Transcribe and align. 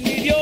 dominio 0.00 0.35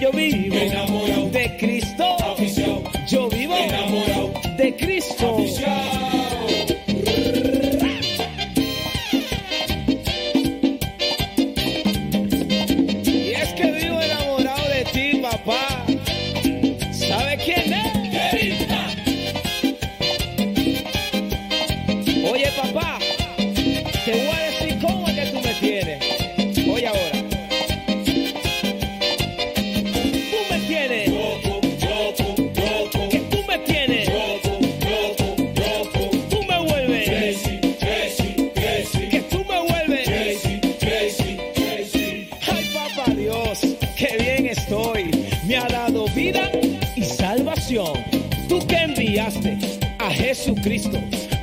yo 0.00 0.12
vivo. 0.12 0.54
Enamorado. 0.56 1.07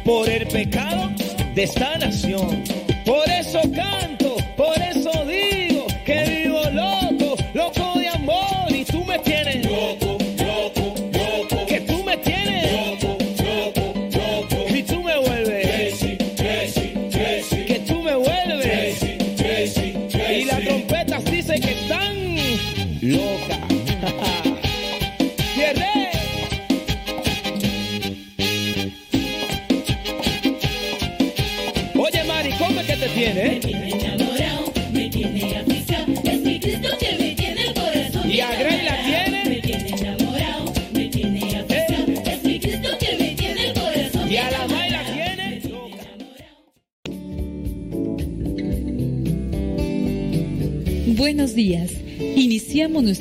Por 0.03 0.29
el 0.29 0.45
pecado 0.47 1.09
de 1.55 1.63
esta 1.63 1.97
nación. 1.97 2.63
Por 3.05 3.27
eso 3.27 3.59
canta. 3.73 4.14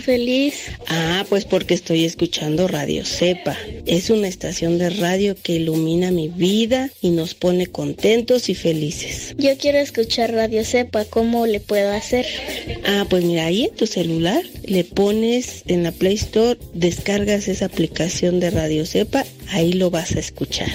feliz? 0.00 0.54
Ah, 0.86 1.24
pues 1.28 1.44
porque 1.44 1.74
estoy 1.74 2.04
escuchando 2.04 2.68
Radio 2.68 3.04
Cepa. 3.04 3.56
Es 3.86 4.10
una 4.10 4.28
estación 4.28 4.78
de 4.78 4.90
radio 4.90 5.36
que 5.40 5.54
ilumina 5.54 6.10
mi 6.10 6.28
vida 6.28 6.90
y 7.00 7.10
nos 7.10 7.34
pone 7.34 7.66
contentos 7.66 8.48
y 8.48 8.54
felices. 8.54 9.34
Yo 9.38 9.56
quiero 9.58 9.78
escuchar 9.78 10.32
Radio 10.32 10.64
Cepa, 10.64 11.04
¿cómo 11.04 11.46
le 11.46 11.60
puedo 11.60 11.92
hacer? 11.92 12.26
Ah, 12.84 13.06
pues 13.08 13.24
mira, 13.24 13.46
ahí 13.46 13.64
en 13.64 13.74
tu 13.74 13.86
celular 13.86 14.44
le 14.64 14.84
pones 14.84 15.62
en 15.66 15.82
la 15.82 15.92
Play 15.92 16.14
Store, 16.14 16.58
descargas 16.74 17.48
esa 17.48 17.66
aplicación 17.66 18.40
de 18.40 18.50
Radio 18.50 18.86
Cepa, 18.86 19.24
ahí 19.48 19.72
lo 19.72 19.90
vas 19.90 20.16
a 20.16 20.20
escuchar. 20.20 20.70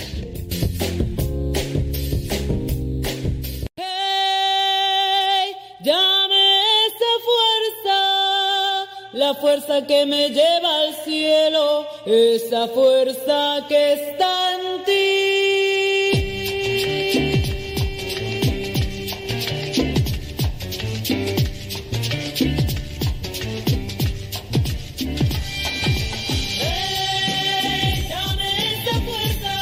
que 9.83 10.05
me 10.05 10.29
lleva 10.29 10.77
al 10.83 10.95
cielo, 11.03 11.85
esa 12.05 12.67
fuerza 12.69 13.65
que 13.67 13.93
está 13.93 14.53
en 14.53 14.83
ti. 14.85 14.91
Échame 27.91 28.49
esa 28.71 28.95
fuerza, 29.01 29.53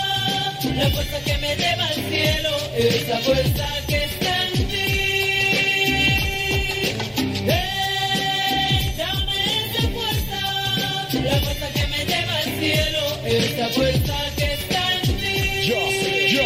la 0.76 0.90
fuerza 0.92 1.20
que 1.26 1.38
me 1.40 1.56
lleva 1.56 1.86
al 1.86 1.96
cielo, 2.10 2.52
esa 2.76 3.18
fuerza. 3.20 3.73
Yo, 13.75 13.84
yo, 16.28 16.44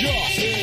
yo 0.00 0.12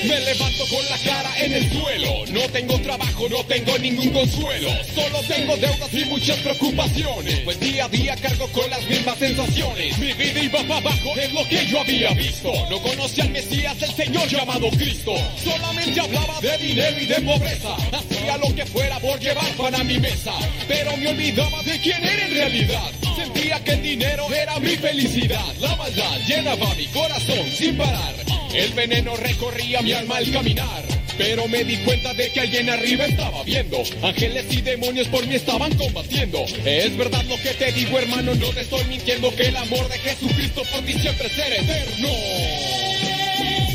me 0.07 0.19
levanto 0.21 0.65
con 0.69 0.85
la 0.89 0.97
cara 0.99 1.29
en 1.39 1.53
el 1.53 1.71
suelo. 1.71 2.25
No 2.31 2.41
tengo 2.51 2.79
trabajo, 2.79 3.27
no 3.27 3.43
tengo 3.43 3.77
ningún 3.79 4.09
consuelo. 4.11 4.69
Solo 4.93 5.19
tengo 5.27 5.57
deudas 5.57 5.93
y 5.93 6.05
muchas 6.05 6.37
preocupaciones. 6.37 7.39
Pues 7.41 7.59
día 7.59 7.85
a 7.85 7.89
día 7.89 8.15
cargo 8.15 8.47
con 8.53 8.69
las 8.69 8.87
mismas 8.87 9.17
sensaciones. 9.17 9.97
Mi 9.99 10.13
vida 10.13 10.41
iba 10.41 10.59
para 10.61 10.77
abajo, 10.77 11.13
es 11.17 11.33
lo 11.33 11.45
que 11.49 11.65
yo 11.65 11.81
había 11.81 12.13
visto. 12.13 12.53
No 12.69 12.81
conocía 12.81 13.25
al 13.25 13.31
Mesías, 13.31 13.75
el 13.81 13.93
Señor 13.93 14.27
llamado 14.29 14.69
Cristo. 14.69 15.15
Solamente 15.43 15.99
hablaba 15.99 16.39
de 16.39 16.57
dinero 16.59 16.97
y 17.01 17.05
de 17.07 17.21
pobreza. 17.21 17.75
Hacía 17.91 18.37
lo 18.37 18.55
que 18.55 18.65
fuera 18.65 18.99
por 19.01 19.19
llevar 19.19 19.51
pan 19.57 19.75
a 19.75 19.83
mi 19.83 19.99
mesa. 19.99 20.33
Pero 20.65 20.95
me 20.95 21.09
olvidaba 21.09 21.61
de 21.63 21.77
quién 21.81 22.01
era 22.05 22.25
en 22.25 22.33
realidad. 22.33 22.91
Sentía 23.15 23.63
que 23.63 23.71
el 23.71 23.81
dinero 23.81 24.27
era 24.33 24.59
mi 24.59 24.75
felicidad. 24.75 25.45
La 25.59 25.75
maldad 25.75 26.19
llenaba 26.27 26.73
mi 26.75 26.85
corazón 26.87 27.49
sin 27.49 27.77
parar. 27.77 28.13
El 28.53 28.73
veneno 28.73 29.15
recorría 29.15 29.81
mi 29.81 29.93
alma 29.93 30.17
al 30.17 30.31
caminar. 30.31 30.83
Pero 31.17 31.47
me 31.47 31.63
di 31.63 31.77
cuenta 31.77 32.13
de 32.13 32.29
que 32.29 32.41
alguien 32.41 32.69
arriba 32.69 33.05
estaba 33.05 33.41
viendo. 33.43 33.81
Ángeles 34.03 34.45
y 34.51 34.61
demonios 34.61 35.07
por 35.07 35.25
mí 35.27 35.35
estaban 35.35 35.73
combatiendo. 35.75 36.43
Es 36.65 36.97
verdad 36.97 37.23
lo 37.25 37.37
que 37.37 37.53
te 37.53 37.71
digo, 37.71 37.97
hermano, 37.97 38.35
no 38.35 38.49
te 38.49 38.61
estoy 38.61 38.83
mintiendo. 38.85 39.33
Que 39.33 39.47
el 39.47 39.55
amor 39.55 39.87
de 39.87 39.97
Jesucristo 39.99 40.63
por 40.71 40.81
ti 40.81 40.93
siempre 40.93 41.29
será 41.29 41.55
eterno. 41.55 42.09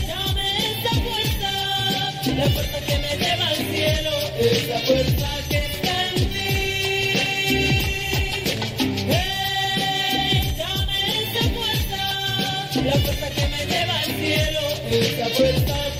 Dame 0.06 0.58
esa 0.70 0.90
fuerza, 1.00 2.34
la 2.37 2.50
fuerza 2.50 2.81
que 2.87 2.98
me 2.98 3.16
lleva 3.16 3.48
al 3.48 3.56
cielo, 3.56 4.10
esa 4.38 4.78
fuerza 4.81 5.28
que 5.48 5.59
la 12.84 12.92
fuerza 12.92 13.30
que 13.30 13.48
me 13.48 13.66
lleva 13.66 13.98
al 13.98 14.04
cielo, 14.04 14.60
esa 14.90 15.28
fuerza 15.36 16.00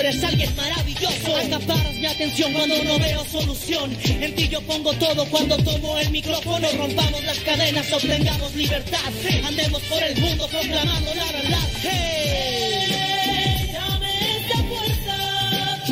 eres 0.00 0.22
alguien 0.22 0.54
maravilloso. 0.56 1.36
Acaparas 1.36 1.94
mi 1.94 2.06
atención 2.06 2.52
cuando 2.52 2.82
no 2.84 2.98
veo 2.98 3.24
solución. 3.24 3.96
En 4.04 4.34
ti 4.34 4.48
yo 4.48 4.60
pongo 4.62 4.92
todo 4.94 5.24
cuando 5.26 5.56
tomo 5.58 5.98
el 5.98 6.10
micrófono. 6.10 6.68
Rompamos 6.72 7.24
las 7.24 7.38
cadenas, 7.40 7.92
obtengamos 7.92 8.54
libertad. 8.54 8.98
Andemos 9.44 9.82
por 9.82 10.02
el 10.02 10.16
mundo 10.20 10.46
proclamando 10.48 11.14
la 11.14 11.32
verdad. 11.32 11.68
Hey. 11.82 13.70
Dame 13.72 14.12
esa 14.36 14.58
fuerza, 14.64 15.16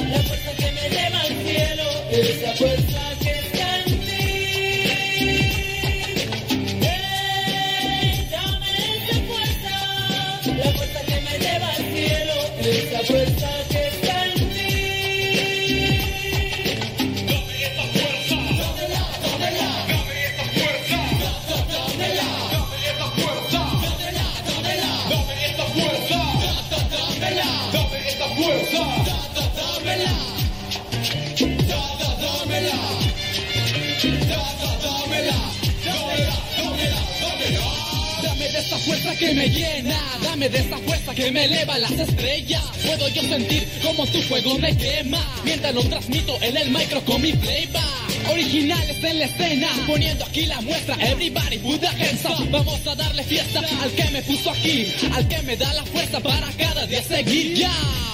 la 0.09 0.23
fuerza 0.23 0.51
que 0.57 0.73
me 0.73 0.89
lleva 0.91 1.21
al 1.21 1.35
cielo, 1.45 1.87
esa 2.11 2.53
fuerza 2.55 3.01
que 3.23 3.31
está 3.31 3.79
en 3.79 4.01
ti. 4.01 4.23
Hey, 6.81 8.27
fuerza, 9.29 9.75
la 10.57 10.73
fuerza 10.73 11.01
que 11.07 11.21
me 11.21 11.39
lleva 11.39 11.69
al 11.69 11.85
cielo, 11.95 12.35
esa 12.61 13.01
fuerza 13.05 13.49
que 13.71 13.74
que 39.17 39.35
me 39.35 39.49
llena, 39.49 39.97
dame 40.23 40.49
de 40.49 40.59
esa 40.59 40.79
fuerza 40.79 41.15
que 41.15 41.31
me 41.31 41.45
eleva 41.45 41.75
a 41.75 41.79
las 41.79 41.93
estrellas. 41.93 42.63
Puedo 42.85 43.09
yo 43.09 43.23
sentir 43.23 43.69
como 43.83 44.07
tu 44.07 44.21
fuego 44.23 44.59
me 44.59 44.77
quema, 44.77 45.23
mientras 45.45 45.75
lo 45.75 45.83
transmito 45.85 46.37
en 46.43 46.57
el 46.57 46.71
micro 46.71 47.05
con 47.05 47.21
mi 47.23 47.33
playback. 47.33 47.85
Originales 48.31 49.05
en 49.05 49.19
la 49.19 49.25
escena, 49.27 49.69
poniendo 49.87 50.25
aquí 50.25 50.47
la 50.47 50.61
muestra. 50.63 50.97
Everybody 51.01 51.59
put 51.59 51.81
the 51.81 51.89
hands 51.89 52.25
up. 52.25 52.51
Vamos 52.51 52.87
a 52.87 52.95
darle 52.95 53.23
fiesta 53.25 53.61
al 53.83 53.93
que 53.93 54.11
me 54.11 54.23
puso 54.23 54.51
aquí, 54.51 54.93
al 55.13 55.29
que 55.29 55.43
me 55.43 55.57
da 55.57 55.73
la 55.75 55.85
fuerza 55.85 56.21
para 56.21 56.51
cada 56.53 56.87
día 56.87 57.03
seguir. 57.03 57.57
Ya. 57.57 58.14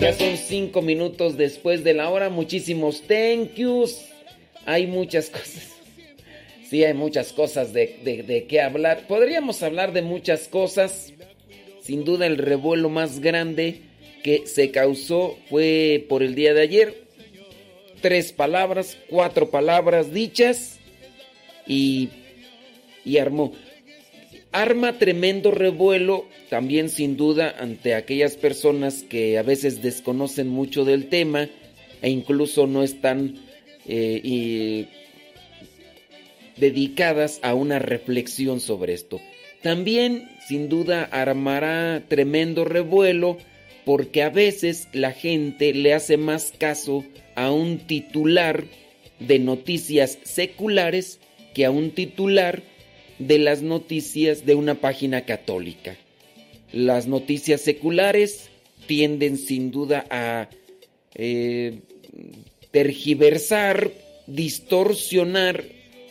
Ya 0.00 0.12
son 0.12 0.36
cinco 0.36 0.80
minutos 0.80 1.36
después 1.36 1.82
de 1.82 1.92
la 1.92 2.08
hora. 2.08 2.30
Muchísimos 2.30 3.02
thank 3.02 3.54
yous. 3.56 4.04
Hay 4.64 4.86
muchas 4.86 5.28
cosas. 5.28 5.72
Sí, 6.68 6.84
hay 6.84 6.94
muchas 6.94 7.32
cosas 7.32 7.72
de, 7.72 7.98
de, 8.04 8.22
de 8.22 8.46
qué 8.46 8.60
hablar. 8.60 9.06
Podríamos 9.08 9.62
hablar 9.62 9.92
de 9.92 10.02
muchas 10.02 10.46
cosas. 10.46 11.12
Sin 11.82 12.04
duda 12.04 12.26
el 12.26 12.36
revuelo 12.38 12.88
más 12.90 13.18
grande 13.18 13.80
que 14.22 14.46
se 14.46 14.70
causó 14.70 15.36
fue 15.50 16.06
por 16.08 16.22
el 16.22 16.34
día 16.36 16.54
de 16.54 16.62
ayer. 16.62 16.94
tres 18.00 18.32
palabras, 18.32 18.96
cuatro 19.10 19.50
palabras 19.50 20.12
dichas 20.12 20.78
y, 21.66 22.10
y 23.04 23.18
armó. 23.18 23.52
Arma 24.52 24.98
tremendo 24.98 25.50
revuelo 25.50 26.26
también 26.48 26.88
sin 26.88 27.16
duda 27.16 27.54
ante 27.58 27.94
aquellas 27.94 28.36
personas 28.36 29.02
que 29.02 29.38
a 29.38 29.42
veces 29.42 29.82
desconocen 29.82 30.48
mucho 30.48 30.84
del 30.84 31.08
tema 31.08 31.48
e 32.00 32.08
incluso 32.10 32.66
no 32.66 32.82
están 32.82 33.34
eh, 33.86 34.86
dedicadas 36.56 37.40
a 37.42 37.54
una 37.54 37.78
reflexión 37.78 38.60
sobre 38.60 38.94
esto. 38.94 39.20
También 39.62 40.28
sin 40.46 40.68
duda 40.68 41.04
armará 41.04 42.04
tremendo 42.08 42.64
revuelo 42.64 43.38
porque 43.84 44.22
a 44.22 44.30
veces 44.30 44.88
la 44.92 45.12
gente 45.12 45.74
le 45.74 45.94
hace 45.94 46.16
más 46.16 46.52
caso 46.56 47.04
a 47.34 47.50
un 47.50 47.78
titular 47.78 48.64
de 49.18 49.38
noticias 49.38 50.18
seculares 50.22 51.20
que 51.54 51.64
a 51.64 51.70
un 51.70 51.90
titular 51.90 52.62
de 53.18 53.38
las 53.38 53.62
noticias 53.62 54.46
de 54.46 54.54
una 54.54 54.76
página 54.76 55.22
católica. 55.22 55.96
Las 56.72 57.06
noticias 57.06 57.60
seculares 57.60 58.50
tienden 58.86 59.36
sin 59.36 59.70
duda 59.70 60.06
a 60.10 60.48
eh, 61.14 61.80
tergiversar, 62.70 63.90
distorsionar 64.26 65.64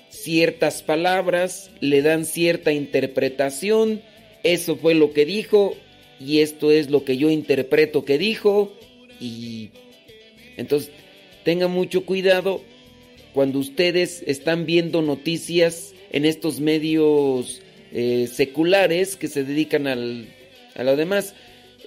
ciertas 0.10 0.84
palabras, 0.84 1.72
le 1.80 2.02
dan 2.02 2.26
cierta 2.26 2.72
interpretación, 2.72 4.02
eso 4.44 4.76
fue 4.76 4.94
lo 4.94 5.14
que 5.14 5.26
dijo 5.26 5.76
y 6.20 6.40
esto 6.40 6.72
es 6.72 6.90
lo 6.90 7.04
que 7.04 7.18
yo 7.18 7.30
interpreto 7.30 8.04
que 8.06 8.18
dijo 8.18 8.74
y 9.20 9.70
entonces 10.58 10.92
tengan 11.44 11.72
mucho 11.72 12.06
cuidado 12.06 12.62
cuando 13.34 13.60
ustedes 13.60 14.24
están 14.26 14.66
viendo 14.66 15.02
noticias 15.02 15.94
en 16.12 16.26
estos 16.26 16.60
medios 16.60 17.62
eh, 17.92 18.28
seculares 18.32 19.16
que 19.16 19.28
se 19.28 19.44
dedican 19.44 19.88
al, 19.88 20.28
a 20.76 20.84
lo 20.84 20.96
demás. 20.96 21.34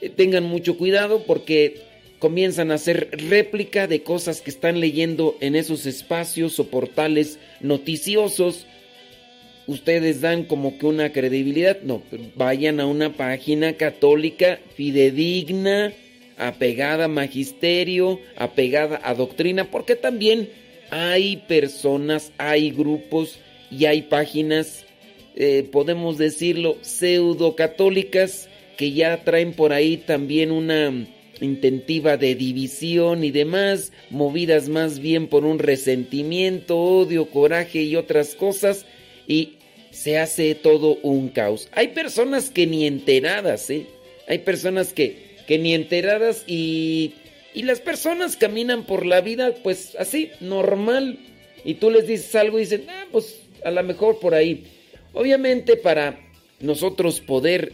Eh, 0.01 0.09
tengan 0.09 0.45
mucho 0.45 0.77
cuidado 0.77 1.25
porque 1.27 1.83
comienzan 2.19 2.71
a 2.71 2.75
hacer 2.75 3.09
réplica 3.13 3.87
de 3.87 4.03
cosas 4.03 4.41
que 4.41 4.51
están 4.51 4.81
leyendo 4.81 5.37
en 5.41 5.57
esos 5.57 5.87
espacios 5.87 6.59
o 6.59 6.69
portales 6.69 7.39
noticiosos. 7.61 8.67
Ustedes 9.67 10.21
dan 10.21 10.45
como 10.45 10.79
que 10.79 10.87
una 10.87 11.13
credibilidad. 11.13 11.81
No, 11.83 12.03
vayan 12.35 12.81
a 12.81 12.87
una 12.87 13.13
página 13.13 13.75
católica 13.75 14.59
fidedigna, 14.75 15.93
apegada 16.37 17.05
a 17.05 17.09
magisterio, 17.09 18.21
apegada 18.37 19.01
a 19.03 19.15
doctrina, 19.15 19.71
porque 19.71 19.97
también 19.97 20.49
hay 20.91 21.37
personas, 21.37 22.33
hay 22.39 22.71
grupos 22.71 23.39
y 23.71 23.85
hay 23.87 24.03
páginas, 24.03 24.85
eh, 25.37 25.69
podemos 25.71 26.19
decirlo, 26.19 26.77
pseudo 26.83 27.55
católicas 27.57 28.49
que 28.77 28.93
ya 28.93 29.25
traen 29.25 29.53
por 29.53 29.73
ahí 29.73 29.99
también 29.99 30.51
una 30.51 31.07
intentiva 31.41 32.17
de 32.17 32.35
división 32.35 33.25
y 33.25 33.31
demás, 33.31 33.93
movidas 34.11 34.69
más 34.69 34.99
bien 34.99 35.29
por 35.29 35.45
un 35.45 35.59
resentimiento, 35.59 36.79
odio, 36.79 37.31
coraje 37.31 37.83
y 37.83 37.97
otras 37.97 38.35
cosas, 38.35 38.87
y 39.27 39.55
se 39.91 40.19
hace 40.19 40.55
todo 40.55 40.99
un 41.03 41.29
caos. 41.29 41.69
Hay 41.73 41.89
personas 41.89 42.51
que 42.51 42.67
ni 42.67 42.87
enteradas, 42.87 43.71
¿eh? 43.71 43.87
Hay 44.29 44.39
personas 44.39 44.93
que, 44.93 45.37
que 45.47 45.59
ni 45.59 45.75
enteradas 45.75 46.45
y, 46.47 47.15
y 47.55 47.63
las 47.63 47.81
personas 47.81 48.37
caminan 48.37 48.85
por 48.85 49.05
la 49.05 49.21
vida 49.21 49.55
pues 49.63 49.97
así, 49.99 50.31
normal, 50.41 51.19
y 51.65 51.75
tú 51.75 51.91
les 51.91 52.07
dices 52.07 52.35
algo 52.35 52.59
y 52.59 52.63
dicen, 52.63 52.87
ah, 52.89 53.07
pues 53.11 53.41
a 53.65 53.71
lo 53.71 53.83
mejor 53.83 54.19
por 54.19 54.35
ahí. 54.35 54.65
Obviamente 55.13 55.77
para 55.77 56.19
nosotros 56.61 57.21
poder 57.21 57.73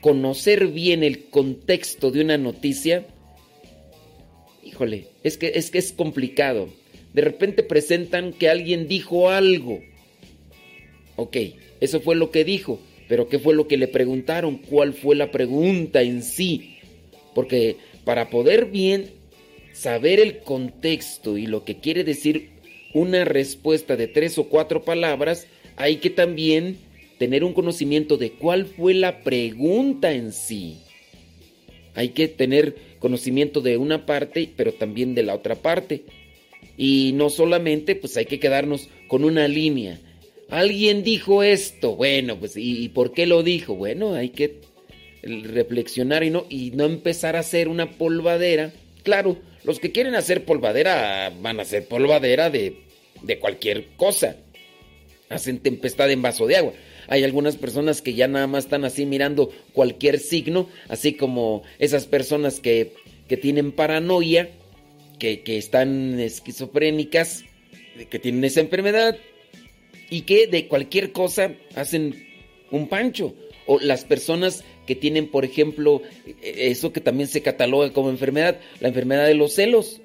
conocer 0.00 0.68
bien 0.68 1.02
el 1.02 1.24
contexto 1.24 2.10
de 2.10 2.20
una 2.20 2.38
noticia, 2.38 3.06
híjole, 4.62 5.06
es 5.22 5.38
que 5.38 5.52
es 5.54 5.70
que 5.70 5.78
es 5.78 5.92
complicado. 5.92 6.68
De 7.12 7.22
repente 7.22 7.62
presentan 7.62 8.32
que 8.32 8.48
alguien 8.48 8.88
dijo 8.88 9.30
algo. 9.30 9.80
Ok, 11.16 11.36
eso 11.80 12.00
fue 12.00 12.16
lo 12.16 12.30
que 12.30 12.44
dijo, 12.44 12.80
pero 13.08 13.28
¿qué 13.28 13.38
fue 13.38 13.54
lo 13.54 13.68
que 13.68 13.76
le 13.76 13.88
preguntaron? 13.88 14.58
¿Cuál 14.58 14.94
fue 14.94 15.14
la 15.14 15.30
pregunta 15.30 16.02
en 16.02 16.22
sí? 16.22 16.78
Porque 17.34 17.76
para 18.04 18.30
poder 18.30 18.66
bien 18.66 19.10
saber 19.72 20.20
el 20.20 20.38
contexto 20.38 21.36
y 21.38 21.46
lo 21.46 21.64
que 21.64 21.78
quiere 21.78 22.04
decir 22.04 22.50
una 22.94 23.24
respuesta 23.24 23.96
de 23.96 24.06
tres 24.06 24.38
o 24.38 24.44
cuatro 24.44 24.84
palabras, 24.84 25.46
hay 25.76 25.96
que 25.96 26.10
también 26.10 26.78
tener 27.18 27.44
un 27.44 27.52
conocimiento 27.52 28.16
de 28.16 28.32
cuál 28.32 28.66
fue 28.66 28.94
la 28.94 29.22
pregunta 29.22 30.12
en 30.12 30.32
sí. 30.32 30.78
Hay 31.94 32.10
que 32.10 32.28
tener 32.28 32.76
conocimiento 32.98 33.60
de 33.60 33.76
una 33.76 34.06
parte, 34.06 34.50
pero 34.56 34.72
también 34.72 35.14
de 35.14 35.22
la 35.22 35.34
otra 35.34 35.56
parte. 35.56 36.04
Y 36.76 37.12
no 37.14 37.30
solamente, 37.30 37.94
pues 37.94 38.16
hay 38.16 38.26
que 38.26 38.40
quedarnos 38.40 38.88
con 39.08 39.24
una 39.24 39.46
línea. 39.46 40.00
Alguien 40.48 41.02
dijo 41.02 41.42
esto, 41.42 41.96
bueno, 41.96 42.38
pues 42.38 42.54
¿y, 42.56 42.88
por 42.90 43.12
qué 43.12 43.26
lo 43.26 43.42
dijo? 43.42 43.74
Bueno, 43.74 44.14
hay 44.14 44.30
que 44.30 44.60
reflexionar 45.22 46.22
y 46.22 46.30
no, 46.30 46.46
y 46.48 46.70
no 46.72 46.84
empezar 46.84 47.36
a 47.36 47.40
hacer 47.40 47.68
una 47.68 47.92
polvadera. 47.92 48.72
Claro, 49.02 49.38
los 49.64 49.80
que 49.80 49.92
quieren 49.92 50.14
hacer 50.14 50.44
polvadera 50.44 51.32
van 51.40 51.58
a 51.58 51.62
hacer 51.62 51.86
polvadera 51.86 52.50
de 52.50 52.83
de 53.26 53.38
cualquier 53.38 53.86
cosa. 53.96 54.36
Hacen 55.28 55.58
tempestad 55.58 56.10
en 56.10 56.22
vaso 56.22 56.46
de 56.46 56.56
agua. 56.56 56.72
Hay 57.08 57.24
algunas 57.24 57.56
personas 57.56 58.02
que 58.02 58.14
ya 58.14 58.28
nada 58.28 58.46
más 58.46 58.64
están 58.64 58.84
así 58.84 59.04
mirando 59.06 59.50
cualquier 59.72 60.18
signo, 60.18 60.68
así 60.88 61.14
como 61.14 61.62
esas 61.78 62.06
personas 62.06 62.60
que, 62.60 62.92
que 63.28 63.36
tienen 63.36 63.72
paranoia, 63.72 64.50
que, 65.18 65.42
que 65.42 65.58
están 65.58 66.18
esquizofrénicas, 66.18 67.44
que 68.10 68.18
tienen 68.18 68.44
esa 68.44 68.60
enfermedad 68.60 69.16
y 70.10 70.22
que 70.22 70.46
de 70.46 70.68
cualquier 70.68 71.12
cosa 71.12 71.52
hacen 71.74 72.26
un 72.70 72.88
pancho. 72.88 73.34
O 73.66 73.80
las 73.80 74.04
personas 74.04 74.62
que 74.86 74.94
tienen, 74.94 75.30
por 75.30 75.44
ejemplo, 75.44 76.02
eso 76.42 76.92
que 76.92 77.00
también 77.00 77.28
se 77.28 77.42
cataloga 77.42 77.92
como 77.92 78.10
enfermedad, 78.10 78.60
la 78.80 78.88
enfermedad 78.88 79.26
de 79.26 79.34
los 79.34 79.54
celos. 79.54 80.00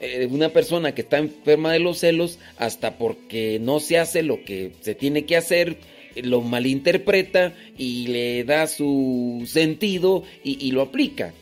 Eh, 0.00 0.28
una 0.30 0.50
persona 0.50 0.94
que 0.94 1.02
está 1.02 1.18
enferma 1.18 1.72
de 1.72 1.80
los 1.80 1.98
celos, 1.98 2.38
hasta 2.56 2.98
porque 2.98 3.58
no 3.60 3.80
se 3.80 3.98
hace 3.98 4.22
lo 4.22 4.44
que 4.44 4.72
se 4.80 4.94
tiene 4.94 5.24
que 5.24 5.36
hacer, 5.36 5.78
lo 6.22 6.40
malinterpreta 6.40 7.54
y 7.76 8.06
le 8.08 8.44
da 8.44 8.66
su 8.66 9.44
sentido 9.46 10.22
y, 10.44 10.70
lo 10.70 10.82
aplica. 10.82 11.34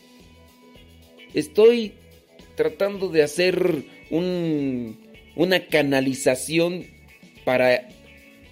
Estoy 1.33 1.93
tratando 2.55 3.09
de 3.09 3.23
hacer 3.23 3.83
una 4.09 5.59
canalización 5.69 6.85
para 7.45 7.89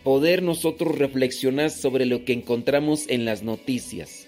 poder 0.03 0.43
nosotros 0.43 0.97
reflexionar 0.97 1.71
sobre 1.71 2.05
lo 2.05 2.25
que 2.25 2.33
encontramos 2.33 3.05
en 3.07 3.25
las 3.25 3.41
noticias. 3.41 4.24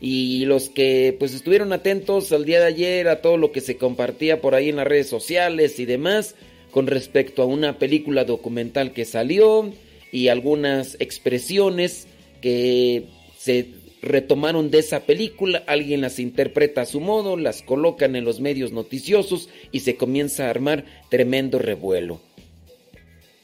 Y 0.00 0.44
los 0.44 0.68
que 0.68 1.16
pues 1.18 1.34
estuvieron 1.34 1.72
atentos 1.72 2.30
al 2.32 2.44
día 2.44 2.60
de 2.60 2.66
ayer 2.66 3.08
a 3.08 3.20
todo 3.20 3.36
lo 3.36 3.50
que 3.50 3.60
se 3.60 3.76
compartía 3.76 4.40
por 4.40 4.54
ahí 4.54 4.68
en 4.68 4.76
las 4.76 4.86
redes 4.86 5.08
sociales 5.08 5.78
y 5.80 5.86
demás 5.86 6.34
con 6.70 6.86
respecto 6.86 7.42
a 7.42 7.46
una 7.46 7.78
película 7.78 8.24
documental 8.24 8.92
que 8.92 9.04
salió 9.04 9.72
y 10.12 10.28
algunas 10.28 10.96
expresiones 11.00 12.06
que 12.40 13.04
se 13.36 13.68
retomaron 14.00 14.70
de 14.70 14.78
esa 14.78 15.00
película, 15.00 15.64
alguien 15.66 16.00
las 16.00 16.18
interpreta 16.18 16.82
a 16.82 16.86
su 16.86 17.00
modo, 17.00 17.36
las 17.36 17.62
colocan 17.62 18.16
en 18.16 18.24
los 18.24 18.40
medios 18.40 18.72
noticiosos 18.72 19.48
y 19.72 19.80
se 19.80 19.96
comienza 19.96 20.46
a 20.46 20.50
armar 20.50 20.84
tremendo 21.08 21.58
revuelo. 21.58 22.20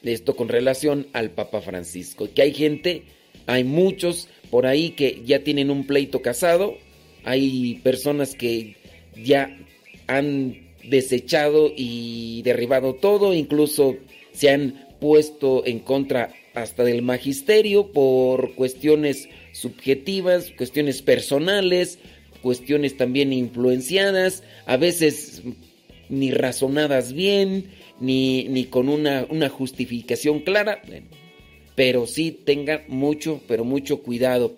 Esto 0.02 0.36
con 0.36 0.48
relación 0.48 1.06
al 1.12 1.30
Papa 1.30 1.60
Francisco, 1.60 2.28
que 2.34 2.42
hay 2.42 2.52
gente, 2.52 3.04
hay 3.46 3.64
muchos 3.64 4.28
por 4.50 4.66
ahí 4.66 4.90
que 4.90 5.22
ya 5.24 5.40
tienen 5.40 5.70
un 5.70 5.86
pleito 5.86 6.22
casado, 6.22 6.76
hay 7.24 7.80
personas 7.82 8.34
que 8.34 8.76
ya 9.16 9.56
han 10.06 10.64
desechado 10.84 11.72
y 11.74 12.42
derribado 12.42 12.94
todo, 12.94 13.34
incluso 13.34 13.96
se 14.32 14.50
han 14.50 14.86
puesto 15.00 15.66
en 15.66 15.80
contra 15.80 16.32
hasta 16.54 16.84
del 16.84 17.02
magisterio 17.02 17.90
por 17.90 18.54
cuestiones 18.54 19.28
subjetivas, 19.52 20.52
cuestiones 20.56 21.02
personales, 21.02 21.98
cuestiones 22.42 22.96
también 22.96 23.32
influenciadas, 23.32 24.44
a 24.66 24.76
veces 24.76 25.42
ni 26.08 26.30
razonadas 26.30 27.12
bien, 27.12 27.70
ni, 28.00 28.44
ni 28.44 28.66
con 28.66 28.88
una, 28.88 29.26
una 29.30 29.48
justificación 29.48 30.40
clara 30.40 30.82
pero 31.74 32.06
sí 32.06 32.30
tengan 32.32 32.82
mucho, 32.88 33.40
pero 33.46 33.64
mucho 33.64 34.02
cuidado. 34.02 34.56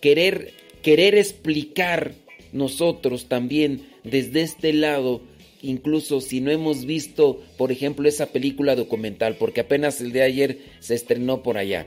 Querer, 0.00 0.52
querer 0.82 1.14
explicar 1.14 2.14
nosotros 2.52 3.26
también 3.26 3.86
desde 4.04 4.42
este 4.42 4.72
lado 4.72 5.22
incluso 5.62 6.20
si 6.20 6.40
no 6.40 6.50
hemos 6.50 6.84
visto, 6.84 7.42
por 7.56 7.72
ejemplo, 7.72 8.08
esa 8.08 8.26
película 8.26 8.76
documental, 8.76 9.36
porque 9.36 9.60
apenas 9.60 10.00
el 10.00 10.12
de 10.12 10.22
ayer 10.22 10.58
se 10.80 10.94
estrenó 10.94 11.42
por 11.42 11.58
allá, 11.58 11.86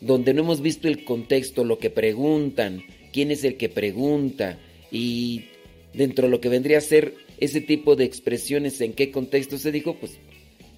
donde 0.00 0.34
no 0.34 0.42
hemos 0.42 0.60
visto 0.60 0.88
el 0.88 1.04
contexto, 1.04 1.64
lo 1.64 1.78
que 1.78 1.90
preguntan, 1.90 2.84
quién 3.12 3.30
es 3.30 3.44
el 3.44 3.56
que 3.56 3.68
pregunta 3.68 4.58
y 4.90 5.46
dentro 5.94 6.26
de 6.26 6.30
lo 6.30 6.40
que 6.40 6.48
vendría 6.48 6.78
a 6.78 6.82
ser 6.82 7.14
ese 7.38 7.60
tipo 7.60 7.96
de 7.96 8.04
expresiones, 8.04 8.80
en 8.80 8.92
qué 8.92 9.10
contexto 9.10 9.58
se 9.58 9.72
dijo, 9.72 9.94
pues 9.94 10.18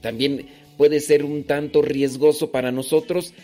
también 0.00 0.46
puede 0.78 1.00
ser 1.00 1.24
un 1.24 1.44
tanto 1.44 1.82
riesgoso 1.82 2.50
para 2.50 2.72
nosotros 2.72 3.34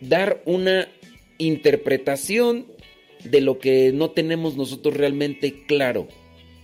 dar 0.00 0.42
una 0.46 0.88
interpretación 1.36 2.66
de 3.24 3.40
lo 3.42 3.58
que 3.58 3.92
no 3.92 4.10
tenemos 4.12 4.56
nosotros 4.56 4.96
realmente 4.96 5.64
claro. 5.66 6.08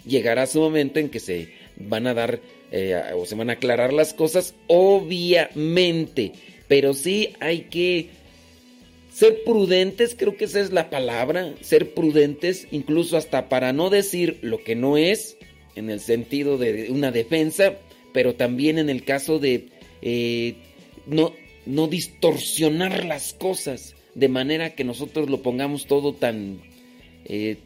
Llegará 0.06 0.46
su 0.46 0.60
momento 0.60 1.00
en 1.00 1.10
que 1.10 1.20
se 1.20 1.50
van 1.76 2.06
a 2.06 2.14
dar 2.14 2.40
eh, 2.70 3.00
o 3.14 3.26
se 3.26 3.34
van 3.34 3.50
a 3.50 3.54
aclarar 3.54 3.92
las 3.92 4.14
cosas, 4.14 4.54
obviamente, 4.68 6.32
pero 6.68 6.94
sí 6.94 7.34
hay 7.40 7.62
que 7.62 8.10
ser 9.12 9.42
prudentes, 9.44 10.14
creo 10.16 10.36
que 10.36 10.44
esa 10.44 10.60
es 10.60 10.72
la 10.72 10.90
palabra, 10.90 11.54
ser 11.60 11.92
prudentes, 11.92 12.68
incluso 12.70 13.16
hasta 13.16 13.48
para 13.48 13.72
no 13.72 13.90
decir 13.90 14.38
lo 14.42 14.62
que 14.62 14.76
no 14.76 14.96
es, 14.96 15.38
en 15.74 15.90
el 15.90 16.00
sentido 16.00 16.58
de 16.58 16.88
una 16.90 17.10
defensa, 17.10 17.78
pero 18.12 18.34
también 18.34 18.78
en 18.78 18.90
el 18.90 19.04
caso 19.04 19.38
de 19.38 19.70
eh, 20.02 20.54
no, 21.06 21.32
no 21.66 21.86
distorsionar 21.86 23.04
las 23.04 23.32
cosas 23.32 23.94
de 24.14 24.28
manera 24.28 24.74
que 24.74 24.84
nosotros 24.84 25.30
lo 25.30 25.42
pongamos 25.42 25.86
todo 25.86 26.12
tan, 26.12 26.60
eh, 27.24 27.58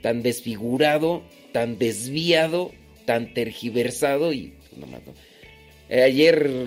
tan 0.00 0.22
desfigurado, 0.22 1.22
tan 1.52 1.78
desviado, 1.78 2.72
tan 3.04 3.34
tergiversado 3.34 4.32
y 4.32 4.52
pues, 4.78 5.16
eh, 5.88 6.02
ayer 6.02 6.66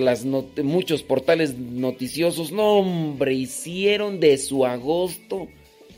muchos 0.64 1.02
portales 1.02 1.58
noticiosos, 1.58 2.52
no 2.52 2.78
hombre, 2.78 3.34
hicieron 3.34 4.20
de 4.20 4.38
su 4.38 4.66
agosto 4.66 5.48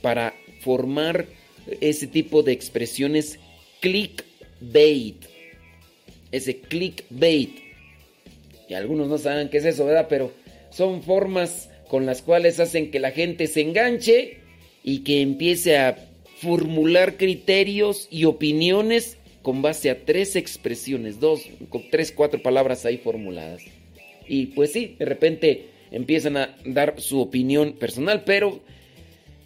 para 0.02 0.34
formar 0.62 1.28
ese 1.82 2.08
tipo 2.08 2.44
de 2.44 2.54
expresiones 2.54 3.40
clickbait. 3.82 5.26
Ese 6.32 6.60
clickbait. 6.60 7.67
Y 8.68 8.74
algunos 8.74 9.08
no 9.08 9.18
saben 9.18 9.50
qué 9.50 9.58
es 9.58 9.66
eso, 9.66 9.86
¿verdad? 9.86 10.08
Pero 10.10 10.32
son 10.70 11.02
formas 11.02 11.70
con 11.88 12.06
las 12.06 12.22
cuales 12.22 12.60
hacen 12.60 12.92
que 12.92 13.00
la 13.00 13.12
gente 13.12 13.48
se 13.48 13.62
enganche 13.62 14.40
y 14.84 15.00
que 15.00 15.22
empiece 15.22 15.78
a 15.78 15.98
formular 16.38 17.18
criterios 17.18 18.08
y 18.12 18.26
opiniones 18.26 19.18
con 19.42 19.62
base 19.62 19.90
a 19.90 20.04
tres 20.04 20.36
expresiones, 20.36 21.20
dos, 21.20 21.42
tres, 21.90 22.12
cuatro 22.12 22.42
palabras 22.42 22.86
ahí 22.86 22.98
formuladas. 22.98 23.64
Y 24.28 24.48
pues 24.48 24.74
sí, 24.74 24.96
de 25.00 25.06
repente 25.06 25.66
empiezan 25.92 26.38
a 26.38 26.56
dar 26.66 27.00
su 27.00 27.22
opinión 27.22 27.74
personal, 27.74 28.24
pero 28.26 28.60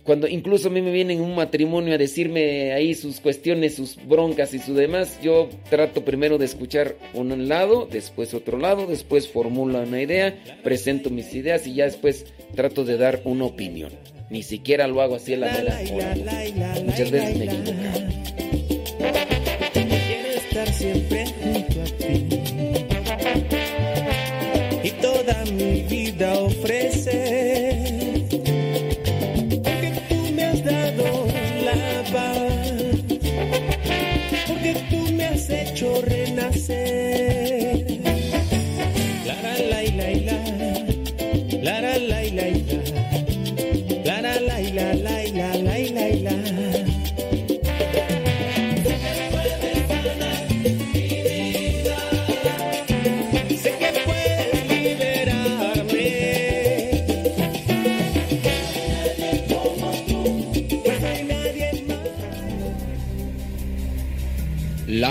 cuando 0.04 0.28
incluso 0.28 0.68
a 0.68 0.72
mí 0.72 0.82
me 0.82 0.92
vienen 0.92 1.20
en 1.20 1.24
un 1.24 1.36
matrimonio 1.36 1.94
a 1.94 1.98
decirme 1.98 2.74
ahí 2.74 2.96
sus 2.96 3.20
cuestiones, 3.20 3.76
sus 3.76 3.98
broncas 4.08 4.54
y 4.54 4.60
su 4.60 4.74
demás, 4.74 5.20
yo 5.22 5.50
trato 5.70 6.04
primero 6.04 6.38
de 6.38 6.46
escuchar 6.46 6.96
un 7.14 7.48
lado, 7.48 7.88
después 7.90 8.34
otro 8.34 8.58
lado, 8.58 8.88
después 8.88 9.28
formulo 9.28 9.82
una 9.82 10.02
idea, 10.02 10.36
presento 10.64 11.10
mis 11.10 11.34
ideas 11.34 11.68
y 11.68 11.76
ya 11.76 11.86
después 11.86 12.26
trato 12.56 12.84
de 12.84 12.98
dar 12.98 13.22
una 13.26 13.46
opinión. 13.46 13.92
Ni 14.30 14.44
siquiera 14.44 14.88
lo 14.88 15.02
hago 15.02 15.16
así 15.16 15.34
a 15.34 15.38
la 15.38 15.52
mera 15.52 15.80
Muchas 16.86 17.12
veces 17.12 17.38
me 17.38 17.46
equivoco. 17.46 18.51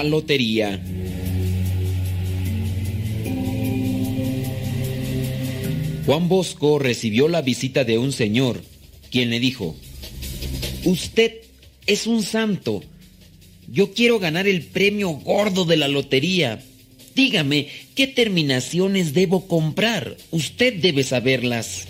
Lotería. 0.02 0.80
Juan 6.06 6.28
Bosco 6.28 6.78
recibió 6.78 7.28
la 7.28 7.42
visita 7.42 7.84
de 7.84 7.98
un 7.98 8.12
señor, 8.12 8.62
quien 9.10 9.30
le 9.30 9.38
dijo, 9.38 9.76
Usted 10.84 11.34
es 11.86 12.06
un 12.06 12.22
santo. 12.22 12.82
Yo 13.68 13.92
quiero 13.92 14.18
ganar 14.18 14.48
el 14.48 14.62
premio 14.62 15.10
gordo 15.10 15.64
de 15.64 15.76
la 15.76 15.88
lotería. 15.88 16.62
Dígame, 17.14 17.68
¿qué 17.94 18.06
terminaciones 18.06 19.12
debo 19.12 19.46
comprar? 19.46 20.16
Usted 20.30 20.80
debe 20.80 21.04
saberlas. 21.04 21.86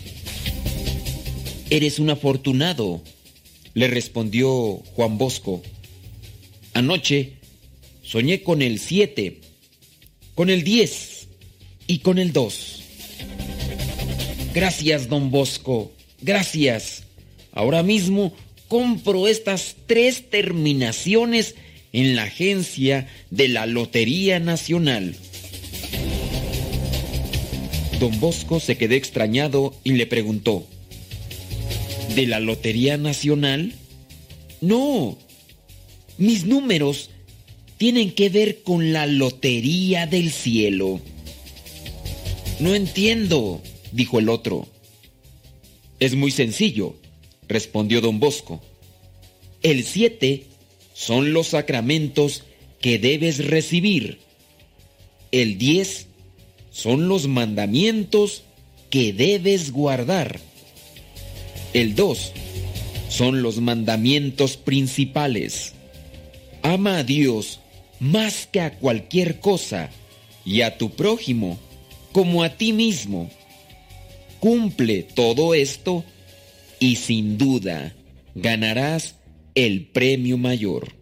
Eres 1.71 1.99
un 1.99 2.11
afortunado, 2.11 3.03
le 3.75 3.87
respondió 3.87 4.83
Juan 4.95 5.19
Bosco. 5.19 5.63
Anoche 6.75 7.35
Soñé 8.11 8.43
con 8.43 8.61
el 8.61 8.81
7, 8.81 9.39
con 10.35 10.51
el 10.51 10.65
10 10.65 11.29
y 11.87 11.99
con 11.99 12.19
el 12.19 12.33
2. 12.33 12.83
Gracias, 14.53 15.09
don 15.09 15.31
Bosco, 15.31 15.93
gracias. 16.21 17.05
Ahora 17.53 17.85
mismo 17.85 18.33
compro 18.67 19.29
estas 19.29 19.77
tres 19.87 20.29
terminaciones 20.29 21.55
en 21.93 22.17
la 22.17 22.25
agencia 22.25 23.07
de 23.31 23.47
la 23.47 23.67
Lotería 23.67 24.41
Nacional. 24.41 25.15
Don 28.01 28.19
Bosco 28.19 28.59
se 28.59 28.77
quedó 28.77 28.95
extrañado 28.95 29.73
y 29.85 29.93
le 29.93 30.09
preguntó, 30.09 30.67
¿de 32.17 32.27
la 32.27 32.41
Lotería 32.41 32.97
Nacional? 32.97 33.73
No, 34.61 35.17
mis 36.19 36.45
números 36.45 37.11
tienen 37.81 38.13
que 38.13 38.29
ver 38.29 38.63
con 38.63 38.93
la 38.93 39.07
lotería 39.07 40.07
del 40.07 40.33
cielo. 40.33 41.01
No 42.59 42.75
entiendo, 42.75 43.63
dijo 43.91 44.19
el 44.19 44.29
otro. 44.29 44.69
Es 45.99 46.15
muy 46.15 46.31
sencillo, 46.31 46.95
respondió 47.49 48.03
don 48.03 48.21
Bosco. 48.21 48.61
El 49.63 49.85
siete 49.85 50.45
son 50.93 51.33
los 51.33 51.47
sacramentos 51.47 52.43
que 52.83 52.99
debes 52.99 53.47
recibir. 53.47 54.19
El 55.33 55.57
diez 55.57 56.07
son 56.71 57.09
los 57.09 57.29
mandamientos 57.29 58.43
que 58.91 59.15
debes 59.15 59.73
guardar. 59.73 60.39
El 61.73 61.95
dos 61.95 62.33
son 63.09 63.41
los 63.41 63.57
mandamientos 63.63 64.59
principales. 64.59 65.73
Ama 66.63 66.99
a 66.99 67.05
Dios 67.05 67.59
más 68.01 68.47
que 68.47 68.61
a 68.61 68.79
cualquier 68.79 69.39
cosa 69.39 69.91
y 70.45 70.63
a 70.63 70.79
tu 70.79 70.91
prójimo 70.91 71.59
como 72.13 72.43
a 72.43 72.57
ti 72.57 72.73
mismo. 72.73 73.31
Cumple 74.41 75.03
todo 75.03 75.55
esto 75.55 76.05
y 76.79 76.97
sin 76.97 77.39
duda 77.39 77.95
ganarás 78.35 79.17
el 79.55 79.87
premio 79.87 80.39
mayor, 80.39 80.95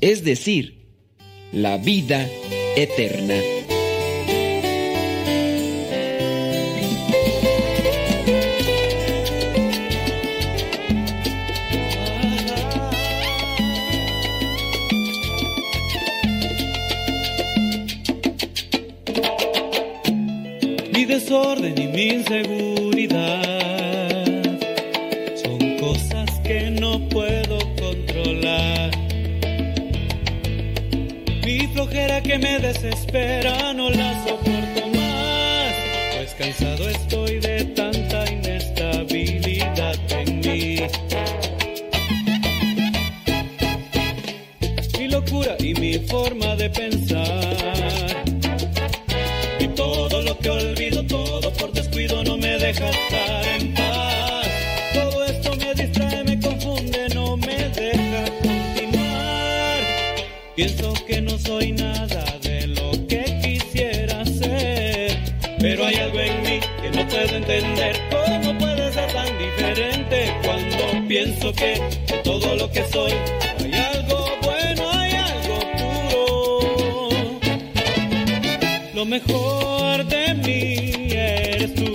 es 0.00 0.24
decir, 0.24 0.86
la 1.52 1.78
vida 1.78 2.28
eterna. 2.76 3.34
Inseguridad 22.24 23.44
son 25.42 25.76
cosas 25.78 26.30
que 26.40 26.70
no 26.70 27.06
puedo 27.10 27.58
controlar. 27.76 28.90
Mi 31.44 31.66
flojera 31.68 32.22
que 32.22 32.38
me 32.38 32.58
desespera 32.58 33.74
no 33.74 33.90
la 33.90 34.24
soporto 34.24 34.43
pienso 71.34 71.52
que 71.52 71.80
de 72.06 72.18
todo 72.22 72.56
lo 72.56 72.70
que 72.70 72.86
soy 72.88 73.12
hay 73.12 73.72
algo 73.74 74.26
bueno, 74.42 74.90
hay 74.90 75.12
algo 75.12 75.58
puro? 75.78 77.38
Lo 78.94 79.04
mejor 79.04 80.04
de 80.06 80.34
mí 80.34 81.08
eres 81.12 81.74
tú. 81.74 81.90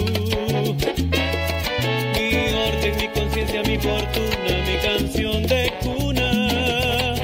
Mi 2.15 2.53
orden, 2.53 2.97
mi 2.97 3.07
conciencia, 3.07 3.61
mi 3.63 3.77
fortuna, 3.77 4.65
mi 4.67 4.77
canción 4.81 5.43
de 5.43 5.73
cuna. 5.81 7.15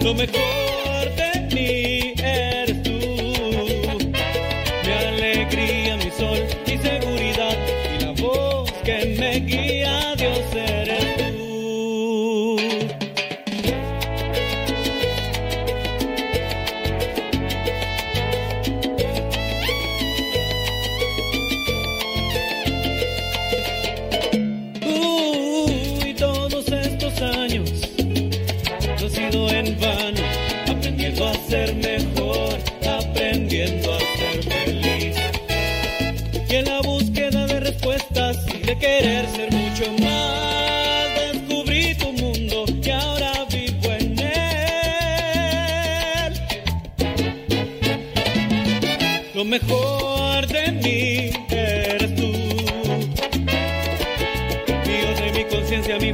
Lo 0.00 0.14
mejor 0.14 0.73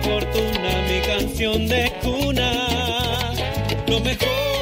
fortuna, 0.02 0.70
mi 0.88 1.00
canción 1.06 1.66
de 1.66 1.92
cuna. 2.02 3.32
Lo 3.86 4.00
mejor 4.00 4.59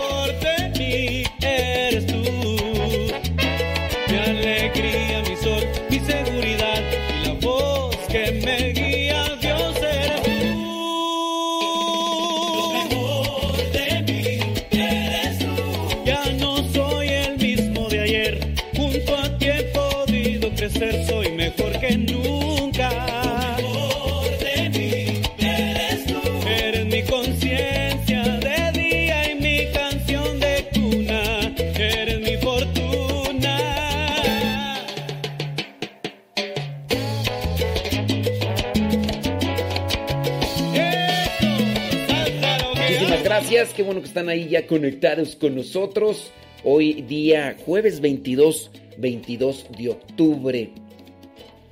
Qué 43.59 43.83
bueno 43.83 44.01
que 44.01 44.07
están 44.07 44.29
ahí 44.29 44.49
ya 44.49 44.69
conectados 44.69 45.35
con 45.35 45.57
nosotros. 45.57 46.31
Hoy 46.63 47.03
día 47.03 47.57
jueves 47.67 48.01
22, 48.01 48.71
22 48.99 49.67
de 49.77 49.89
octubre. 49.89 50.71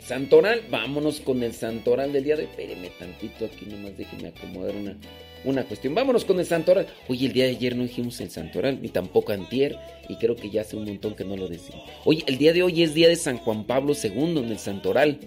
Santoral, 0.00 0.62
vámonos 0.68 1.20
con 1.20 1.44
el 1.44 1.52
Santoral 1.52 2.12
del 2.12 2.24
día 2.24 2.34
de 2.34 2.42
hoy. 2.42 2.48
Espérenme 2.50 2.90
tantito 2.98 3.44
aquí 3.44 3.66
nomás, 3.66 3.96
déjenme 3.96 4.28
acomodar 4.30 4.74
una, 4.74 4.98
una 5.44 5.62
cuestión. 5.62 5.94
Vámonos 5.94 6.24
con 6.24 6.40
el 6.40 6.46
Santoral. 6.46 6.88
Oye, 7.06 7.26
el 7.26 7.32
día 7.32 7.44
de 7.44 7.50
ayer 7.50 7.76
no 7.76 7.84
dijimos 7.84 8.20
el 8.20 8.30
Santoral, 8.30 8.82
ni 8.82 8.88
tampoco 8.88 9.30
antier, 9.30 9.78
y 10.08 10.16
creo 10.16 10.34
que 10.34 10.50
ya 10.50 10.62
hace 10.62 10.76
un 10.76 10.86
montón 10.86 11.14
que 11.14 11.24
no 11.24 11.36
lo 11.36 11.46
decimos. 11.46 11.88
Oye, 12.04 12.24
el 12.26 12.36
día 12.36 12.52
de 12.52 12.64
hoy 12.64 12.82
es 12.82 12.94
día 12.94 13.08
de 13.08 13.14
San 13.14 13.38
Juan 13.38 13.64
Pablo 13.64 13.94
II 13.94 14.38
en 14.38 14.50
el 14.50 14.58
Santoral. 14.58 15.20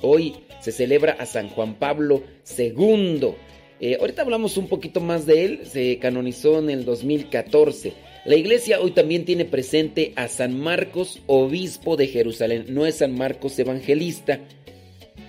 Hoy 0.00 0.34
se 0.62 0.72
celebra 0.72 1.12
a 1.12 1.26
San 1.26 1.50
Juan 1.50 1.74
Pablo 1.74 2.22
II. 2.56 3.34
Eh, 3.80 3.96
ahorita 3.98 4.22
hablamos 4.22 4.58
un 4.58 4.68
poquito 4.68 5.00
más 5.00 5.24
de 5.24 5.44
él, 5.46 5.60
se 5.64 5.98
canonizó 5.98 6.58
en 6.58 6.68
el 6.68 6.84
2014. 6.84 7.94
La 8.26 8.36
iglesia 8.36 8.78
hoy 8.78 8.90
también 8.90 9.24
tiene 9.24 9.46
presente 9.46 10.12
a 10.16 10.28
San 10.28 10.60
Marcos, 10.60 11.20
obispo 11.26 11.96
de 11.96 12.06
Jerusalén. 12.06 12.66
No 12.68 12.84
es 12.84 12.96
San 12.96 13.14
Marcos 13.14 13.58
evangelista, 13.58 14.40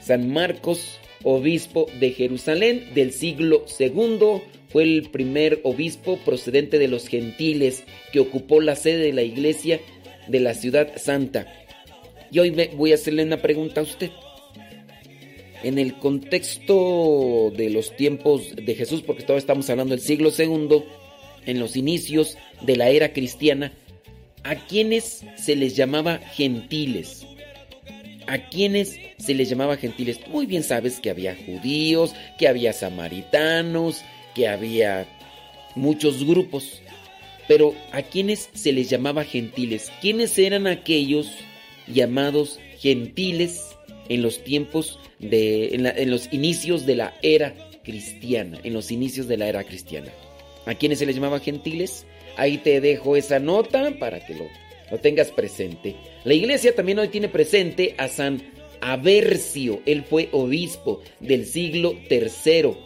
San 0.01 0.29
Marcos, 0.33 0.99
obispo 1.23 1.85
de 2.01 2.11
Jerusalén 2.11 2.89
del 2.93 3.13
siglo 3.13 3.63
II. 3.79 4.41
Fue 4.67 4.83
el 4.83 5.09
primer 5.11 5.61
obispo 5.63 6.17
procedente 6.17 6.77
de 6.77 6.89
los 6.89 7.07
gentiles 7.07 7.85
que 8.11 8.19
ocupó 8.19 8.59
la 8.59 8.75
sede 8.75 9.05
de 9.05 9.13
la 9.13 9.23
iglesia 9.23 9.79
de 10.27 10.41
la 10.41 10.53
ciudad 10.53 10.91
santa. 10.97 11.47
Y 12.31 12.39
hoy 12.39 12.69
voy 12.75 12.91
a 12.91 12.95
hacerle 12.95 13.23
una 13.23 13.41
pregunta 13.41 13.79
a 13.79 13.83
usted. 13.83 14.09
En 15.63 15.77
el 15.77 15.95
contexto 15.95 17.51
de 17.55 17.69
los 17.69 17.95
tiempos 17.95 18.55
de 18.55 18.75
Jesús, 18.75 19.01
porque 19.01 19.23
todavía 19.23 19.39
estamos 19.39 19.69
hablando 19.69 19.95
del 19.95 20.03
siglo 20.03 20.31
II, 20.35 20.83
en 21.45 21.59
los 21.59 21.75
inicios 21.75 22.37
de 22.61 22.75
la 22.75 22.89
era 22.89 23.13
cristiana, 23.13 23.71
¿a 24.43 24.55
quienes 24.55 25.23
se 25.37 25.55
les 25.55 25.75
llamaba 25.75 26.17
gentiles? 26.17 27.25
¿A 28.27 28.49
quienes 28.49 28.99
se 29.17 29.33
les 29.33 29.49
llamaba 29.49 29.77
gentiles? 29.77 30.19
Muy 30.27 30.45
bien 30.45 30.63
sabes 30.63 30.99
que 30.99 31.09
había 31.09 31.35
judíos, 31.35 32.13
que 32.39 32.47
había 32.47 32.73
samaritanos, 32.73 34.01
que 34.35 34.47
había 34.47 35.07
muchos 35.75 36.25
grupos. 36.25 36.81
Pero 37.47 37.75
¿a 37.91 38.01
quienes 38.01 38.49
se 38.53 38.71
les 38.71 38.89
llamaba 38.89 39.23
gentiles? 39.23 39.91
¿Quiénes 40.01 40.37
eran 40.39 40.67
aquellos 40.67 41.31
llamados 41.87 42.59
gentiles 42.79 43.75
en 44.11 44.21
los 44.21 44.43
tiempos 44.43 44.99
de, 45.19 45.73
en, 45.73 46.11
los 46.11 46.31
inicios 46.33 46.85
de 46.85 46.95
la 46.95 47.13
era 47.21 47.55
cristiana? 47.83 48.59
En 48.63 48.73
los 48.73 48.91
inicios 48.91 49.27
de 49.27 49.37
la 49.37 49.47
era 49.47 49.63
cristiana. 49.63 50.11
¿A 50.65 50.75
quiénes 50.75 50.99
se 50.99 51.05
les 51.05 51.15
llamaba 51.15 51.39
gentiles? 51.39 52.05
Ahí 52.35 52.57
te 52.57 52.81
dejo 52.81 53.15
esa 53.15 53.39
nota 53.39 53.95
para 53.99 54.25
que 54.25 54.35
lo, 54.35 54.47
lo 54.91 54.97
tengas 54.99 55.31
presente. 55.31 55.95
La 56.25 56.33
iglesia 56.33 56.75
también 56.75 56.99
hoy 56.99 57.07
tiene 57.07 57.29
presente 57.29 57.95
a 57.97 58.09
San 58.09 58.41
Aversio. 58.81 59.81
Él 59.85 60.03
fue 60.03 60.27
obispo 60.33 61.01
del 61.21 61.45
siglo 61.45 61.95
tercero. 62.09 62.77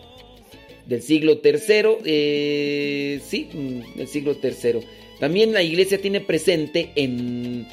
Del 0.86 1.02
siglo 1.02 1.40
tercero, 1.40 1.98
eh, 2.06 3.20
sí, 3.26 3.50
mm, 3.52 3.98
del 3.98 4.08
siglo 4.08 4.36
tercero. 4.38 4.82
También 5.20 5.54
la 5.54 5.64
iglesia 5.64 6.00
tiene 6.00 6.22
presente 6.22 6.92
en 6.96 7.68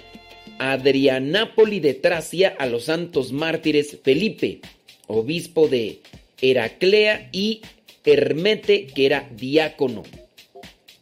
Adrianápoli 0.70 1.81
de 1.81 1.94
Tracia 1.94 2.55
a 2.57 2.66
los 2.66 2.85
santos 2.85 3.33
mártires 3.33 3.98
Felipe, 4.05 4.61
obispo 5.09 5.66
de 5.66 5.98
Heraclea, 6.40 7.29
y 7.33 7.62
Hermete, 8.05 8.87
que 8.87 9.07
era 9.07 9.29
diácono. 9.35 10.05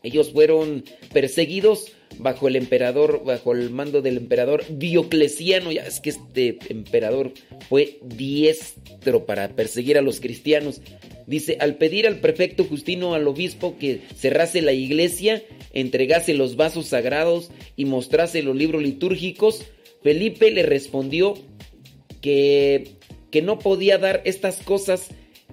Ellos 0.03 0.33
fueron 0.33 0.85
perseguidos 1.12 1.92
bajo 2.23 2.49
el 2.49 2.57
emperador, 2.57 3.23
bajo 3.25 3.53
el 3.53 3.71
mando 3.71 4.03
del 4.03 4.17
emperador 4.17 4.65
Diocleciano. 4.69 5.73
Ya 5.73 5.83
es 5.83 6.01
que 6.01 6.11
este 6.11 6.59
emperador 6.69 7.33
fue 7.69 7.99
10 8.03 8.75
helicóptero 9.01 9.25
para 9.25 9.49
perseguir 9.49 9.99
a 9.99 10.03
los 10.03 10.21
cristianos. 10.21 10.81
Dice, 11.27 11.57
al 11.61 11.77
pedir 11.77 12.07
al 12.07 12.21
prefecto 12.21 12.65
Justino 12.65 13.15
al 13.15 13.27
obispo 13.29 13.77
que 13.79 14.01
cerrase 14.17 14.63
la 14.63 14.73
iglesia, 14.73 15.43
entregase 15.73 16.35
los 16.35 16.57
vasos 16.57 16.87
sagrados 16.87 17.51
y 17.77 17.85
mostrase 17.85 18.43
los 18.43 18.57
libros 18.57 18.83
litúrgicos, 18.83 19.65
Felipe 20.03 20.51
le 20.51 20.63
respondió 20.63 21.35
que, 22.21 22.89
que 23.31 23.43
no 23.43 23.59
podía 23.59 23.99
dar 23.99 24.23
estas 24.25 24.57
cosas 24.57 25.09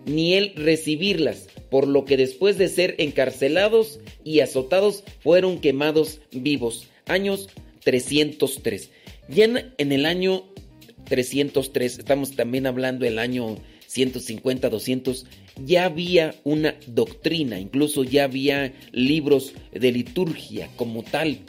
ni 0.05 0.33
él 0.33 0.53
recibirlas, 0.55 1.47
por 1.69 1.87
lo 1.87 2.05
que 2.05 2.17
después 2.17 2.57
de 2.57 2.69
ser 2.69 2.95
encarcelados 2.97 3.99
y 4.23 4.39
azotados 4.39 5.03
fueron 5.21 5.59
quemados 5.59 6.21
vivos. 6.31 6.87
Años 7.07 7.49
303. 7.83 8.89
Ya 9.29 9.45
en, 9.77 9.91
el 9.91 10.05
año 10.05 10.43
303, 11.05 11.99
estamos 11.99 12.35
también 12.35 12.67
hablando 12.67 13.05
del 13.05 13.19
año 13.19 13.57
150, 13.87 14.69
200, 14.69 15.25
ya 15.65 15.85
había 15.85 16.35
una 16.43 16.75
doctrina, 16.87 17.59
incluso 17.59 18.03
ya 18.03 18.25
había 18.25 18.73
libros 18.91 19.53
de 19.71 19.91
liturgia 19.91 20.69
como 20.75 21.03
tal. 21.03 21.39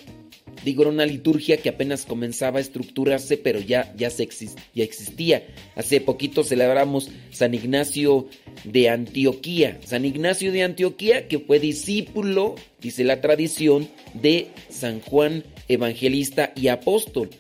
Digo, 0.65 0.83
era 0.83 0.91
una 0.91 1.07
liturgia 1.07 1.57
que 1.59 1.69
apenas 1.69 2.05
comenzaba 2.05 2.59
a 2.59 2.63
estructurarse, 2.63 3.37
pero 3.37 3.61
ya, 3.61 3.95
ya, 3.97 4.11
se 4.11 4.29
ya 4.75 4.85
existía. 4.85 5.47
Hace 5.77 6.01
poquito 6.01 6.45
celebramos 6.45 7.11
San 7.31 7.55
Ignacio 7.55 8.29
de 8.65 8.89
Antioquía. 8.89 9.79
San 9.85 10.05
Ignacio 10.05 10.53
de 10.53 10.65
Antioquía, 10.65 11.29
que 11.29 11.39
fue 11.39 11.61
discípulo, 11.61 12.57
dice 12.81 13.05
la 13.05 13.21
tradición, 13.21 13.89
de 14.15 14.49
San 14.69 15.01
Juan 15.01 15.45
Evangelista 15.69 16.53
y 16.57 16.69
Apóstol. 16.69 17.31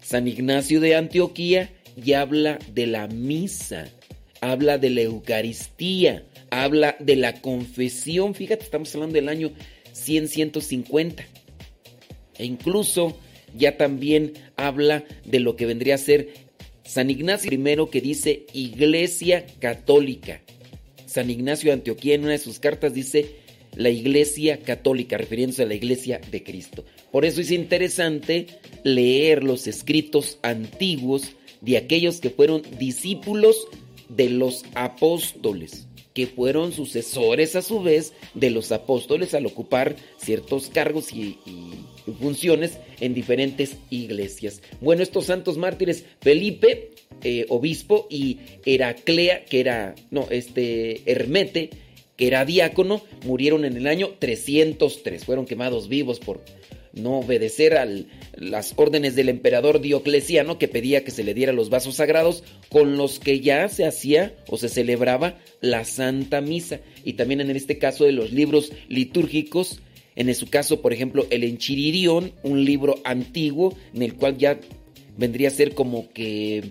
San 0.00 0.28
Ignacio 0.28 0.80
de 0.80 0.96
Antioquía 0.96 1.70
y 1.96 2.12
habla 2.12 2.58
de 2.72 2.86
la 2.86 3.06
misa, 3.08 3.88
habla 4.40 4.78
de 4.78 4.90
la 4.90 5.02
Eucaristía, 5.02 6.24
habla 6.50 6.96
de 6.98 7.16
la 7.16 7.40
confesión. 7.40 8.34
Fíjate, 8.34 8.64
estamos 8.64 8.94
hablando 8.94 9.14
del 9.14 9.28
año 9.28 9.52
100-150. 9.94 11.24
E 12.42 12.44
incluso 12.44 13.16
ya 13.56 13.76
también 13.76 14.32
habla 14.56 15.04
de 15.24 15.38
lo 15.38 15.54
que 15.54 15.66
vendría 15.66 15.94
a 15.94 15.98
ser 15.98 16.34
San 16.84 17.08
Ignacio 17.08 17.52
I 17.52 17.90
que 17.90 18.00
dice 18.00 18.46
Iglesia 18.52 19.46
Católica. 19.60 20.42
San 21.06 21.30
Ignacio 21.30 21.68
de 21.68 21.74
Antioquía 21.74 22.14
en 22.14 22.22
una 22.22 22.32
de 22.32 22.38
sus 22.38 22.58
cartas 22.58 22.94
dice 22.94 23.36
la 23.76 23.90
Iglesia 23.90 24.58
Católica, 24.58 25.16
refiriéndose 25.16 25.62
a 25.62 25.66
la 25.66 25.74
Iglesia 25.74 26.20
de 26.30 26.42
Cristo. 26.42 26.84
Por 27.12 27.24
eso 27.24 27.40
es 27.40 27.50
interesante 27.50 28.46
leer 28.82 29.44
los 29.44 29.66
escritos 29.66 30.38
antiguos 30.42 31.32
de 31.60 31.76
aquellos 31.76 32.20
que 32.20 32.30
fueron 32.30 32.62
discípulos 32.78 33.68
de 34.08 34.30
los 34.30 34.64
apóstoles, 34.74 35.86
que 36.12 36.26
fueron 36.26 36.72
sucesores 36.72 37.54
a 37.54 37.62
su 37.62 37.82
vez 37.82 38.12
de 38.34 38.50
los 38.50 38.72
apóstoles 38.72 39.32
al 39.32 39.46
ocupar 39.46 39.96
ciertos 40.18 40.68
cargos 40.68 41.12
y, 41.12 41.38
funciones 42.18 42.78
en 43.00 43.14
diferentes 43.14 43.76
iglesias. 43.90 44.62
Bueno, 44.80 45.02
estos 45.02 45.26
santos 45.26 45.58
mártires, 45.58 46.04
Felipe, 46.20 46.90
eh, 47.22 47.46
obispo, 47.48 48.06
y 48.10 48.38
Heraclea, 48.64 49.44
que 49.44 49.60
era, 49.60 49.94
no, 50.10 50.26
este, 50.30 51.02
Hermete, 51.10 51.70
que 52.16 52.26
era 52.26 52.44
diácono, 52.44 53.02
murieron 53.24 53.64
en 53.64 53.76
el 53.76 53.86
año 53.86 54.14
303, 54.18 55.24
fueron 55.24 55.46
quemados 55.46 55.88
vivos 55.88 56.18
por 56.20 56.42
no 56.92 57.20
obedecer 57.20 57.76
a 57.76 57.88
las 58.36 58.74
órdenes 58.76 59.14
del 59.14 59.28
emperador 59.28 59.80
Diocleciano 59.80 60.58
que 60.58 60.68
pedía 60.68 61.04
que 61.04 61.10
se 61.10 61.24
le 61.24 61.34
diera 61.34 61.52
los 61.52 61.70
vasos 61.70 61.96
sagrados 61.96 62.44
con 62.68 62.96
los 62.96 63.18
que 63.18 63.40
ya 63.40 63.68
se 63.68 63.86
hacía 63.86 64.34
o 64.48 64.58
se 64.58 64.68
celebraba 64.68 65.38
la 65.60 65.84
Santa 65.84 66.40
Misa. 66.40 66.80
Y 67.04 67.14
también 67.14 67.40
en 67.40 67.50
este 67.50 67.78
caso 67.78 68.04
de 68.04 68.12
los 68.12 68.32
libros 68.32 68.72
litúrgicos, 68.88 69.80
en 70.16 70.34
su 70.34 70.48
caso, 70.48 70.82
por 70.82 70.92
ejemplo, 70.92 71.26
el 71.30 71.44
Enchiridión, 71.44 72.32
un 72.42 72.64
libro 72.64 72.96
antiguo 73.04 73.76
en 73.94 74.02
el 74.02 74.14
cual 74.14 74.36
ya 74.36 74.58
vendría 75.16 75.48
a 75.48 75.52
ser 75.52 75.74
como 75.74 76.10
que 76.12 76.62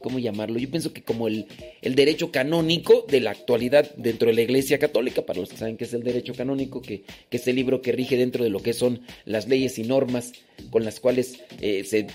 ¿cómo 0.00 0.18
llamarlo? 0.18 0.58
Yo 0.58 0.70
pienso 0.70 0.92
que 0.92 1.02
como 1.02 1.28
el, 1.28 1.46
el, 1.82 1.94
derecho 1.94 2.32
canónico 2.32 3.04
de 3.08 3.20
la 3.20 3.30
actualidad 3.30 3.90
dentro 3.96 4.28
de 4.28 4.34
la 4.34 4.42
Iglesia 4.42 4.78
Católica, 4.78 5.22
para 5.22 5.40
los 5.40 5.50
que 5.50 5.56
saben 5.56 5.76
qué 5.76 5.84
es 5.84 5.92
el 5.92 6.02
derecho 6.02 6.34
canónico, 6.34 6.82
que, 6.82 7.04
es 7.30 7.48
el 7.48 7.56
libro 7.56 7.82
que 7.82 7.92
rige 7.92 8.16
dentro 8.16 8.42
de 8.42 8.50
lo 8.50 8.60
que 8.60 8.72
son 8.72 9.02
las 9.24 9.48
leyes 9.48 9.78
y 9.78 9.84
normas 9.84 10.32
con 10.70 10.84
las 10.84 11.00
cuales 11.00 11.40
eh, 11.60 11.84
se 11.84 12.06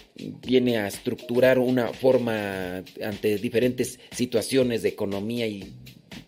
viene 0.45 0.77
a 0.77 0.87
estructurar 0.87 1.59
una 1.59 1.93
forma 1.93 2.83
ante 3.03 3.37
diferentes 3.37 3.99
situaciones 4.11 4.81
de 4.83 4.89
economía 4.89 5.47
y 5.47 5.73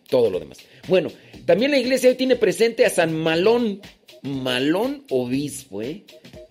todo 0.09 0.29
lo 0.29 0.39
demás. 0.39 0.59
Bueno, 0.87 1.11
también 1.45 1.71
la 1.71 1.79
iglesia 1.79 2.09
hoy 2.09 2.15
tiene 2.15 2.35
presente 2.35 2.85
a 2.85 2.89
San 2.89 3.13
Malón, 3.13 3.81
Malón 4.27 5.03
obispo, 5.09 5.81
¿eh? 5.81 6.03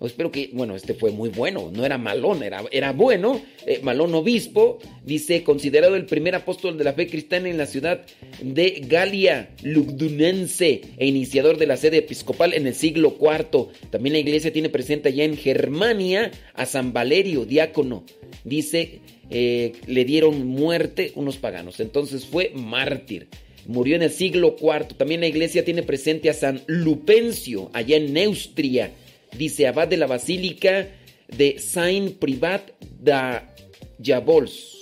espero 0.05 0.31
que, 0.31 0.51
bueno, 0.53 0.75
este 0.75 0.93
fue 0.93 1.11
muy 1.11 1.29
bueno, 1.29 1.71
no 1.73 1.85
era 1.85 1.97
malón, 1.97 2.43
era, 2.43 2.63
era 2.71 2.91
bueno. 2.91 3.41
Eh, 3.65 3.79
malón 3.81 4.13
obispo, 4.13 4.79
dice, 5.03 5.43
considerado 5.43 5.95
el 5.95 6.05
primer 6.05 6.35
apóstol 6.35 6.77
de 6.77 6.83
la 6.83 6.93
fe 6.93 7.07
cristiana 7.07 7.49
en 7.49 7.57
la 7.57 7.65
ciudad 7.65 8.05
de 8.41 8.83
Galia 8.87 9.49
Lugdunense 9.63 10.81
e 10.97 11.07
iniciador 11.07 11.57
de 11.57 11.67
la 11.67 11.77
sede 11.77 11.97
episcopal 11.97 12.53
en 12.53 12.67
el 12.67 12.75
siglo 12.75 13.17
IV. 13.19 13.69
También 13.89 14.13
la 14.13 14.19
iglesia 14.19 14.53
tiene 14.53 14.69
presente 14.69 15.09
allá 15.09 15.23
en 15.23 15.37
Germania 15.37 16.31
a 16.53 16.65
San 16.65 16.93
Valerio, 16.93 17.45
diácono. 17.45 18.03
Dice, 18.43 19.01
eh, 19.29 19.73
le 19.87 20.05
dieron 20.05 20.47
muerte 20.47 21.11
unos 21.15 21.37
paganos, 21.37 21.79
entonces 21.79 22.25
fue 22.25 22.51
mártir. 22.53 23.27
Murió 23.67 23.95
en 23.95 24.01
el 24.01 24.11
siglo 24.11 24.55
IV. 24.59 24.95
También 24.97 25.21
la 25.21 25.27
iglesia 25.27 25.63
tiene 25.63 25.83
presente 25.83 26.29
a 26.29 26.33
San 26.33 26.63
Lupencio, 26.67 27.69
allá 27.73 27.97
en 27.97 28.13
Neustria 28.13 28.91
dice 29.35 29.67
abad 29.67 29.87
de 29.87 29.97
la 29.97 30.07
basílica 30.07 30.87
de 31.27 31.59
Saint 31.59 32.17
Privat 32.17 32.71
da 32.99 33.53
Jabols. 34.01 34.77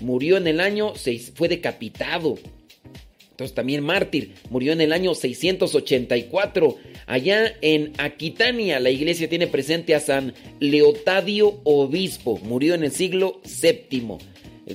Murió 0.00 0.36
en 0.36 0.46
el 0.46 0.60
año 0.60 0.94
6, 0.94 1.32
fue 1.34 1.48
decapitado. 1.48 2.38
Entonces 3.30 3.54
también 3.54 3.82
mártir, 3.82 4.34
murió 4.50 4.72
en 4.72 4.80
el 4.80 4.92
año 4.92 5.14
684. 5.14 6.76
Allá 7.06 7.54
en 7.62 7.92
Aquitania 7.98 8.80
la 8.80 8.90
iglesia 8.90 9.28
tiene 9.28 9.46
presente 9.46 9.94
a 9.94 10.00
San 10.00 10.34
Leotadio 10.58 11.60
Obispo, 11.64 12.38
murió 12.42 12.74
en 12.74 12.84
el 12.84 12.92
siglo 12.92 13.40
VII. 13.44 14.18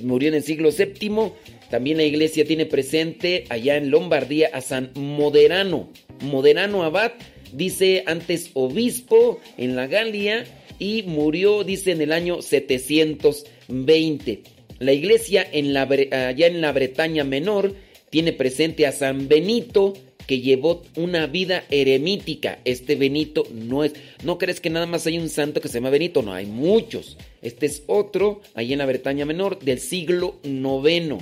Murió 0.02 0.28
en 0.28 0.34
el 0.34 0.42
siglo 0.42 0.70
VII. 0.70 1.32
También 1.70 1.96
la 1.96 2.04
iglesia 2.04 2.44
tiene 2.44 2.66
presente 2.66 3.44
allá 3.48 3.76
en 3.76 3.90
Lombardía 3.90 4.50
a 4.52 4.60
San 4.60 4.92
Moderano, 4.94 5.90
Moderano 6.20 6.84
Abad 6.84 7.12
dice 7.52 8.04
antes 8.06 8.50
obispo 8.54 9.40
en 9.56 9.76
la 9.76 9.86
Galia 9.86 10.44
y 10.78 11.04
murió, 11.04 11.64
dice, 11.64 11.92
en 11.92 12.02
el 12.02 12.12
año 12.12 12.42
720. 12.42 14.42
La 14.78 14.92
iglesia 14.92 15.48
allá 15.50 16.46
en 16.46 16.60
la 16.60 16.72
Bretaña 16.72 17.24
Menor 17.24 17.74
tiene 18.10 18.34
presente 18.34 18.86
a 18.86 18.92
San 18.92 19.26
Benito 19.28 19.94
que 20.26 20.40
llevó 20.40 20.82
una 20.96 21.26
vida 21.26 21.64
eremítica. 21.70 22.58
Este 22.64 22.96
Benito 22.96 23.44
no 23.52 23.84
es, 23.84 23.92
no 24.24 24.38
crees 24.38 24.60
que 24.60 24.70
nada 24.70 24.86
más 24.86 25.06
hay 25.06 25.18
un 25.18 25.28
santo 25.28 25.60
que 25.60 25.68
se 25.68 25.74
llama 25.74 25.90
Benito, 25.90 26.22
no, 26.22 26.34
hay 26.34 26.46
muchos. 26.46 27.16
Este 27.42 27.66
es 27.66 27.84
otro, 27.86 28.40
allá 28.54 28.72
en 28.72 28.78
la 28.78 28.86
Bretaña 28.86 29.24
Menor, 29.24 29.60
del 29.60 29.78
siglo 29.78 30.40
noveno. 30.42 31.18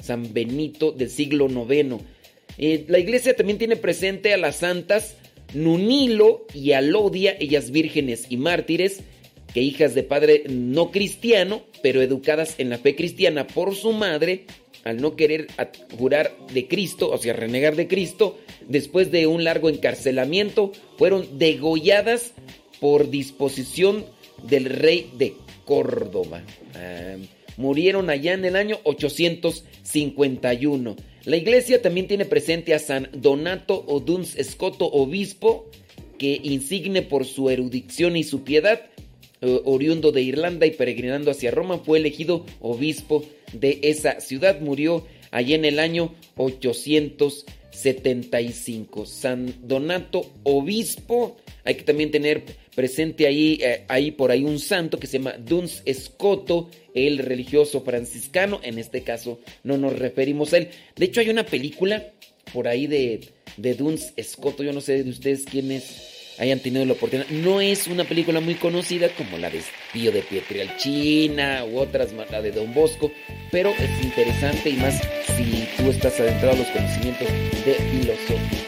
San 0.00 0.32
Benito 0.32 0.92
del 0.92 1.10
siglo 1.10 1.48
noveno. 1.48 2.00
Eh, 2.58 2.84
la 2.88 2.98
iglesia 2.98 3.36
también 3.36 3.58
tiene 3.58 3.76
presente 3.76 4.32
a 4.32 4.38
las 4.38 4.56
santas 4.56 5.16
Nunilo 5.54 6.46
y 6.54 6.72
Alodia, 6.72 7.36
ellas 7.38 7.70
vírgenes 7.70 8.26
y 8.28 8.36
mártires, 8.36 9.00
que 9.52 9.60
hijas 9.60 9.94
de 9.94 10.02
padre 10.02 10.44
no 10.48 10.90
cristiano, 10.90 11.62
pero 11.82 12.02
educadas 12.02 12.56
en 12.58 12.68
la 12.70 12.78
fe 12.78 12.94
cristiana 12.94 13.46
por 13.46 13.74
su 13.74 13.92
madre, 13.92 14.44
al 14.84 15.00
no 15.00 15.16
querer 15.16 15.48
jurar 15.98 16.36
de 16.52 16.68
Cristo, 16.68 17.10
o 17.10 17.18
sea, 17.18 17.32
renegar 17.32 17.74
de 17.74 17.88
Cristo, 17.88 18.38
después 18.68 19.10
de 19.10 19.26
un 19.26 19.44
largo 19.44 19.68
encarcelamiento, 19.68 20.72
fueron 20.98 21.38
degolladas 21.38 22.32
por 22.80 23.10
disposición 23.10 24.04
del 24.42 24.66
rey 24.66 25.10
de 25.16 25.34
Córdoba. 25.64 26.42
Ah, 26.74 27.16
murieron 27.56 28.10
allá 28.10 28.34
en 28.34 28.44
el 28.44 28.56
año 28.56 28.78
851. 28.84 30.96
La 31.24 31.36
iglesia 31.36 31.82
también 31.82 32.08
tiene 32.08 32.24
presente 32.24 32.74
a 32.74 32.78
San 32.78 33.08
Donato 33.12 33.84
Oduns 33.86 34.36
Escoto, 34.36 34.86
obispo, 34.86 35.70
que 36.18 36.40
insigne 36.42 37.02
por 37.02 37.24
su 37.24 37.50
erudición 37.50 38.16
y 38.16 38.24
su 38.24 38.44
piedad, 38.44 38.82
eh, 39.40 39.60
oriundo 39.64 40.12
de 40.12 40.22
Irlanda 40.22 40.66
y 40.66 40.70
peregrinando 40.70 41.30
hacia 41.30 41.50
Roma, 41.50 41.78
fue 41.78 41.98
elegido 41.98 42.46
obispo 42.60 43.24
de 43.52 43.80
esa 43.82 44.20
ciudad. 44.20 44.60
Murió 44.60 45.06
allí 45.30 45.54
en 45.54 45.64
el 45.64 45.78
año 45.78 46.14
850. 46.36 47.66
75. 47.76 49.06
San 49.06 49.54
Donato 49.62 50.32
Obispo. 50.42 51.36
Hay 51.64 51.74
que 51.74 51.84
también 51.84 52.10
tener 52.10 52.44
presente 52.76 53.26
ahí, 53.26 53.58
eh, 53.60 53.84
ahí 53.88 54.12
por 54.12 54.30
ahí 54.30 54.44
un 54.44 54.60
santo 54.60 55.00
que 55.00 55.08
se 55.08 55.18
llama 55.18 55.34
Duns 55.38 55.82
Escoto, 55.86 56.70
el 56.94 57.18
religioso 57.18 57.80
franciscano. 57.80 58.60
En 58.62 58.78
este 58.78 59.02
caso 59.02 59.40
no 59.64 59.78
nos 59.78 59.98
referimos 59.98 60.52
a 60.52 60.58
él. 60.58 60.68
De 60.94 61.06
hecho 61.06 61.20
hay 61.20 61.30
una 61.30 61.44
película 61.44 62.12
por 62.52 62.68
ahí 62.68 62.86
de, 62.86 63.20
de 63.56 63.74
Duns 63.74 64.12
Escoto. 64.16 64.62
Yo 64.62 64.72
no 64.72 64.82
sé 64.82 65.02
de 65.02 65.10
ustedes 65.10 65.46
quiénes 65.46 66.34
hayan 66.38 66.60
tenido 66.60 66.84
la 66.84 66.92
oportunidad. 66.92 67.28
No 67.30 67.62
es 67.62 67.86
una 67.86 68.04
película 68.04 68.40
muy 68.40 68.56
conocida 68.56 69.08
como 69.08 69.38
la 69.38 69.48
de 69.48 69.62
Pío 69.92 70.12
de 70.12 70.20
Pietrelcina 70.20 71.64
u 71.64 71.78
otras, 71.78 72.12
la 72.30 72.42
de 72.42 72.52
Don 72.52 72.74
Bosco, 72.74 73.10
pero 73.50 73.70
es 73.70 74.04
interesante 74.04 74.68
y 74.68 74.74
más 74.74 75.00
si 75.36 75.66
tú 75.78 75.90
estás 75.90 76.20
adentrado 76.20 76.52
a 76.52 76.58
los 76.58 76.68
conocimientos 76.68 77.28
de 77.64 77.74
filosofía. 77.74 78.65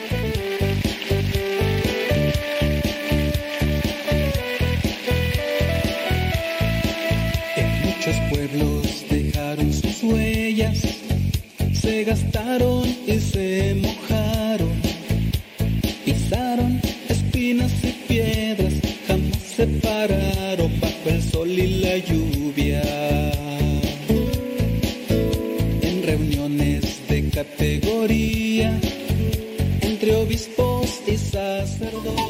Gastaron 12.08 12.88
y 13.06 13.20
se 13.20 13.74
mojaron, 13.74 14.72
pisaron 16.06 16.80
espinas 17.06 17.70
y 17.84 17.92
piedras, 18.08 18.72
jamás 19.06 19.42
se 19.42 19.66
pararon 19.66 20.72
bajo 20.80 21.06
el 21.10 21.22
sol 21.22 21.50
y 21.50 21.80
la 21.80 21.98
lluvia. 21.98 22.82
En 25.82 26.02
reuniones 26.02 27.06
de 27.10 27.28
categoría, 27.28 28.80
entre 29.82 30.14
obispos 30.14 31.02
y 31.06 31.16
sacerdotes. 31.18 32.24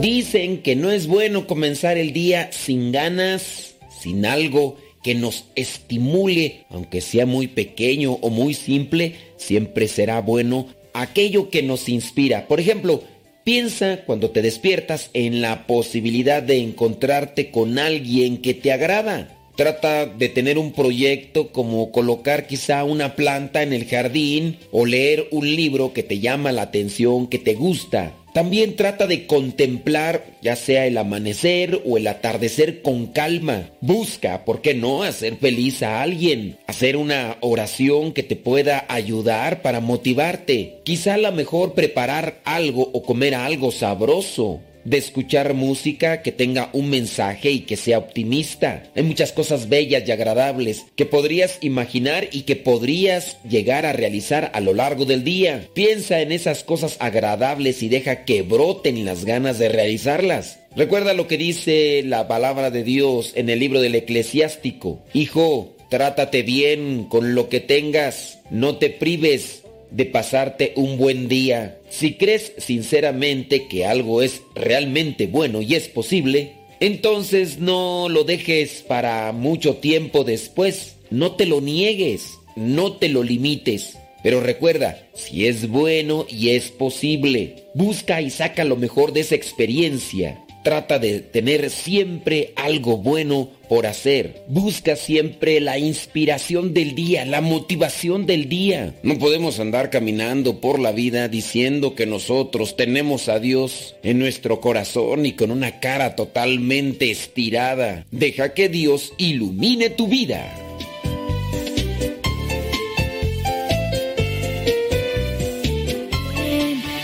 Dicen 0.00 0.62
que 0.62 0.76
no 0.76 0.92
es 0.92 1.08
bueno 1.08 1.48
comenzar 1.48 1.98
el 1.98 2.12
día 2.12 2.52
sin 2.52 2.92
ganas, 2.92 3.74
sin 4.00 4.24
algo 4.24 4.76
que 5.06 5.14
nos 5.14 5.44
estimule, 5.54 6.64
aunque 6.68 7.00
sea 7.00 7.26
muy 7.26 7.46
pequeño 7.46 8.14
o 8.14 8.28
muy 8.28 8.54
simple, 8.54 9.14
siempre 9.36 9.86
será 9.86 10.20
bueno 10.20 10.66
aquello 10.94 11.48
que 11.48 11.62
nos 11.62 11.88
inspira. 11.88 12.48
Por 12.48 12.58
ejemplo, 12.58 13.04
piensa 13.44 14.00
cuando 14.04 14.30
te 14.30 14.42
despiertas 14.42 15.10
en 15.12 15.42
la 15.42 15.68
posibilidad 15.68 16.42
de 16.42 16.58
encontrarte 16.58 17.52
con 17.52 17.78
alguien 17.78 18.38
que 18.38 18.52
te 18.52 18.72
agrada. 18.72 19.28
Trata 19.54 20.06
de 20.06 20.28
tener 20.28 20.58
un 20.58 20.72
proyecto 20.72 21.52
como 21.52 21.92
colocar 21.92 22.48
quizá 22.48 22.82
una 22.82 23.14
planta 23.14 23.62
en 23.62 23.72
el 23.72 23.86
jardín 23.86 24.58
o 24.72 24.86
leer 24.86 25.28
un 25.30 25.46
libro 25.46 25.92
que 25.92 26.02
te 26.02 26.18
llama 26.18 26.50
la 26.50 26.62
atención, 26.62 27.28
que 27.28 27.38
te 27.38 27.54
gusta. 27.54 28.12
También 28.36 28.76
trata 28.76 29.06
de 29.06 29.26
contemplar 29.26 30.26
ya 30.42 30.56
sea 30.56 30.86
el 30.86 30.98
amanecer 30.98 31.80
o 31.86 31.96
el 31.96 32.06
atardecer 32.06 32.82
con 32.82 33.06
calma. 33.06 33.70
Busca, 33.80 34.44
¿por 34.44 34.60
qué 34.60 34.74
no?, 34.74 35.04
hacer 35.04 35.36
feliz 35.36 35.82
a 35.82 36.02
alguien. 36.02 36.58
Hacer 36.66 36.98
una 36.98 37.38
oración 37.40 38.12
que 38.12 38.22
te 38.22 38.36
pueda 38.36 38.84
ayudar 38.90 39.62
para 39.62 39.80
motivarte. 39.80 40.82
Quizá 40.84 41.14
a 41.14 41.16
lo 41.16 41.32
mejor 41.32 41.72
preparar 41.72 42.42
algo 42.44 42.90
o 42.92 43.02
comer 43.02 43.34
algo 43.34 43.72
sabroso 43.72 44.60
de 44.86 44.98
escuchar 44.98 45.52
música 45.52 46.22
que 46.22 46.30
tenga 46.32 46.70
un 46.72 46.88
mensaje 46.88 47.50
y 47.50 47.60
que 47.60 47.76
sea 47.76 47.98
optimista. 47.98 48.84
Hay 48.94 49.02
muchas 49.02 49.32
cosas 49.32 49.68
bellas 49.68 50.04
y 50.06 50.12
agradables 50.12 50.86
que 50.94 51.04
podrías 51.04 51.58
imaginar 51.60 52.28
y 52.30 52.42
que 52.42 52.54
podrías 52.54 53.38
llegar 53.42 53.84
a 53.84 53.92
realizar 53.92 54.50
a 54.54 54.60
lo 54.60 54.74
largo 54.74 55.04
del 55.04 55.24
día. 55.24 55.68
Piensa 55.74 56.20
en 56.20 56.30
esas 56.30 56.62
cosas 56.62 56.96
agradables 57.00 57.82
y 57.82 57.88
deja 57.88 58.24
que 58.24 58.42
broten 58.42 59.04
las 59.04 59.24
ganas 59.24 59.58
de 59.58 59.68
realizarlas. 59.68 60.60
Recuerda 60.76 61.14
lo 61.14 61.26
que 61.26 61.36
dice 61.36 62.02
la 62.04 62.28
palabra 62.28 62.70
de 62.70 62.84
Dios 62.84 63.32
en 63.34 63.50
el 63.50 63.58
libro 63.58 63.80
del 63.80 63.96
eclesiástico. 63.96 65.02
Hijo, 65.14 65.74
trátate 65.90 66.42
bien 66.42 67.06
con 67.08 67.34
lo 67.34 67.48
que 67.48 67.60
tengas, 67.60 68.38
no 68.50 68.76
te 68.76 68.90
prives 68.90 69.62
de 69.90 70.04
pasarte 70.04 70.72
un 70.76 70.98
buen 70.98 71.28
día. 71.28 71.78
Si 71.88 72.14
crees 72.14 72.52
sinceramente 72.58 73.66
que 73.68 73.86
algo 73.86 74.22
es 74.22 74.42
realmente 74.54 75.26
bueno 75.26 75.62
y 75.62 75.74
es 75.74 75.88
posible, 75.88 76.52
entonces 76.80 77.58
no 77.58 78.08
lo 78.08 78.24
dejes 78.24 78.84
para 78.86 79.32
mucho 79.32 79.76
tiempo 79.76 80.24
después. 80.24 80.96
No 81.10 81.32
te 81.32 81.46
lo 81.46 81.60
niegues, 81.60 82.38
no 82.56 82.92
te 82.94 83.08
lo 83.08 83.22
limites. 83.22 83.96
Pero 84.22 84.40
recuerda, 84.40 85.06
si 85.14 85.46
es 85.46 85.68
bueno 85.68 86.26
y 86.28 86.50
es 86.50 86.70
posible, 86.70 87.64
busca 87.74 88.20
y 88.20 88.30
saca 88.30 88.64
lo 88.64 88.76
mejor 88.76 89.12
de 89.12 89.20
esa 89.20 89.36
experiencia. 89.36 90.42
Trata 90.66 90.98
de 90.98 91.20
tener 91.20 91.70
siempre 91.70 92.52
algo 92.56 92.96
bueno 92.96 93.50
por 93.68 93.86
hacer. 93.86 94.42
Busca 94.48 94.96
siempre 94.96 95.60
la 95.60 95.78
inspiración 95.78 96.74
del 96.74 96.96
día, 96.96 97.24
la 97.24 97.40
motivación 97.40 98.26
del 98.26 98.48
día. 98.48 98.96
No 99.04 99.16
podemos 99.16 99.60
andar 99.60 99.90
caminando 99.90 100.60
por 100.60 100.80
la 100.80 100.90
vida 100.90 101.28
diciendo 101.28 101.94
que 101.94 102.04
nosotros 102.04 102.74
tenemos 102.74 103.28
a 103.28 103.38
Dios 103.38 103.94
en 104.02 104.18
nuestro 104.18 104.60
corazón 104.60 105.24
y 105.24 105.34
con 105.34 105.52
una 105.52 105.78
cara 105.78 106.16
totalmente 106.16 107.12
estirada. 107.12 108.04
Deja 108.10 108.52
que 108.52 108.68
Dios 108.68 109.12
ilumine 109.18 109.90
tu 109.90 110.08
vida. 110.08 110.52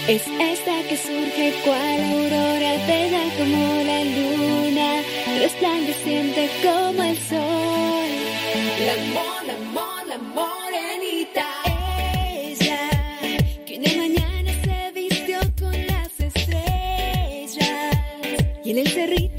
Es 0.09 0.23
esta 0.27 0.83
que 0.89 0.97
surge 0.97 1.53
resplandeciente 5.53 6.49
como 6.63 7.03
el 7.03 7.19
sol. 7.19 8.09
La 8.87 8.93
amor, 8.95 10.07
la 10.07 10.19
morenita. 10.19 11.47
Ella, 12.33 12.91
que 13.67 13.79
una 13.79 13.93
mañana 13.97 14.53
se 14.65 14.93
vistió 14.93 15.39
con 15.59 15.87
las 15.87 16.21
estrellas. 16.21 17.59
Y 18.65 18.71
en 18.71 18.79
el 18.79 18.89
cerrito 18.89 19.32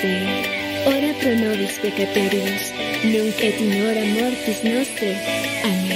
Ora 0.00 1.12
pro 1.20 1.34
nobis 1.36 1.78
peccatoribus, 1.82 2.72
nunc 3.04 3.40
et 3.44 3.60
in 3.60 3.72
hora 3.82 4.04
mortis 4.16 4.64
nostre. 4.64 5.16
Amén. 5.64 5.91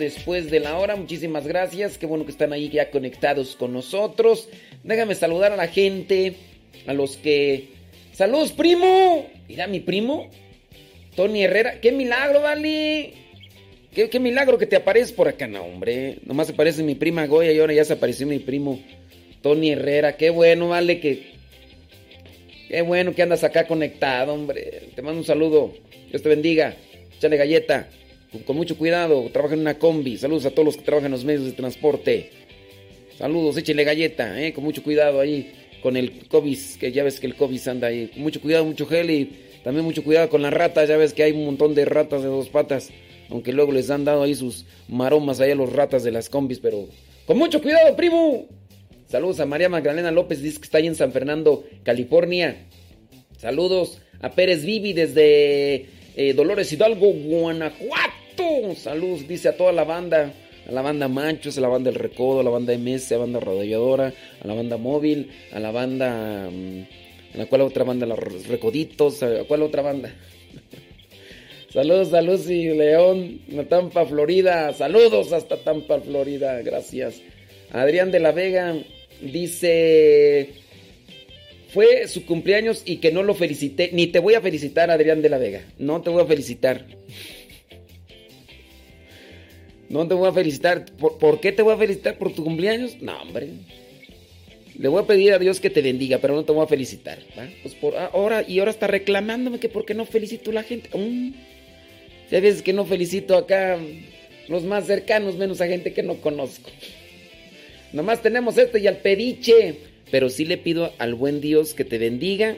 Después 0.00 0.50
de 0.50 0.58
la 0.58 0.76
hora. 0.76 0.96
Muchísimas 0.96 1.46
gracias. 1.46 1.96
Qué 1.96 2.06
bueno 2.06 2.24
que 2.24 2.32
están 2.32 2.52
ahí 2.52 2.68
ya 2.68 2.90
conectados 2.90 3.54
con 3.54 3.72
nosotros. 3.72 4.48
Déjame 4.82 5.14
saludar 5.14 5.52
a 5.52 5.56
la 5.56 5.68
gente, 5.68 6.34
a 6.86 6.92
los 6.92 7.16
que... 7.16 7.68
¡Saludos, 8.12 8.50
primo! 8.50 9.26
Mira, 9.48 9.68
mi 9.68 9.78
primo, 9.78 10.28
Tony 11.14 11.44
Herrera. 11.44 11.80
¡Qué 11.80 11.92
milagro, 11.92 12.42
vale! 12.42 13.14
¿Qué, 13.94 14.10
qué 14.10 14.18
milagro 14.18 14.58
que 14.58 14.66
te 14.66 14.76
apareces 14.76 15.12
por 15.12 15.28
acá, 15.28 15.46
no, 15.46 15.62
hombre. 15.62 16.18
Nomás 16.24 16.48
se 16.48 16.52
parece 16.52 16.82
mi 16.82 16.96
prima 16.96 17.26
Goya 17.26 17.52
y 17.52 17.58
ahora 17.60 17.72
ya 17.72 17.84
se 17.84 17.92
apareció 17.92 18.26
mi 18.26 18.40
primo 18.40 18.80
Tony 19.42 19.70
Herrera. 19.70 20.16
Qué 20.16 20.30
bueno, 20.30 20.68
vale, 20.68 21.00
que... 21.00 21.38
Qué 22.68 22.82
bueno 22.82 23.14
que 23.14 23.22
andas 23.22 23.42
acá 23.42 23.66
conectado, 23.66 24.32
hombre. 24.32 24.90
Te 24.94 25.02
mando 25.02 25.20
un 25.20 25.26
saludo. 25.26 25.74
Dios 26.10 26.22
te 26.22 26.28
bendiga. 26.28 26.76
Échale 27.16 27.36
galleta. 27.36 27.88
Con, 28.46 28.56
mucho 28.56 28.76
cuidado. 28.76 29.28
Trabaja 29.32 29.54
en 29.54 29.60
una 29.60 29.78
combi. 29.78 30.16
Saludos 30.16 30.46
a 30.46 30.50
todos 30.50 30.64
los 30.64 30.76
que 30.76 30.82
trabajan 30.82 31.06
en 31.06 31.12
los 31.12 31.24
medios 31.24 31.44
de 31.44 31.52
transporte. 31.52 32.30
Saludos, 33.18 33.56
échale 33.56 33.84
galleta, 33.84 34.40
eh, 34.42 34.52
con 34.52 34.64
mucho 34.64 34.82
cuidado 34.82 35.20
ahí 35.20 35.52
con 35.82 35.96
el 35.96 36.26
COVID, 36.28 36.58
que 36.78 36.92
ya 36.92 37.02
ves 37.02 37.20
que 37.20 37.26
el 37.26 37.34
COVID 37.34 37.68
anda 37.68 37.88
ahí. 37.88 38.08
Con 38.08 38.22
mucho 38.22 38.40
cuidado, 38.40 38.64
mucho 38.64 38.86
gel 38.86 39.10
y 39.10 39.30
también 39.64 39.84
mucho 39.84 40.04
cuidado 40.04 40.28
con 40.28 40.42
las 40.42 40.52
ratas. 40.52 40.88
Ya 40.88 40.96
ves 40.96 41.12
que 41.12 41.22
hay 41.22 41.32
un 41.32 41.44
montón 41.44 41.74
de 41.74 41.84
ratas 41.84 42.22
de 42.22 42.28
dos 42.28 42.48
patas. 42.48 42.90
Aunque 43.28 43.52
luego 43.52 43.72
les 43.72 43.90
han 43.90 44.04
dado 44.04 44.22
ahí 44.22 44.34
sus 44.34 44.64
maromas 44.88 45.40
ahí 45.40 45.52
a 45.52 45.54
los 45.54 45.72
ratas 45.72 46.02
de 46.02 46.10
las 46.10 46.28
combis, 46.28 46.58
pero 46.58 46.88
con 47.26 47.38
mucho 47.38 47.62
cuidado, 47.62 47.94
primo. 47.94 48.48
Saludos 49.06 49.40
a 49.40 49.46
María 49.46 49.68
Magdalena 49.68 50.10
López, 50.10 50.40
dice 50.40 50.58
que 50.58 50.64
está 50.64 50.78
ahí 50.78 50.86
en 50.86 50.94
San 50.94 51.12
Fernando, 51.12 51.64
California. 51.82 52.66
Saludos 53.38 54.00
a 54.20 54.30
Pérez 54.30 54.64
Vivi 54.64 54.92
desde 54.92 55.86
eh, 56.16 56.32
Dolores 56.34 56.72
Hidalgo, 56.72 57.12
Guanajuato. 57.12 58.19
Saludos, 58.76 59.26
dice 59.26 59.48
a 59.48 59.56
toda 59.56 59.72
la 59.72 59.84
banda. 59.84 60.32
A 60.68 60.72
la 60.72 60.82
banda 60.82 61.08
Manchos, 61.08 61.58
a 61.58 61.60
la 61.60 61.68
banda 61.68 61.90
El 61.90 61.96
Recodo, 61.96 62.40
a 62.40 62.42
la 62.42 62.50
banda 62.50 62.76
MS, 62.76 63.12
a 63.12 63.14
la 63.14 63.20
banda 63.20 63.40
Radiadora, 63.40 64.12
a 64.42 64.46
la 64.46 64.54
banda 64.54 64.76
Móvil, 64.76 65.30
a 65.52 65.60
la 65.60 65.70
banda... 65.70 66.48
mm, 66.50 66.82
¿A 67.34 67.38
la 67.38 67.46
cual 67.46 67.62
otra 67.62 67.84
banda? 67.84 68.06
Los 68.06 68.46
Recoditos, 68.48 69.22
¿a 69.22 69.44
cuál 69.44 69.62
otra 69.62 69.82
banda? 69.82 70.12
Saludos 71.72 72.12
a 72.12 72.22
Lucy 72.22 72.64
León, 72.70 73.40
a 73.56 73.62
Tampa, 73.64 74.04
Florida. 74.04 74.72
Saludos 74.72 75.32
hasta 75.32 75.56
Tampa, 75.58 76.00
Florida. 76.00 76.60
Gracias. 76.62 77.22
Adrián 77.70 78.10
de 78.10 78.20
la 78.20 78.32
Vega 78.32 78.76
dice... 79.20 80.54
Fue 81.72 82.08
su 82.08 82.26
cumpleaños 82.26 82.82
y 82.84 82.96
que 82.96 83.12
no 83.12 83.22
lo 83.22 83.34
felicité. 83.34 83.90
Ni 83.92 84.08
te 84.08 84.18
voy 84.18 84.34
a 84.34 84.40
felicitar, 84.40 84.90
Adrián 84.90 85.22
de 85.22 85.28
la 85.28 85.38
Vega. 85.38 85.62
No 85.78 86.02
te 86.02 86.10
voy 86.10 86.24
a 86.24 86.26
felicitar. 86.26 86.84
No 89.90 90.06
te 90.06 90.14
voy 90.14 90.28
a 90.28 90.32
felicitar. 90.32 90.86
¿Por, 90.86 91.40
qué 91.40 91.50
te 91.50 91.62
voy 91.62 91.74
a 91.74 91.76
felicitar 91.76 92.16
por 92.16 92.32
tu 92.32 92.44
cumpleaños? 92.44 93.02
No, 93.02 93.20
hombre. 93.20 93.48
Le 94.78 94.88
voy 94.88 95.02
a 95.02 95.06
pedir 95.06 95.32
a 95.32 95.38
Dios 95.40 95.60
que 95.60 95.68
te 95.68 95.82
bendiga, 95.82 96.18
pero 96.18 96.34
no 96.34 96.44
te 96.44 96.52
voy 96.52 96.62
a 96.62 96.68
felicitar. 96.68 97.18
¿va? 97.36 97.48
Pues 97.62 97.74
por 97.74 97.96
ahora, 97.96 98.44
y 98.46 98.60
ahora 98.60 98.70
está 98.70 98.86
reclamándome 98.86 99.58
que 99.58 99.68
por 99.68 99.84
qué 99.84 99.94
no 99.94 100.06
felicito 100.06 100.52
a 100.52 100.54
la 100.54 100.62
gente. 100.62 100.88
Mm. 100.96 101.34
Ya 102.30 102.40
ves 102.40 102.62
que 102.62 102.72
no 102.72 102.86
felicito 102.86 103.36
acá 103.36 103.78
los 104.46 104.62
más 104.62 104.86
cercanos, 104.86 105.36
menos 105.36 105.60
a 105.60 105.66
gente 105.66 105.92
que 105.92 106.04
no 106.04 106.20
conozco. 106.20 106.70
Nomás 107.92 108.22
tenemos 108.22 108.56
esto 108.58 108.78
y 108.78 108.86
al 108.86 108.98
pediche. 108.98 109.74
Pero 110.12 110.28
sí 110.28 110.44
le 110.44 110.56
pido 110.56 110.92
al 110.98 111.14
buen 111.14 111.40
Dios 111.40 111.74
que 111.74 111.84
te 111.84 111.98
bendiga 111.98 112.56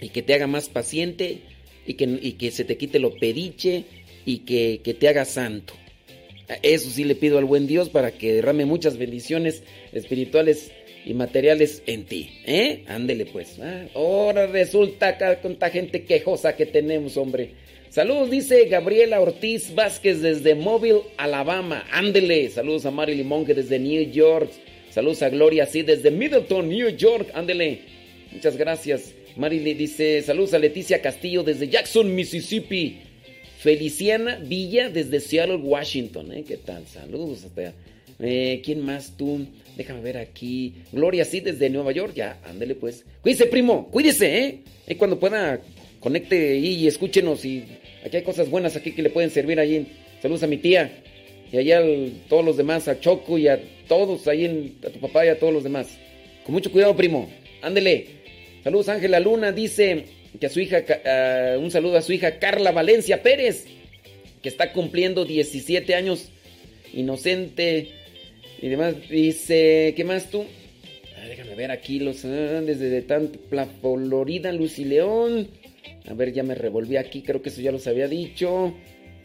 y 0.00 0.08
que 0.10 0.22
te 0.22 0.34
haga 0.34 0.46
más 0.46 0.68
paciente 0.68 1.38
y 1.86 1.94
que, 1.94 2.04
y 2.04 2.32
que 2.32 2.50
se 2.50 2.64
te 2.64 2.76
quite 2.76 2.98
lo 2.98 3.14
pediche 3.14 3.84
y 4.26 4.38
que, 4.38 4.80
que 4.84 4.92
te 4.92 5.08
haga 5.08 5.24
santo. 5.24 5.74
Eso 6.62 6.90
sí 6.90 7.04
le 7.04 7.14
pido 7.14 7.38
al 7.38 7.44
buen 7.44 7.66
Dios 7.66 7.88
para 7.88 8.12
que 8.12 8.34
derrame 8.34 8.64
muchas 8.64 8.98
bendiciones 8.98 9.62
espirituales 9.92 10.72
y 11.04 11.14
materiales 11.14 11.82
en 11.86 12.04
ti. 12.04 12.30
¿Eh? 12.46 12.84
Ándele 12.86 13.26
pues. 13.26 13.58
Ahora 13.94 14.46
resulta 14.46 15.08
acá 15.08 15.40
esta 15.42 15.70
gente 15.70 16.04
quejosa 16.04 16.56
que 16.56 16.66
tenemos, 16.66 17.16
hombre. 17.16 17.50
Saludos, 17.88 18.30
dice 18.30 18.66
Gabriela 18.66 19.20
Ortiz 19.20 19.74
Vázquez 19.74 20.22
desde 20.22 20.54
Mobile, 20.54 21.02
Alabama. 21.18 21.84
Ándele. 21.92 22.48
Saludos 22.48 22.86
a 22.86 22.90
Mari 22.90 23.14
Limonge 23.14 23.54
desde 23.54 23.78
New 23.78 24.10
York. 24.10 24.50
Saludos 24.90 25.22
a 25.22 25.28
Gloria, 25.28 25.66
sí, 25.66 25.82
desde 25.82 26.10
Middleton, 26.10 26.68
New 26.68 26.88
York. 26.96 27.30
Ándele. 27.34 27.80
Muchas 28.32 28.56
gracias. 28.56 29.14
Mari 29.36 29.60
le 29.60 29.74
dice 29.74 30.22
saludos 30.22 30.54
a 30.54 30.58
Leticia 30.58 31.00
Castillo 31.02 31.42
desde 31.42 31.68
Jackson, 31.68 32.14
Mississippi. 32.14 33.00
Feliciana 33.62 34.40
Villa 34.42 34.88
desde 34.88 35.20
Seattle, 35.20 35.54
Washington. 35.54 36.32
¿eh? 36.32 36.42
¿Qué 36.42 36.56
tal? 36.56 36.84
Saludos 36.88 37.44
hasta 37.44 37.72
eh, 38.18 38.60
¿Quién 38.64 38.84
más 38.84 39.16
tú? 39.16 39.46
Déjame 39.76 40.00
ver 40.00 40.16
aquí. 40.16 40.74
Gloria, 40.90 41.24
sí, 41.24 41.38
desde 41.38 41.70
Nueva 41.70 41.92
York. 41.92 42.12
Ya, 42.16 42.40
ándele 42.44 42.74
pues. 42.74 43.04
Cuídese, 43.20 43.46
primo. 43.46 43.88
Cuídese, 43.92 44.38
¿eh? 44.38 44.58
Y 44.88 44.96
cuando 44.96 45.20
pueda, 45.20 45.60
conecte 46.00 46.56
y 46.58 46.88
escúchenos. 46.88 47.44
Y 47.44 47.62
aquí 48.04 48.16
hay 48.16 48.24
cosas 48.24 48.50
buenas 48.50 48.74
aquí 48.74 48.90
que 48.90 49.02
le 49.02 49.10
pueden 49.10 49.30
servir 49.30 49.60
allí. 49.60 49.86
Saludos 50.20 50.42
a 50.42 50.48
mi 50.48 50.56
tía. 50.56 50.90
Y 51.52 51.56
allá 51.56 51.78
a 51.78 51.84
todos 52.28 52.44
los 52.44 52.56
demás, 52.56 52.88
a 52.88 52.98
Choco 52.98 53.38
y 53.38 53.46
a 53.46 53.60
todos 53.86 54.26
ahí, 54.26 54.44
en, 54.44 54.74
a 54.84 54.90
tu 54.90 54.98
papá 54.98 55.24
y 55.24 55.28
a 55.28 55.38
todos 55.38 55.52
los 55.52 55.62
demás. 55.62 55.86
Con 56.44 56.52
mucho 56.52 56.72
cuidado, 56.72 56.96
primo. 56.96 57.30
Ándele. 57.62 58.06
Saludos, 58.64 58.88
Ángela 58.88 59.20
Luna. 59.20 59.52
Dice 59.52 60.06
que 60.38 60.46
a 60.46 60.48
su 60.48 60.60
hija, 60.60 60.84
un 61.58 61.70
saludo 61.70 61.96
a 61.96 62.02
su 62.02 62.12
hija 62.12 62.38
Carla 62.38 62.72
Valencia 62.72 63.22
Pérez, 63.22 63.66
que 64.42 64.48
está 64.48 64.72
cumpliendo 64.72 65.24
17 65.24 65.94
años, 65.94 66.28
inocente 66.92 67.88
y 68.60 68.68
demás. 68.68 68.94
Dice, 69.08 69.94
¿qué 69.96 70.04
más 70.04 70.30
tú? 70.30 70.44
Déjame 71.28 71.54
ver 71.54 71.70
aquí 71.70 72.00
los 72.00 72.24
ah, 72.24 72.28
desde 72.28 72.90
de 72.90 73.02
Tampa, 73.02 73.66
Florida, 73.80 74.52
Lucy 74.52 74.84
León. 74.84 75.48
A 76.08 76.14
ver, 76.14 76.32
ya 76.32 76.42
me 76.42 76.54
revolví 76.54 76.96
aquí, 76.96 77.22
creo 77.22 77.42
que 77.42 77.50
eso 77.50 77.60
ya 77.60 77.72
los 77.72 77.86
había 77.86 78.08
dicho. 78.08 78.74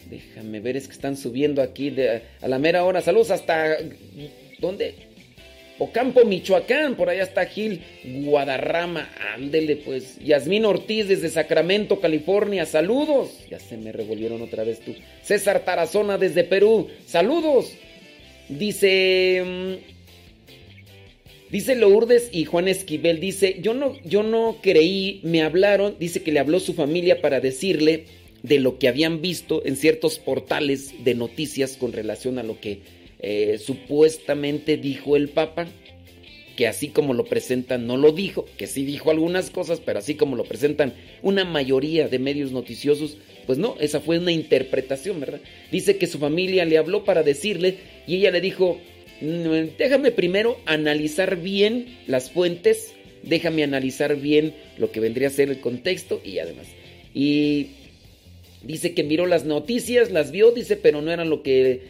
Déjame 0.09 0.59
ver, 0.59 0.77
es 0.77 0.87
que 0.87 0.93
están 0.93 1.17
subiendo 1.17 1.61
aquí 1.61 1.89
de, 1.89 2.21
a 2.39 2.47
la 2.47 2.59
mera 2.59 2.83
hora. 2.83 3.01
Saludos 3.01 3.31
hasta... 3.31 3.77
¿Dónde? 4.59 4.95
Ocampo, 5.79 6.25
Michoacán, 6.25 6.95
por 6.95 7.09
allá 7.09 7.23
está 7.23 7.45
Gil 7.45 7.81
Guadarrama, 8.03 9.09
ándele 9.35 9.75
pues. 9.75 10.17
Yasmín 10.19 10.65
Ortiz 10.65 11.07
desde 11.07 11.29
Sacramento, 11.29 11.99
California, 11.99 12.65
saludos. 12.65 13.29
Ya 13.49 13.59
se 13.59 13.77
me 13.77 13.91
revolvieron 13.91 14.41
otra 14.41 14.63
vez 14.63 14.79
tú. 14.79 14.95
César 15.21 15.63
Tarazona 15.65 16.17
desde 16.17 16.43
Perú, 16.43 16.87
saludos. 17.05 17.73
Dice... 18.49 19.79
Dice 21.49 21.77
Lourdes 21.77 22.27
y 22.33 22.43
Juan 22.43 22.67
Esquivel, 22.67 23.21
dice, 23.21 23.59
yo 23.61 23.73
no, 23.73 23.95
yo 24.03 24.21
no 24.21 24.57
creí, 24.61 25.21
me 25.23 25.43
hablaron, 25.43 25.95
dice 25.97 26.21
que 26.21 26.33
le 26.33 26.41
habló 26.41 26.59
su 26.59 26.73
familia 26.73 27.21
para 27.21 27.39
decirle 27.39 28.03
de 28.43 28.59
lo 28.59 28.77
que 28.77 28.89
habían 28.89 29.21
visto 29.21 29.65
en 29.65 29.77
ciertos 29.77 30.19
portales 30.19 31.05
de 31.05 31.15
noticias 31.15 31.77
con 31.77 31.93
relación 31.93 32.37
a 32.37 32.43
lo 32.43 32.59
que 32.59 32.81
eh, 33.19 33.57
supuestamente 33.59 34.77
dijo 34.77 35.15
el 35.15 35.29
Papa, 35.29 35.67
que 36.57 36.67
así 36.67 36.89
como 36.89 37.13
lo 37.13 37.25
presentan 37.25 37.85
no 37.85 37.97
lo 37.97 38.11
dijo, 38.11 38.45
que 38.57 38.67
sí 38.67 38.83
dijo 38.83 39.11
algunas 39.11 39.51
cosas, 39.51 39.79
pero 39.79 39.99
así 39.99 40.15
como 40.15 40.35
lo 40.35 40.43
presentan 40.43 40.93
una 41.21 41.45
mayoría 41.45 42.07
de 42.07 42.19
medios 42.19 42.51
noticiosos, 42.51 43.17
pues 43.45 43.59
no, 43.59 43.77
esa 43.79 44.01
fue 44.01 44.17
una 44.17 44.31
interpretación, 44.31 45.19
¿verdad? 45.19 45.39
Dice 45.71 45.97
que 45.97 46.07
su 46.07 46.17
familia 46.17 46.65
le 46.65 46.77
habló 46.79 47.05
para 47.05 47.23
decirle 47.23 47.77
y 48.07 48.15
ella 48.15 48.31
le 48.31 48.41
dijo, 48.41 48.79
mm, 49.21 49.77
déjame 49.77 50.11
primero 50.11 50.59
analizar 50.65 51.37
bien 51.37 51.99
las 52.07 52.31
fuentes, 52.31 52.93
déjame 53.21 53.63
analizar 53.63 54.15
bien 54.15 54.53
lo 54.79 54.91
que 54.91 54.99
vendría 54.99 55.27
a 55.27 55.31
ser 55.31 55.49
el 55.49 55.59
contexto 55.59 56.21
y 56.25 56.39
además. 56.39 56.65
Y 57.13 57.67
dice 58.63 58.95
que 58.95 59.03
miró 59.03 59.27
las 59.27 59.45
noticias, 59.45 60.11
las 60.11 60.31
vio, 60.31 60.51
dice, 60.51 60.75
pero 60.75 61.01
no 61.03 61.11
eran 61.11 61.29
lo 61.29 61.43
que 61.43 61.81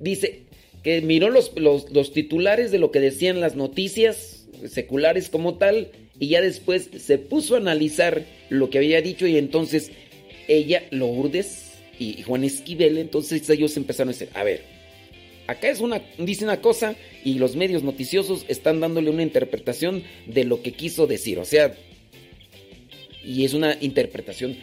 dice, 0.00 0.40
que 0.84 1.00
miró 1.00 1.30
los, 1.30 1.52
los, 1.56 2.12
titulares 2.12 2.70
de 2.70 2.78
lo 2.78 2.92
que 2.92 3.00
decían 3.00 3.40
las 3.40 3.56
noticias 3.56 4.46
seculares 4.68 5.30
como 5.30 5.54
tal, 5.54 5.90
y 6.20 6.28
ya 6.28 6.42
después 6.42 6.90
se 6.98 7.18
puso 7.18 7.54
a 7.54 7.58
analizar 7.58 8.24
lo 8.50 8.70
que 8.70 8.78
había 8.78 9.02
dicho 9.02 9.26
y 9.26 9.36
entonces 9.36 9.90
ella, 10.46 10.84
Lourdes 10.90 11.72
y 11.98 12.22
Juan 12.22 12.44
Esquivel, 12.44 12.98
entonces 12.98 13.48
ellos 13.48 13.76
empezaron 13.78 14.10
a 14.10 14.12
decir, 14.12 14.28
a 14.34 14.44
ver, 14.44 14.62
acá 15.46 15.70
es 15.70 15.80
una, 15.80 16.02
dice 16.18 16.44
una 16.44 16.60
cosa 16.60 16.94
y 17.24 17.38
los 17.38 17.56
medios 17.56 17.82
noticiosos 17.82 18.44
están 18.48 18.80
dándole 18.80 19.10
una 19.10 19.22
interpretación 19.22 20.04
de 20.26 20.44
lo 20.44 20.62
que 20.62 20.72
quiso 20.72 21.06
decir, 21.06 21.38
o 21.38 21.46
sea, 21.46 21.74
y 23.24 23.46
es 23.46 23.54
una 23.54 23.76
interpretación 23.80 24.56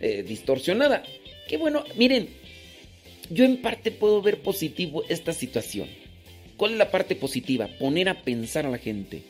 eh, 0.00 0.24
distorsionada. 0.26 1.04
Que 1.48 1.56
bueno, 1.56 1.84
miren, 1.96 2.28
yo 3.30 3.44
en 3.44 3.60
parte 3.60 3.90
puedo 3.90 4.22
ver 4.22 4.40
positivo 4.40 5.04
esta 5.08 5.32
situación. 5.32 5.88
¿Cuál 6.56 6.72
es 6.72 6.78
la 6.78 6.90
parte 6.90 7.14
positiva? 7.14 7.68
Poner 7.78 8.08
a 8.08 8.22
pensar 8.22 8.66
a 8.66 8.70
la 8.70 8.78
gente. 8.78 9.22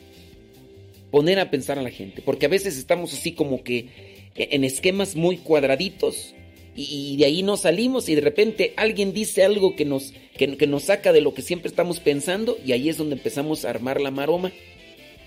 Poner 1.11 1.39
a 1.39 1.51
pensar 1.51 1.77
a 1.77 1.83
la 1.83 1.91
gente. 1.91 2.21
Porque 2.21 2.45
a 2.45 2.49
veces 2.49 2.77
estamos 2.77 3.13
así 3.13 3.33
como 3.33 3.63
que 3.63 3.87
en 4.35 4.63
esquemas 4.63 5.15
muy 5.15 5.37
cuadraditos 5.37 6.33
y 6.75 7.17
de 7.17 7.25
ahí 7.25 7.43
no 7.43 7.57
salimos 7.57 8.07
y 8.07 8.15
de 8.15 8.21
repente 8.21 8.73
alguien 8.77 9.11
dice 9.11 9.43
algo 9.43 9.75
que 9.75 9.83
nos, 9.83 10.13
que, 10.37 10.47
nos 10.65 10.83
saca 10.83 11.11
de 11.11 11.19
lo 11.19 11.33
que 11.33 11.41
siempre 11.41 11.67
estamos 11.67 11.99
pensando 11.99 12.57
y 12.65 12.71
ahí 12.71 12.87
es 12.87 12.97
donde 12.97 13.15
empezamos 13.15 13.65
a 13.65 13.69
armar 13.69 13.99
la 13.99 14.11
maroma. 14.11 14.51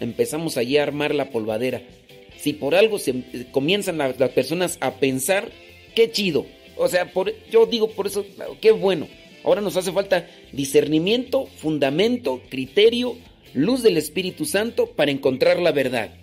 Empezamos 0.01 0.57
allí 0.57 0.79
a 0.79 0.83
armar 0.83 1.15
la 1.15 1.31
polvadera. 1.31 1.83
Si 2.39 2.55
por 2.55 2.75
algo 2.75 2.99
se 2.99 3.23
comienzan 3.53 3.99
las 3.99 4.31
personas 4.31 4.79
a 4.81 4.95
pensar, 4.95 5.51
qué 5.95 6.11
chido 6.11 6.47
o 6.83 6.89
sea, 6.89 7.11
yo 7.51 7.67
digo 7.67 7.91
por 7.91 8.07
eso, 8.07 8.27
qué 8.61 8.73
bueno. 8.73 9.09
Ahora 9.45 9.61
nos 9.61 9.77
hace 9.77 9.93
falta 9.93 10.29
discernimiento, 10.53 11.47
fundamento, 11.47 12.41
criterio, 12.49 13.17
luz 13.55 13.83
del 13.83 13.97
Espíritu 13.97 14.45
Santo 14.45 14.87
para 14.87 15.11
encontrar 15.11 15.59
la 15.59 15.73
verdad. 15.73 16.15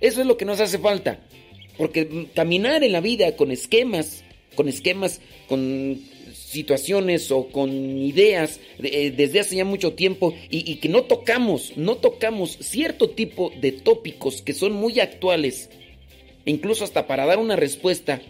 Eso 0.00 0.20
es 0.20 0.26
lo 0.26 0.36
que 0.36 0.44
nos 0.44 0.60
hace 0.60 0.78
falta. 0.78 1.20
Porque 1.76 2.28
caminar 2.34 2.82
en 2.82 2.92
la 2.92 3.00
vida 3.00 3.36
con 3.36 3.50
esquemas, 3.50 4.24
con 4.54 4.68
esquemas, 4.68 5.20
con 5.48 6.00
situaciones 6.34 7.30
o 7.30 7.48
con 7.48 7.70
ideas 7.70 8.60
eh, 8.82 9.12
desde 9.14 9.40
hace 9.40 9.56
ya 9.56 9.64
mucho 9.64 9.92
tiempo 9.92 10.34
y, 10.50 10.70
y, 10.70 10.76
que 10.76 10.88
no 10.88 11.02
tocamos, 11.02 11.76
no 11.76 11.96
tocamos 11.96 12.56
cierto 12.60 13.10
tipo 13.10 13.52
de 13.60 13.72
tópicos 13.72 14.40
que 14.40 14.54
son 14.54 14.72
muy 14.72 14.98
actuales, 14.98 15.68
incluso 16.46 16.84
hasta 16.84 17.06
para 17.06 17.26
dar 17.26 17.38
una 17.38 17.54
respuesta 17.54 18.22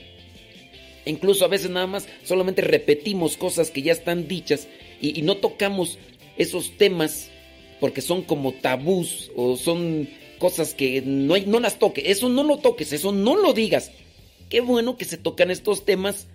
incluso 1.08 1.44
a 1.44 1.48
veces 1.48 1.70
nada 1.70 1.86
más 1.86 2.06
solamente 2.24 2.62
repetimos 2.62 3.36
cosas 3.36 3.70
que 3.70 3.82
ya 3.82 3.92
están 3.92 4.28
dichas 4.28 4.68
y, 5.00 5.22
no 5.22 5.36
tocamos 5.36 5.98
esos 6.36 6.76
temas 6.76 7.30
porque 7.80 8.00
son 8.00 8.22
como 8.22 8.52
tabús 8.52 9.30
o 9.36 9.56
son 9.56 10.08
cosas 10.38 10.74
que 10.74 11.02
no, 11.02 11.36
no 11.38 11.60
las 11.60 11.78
toques. 11.78 12.04
Eso 12.06 12.28
no 12.28 12.42
lo 12.42 12.58
toques, 12.58 12.92
eso 12.92 13.12
no 13.12 13.36
lo 13.36 13.52
digas. 13.52 13.92
Qué 14.48 14.60
bueno 14.60 14.96
que 14.96 15.04
se 15.04 15.18
tocan 15.18 15.50
estos 15.50 15.84
temas. 15.84 16.26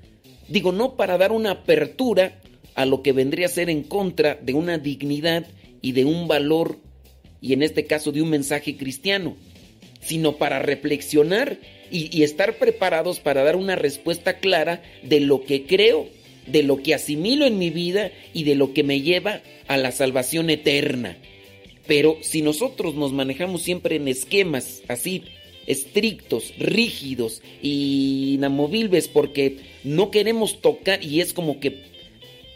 Digo, 0.48 0.72
no 0.72 0.96
para 0.96 1.18
dar 1.18 1.32
una 1.32 1.52
apertura 1.52 2.40
a 2.76 2.86
lo 2.86 3.02
que 3.02 3.12
vendría 3.12 3.48
a 3.48 3.50
ser 3.50 3.70
en 3.70 3.84
contra 3.84 4.36
de 4.36 4.54
una 4.54 4.78
dignidad 4.78 5.46
y 5.82 5.92
de 5.92 6.06
un 6.06 6.28
valor, 6.28 6.78
y 7.42 7.54
en 7.54 7.62
este 7.62 7.86
caso 7.86 8.12
de 8.12 8.22
un 8.22 8.30
mensaje 8.30 8.78
cristiano, 8.78 9.36
sino 10.02 10.38
para 10.38 10.60
reflexionar 10.60 11.58
y, 11.94 12.24
estar 12.24 12.58
preparados 12.58 13.20
para 13.20 13.44
dar 13.44 13.56
una 13.56 13.76
respuesta 13.76 14.40
clara 14.40 14.82
de 15.04 15.20
lo 15.20 15.44
que 15.44 15.66
creo, 15.66 16.08
de 16.48 16.64
lo 16.64 16.78
que 16.82 16.96
asimilo 16.96 17.46
en 17.46 17.60
mi 17.60 17.70
vida 17.70 18.12
y 18.34 18.44
de 18.44 18.56
lo 18.56 18.74
que 18.74 18.84
me 18.84 19.02
lleva 19.02 19.42
a 19.68 19.78
la 19.78 19.92
salvación 19.92 20.50
eterna. 20.50 21.18
Pero 21.86 22.18
si 22.22 22.42
nosotros 22.42 22.96
nos 22.96 23.14
manejamos 23.14 23.62
siempre 23.62 23.98
en 23.98 24.08
esquemas 24.08 24.82
así 24.88 25.24
estrictos, 25.68 26.54
rígidos 26.58 27.42
y 27.62 28.34
inamovibles 28.36 29.08
porque 29.08 29.58
no 29.84 30.12
queremos 30.12 30.62
tocar 30.62 31.04
y 31.04 31.22
es 31.22 31.32
como 31.32 31.60
que 31.60 31.94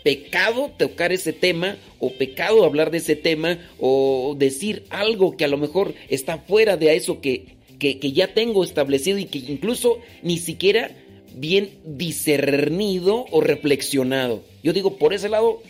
pecado 0.04 0.72
tocar 0.78 1.12
ese 1.12 1.32
tema 1.32 1.78
o 2.00 2.12
pecado 2.12 2.66
hablar 2.66 2.92
de 2.92 2.98
ese 2.98 3.16
tema 3.16 3.60
o 3.80 4.36
decir 4.38 4.84
algo 4.90 5.38
que 5.38 5.46
a 5.46 5.50
lo 5.50 5.58
mejor 5.58 5.94
está 6.10 6.40
fuera 6.40 6.76
de 6.76 6.96
eso 6.96 7.22
que 7.22 7.57
que, 7.80 8.12
ya 8.12 8.34
tengo 8.34 8.64
establecido 8.64 9.18
y 9.18 9.26
que 9.26 9.40
incluso 9.40 10.00
ni 10.24 10.38
siquiera 10.38 10.92
bien 11.36 11.70
discernido 11.86 13.26
o 13.32 13.42
reflexionado. 13.42 14.44
Yo 14.64 14.74
digo, 14.74 14.98
por 14.98 15.14
ese 15.14 15.30
lado 15.30 15.62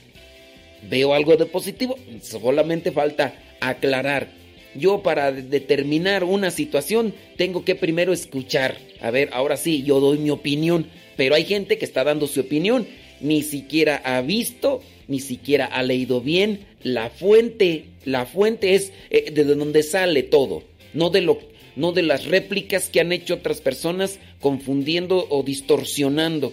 veo 0.89 1.13
algo 1.13 1.35
de 1.35 1.45
positivo, 1.45 1.97
solamente 2.21 2.91
falta 2.91 3.35
aclarar. 3.59 4.29
Yo 4.75 5.01
para 5.01 5.31
determinar 5.31 6.23
una 6.23 6.51
situación 6.51 7.13
tengo 7.35 7.65
que 7.65 7.75
primero 7.75 8.13
escuchar. 8.13 8.77
A 9.01 9.11
ver, 9.11 9.29
ahora 9.33 9.57
sí, 9.57 9.83
yo 9.83 9.99
doy 9.99 10.19
mi 10.19 10.29
opinión, 10.29 10.87
pero 11.15 11.35
hay 11.35 11.45
gente 11.45 11.77
que 11.77 11.85
está 11.85 12.03
dando 12.03 12.27
su 12.27 12.41
opinión, 12.41 12.87
ni 13.19 13.41
siquiera 13.41 14.01
ha 14.05 14.21
visto, 14.21 14.81
ni 15.07 15.19
siquiera 15.19 15.65
ha 15.65 15.81
leído 15.83 16.21
bien 16.21 16.67
la 16.83 17.09
fuente. 17.09 17.85
La 18.05 18.25
fuente 18.25 18.75
es 18.75 18.93
eh, 19.09 19.31
de 19.31 19.43
donde 19.43 19.83
sale 19.83 20.23
todo, 20.23 20.63
no 20.93 21.09
de 21.09 21.21
lo 21.21 21.39
no 21.77 21.91
de 21.91 22.01
las 22.01 22.25
réplicas 22.25 22.89
que 22.89 22.99
han 22.99 23.13
hecho 23.13 23.35
otras 23.35 23.61
personas 23.61 24.19
confundiendo 24.41 25.27
o 25.29 25.43
distorsionando. 25.43 26.51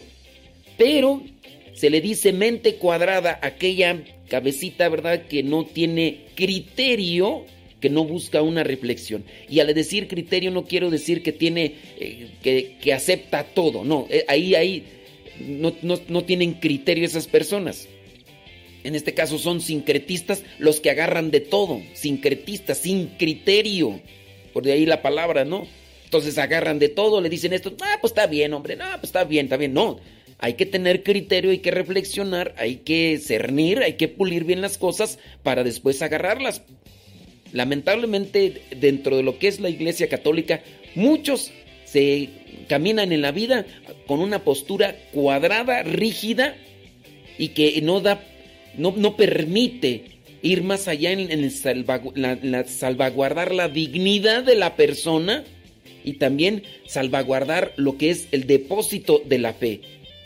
Pero 0.77 1.23
se 1.73 1.91
le 1.91 2.01
dice 2.01 2.33
mente 2.33 2.77
cuadrada 2.77 3.41
aquella 3.43 4.05
cabecita, 4.29 4.89
¿verdad?, 4.89 5.27
que 5.27 5.43
no 5.43 5.65
tiene 5.65 6.27
criterio, 6.35 7.47
que 7.81 7.89
no 7.91 8.05
busca 8.05 8.43
una 8.43 8.65
reflexión. 8.65 9.25
Y 9.49 9.61
al 9.61 9.75
decir 9.75 10.09
criterio 10.09 10.51
no 10.51 10.67
quiero 10.67 10.91
decir 10.91 11.23
que 11.23 11.33
tiene, 11.33 11.75
eh, 11.99 12.77
que, 12.81 12.93
acepta 12.93 13.45
todo, 13.45 13.83
no, 13.83 14.07
eh, 14.11 14.25
ahí, 14.29 14.55
ahí 14.55 14.85
no, 15.41 15.75
no 15.83 16.25
tienen 16.25 16.55
criterio 16.55 17.05
esas 17.05 17.27
personas. 17.27 17.89
En 18.85 18.95
este 18.95 19.15
caso 19.15 19.39
son 19.39 19.63
sincretistas 19.63 20.45
los 20.59 20.81
que 20.81 20.91
agarran 20.91 21.31
de 21.31 21.41
todo, 21.41 21.81
sincretistas, 21.95 22.79
sin 22.79 23.07
criterio 23.07 24.01
por 24.55 24.63
de 24.63 24.73
ahí 24.73 24.87
la 24.87 25.03
palabra, 25.03 25.45
¿no? 25.45 25.67
Entonces 26.05 26.39
agarran 26.39 26.79
de 26.79 26.89
todo, 26.89 27.21
le 27.21 27.29
dicen 27.29 27.53
esto, 27.53 27.75
ah, 27.83 27.99
pues 28.01 28.13
está 28.13 28.29
bien, 28.29 28.55
hombre, 28.55 28.77
no, 28.77 28.85
pues 28.93 29.05
está 29.05 29.25
bien, 29.25 29.47
está 29.47 29.57
bien, 29.57 29.75
no. 29.75 29.99
Hay 30.39 30.55
que 30.55 30.65
tener 30.65 31.03
criterio, 31.03 31.51
hay 31.51 31.59
que 31.59 31.73
reflexionar, 31.73 32.55
hay 32.57 32.77
que 32.77 33.19
cernir, 33.19 33.81
hay 33.81 33.95
que 33.95 34.09
pulir 34.09 34.45
bien 34.45 34.61
las 34.61 34.79
cosas 34.79 35.19
para 35.43 35.65
después 35.65 36.01
agarrarlas. 36.03 36.63
Lamentablemente, 37.53 38.63
dentro 38.77 39.17
de 39.17 39.23
lo 39.25 39.39
que 39.39 39.49
es 39.49 39.61
la 39.61 39.71
Iglesia 39.71 40.09
Católica, 40.09 40.63
muchos 40.95 41.51
se 41.85 42.29
caminan 42.69 43.13
en 43.13 43.23
la 43.23 43.33
vida 43.33 43.67
con 44.07 44.21
una 44.21 44.45
postura 44.45 44.97
cuadrada, 45.13 45.83
rígida 45.83 46.57
y 47.39 47.49
que 47.49 47.81
no 47.83 48.01
da, 48.01 48.25
no, 48.77 48.95
no 48.97 49.17
permite 49.17 50.14
ir 50.45 50.63
más 50.63 50.89
allá 50.89 51.11
en, 51.11 51.31
el 51.31 51.51
salvaguardar 51.51 53.55
la 53.55 53.69
dignidad 53.69 54.45
de 54.45 54.55
la 54.55 54.77
persona 54.77 55.43
y 56.05 56.15
también 56.15 56.63
salvaguardar 56.87 57.73
lo 57.77 57.97
que 57.97 58.11
es 58.11 58.29
el 58.31 58.47
depósito 58.47 59.23
de 59.25 59.39
la 59.39 59.55
fe. 59.55 59.81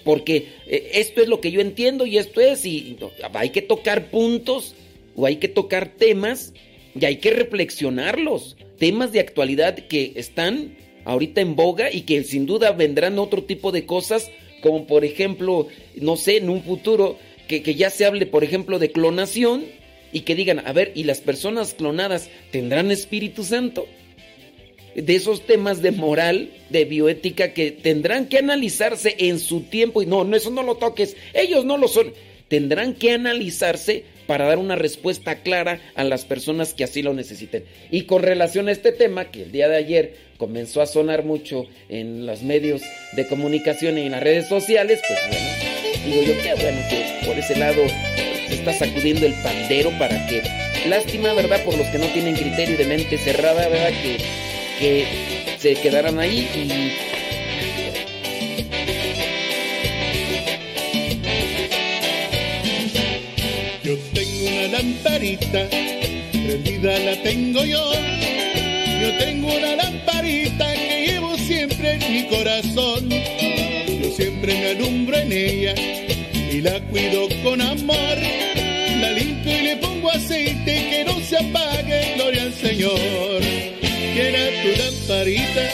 Porque 0.04 0.48
eh, 0.66 0.90
esto 0.94 1.22
es 1.22 1.28
lo 1.28 1.40
que 1.40 1.52
yo 1.52 1.60
entiendo 1.60 2.04
y 2.04 2.18
esto 2.18 2.40
es, 2.40 2.66
y 2.66 2.96
hay 3.32 3.50
que 3.50 3.62
tocar 3.62 4.10
puntos 4.10 4.74
o 5.14 5.24
hay 5.24 5.36
que 5.36 5.46
tocar 5.46 5.88
temas 5.88 6.52
y 7.00 7.04
hay 7.04 7.18
que 7.18 7.30
reflexionarlos. 7.30 8.56
Temas 8.76 9.12
de 9.12 9.20
actualidad 9.20 9.76
que 9.76 10.14
están 10.16 10.76
ahorita 11.04 11.40
en 11.40 11.54
boga 11.54 11.92
y 11.92 12.00
que 12.00 12.24
sin 12.24 12.44
duda 12.44 12.72
vendrán 12.72 13.20
otro 13.20 13.44
tipo 13.44 13.70
de 13.70 13.86
cosas, 13.86 14.32
como 14.62 14.88
por 14.88 15.04
ejemplo, 15.04 15.68
no 15.94 16.16
sé, 16.16 16.38
en 16.38 16.50
un 16.50 16.64
futuro 16.64 17.16
que, 17.46 17.62
que 17.62 17.76
ya 17.76 17.90
se 17.90 18.04
hable, 18.04 18.26
por 18.26 18.42
ejemplo, 18.42 18.80
de 18.80 18.90
clonación 18.90 19.78
y 20.12 20.20
que 20.20 20.34
digan, 20.34 20.62
a 20.66 20.72
ver, 20.72 20.92
¿y 20.94 21.04
las 21.04 21.20
personas 21.20 21.74
clonadas 21.74 22.30
tendrán 22.50 22.90
Espíritu 22.90 23.44
Santo? 23.44 23.86
de 24.94 25.14
esos 25.14 25.46
temas 25.46 25.80
de 25.80 25.92
moral, 25.92 26.50
de 26.70 26.84
bioética 26.84 27.52
que 27.52 27.70
tendrán 27.70 28.26
que 28.26 28.38
analizarse 28.38 29.14
en 29.18 29.38
su 29.38 29.60
tiempo 29.60 30.02
y 30.02 30.06
no, 30.06 30.24
no 30.24 30.36
eso 30.36 30.50
no 30.50 30.64
lo 30.64 30.74
toques, 30.74 31.16
ellos 31.34 31.64
no 31.64 31.76
lo 31.76 31.86
son, 31.86 32.12
tendrán 32.48 32.94
que 32.94 33.12
analizarse 33.12 34.04
para 34.26 34.46
dar 34.46 34.58
una 34.58 34.76
respuesta 34.76 35.36
clara 35.36 35.80
a 35.94 36.04
las 36.04 36.24
personas 36.24 36.74
que 36.74 36.84
así 36.84 37.02
lo 37.02 37.14
necesiten. 37.14 37.64
Y 37.90 38.02
con 38.02 38.22
relación 38.22 38.68
a 38.68 38.72
este 38.72 38.92
tema, 38.92 39.30
que 39.30 39.44
el 39.44 39.52
día 39.52 39.68
de 39.68 39.76
ayer 39.76 40.14
comenzó 40.36 40.82
a 40.82 40.86
sonar 40.86 41.24
mucho 41.24 41.66
en 41.88 42.26
los 42.26 42.42
medios 42.42 42.82
de 43.12 43.26
comunicación 43.26 43.98
y 43.98 44.02
en 44.02 44.12
las 44.12 44.22
redes 44.22 44.48
sociales, 44.48 45.00
pues 45.08 45.18
bueno, 45.28 45.46
digo 46.04 46.22
yo 46.34 46.42
que 46.42 46.62
bueno 46.62 46.80
que 46.90 47.26
por 47.26 47.38
ese 47.38 47.56
lado 47.56 47.82
está 48.54 48.72
sacudiendo 48.72 49.26
el 49.26 49.34
pandero 49.34 49.90
para 49.98 50.26
que, 50.26 50.42
lástima, 50.88 51.32
¿verdad? 51.32 51.62
Por 51.64 51.76
los 51.76 51.86
que 51.88 51.98
no 51.98 52.06
tienen 52.06 52.34
criterio 52.34 52.76
de 52.76 52.84
mente 52.84 53.18
cerrada, 53.18 53.68
¿verdad? 53.68 53.92
Que, 54.02 54.18
que 54.78 55.06
se 55.58 55.74
quedaran 55.74 56.18
ahí 56.18 56.48
y 56.54 57.18
lamparita, 64.70 65.68
prendida 66.30 66.98
la 66.98 67.22
tengo 67.22 67.64
yo. 67.64 67.92
Yo 69.00 69.18
tengo 69.18 69.48
una 69.48 69.76
lamparita 69.76 70.72
que 70.74 71.06
llevo 71.06 71.36
siempre 71.36 71.92
en 71.94 72.12
mi 72.12 72.28
corazón. 72.28 73.08
Yo 73.08 74.10
siempre 74.10 74.54
me 74.54 74.70
alumbro 74.70 75.16
en 75.18 75.32
ella 75.32 76.07
la 76.60 76.80
cuido 76.90 77.28
con 77.42 77.60
amor. 77.60 78.18
La 79.00 79.12
limpio 79.12 79.58
y 79.58 79.62
le 79.62 79.76
pongo 79.76 80.10
aceite 80.10 80.72
que 80.90 81.04
no 81.06 81.20
se 81.20 81.36
apague, 81.36 82.14
gloria 82.16 82.42
al 82.42 82.54
Señor. 82.54 83.40
Quiera 84.14 84.40
tu 84.62 84.82
lamparita, 84.82 85.64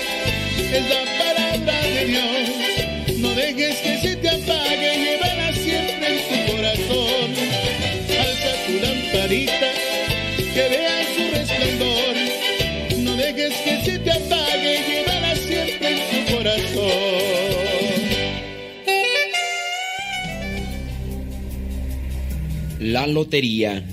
es 0.73 0.89
la 0.89 1.05
palabra 1.19 1.81
de 1.83 2.05
Dios. 2.07 3.19
No 3.19 3.31
dejes 3.35 3.77
que 3.77 3.99
se 3.99 4.17
te 4.17 4.29
apague, 4.29 4.91
llévala 5.05 5.53
siempre 5.55 6.07
en 6.07 6.47
tu 6.47 6.53
corazón 6.53 7.65
que 9.27 9.64
La 22.95 23.09
lotería. 23.09 23.85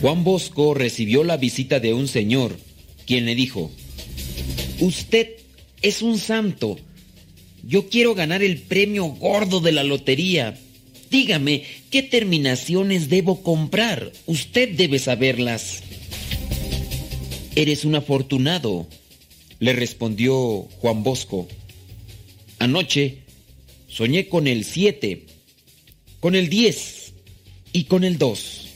Juan 0.00 0.24
Bosco 0.24 0.74
recibió 0.74 1.22
la 1.22 1.36
visita 1.36 1.78
de 1.78 1.94
un 1.94 2.08
señor, 2.08 2.58
quien 3.06 3.26
le 3.26 3.36
dijo, 3.36 3.70
Usted 4.80 5.36
es 5.82 6.02
un 6.02 6.18
santo 6.18 6.80
yo 7.62 7.88
quiero 7.88 8.16
ganar 8.16 8.42
el 8.42 8.58
premio 8.58 9.04
gordo 9.04 9.60
de 9.60 9.70
la 9.70 9.84
lotería. 9.84 10.58
Dígame, 11.08 11.62
¿qué 11.88 12.02
terminaciones 12.02 13.08
debo 13.08 13.44
comprar? 13.44 14.10
Usted 14.26 14.70
debe 14.76 14.98
saberlas. 14.98 15.84
Eres 17.54 17.84
un 17.84 17.94
afortunado, 17.94 18.88
le 19.60 19.74
respondió 19.74 20.66
Juan 20.80 21.04
Bosco. 21.04 21.46
Anoche 22.58 23.25
soñé 23.96 24.28
con 24.28 24.46
el 24.46 24.66
7, 24.66 25.22
con 26.20 26.34
el 26.34 26.50
10 26.50 27.14
y 27.72 27.84
con 27.84 28.04
el 28.04 28.18
2. 28.18 28.68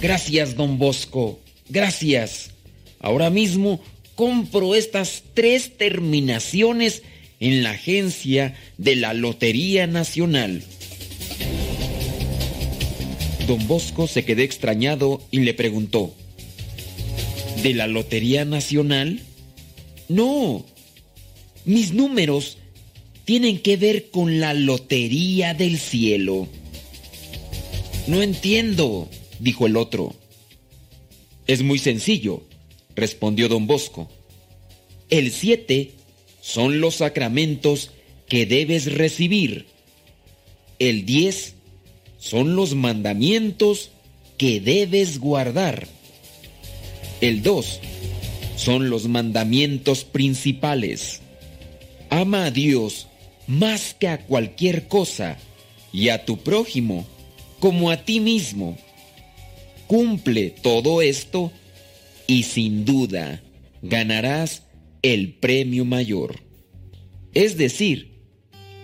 Gracias, 0.00 0.54
don 0.54 0.78
Bosco, 0.78 1.40
gracias. 1.68 2.52
Ahora 3.00 3.30
mismo 3.30 3.80
compro 4.14 4.76
estas 4.76 5.24
tres 5.34 5.76
terminaciones 5.76 7.02
en 7.40 7.64
la 7.64 7.70
agencia 7.70 8.54
de 8.76 8.94
la 8.94 9.12
Lotería 9.12 9.88
Nacional. 9.88 10.62
Don 13.48 13.66
Bosco 13.66 14.06
se 14.06 14.24
quedó 14.24 14.42
extrañado 14.42 15.20
y 15.32 15.40
le 15.40 15.54
preguntó, 15.54 16.14
¿de 17.64 17.74
la 17.74 17.88
Lotería 17.88 18.44
Nacional? 18.44 19.20
No, 20.08 20.64
mis 21.64 21.92
números 21.92 22.58
tienen 23.28 23.58
que 23.58 23.76
ver 23.76 24.08
con 24.08 24.40
la 24.40 24.54
Lotería 24.54 25.52
del 25.52 25.78
Cielo. 25.78 26.48
No 28.06 28.22
entiendo, 28.22 29.06
dijo 29.38 29.66
el 29.66 29.76
otro. 29.76 30.14
Es 31.46 31.62
muy 31.62 31.78
sencillo, 31.78 32.42
respondió 32.96 33.50
don 33.50 33.66
Bosco. 33.66 34.08
El 35.10 35.30
7 35.30 35.90
son 36.40 36.80
los 36.80 36.94
sacramentos 36.94 37.90
que 38.30 38.46
debes 38.46 38.94
recibir. 38.94 39.66
El 40.78 41.04
10 41.04 41.54
son 42.16 42.56
los 42.56 42.74
mandamientos 42.74 43.90
que 44.38 44.58
debes 44.58 45.18
guardar. 45.18 45.86
El 47.20 47.42
2 47.42 47.80
son 48.56 48.88
los 48.88 49.06
mandamientos 49.06 50.04
principales. 50.04 51.20
Ama 52.08 52.46
a 52.46 52.50
Dios 52.50 53.07
más 53.48 53.94
que 53.94 54.06
a 54.06 54.18
cualquier 54.18 54.86
cosa 54.86 55.36
y 55.92 56.10
a 56.10 56.24
tu 56.24 56.36
prójimo 56.36 57.04
como 57.58 57.90
a 57.90 58.04
ti 58.04 58.20
mismo. 58.20 58.78
Cumple 59.88 60.50
todo 60.50 61.02
esto 61.02 61.50
y 62.26 62.44
sin 62.44 62.84
duda 62.84 63.42
ganarás 63.82 64.62
el 65.02 65.34
premio 65.34 65.84
mayor, 65.84 66.40
es 67.32 67.56
decir, 67.56 68.12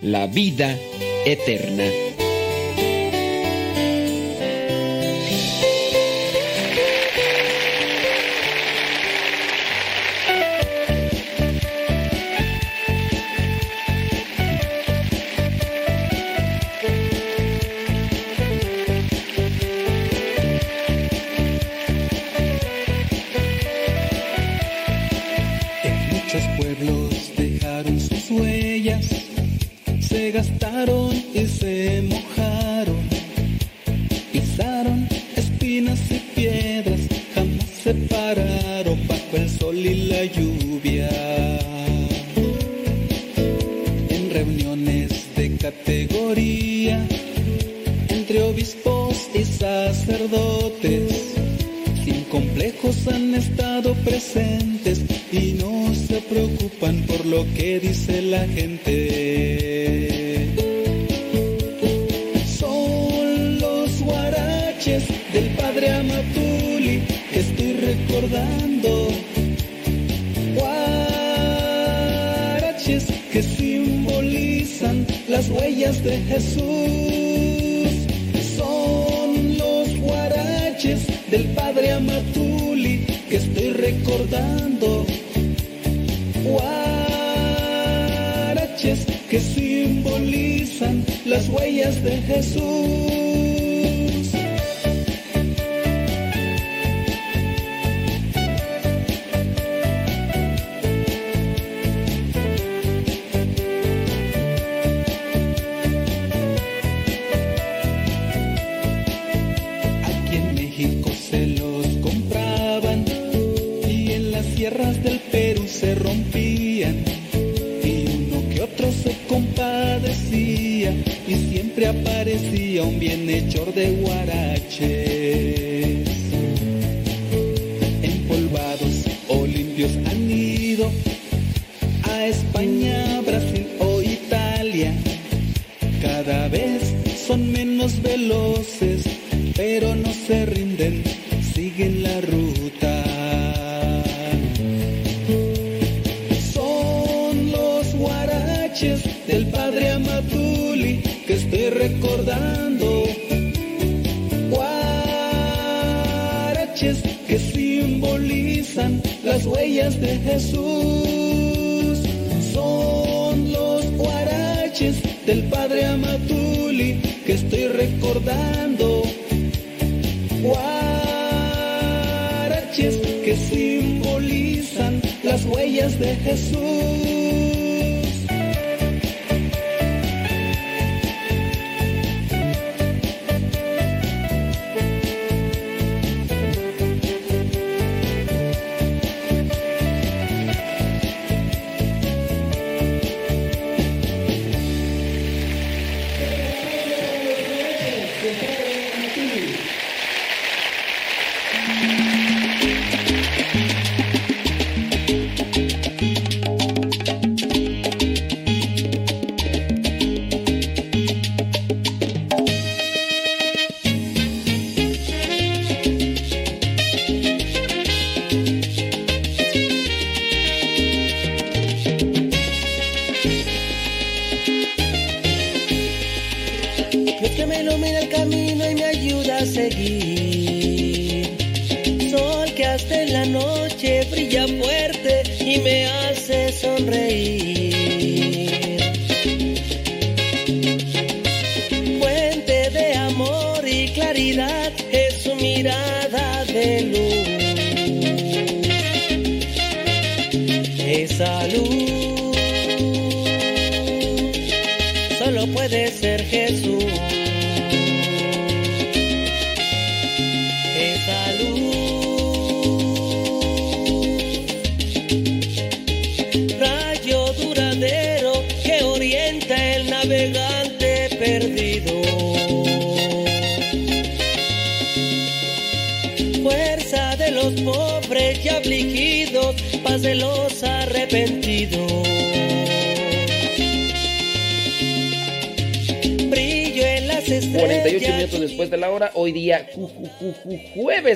la 0.01 0.27
vida 0.27 0.79
eterna. 1.27 1.85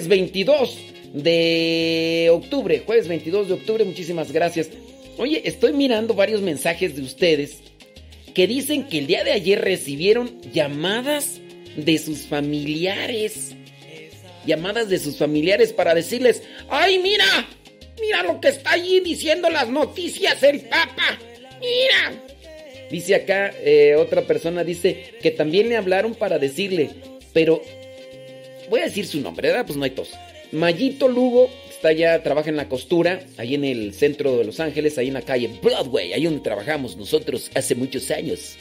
Jueves 0.08 0.32
22 0.32 0.78
de 1.12 2.28
octubre, 2.32 2.82
jueves 2.84 3.08
22 3.08 3.48
de 3.48 3.54
octubre, 3.54 3.84
muchísimas 3.84 4.32
gracias. 4.32 4.70
Oye, 5.18 5.42
estoy 5.44 5.72
mirando 5.72 6.14
varios 6.14 6.40
mensajes 6.40 6.96
de 6.96 7.02
ustedes 7.02 7.58
que 8.34 8.46
dicen 8.46 8.88
que 8.88 8.98
el 8.98 9.06
día 9.06 9.24
de 9.24 9.32
ayer 9.32 9.60
recibieron 9.60 10.40
llamadas 10.52 11.40
de 11.76 11.98
sus 11.98 12.20
familiares. 12.20 13.54
Llamadas 14.46 14.88
de 14.88 14.98
sus 14.98 15.18
familiares 15.18 15.72
para 15.72 15.94
decirles, 15.94 16.42
¡ay, 16.70 16.98
mira! 16.98 17.46
Mira 18.00 18.22
lo 18.22 18.40
que 18.40 18.48
está 18.48 18.72
allí 18.72 19.00
diciendo 19.00 19.50
las 19.50 19.68
noticias 19.68 20.42
el 20.42 20.60
Papa. 20.60 21.18
Mira. 21.60 22.22
Dice 22.90 23.14
acá, 23.14 23.52
eh, 23.62 23.96
otra 23.96 24.22
persona 24.22 24.64
dice 24.64 25.16
que 25.20 25.30
también 25.32 25.68
le 25.68 25.76
hablaron 25.76 26.14
para 26.14 26.38
decirle, 26.38 26.90
pero 27.34 27.60
voy 28.68 28.80
a 28.80 28.84
decir 28.84 29.06
su 29.06 29.20
nombre, 29.20 29.48
¿verdad? 29.48 29.66
Pues 29.66 29.76
no 29.76 29.84
hay 29.84 29.90
tos. 29.90 30.10
Mayito 30.52 31.08
Lugo 31.08 31.50
está 31.70 31.92
ya, 31.92 32.22
trabaja 32.22 32.48
en 32.48 32.56
la 32.56 32.68
costura, 32.68 33.20
ahí 33.36 33.54
en 33.54 33.64
el 33.64 33.94
centro 33.94 34.36
de 34.36 34.44
Los 34.44 34.60
Ángeles, 34.60 34.98
ahí 34.98 35.08
en 35.08 35.14
la 35.14 35.22
calle 35.22 35.50
Broadway, 35.62 36.12
ahí 36.12 36.24
donde 36.24 36.40
trabajamos 36.40 36.96
nosotros 36.96 37.50
hace 37.54 37.74
muchos 37.74 38.10
años. 38.10 38.56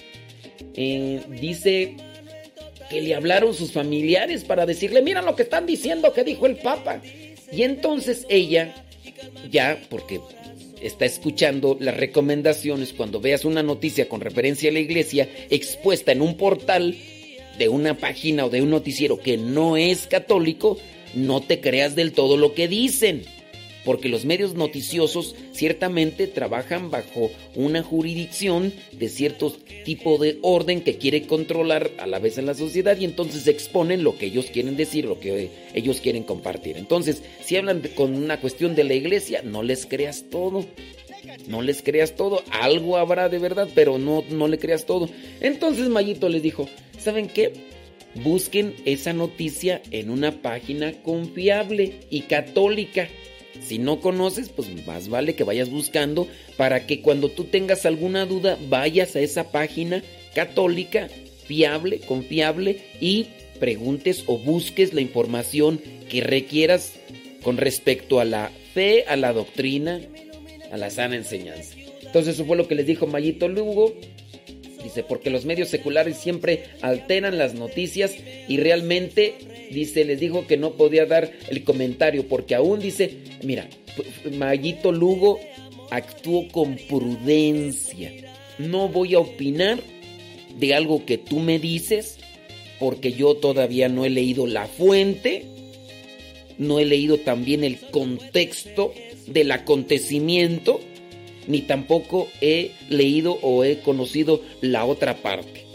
Eh, 0.76 1.22
dice 1.39 1.95
que 2.89 3.01
le 3.01 3.16
hablaron 3.16 3.53
sus 3.53 3.72
familiares 3.72 4.43
para 4.43 4.66
decirle, 4.66 5.01
mira 5.01 5.22
lo 5.22 5.36
que 5.36 5.43
están 5.43 5.66
diciendo 5.66 6.14
que 6.14 6.24
dijo 6.24 6.45
el 6.45 6.58
Papa. 6.58 7.01
Y 7.51 7.64
entonces 7.64 8.26
ella, 8.30 8.86
ya, 9.49 9.82
porque 9.89 10.20
está 10.82 11.05
escuchando 11.05 11.78
las 11.80 11.97
recomendaciones 11.97 12.93
cuando 12.93 13.20
veas 13.20 13.45
una 13.45 13.64
noticia 13.64 14.08
con 14.08 14.22
referencia 14.22 14.70
a 14.70 14.74
la 14.74 14.80
iglesia 14.80 15.28
expuesta 15.49 16.12
en 16.12 16.22
un 16.22 16.38
portal 16.38 16.95
de 17.58 17.70
una 17.70 17.97
página 17.97 18.45
o 18.45 18.49
de 18.49 18.62
un 18.62 18.70
noticiero 18.70 19.20
que 19.20 19.38
no 19.38 19.78
es 19.78 20.08
católico, 20.08 20.78
no 21.14 21.41
te 21.41 21.60
creas 21.60 21.95
del 21.95 22.12
todo 22.12 22.38
lo 22.38 22.53
que 22.53 22.68
dicen. 22.68 23.24
Porque 23.86 24.10
los 24.10 24.26
medios 24.26 24.53
noticiosos 24.53 25.34
ciertamente 25.53 26.28
trabajan 26.28 26.91
bajo 26.91 27.32
una 27.55 27.84
jurisdicción 27.84 28.74
de 28.91 29.08
cierto 29.08 29.55
tipo 29.86 30.18
de 30.18 30.39
orden 30.41 30.82
que 30.82 30.97
quiere 30.97 31.26
controlar 31.26 31.91
a 31.97 32.05
la 32.05 32.20
vez 32.20 32.38
en 32.38 32.47
la 32.47 32.53
sociedad 32.53 32.97
y 32.99 33.05
entonces 33.05 33.47
exponen 33.47 34.03
lo 34.03 34.18
que 34.18 34.26
ellos 34.26 34.47
quieren 34.47 34.76
decir, 34.76 35.05
lo 35.05 35.22
que 35.22 35.49
ellos 35.74 36.01
quieren 36.01 36.24
compartir. 36.24 36.76
Entonces, 36.76 37.24
si 37.41 37.55
hablan 37.55 37.82
con 37.95 38.14
una 38.14 38.41
cuestión 38.41 38.76
de 38.76 38.84
la 38.84 38.93
iglesia, 38.93 39.41
no 39.41 39.64
les 39.64 39.86
creas 39.86 40.26
todo. 40.30 40.66
No 41.47 41.61
les 41.61 41.82
creas 41.82 42.15
todo, 42.15 42.43
algo 42.51 42.97
habrá 42.97 43.30
de 43.30 43.39
verdad, 43.39 43.69
pero 43.73 43.97
no, 43.97 44.23
no 44.30 44.47
le 44.47 44.57
creas 44.57 44.86
todo. 44.86 45.09
Entonces 45.39 45.89
Mayito 45.89 46.30
les 46.30 46.43
dijo, 46.43 46.67
¿saben 46.97 47.28
qué? 47.28 47.53
Busquen 48.23 48.75
esa 48.86 49.13
noticia 49.13 49.82
en 49.91 50.09
una 50.09 50.41
página 50.41 50.93
confiable 51.03 51.99
y 52.09 52.21
católica. 52.21 53.07
Si 53.61 53.80
no 53.80 53.99
conoces, 54.01 54.49
pues 54.49 54.69
más 54.86 55.09
vale 55.09 55.36
que 55.36 55.43
vayas 55.43 55.69
buscando 55.69 56.28
para 56.57 56.86
que 56.86 57.01
cuando 57.01 57.30
tú 57.30 57.45
tengas 57.45 57.86
alguna 57.86 58.25
duda 58.25 58.57
vayas 58.69 59.15
a 59.15 59.19
esa 59.19 59.51
página 59.51 60.03
católica, 60.34 61.09
fiable, 61.45 61.99
confiable 61.99 62.82
y 63.01 63.28
preguntes 63.59 64.23
o 64.28 64.38
busques 64.38 64.93
la 64.93 65.01
información 65.01 65.82
que 66.09 66.21
requieras 66.21 66.93
con 67.41 67.57
respecto 67.57 68.19
a 68.19 68.25
la 68.25 68.51
fe, 68.73 69.05
a 69.07 69.15
la 69.15 69.34
doctrina, 69.34 70.01
a 70.72 70.78
la 70.78 70.89
sana 70.89 71.15
enseñanza. 71.15 71.76
Entonces 72.01 72.36
eso 72.36 72.45
fue 72.45 72.57
lo 72.57 72.68
que 72.68 72.76
les 72.76 72.86
dijo 72.86 73.07
Mayito 73.07 73.47
Lugo. 73.47 73.93
Dice, 74.84 75.03
porque 75.03 75.30
los 75.30 75.45
medios 75.45 75.70
seculares 75.70 76.18
siempre 76.18 76.63
alteran 76.82 77.38
las 77.38 77.53
noticias 77.55 78.15
y 78.47 78.57
realmente, 78.57 79.36
dice, 79.72 80.05
les 80.05 80.20
dijo 80.20 80.47
que 80.47 80.55
no 80.55 80.74
podía 80.74 81.05
dar 81.05 81.32
el 81.49 81.63
comentario 81.63 82.28
porque 82.28 82.55
aún 82.55 82.80
dice, 82.80 83.18
mira, 83.43 83.68
Mayito 84.32 84.91
Lugo 84.91 85.39
actuó 85.89 86.47
con 86.49 86.78
prudencia. 86.88 88.13
No 88.59 88.88
voy 88.88 89.15
a 89.15 89.20
opinar 89.20 89.80
de 90.57 90.74
algo 90.74 91.05
que 91.05 91.18
tú 91.18 91.39
me 91.39 91.59
dices, 91.59 92.18
porque 92.80 93.11
yo 93.11 93.36
todavía 93.36 93.89
no 93.89 94.05
he 94.05 94.09
leído 94.09 94.47
la 94.47 94.68
fuente, 94.68 95.45
no 96.57 96.80
he 96.80 96.86
leído 96.86 97.18
también 97.18 97.63
el 97.63 97.80
contexto 97.80 98.93
del 99.28 99.51
acontecimiento, 99.51 100.80
ni 101.47 101.61
tampoco 101.61 102.28
he 102.41 102.71
leído 102.89 103.38
o 103.41 103.63
he 103.63 103.80
conocido 103.80 104.41
la 104.61 104.86
otra 104.86 105.17
parte. 105.21 105.65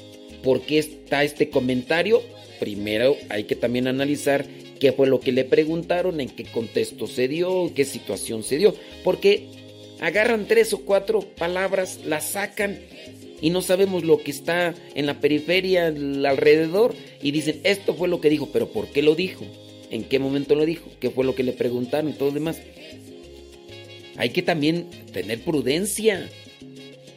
¿Por 0.42 0.62
qué 0.62 0.78
está 0.78 1.24
este 1.24 1.50
comentario? 1.50 2.22
Primero 2.58 3.16
hay 3.28 3.44
que 3.44 3.56
también 3.56 3.86
analizar 3.86 4.46
qué 4.80 4.92
fue 4.92 5.06
lo 5.06 5.20
que 5.20 5.32
le 5.32 5.44
preguntaron, 5.44 6.20
en 6.20 6.28
qué 6.28 6.44
contexto 6.44 7.06
se 7.06 7.28
dio, 7.28 7.72
qué 7.74 7.84
situación 7.84 8.42
se 8.42 8.58
dio, 8.58 8.74
porque 9.04 9.46
agarran 10.00 10.48
tres 10.48 10.72
o 10.72 10.80
cuatro 10.80 11.20
palabras, 11.20 12.00
las 12.04 12.30
sacan 12.30 12.80
y 13.40 13.50
no 13.50 13.60
sabemos 13.60 14.04
lo 14.04 14.18
que 14.18 14.30
está 14.30 14.74
en 14.94 15.06
la 15.06 15.20
periferia, 15.20 15.86
alrededor, 15.86 16.94
y 17.22 17.32
dicen, 17.32 17.60
esto 17.64 17.94
fue 17.94 18.08
lo 18.08 18.20
que 18.20 18.30
dijo, 18.30 18.50
pero 18.52 18.68
¿por 18.68 18.88
qué 18.88 19.02
lo 19.02 19.14
dijo? 19.14 19.44
¿En 19.90 20.04
qué 20.04 20.18
momento 20.18 20.54
lo 20.54 20.64
dijo? 20.64 20.88
¿Qué 21.00 21.10
fue 21.10 21.24
lo 21.24 21.34
que 21.34 21.42
le 21.42 21.52
preguntaron 21.52 22.10
y 22.10 22.14
todo 22.14 22.28
lo 22.28 22.34
demás? 22.34 22.60
Hay 24.22 24.30
que 24.30 24.42
también 24.42 24.86
tener 25.12 25.40
prudencia. 25.40 26.30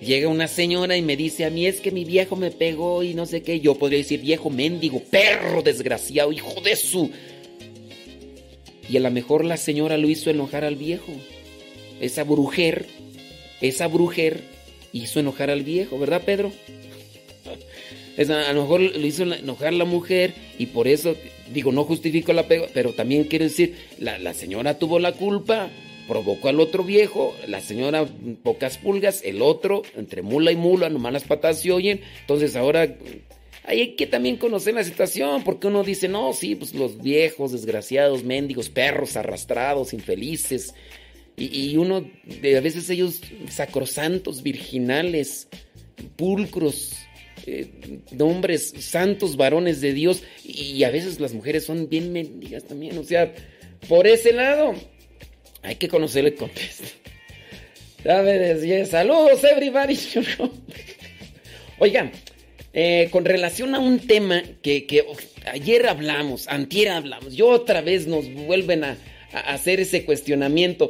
Llega 0.02 0.28
una 0.28 0.48
señora 0.48 0.98
y 0.98 1.04
me 1.04 1.16
dice, 1.16 1.46
a 1.46 1.52
mí 1.52 1.68
es 1.68 1.80
que 1.80 1.92
mi 1.92 2.04
viejo 2.04 2.36
me 2.36 2.50
pegó 2.50 3.04
y 3.04 3.14
no 3.14 3.28
sé 3.28 3.44
qué. 3.44 3.60
Yo 3.60 3.76
podría 3.76 4.00
decir, 4.00 4.22
viejo 4.22 4.50
mendigo, 4.50 5.04
perro 5.04 5.62
desgraciado, 5.62 6.32
hijo 6.32 6.60
de 6.62 6.76
su... 6.76 7.12
Y 8.90 8.98
a 8.98 9.02
lo 9.02 9.12
mejor 9.12 9.46
la 9.46 9.58
señora 9.58 10.00
lo 10.00 10.10
hizo 10.10 10.32
enojar 10.32 10.66
al 10.66 10.78
viejo. 10.78 11.12
Esa 12.02 12.24
brujer, 12.24 12.88
esa 13.62 13.86
brujer 13.86 14.42
hizo 14.92 15.20
enojar 15.20 15.52
al 15.52 15.62
viejo, 15.62 16.00
¿verdad, 16.00 16.24
Pedro? 16.26 16.52
a 18.18 18.54
lo 18.54 18.62
mejor 18.64 18.82
lo 18.82 19.06
hizo 19.06 19.32
enojar 19.32 19.74
la 19.74 19.86
mujer 19.86 20.34
y 20.58 20.66
por 20.66 20.88
eso, 20.88 21.16
digo, 21.54 21.72
no 21.72 21.84
justifico 21.84 22.34
la 22.34 22.48
pega, 22.48 22.66
pero 22.74 22.94
también 22.94 23.26
quiero 23.26 23.46
decir, 23.46 23.76
la 24.00 24.34
señora 24.34 24.80
tuvo 24.80 24.98
la 24.98 25.12
culpa, 25.12 25.70
provocó 26.08 26.50
al 26.50 26.60
otro 26.60 26.84
viejo, 26.84 27.36
la 27.48 27.62
señora 27.62 28.06
pocas 28.44 28.78
pulgas, 28.78 29.22
el 29.24 29.42
otro, 29.42 29.84
entre 29.96 30.22
mula 30.22 30.52
y 30.52 30.56
mula, 30.56 30.90
nomás 30.90 31.14
las 31.14 31.24
patas 31.24 31.62
se 31.62 31.72
oyen, 31.72 32.02
entonces 32.22 32.56
ahora 32.56 32.96
hay 33.64 33.96
que 33.96 34.06
también 34.06 34.38
conocer 34.38 34.76
la 34.76 34.84
situación, 34.84 35.44
porque 35.44 35.68
uno 35.68 35.84
dice, 35.84 36.08
no, 36.08 36.34
sí, 36.34 36.56
pues 36.56 36.76
los 36.76 37.02
viejos, 37.02 37.52
desgraciados, 37.52 38.24
mendigos, 38.24 38.70
perros 38.70 39.18
arrastrados, 39.18 39.94
infelices, 39.94 40.74
y, 41.38 41.76
uno, 41.76 41.98
a 41.98 42.60
veces 42.62 42.90
ellos 42.90 43.20
sacrosantos, 43.50 44.42
virginales, 44.42 45.50
pulcros, 46.16 46.94
eh, 47.46 48.00
hombres 48.20 48.74
santos, 48.80 49.36
varones 49.36 49.82
de 49.82 49.92
Dios, 49.92 50.24
y 50.46 50.82
a 50.84 50.92
veces 50.92 51.20
las 51.20 51.34
mujeres 51.34 51.66
son 51.66 51.90
bien 51.90 52.14
mendigas 52.14 52.64
también. 52.64 52.98
O 52.98 53.04
sea, 53.04 53.34
por 53.90 54.08
ese 54.08 54.32
lado, 54.32 54.76
hay 55.66 55.76
que 55.76 55.88
conocer 55.88 56.26
el 56.26 56.36
contexto. 56.36 56.86
Saludos, 58.90 59.44
everybody. 59.44 59.98
Oigan, 61.80 62.12
eh, 62.74 63.10
con 63.12 63.26
relación 63.26 63.74
a 63.74 63.80
un 63.80 64.00
tema 64.00 64.44
que, 64.62 65.06
ayer 65.52 65.88
hablamos, 65.88 66.48
antier 66.48 66.90
hablamos, 66.90 67.36
yo 67.36 67.50
otra 67.50 67.82
vez 67.82 68.06
nos 68.08 68.32
vuelven 68.32 68.84
a 68.84 68.98
hacer 69.34 69.80
ese 69.80 70.06
cuestionamiento. 70.06 70.90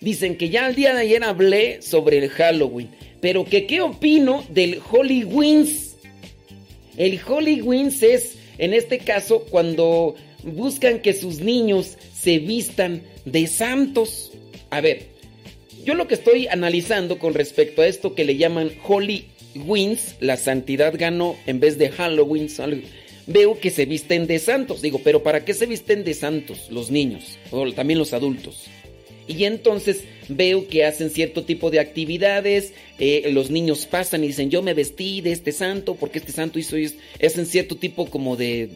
Dicen 0.00 0.36
que 0.36 0.50
ya 0.50 0.68
el 0.68 0.74
día 0.74 0.94
de 0.94 1.00
ayer 1.00 1.24
hablé 1.24 1.82
sobre 1.82 2.18
el 2.18 2.28
Halloween, 2.30 2.90
pero 3.20 3.44
que 3.44 3.66
qué 3.66 3.80
opino 3.80 4.44
del 4.50 4.80
Holy. 4.90 5.26
El 6.96 7.20
Holy 7.26 7.92
es, 8.02 8.38
en 8.58 8.72
este 8.72 8.98
caso, 8.98 9.40
cuando 9.50 10.14
buscan 10.46 11.00
que 11.00 11.12
sus 11.12 11.40
niños 11.40 11.98
se 12.14 12.38
vistan 12.38 13.02
de 13.24 13.46
santos. 13.46 14.32
A 14.70 14.80
ver, 14.80 15.08
yo 15.84 15.94
lo 15.94 16.08
que 16.08 16.14
estoy 16.14 16.46
analizando 16.46 17.18
con 17.18 17.34
respecto 17.34 17.82
a 17.82 17.86
esto 17.86 18.14
que 18.14 18.24
le 18.24 18.36
llaman 18.36 18.70
Holy 18.86 19.26
Wins, 19.54 20.16
la 20.20 20.36
santidad 20.36 20.94
ganó 20.96 21.36
en 21.46 21.60
vez 21.60 21.78
de 21.78 21.90
Halloween, 21.90 22.48
veo 23.26 23.58
que 23.58 23.70
se 23.70 23.86
visten 23.86 24.26
de 24.26 24.38
santos. 24.38 24.82
Digo, 24.82 25.00
pero 25.02 25.22
¿para 25.22 25.44
qué 25.44 25.54
se 25.54 25.66
visten 25.66 26.04
de 26.04 26.14
santos 26.14 26.68
los 26.70 26.90
niños? 26.90 27.38
O 27.50 27.70
también 27.72 27.98
los 27.98 28.12
adultos. 28.12 28.64
Y 29.28 29.44
entonces 29.44 30.04
veo 30.28 30.68
que 30.68 30.84
hacen 30.84 31.10
cierto 31.10 31.42
tipo 31.44 31.70
de 31.70 31.80
actividades, 31.80 32.74
eh, 33.00 33.28
los 33.32 33.50
niños 33.50 33.86
pasan 33.86 34.22
y 34.22 34.28
dicen, 34.28 34.50
yo 34.50 34.62
me 34.62 34.72
vestí 34.72 35.20
de 35.20 35.32
este 35.32 35.50
santo 35.50 35.96
porque 35.96 36.18
este 36.18 36.30
santo 36.30 36.60
hizo. 36.60 36.76
Hacen 37.24 37.46
cierto 37.46 37.76
tipo 37.76 38.06
como 38.06 38.36
de 38.36 38.70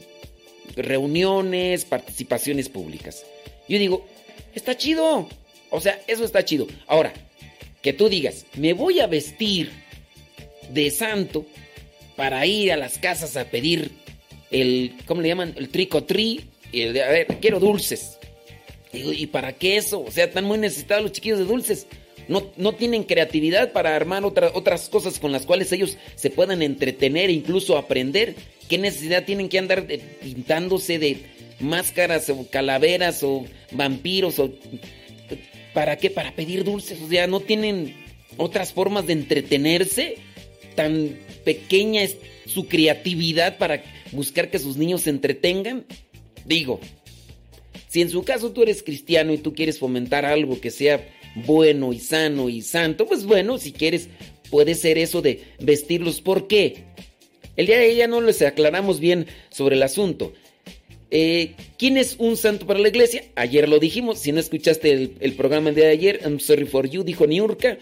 reuniones, 0.76 1.84
participaciones 1.84 2.68
públicas. 2.68 3.24
Yo 3.68 3.78
digo, 3.78 4.06
está 4.54 4.76
chido. 4.76 5.28
O 5.70 5.80
sea, 5.80 6.00
eso 6.06 6.24
está 6.24 6.44
chido. 6.44 6.66
Ahora, 6.86 7.12
que 7.82 7.92
tú 7.92 8.08
digas, 8.08 8.46
me 8.54 8.72
voy 8.72 9.00
a 9.00 9.06
vestir 9.06 9.70
de 10.70 10.90
santo 10.90 11.46
para 12.16 12.44
ir 12.46 12.72
a 12.72 12.76
las 12.76 12.98
casas 12.98 13.36
a 13.36 13.44
pedir 13.44 13.92
el, 14.50 14.94
¿cómo 15.06 15.22
le 15.22 15.28
llaman? 15.28 15.54
El 15.56 15.68
tricotri. 15.68 16.44
a 16.74 16.92
ver, 16.92 17.26
quiero 17.40 17.60
dulces. 17.60 18.18
¿y 18.92 19.26
para 19.28 19.52
qué 19.52 19.76
eso? 19.76 20.02
O 20.02 20.10
sea, 20.10 20.24
están 20.24 20.44
muy 20.44 20.58
necesitados 20.58 21.04
los 21.04 21.12
chiquillos 21.12 21.38
de 21.38 21.44
dulces. 21.44 21.86
No, 22.30 22.46
no 22.56 22.76
tienen 22.76 23.02
creatividad 23.02 23.72
para 23.72 23.96
armar 23.96 24.24
otras 24.24 24.88
cosas 24.88 25.18
con 25.18 25.32
las 25.32 25.46
cuales 25.46 25.72
ellos 25.72 25.98
se 26.14 26.30
puedan 26.30 26.62
entretener 26.62 27.28
e 27.28 27.32
incluso 27.32 27.76
aprender. 27.76 28.36
¿Qué 28.68 28.78
necesidad 28.78 29.24
tienen 29.24 29.48
que 29.48 29.58
andar 29.58 29.84
pintándose 30.22 31.00
de 31.00 31.24
máscaras 31.58 32.30
o 32.30 32.48
calaveras 32.48 33.24
o 33.24 33.46
vampiros 33.72 34.38
o 34.38 34.52
para 35.74 35.96
qué? 35.96 36.08
Para 36.08 36.32
pedir 36.36 36.62
dulces. 36.62 37.02
O 37.02 37.08
sea, 37.08 37.26
no 37.26 37.40
tienen 37.40 37.96
otras 38.36 38.72
formas 38.72 39.08
de 39.08 39.14
entretenerse. 39.14 40.18
Tan 40.76 41.18
pequeña 41.44 42.02
es 42.02 42.16
su 42.46 42.68
creatividad 42.68 43.58
para 43.58 43.82
buscar 44.12 44.52
que 44.52 44.60
sus 44.60 44.76
niños 44.76 45.00
se 45.00 45.10
entretengan. 45.10 45.84
Digo, 46.44 46.78
si 47.88 48.02
en 48.02 48.08
su 48.08 48.22
caso 48.22 48.52
tú 48.52 48.62
eres 48.62 48.84
cristiano 48.84 49.32
y 49.32 49.38
tú 49.38 49.52
quieres 49.52 49.80
fomentar 49.80 50.24
algo 50.24 50.60
que 50.60 50.70
sea 50.70 51.04
bueno 51.34 51.92
y 51.92 51.98
sano 51.98 52.48
y 52.48 52.62
santo, 52.62 53.06
pues 53.06 53.24
bueno, 53.24 53.58
si 53.58 53.72
quieres, 53.72 54.08
puede 54.50 54.74
ser 54.74 54.98
eso 54.98 55.22
de 55.22 55.42
vestirlos. 55.60 56.20
¿Por 56.20 56.46
qué? 56.46 56.84
El 57.56 57.66
día 57.66 57.78
de 57.78 57.90
ella 57.90 58.06
no 58.06 58.20
les 58.20 58.42
aclaramos 58.42 59.00
bien 59.00 59.26
sobre 59.50 59.76
el 59.76 59.82
asunto. 59.82 60.32
Eh, 61.10 61.54
¿Quién 61.76 61.96
es 61.96 62.16
un 62.18 62.36
santo 62.36 62.66
para 62.66 62.78
la 62.78 62.88
iglesia? 62.88 63.24
Ayer 63.34 63.68
lo 63.68 63.78
dijimos. 63.78 64.20
Si 64.20 64.32
no 64.32 64.40
escuchaste 64.40 65.10
el, 65.18 65.32
programa 65.34 65.72
de 65.72 65.86
ayer, 65.88 66.20
I'm 66.22 66.38
sorry 66.38 66.66
for 66.66 66.88
you, 66.88 67.02
dijo 67.02 67.26
Niurka. 67.26 67.78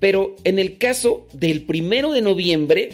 Pero 0.00 0.36
en 0.44 0.58
el 0.58 0.78
caso 0.78 1.26
del 1.32 1.62
primero 1.62 2.12
de 2.12 2.22
noviembre, 2.22 2.90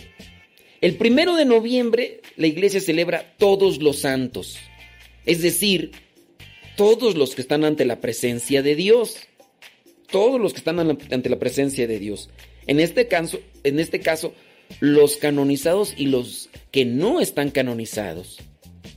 el 0.81 0.97
primero 0.97 1.37
de 1.37 1.45
noviembre 1.45 2.21
la 2.37 2.47
iglesia 2.47 2.81
celebra 2.81 3.35
todos 3.39 3.81
los 3.81 4.01
santos. 4.01 4.59
Es 5.25 5.43
decir, 5.43 5.93
todos 6.77 7.17
los 7.17 7.35
que 7.35 7.43
están 7.43 7.65
ante 7.65 7.85
la 7.85 8.01
presencia 8.01 8.63
de 8.63 8.75
Dios. 8.75 9.28
Todos 10.11 10.41
los 10.41 10.53
que 10.53 10.59
están 10.59 10.79
ante 10.79 11.29
la 11.29 11.39
presencia 11.39 11.87
de 11.87 11.99
Dios. 11.99 12.31
En 12.67 12.81
este 12.81 13.09
caso, 13.09 13.41
en 13.65 13.79
este 13.79 14.01
caso, 14.01 14.33
los 14.81 15.17
canonizados 15.17 15.95
y 15.97 16.07
los 16.07 16.51
que 16.71 16.85
no 16.85 17.21
están 17.21 17.51
canonizados. 17.51 18.39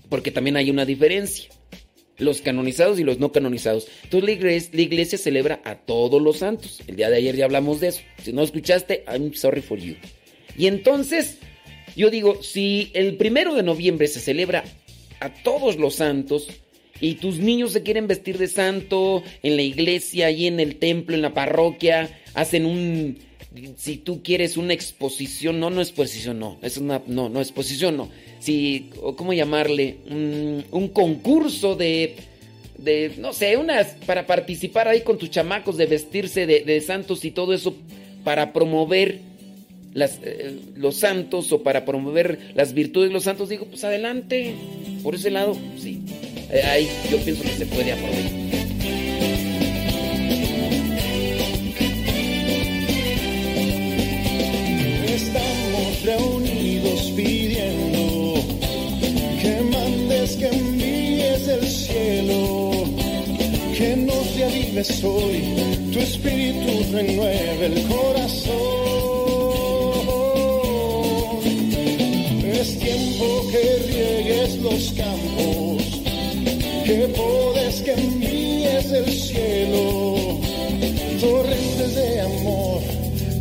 Porque 0.10 0.32
también 0.32 0.58
hay 0.58 0.70
una 0.70 0.86
diferencia. 0.86 1.50
Los 2.18 2.42
canonizados 2.42 3.00
y 3.00 3.04
los 3.04 3.20
no 3.20 3.32
canonizados. 3.32 3.88
Entonces 4.04 4.26
la 4.26 4.32
iglesia, 4.32 4.70
la 4.74 4.82
iglesia 4.82 5.18
celebra 5.18 5.62
a 5.64 5.76
todos 5.76 6.22
los 6.22 6.38
santos. 6.38 6.82
El 6.88 6.96
día 6.96 7.10
de 7.10 7.18
ayer 7.18 7.36
ya 7.36 7.46
hablamos 7.46 7.80
de 7.80 7.88
eso. 7.88 8.02
Si 8.22 8.32
no 8.32 8.44
escuchaste, 8.44 9.04
I'm 9.08 9.34
sorry 9.34 9.62
for 9.62 9.80
you. 9.80 9.96
Y 10.58 10.68
entonces, 10.68 11.40
yo 11.96 12.10
digo, 12.10 12.44
si 12.44 12.92
el 12.94 13.18
primero 13.18 13.56
de 13.56 13.64
noviembre 13.64 14.08
se 14.08 14.20
celebra 14.20 14.64
a 15.20 15.34
todos 15.34 15.78
los 15.78 15.96
santos, 15.96 16.48
y 17.02 17.16
tus 17.16 17.40
niños 17.40 17.74
se 17.74 17.82
quieren 17.82 18.08
vestir 18.08 18.38
de 18.38 18.48
santo 18.48 19.24
en 19.44 19.56
la 19.56 19.64
iglesia, 19.64 20.28
ahí 20.28 20.46
en 20.48 20.60
el 20.60 20.78
templo, 20.78 21.16
en 21.16 21.24
la 21.24 21.34
parroquia, 21.34 22.10
hacen 22.36 22.66
un, 22.66 23.18
si 23.76 23.98
tú 23.98 24.24
quieres 24.24 24.56
una 24.56 24.74
exposición, 24.74 25.60
no, 25.60 25.70
no 25.70 25.82
exposición, 25.82 26.40
no, 26.40 26.58
es 26.62 26.78
una, 26.78 27.02
no, 27.08 27.28
no 27.28 27.42
exposición, 27.42 27.98
no, 27.98 28.10
si, 28.40 28.92
¿cómo 29.18 29.34
llamarle? 29.34 29.98
Un, 30.10 30.88
concurso 30.94 31.76
de, 31.76 32.16
de, 32.78 33.14
no 33.18 33.34
sé, 33.34 33.58
unas, 33.58 33.88
para 34.06 34.26
participar 34.26 34.88
ahí 34.88 35.02
con 35.02 35.18
tus 35.18 35.30
chamacos, 35.30 35.78
de 35.78 35.86
vestirse 35.88 36.46
de, 36.46 36.82
santos 36.82 37.26
y 37.26 37.32
todo 37.32 37.54
eso, 37.54 37.76
para 38.24 38.54
promover 38.54 39.20
las, 39.94 40.20
eh, 40.24 40.58
los 40.76 40.98
santos 40.98 41.52
o 41.52 41.64
para 41.64 41.84
promover 41.84 42.40
las 42.56 42.74
virtudes 42.74 43.10
de 43.10 43.14
los 43.14 43.24
santos, 43.24 43.50
digo, 43.50 43.66
pues 43.66 43.84
adelante, 43.84 44.56
por 45.04 45.16
ese 45.16 45.32
lado, 45.32 45.58
sí. 45.78 46.00
Eh, 46.54 46.62
ahí 46.64 46.90
yo 47.10 47.18
pienso 47.20 47.44
que 47.44 47.50
se 47.50 47.66
puede 47.66 47.94
aprovechar. 47.94 48.32
Estamos 55.16 56.02
reunidos 56.04 57.14
pidiendo 57.16 58.34
que 59.42 59.62
mandes, 59.72 60.36
que 60.36 60.48
envíes 60.48 61.48
del 61.48 61.66
cielo, 61.66 62.84
que 63.78 63.96
nos 63.96 64.36
reavives 64.36 65.04
hoy, 65.06 65.42
tu 65.94 66.00
espíritu 66.00 66.84
renueve 66.92 67.66
el 67.66 67.88
corazón. 67.88 68.52
Es 72.44 72.78
tiempo 72.78 73.48
que 73.52 73.64
riegues 73.88 74.58
los 74.58 74.92
campos 74.98 75.81
que 76.86 77.08
podes 77.16 77.82
que 77.82 77.94
envíes 77.94 78.90
del 78.90 79.12
cielo, 79.12 80.40
torrentes 81.20 81.96
de 81.96 82.22
amor 82.22 82.82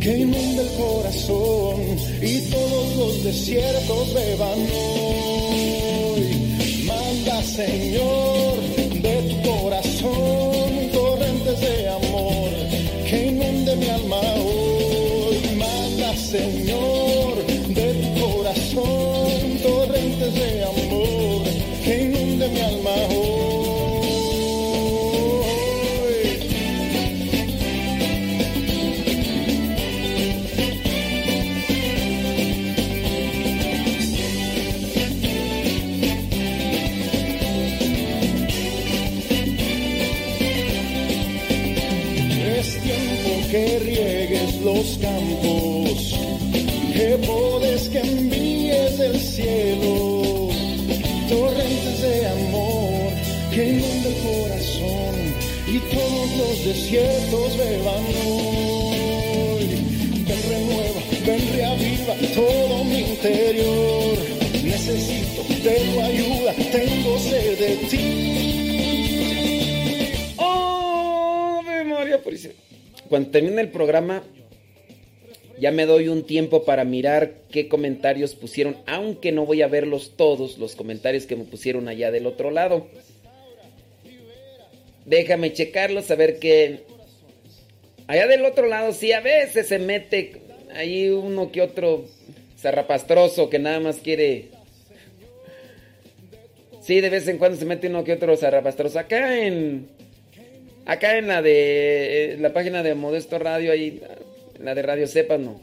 que 0.01 0.17
inunda 0.17 0.63
el 0.63 0.69
corazón 0.77 1.79
y 2.21 2.39
todos 2.49 2.95
los 2.97 3.23
desiertos 3.23 4.13
beban 4.15 4.59
hoy. 4.73 6.23
Manda, 6.85 7.43
Señor, 7.43 8.57
de 9.01 9.21
tu 9.29 9.49
corazón 9.49 10.89
torrentes 10.91 11.61
de 11.61 11.89
amor 11.89 12.49
que 13.07 13.27
inunde 13.27 13.75
mi 13.75 13.89
alma 13.89 14.21
hoy. 14.37 15.37
Manda, 15.57 16.15
Señor, 16.17 16.70
que 43.51 43.79
riegues 43.79 44.61
los 44.61 44.97
campos, 44.99 46.15
que 46.93 47.17
podes 47.27 47.89
que 47.89 47.99
envíes 47.99 48.97
del 48.97 49.19
cielo, 49.19 50.47
torrentes 51.27 52.01
de 52.01 52.27
amor 52.27 53.11
que 53.53 53.69
inunda 53.71 54.07
el 54.07 54.15
corazón 54.23 55.15
y 55.67 55.79
todos 55.93 56.37
los 56.37 56.65
desiertos 56.65 57.57
beban 57.57 58.05
hoy. 58.25 59.67
Ven 60.27 60.41
renueva, 60.49 61.01
ven 61.27 61.53
reaviva 61.53 62.15
todo 62.33 62.83
mi 62.85 62.99
interior. 62.99 64.17
Necesito 64.63 65.43
de 65.61 65.75
tu 65.75 65.99
ayuda, 65.99 66.53
tengo 66.71 67.19
sed 67.19 67.59
de 67.59 67.75
ti. 67.89 68.70
Cuando 73.11 73.31
termine 73.31 73.59
el 73.59 73.71
programa, 73.71 74.23
ya 75.59 75.69
me 75.71 75.85
doy 75.85 76.07
un 76.07 76.25
tiempo 76.25 76.63
para 76.63 76.85
mirar 76.85 77.33
qué 77.51 77.67
comentarios 77.67 78.35
pusieron, 78.35 78.77
aunque 78.85 79.33
no 79.33 79.45
voy 79.45 79.63
a 79.63 79.67
verlos 79.67 80.13
todos, 80.15 80.57
los 80.57 80.77
comentarios 80.77 81.25
que 81.25 81.35
me 81.35 81.43
pusieron 81.43 81.89
allá 81.89 82.09
del 82.09 82.25
otro 82.25 82.51
lado. 82.51 82.87
Déjame 85.05 85.51
checarlos, 85.51 86.09
a 86.09 86.15
ver 86.15 86.39
qué... 86.39 86.83
Allá 88.07 88.27
del 88.27 88.45
otro 88.45 88.67
lado, 88.67 88.93
sí, 88.93 89.11
a 89.11 89.19
veces 89.19 89.67
se 89.67 89.77
mete 89.77 90.43
ahí 90.73 91.09
uno 91.09 91.51
que 91.51 91.63
otro 91.63 92.05
zarrapastroso 92.57 93.49
que 93.49 93.59
nada 93.59 93.81
más 93.81 93.97
quiere... 93.97 94.51
Sí, 96.79 97.01
de 97.01 97.09
vez 97.09 97.27
en 97.27 97.39
cuando 97.39 97.57
se 97.57 97.65
mete 97.65 97.89
uno 97.89 98.05
que 98.05 98.13
otro 98.13 98.37
zarrapastroso. 98.37 98.99
Acá 98.99 99.37
en... 99.37 99.89
Acá 100.85 101.17
en 101.17 101.27
la 101.27 101.41
de... 101.41 102.33
eh, 102.33 102.37
La 102.39 102.53
página 102.53 102.83
de 102.83 102.95
Modesto 102.95 103.39
Radio, 103.39 103.71
ahí... 103.71 104.01
en 104.57 104.65
La 104.65 104.75
de 104.75 104.81
Radio 104.81 105.07
Sepa, 105.07 105.37
no. 105.37 105.61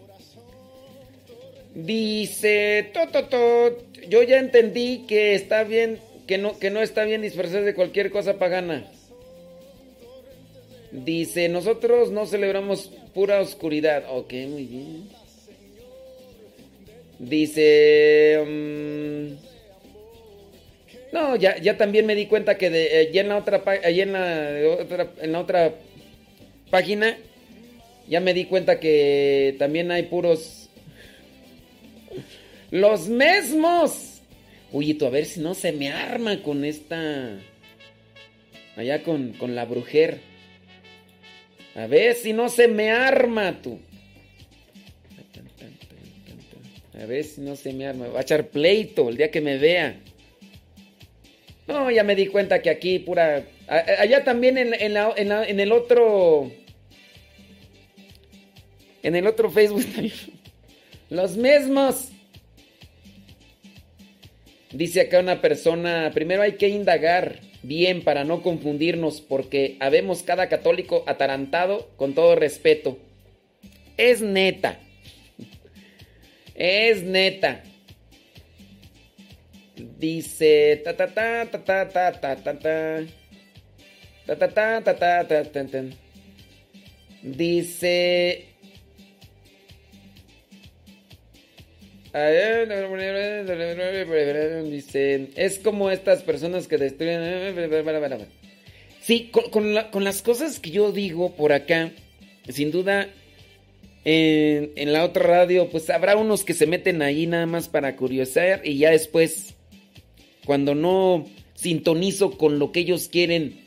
Dice... 1.75 2.91
To, 2.93 3.77
yo 4.09 4.23
ya 4.23 4.39
entendí 4.39 5.05
que 5.09 5.35
está 5.35 5.65
bien... 5.65 5.99
Que 6.27 6.39
no, 6.39 6.59
que 6.59 6.71
no 6.71 6.83
está 6.83 7.05
bien 7.05 7.23
disfrazarse 7.23 7.63
de 7.63 7.75
cualquier 7.75 8.11
cosa 8.11 8.39
pagana. 8.39 8.87
Dice, 10.93 11.49
nosotros 11.49 12.11
no 12.11 12.27
celebramos 12.27 12.93
pura 13.15 13.41
oscuridad. 13.41 14.05
Ok, 14.11 14.33
muy 14.49 14.65
bien. 14.65 15.09
Dice... 17.19 18.39
mm, 18.47 18.98
no, 21.19 21.37
ya, 21.37 21.59
ya 21.59 21.77
también 21.77 22.07
me 22.07 22.15
di 22.15 22.27
cuenta 22.27 22.57
que 22.57 22.67
eh, 22.69 23.11
ya 23.13 23.23
en 23.23 23.29
la 23.29 23.37
otra, 23.39 23.63
en 23.83 25.33
la, 25.33 25.41
otra, 25.41 25.75
página, 26.71 27.17
ya 28.09 28.21
me 28.21 28.35
di 28.35 28.45
cuenta 28.45 28.81
que 28.81 29.57
también 29.59 29.91
hay 29.91 30.05
puros... 30.05 30.71
Los 32.71 33.09
mismos. 33.09 34.21
Tú 34.71 35.07
a 35.07 35.11
ver 35.11 35.25
si 35.25 35.41
no 35.41 35.55
se 35.55 35.73
me 35.73 35.91
arma 35.91 36.43
con 36.43 36.65
esta... 36.65 37.39
Allá 38.77 39.03
con, 39.03 39.33
con 39.33 39.55
la 39.55 39.65
brujer. 39.65 40.21
A 41.75 41.87
ver 41.87 42.15
si 42.15 42.33
no 42.33 42.49
se 42.49 42.69
me 42.69 42.91
arma 42.91 43.61
tú. 43.63 43.79
A 47.01 47.07
ver 47.07 47.25
si 47.25 47.41
no 47.41 47.57
se 47.57 47.73
me 47.73 47.87
arma. 47.87 48.09
Va 48.09 48.19
a 48.19 48.23
echar 48.23 48.49
pleito 48.49 49.09
el 49.09 49.17
día 49.17 49.31
que 49.31 49.41
me 49.41 49.57
vea. 49.57 49.99
No, 51.69 51.91
ya 51.91 52.03
me 52.03 52.17
di 52.17 52.27
cuenta 52.27 52.63
que 52.63 52.71
aquí 52.71 52.99
pura... 52.99 53.45
Allá 53.69 54.25
también 54.25 54.57
en, 54.57 54.75
en 54.75 55.61
el 55.61 55.73
otro... 55.73 56.51
En 59.03 59.15
el 59.15 59.27
otro 59.27 59.51
Facebook. 59.51 59.85
Los 61.11 61.37
mismos. 61.37 62.09
Dice 64.73 65.03
acá 65.03 65.21
una 65.21 65.41
persona, 65.41 66.11
primero 66.13 66.43
hay 66.43 66.53
que 66.53 66.69
indagar 66.69 67.41
bien 67.63 68.03
para 68.03 68.25
no 68.25 68.43
confundirnos 68.43 69.21
porque 69.21 69.77
habemos 69.81 70.23
cada 70.23 70.49
católico 70.49 71.05
atarantado 71.07 71.89
con 71.97 72.15
todo 72.15 72.35
respeto. 72.35 72.99
Es 73.97 74.21
neta. 74.21 74.79
Es 76.55 77.03
neta. 77.03 77.63
Dice 79.79 80.83
ta 80.85 80.97
ta 80.97 81.07
ta 81.07 81.47
ta 81.51 81.61
ta 81.61 81.89
ta 81.89 82.13
ta 82.13 82.37
ta 82.37 82.55
ta 84.27 84.37
ta 84.37 84.49
ta 84.49 84.95
ta 84.95 85.25
ta 85.25 85.45
ta 85.45 85.65
ta. 85.65 85.83
Dice 87.23 88.49
Dice, 94.71 95.29
es 95.37 95.59
como 95.59 95.91
estas 95.91 96.23
personas 96.23 96.67
que 96.67 96.79
destruyen. 96.79 98.27
Sí, 99.01 99.31
con, 99.31 99.75
con 99.91 100.05
las 100.05 100.23
cosas 100.23 100.59
que 100.59 100.71
yo 100.71 100.91
digo 100.93 101.37
por 101.37 101.53
acá, 101.53 101.93
sin 102.49 102.71
duda, 102.71 103.09
en, 104.05 104.73
en 104.77 104.93
la 104.93 105.05
otra 105.05 105.25
radio, 105.25 105.69
pues 105.69 105.91
habrá 105.91 106.17
unos 106.17 106.45
que 106.45 106.55
se 106.55 106.67
meten 106.67 107.03
ahí 107.03 107.27
nada 107.27 107.47
más 107.47 107.69
para 107.69 107.95
curiosar 107.97 108.63
y 108.65 108.79
ya 108.79 108.91
después, 108.91 109.55
cuando 110.49 110.75
no 110.75 111.27
sintonizo 111.57 112.39
con 112.39 112.59
lo 112.59 112.73
que 112.73 112.81
ellos 112.81 113.09
quieren 113.09 113.67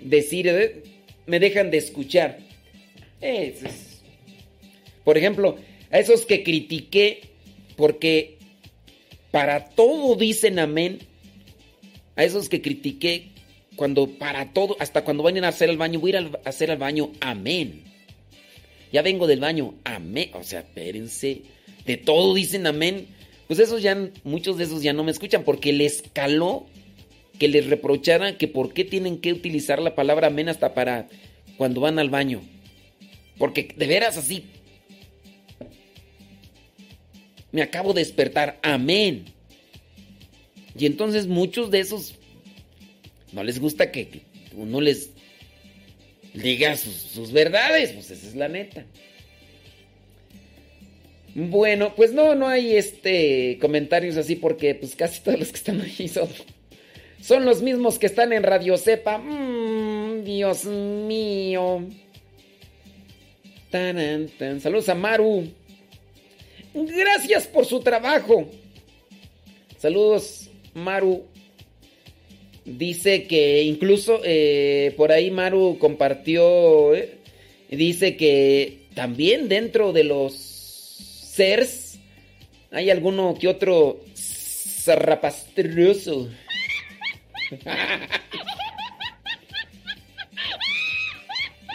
decir, 0.00 0.48
eh, 0.48 0.82
me 1.26 1.38
dejan 1.38 1.70
de 1.70 1.78
escuchar. 1.78 2.40
Es- 3.20 3.62
es- 3.62 4.02
Por 5.04 5.16
ejemplo, 5.16 5.56
a 5.92 5.98
esos 6.00 6.26
que 6.26 6.42
critiqué 6.42 7.20
porque 7.76 8.38
para 9.30 9.66
todo 9.68 10.16
dicen 10.16 10.58
amén, 10.58 10.98
a 12.16 12.24
esos 12.24 12.48
que 12.48 12.60
critiqué 12.60 13.28
cuando 13.76 14.08
para 14.08 14.52
todo, 14.52 14.76
hasta 14.80 15.04
cuando 15.04 15.22
vayan 15.22 15.44
a 15.44 15.48
hacer 15.48 15.70
el 15.70 15.76
baño, 15.76 16.00
voy 16.00 16.16
a 16.16 16.20
ir 16.22 16.30
a 16.44 16.48
hacer 16.48 16.72
al 16.72 16.78
baño, 16.78 17.12
amén. 17.20 17.84
Ya 18.92 19.02
vengo 19.02 19.28
del 19.28 19.38
baño, 19.38 19.74
amén. 19.84 20.30
O 20.34 20.42
sea, 20.42 20.58
espérense, 20.60 21.42
de 21.86 21.96
todo 21.98 22.34
dicen 22.34 22.66
amén. 22.66 23.06
Pues 23.46 23.58
esos 23.58 23.82
ya, 23.82 24.10
muchos 24.24 24.56
de 24.56 24.64
esos 24.64 24.82
ya 24.82 24.92
no 24.92 25.04
me 25.04 25.10
escuchan 25.10 25.44
porque 25.44 25.72
les 25.72 26.02
caló 26.12 26.66
que 27.38 27.48
les 27.48 27.66
reprocharan 27.66 28.36
que 28.36 28.48
por 28.48 28.72
qué 28.72 28.84
tienen 28.84 29.18
que 29.18 29.32
utilizar 29.32 29.82
la 29.82 29.94
palabra 29.94 30.28
amén 30.28 30.48
hasta 30.48 30.72
para 30.72 31.08
cuando 31.56 31.80
van 31.80 31.98
al 31.98 32.10
baño. 32.10 32.42
Porque 33.38 33.74
de 33.76 33.86
veras 33.86 34.16
así. 34.16 34.44
Me 37.52 37.62
acabo 37.62 37.92
de 37.92 38.00
despertar. 38.00 38.58
Amén. 38.62 39.26
Y 40.76 40.86
entonces 40.86 41.26
muchos 41.26 41.70
de 41.70 41.80
esos 41.80 42.14
no 43.32 43.44
les 43.44 43.60
gusta 43.60 43.90
que, 43.90 44.22
uno 44.52 44.80
les 44.80 45.10
diga 46.32 46.76
sus, 46.76 46.94
sus 46.94 47.32
verdades. 47.32 47.92
Pues 47.92 48.10
esa 48.10 48.26
es 48.26 48.34
la 48.34 48.48
neta. 48.48 48.86
Bueno, 51.34 51.94
pues 51.96 52.12
no, 52.12 52.34
no 52.36 52.46
hay 52.46 52.76
este 52.76 53.58
comentarios 53.60 54.16
así 54.16 54.36
porque 54.36 54.74
pues 54.76 54.94
casi 54.94 55.20
todos 55.20 55.38
los 55.38 55.48
que 55.48 55.56
están 55.56 55.80
ahí 55.80 56.06
son, 56.08 56.28
son 57.20 57.44
los 57.44 57.60
mismos 57.60 57.98
que 57.98 58.06
están 58.06 58.32
en 58.32 58.44
Radio 58.44 58.76
Cepa. 58.76 59.18
Mm, 59.18 60.24
Dios 60.24 60.64
mío. 60.64 61.82
Saludos 64.60 64.88
a 64.88 64.94
Maru. 64.94 65.48
Gracias 66.72 67.48
por 67.48 67.66
su 67.66 67.80
trabajo. 67.80 68.48
Saludos, 69.78 70.48
Maru. 70.74 71.24
Dice 72.64 73.24
que 73.24 73.62
incluso 73.64 74.20
eh, 74.24 74.94
por 74.96 75.10
ahí 75.10 75.32
Maru 75.32 75.76
compartió, 75.80 76.94
eh, 76.94 77.18
dice 77.68 78.16
que 78.16 78.86
también 78.94 79.48
dentro 79.48 79.92
de 79.92 80.04
los 80.04 80.53
seres 81.34 81.98
hay 82.70 82.90
alguno 82.90 83.34
que 83.38 83.48
otro 83.48 84.00
zarrapastroso. 84.16 86.30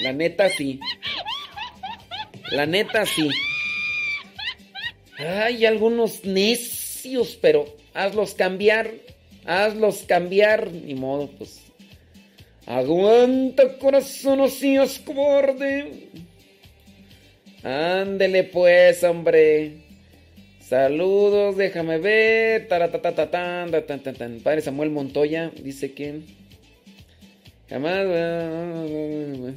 La 0.02 0.12
neta 0.14 0.50
sí. 0.50 0.80
La 2.52 2.66
neta 2.66 3.06
sí. 3.06 3.30
Hay 5.18 5.66
algunos 5.66 6.26
necios, 6.26 7.38
pero 7.42 7.66
hazlos 7.94 8.34
cambiar. 8.34 8.92
Hazlos 9.46 10.04
cambiar. 10.08 10.72
Ni 10.72 10.96
modo, 10.96 11.30
pues. 11.32 11.62
Aguanta, 12.66 13.78
corazón, 13.78 14.40
no 14.40 14.50
seas 14.50 15.00
cobarde. 15.00 16.10
Ándele 17.64 18.44
pues, 18.46 19.04
hombre. 19.04 19.78
Saludos, 20.60 21.58
déjame 21.58 21.98
ver. 21.98 22.68
Padre 22.68 24.62
Samuel 24.62 24.92
Montoya 24.92 25.52
dice 25.62 25.94
que 25.94 26.22
jamás. 27.70 28.06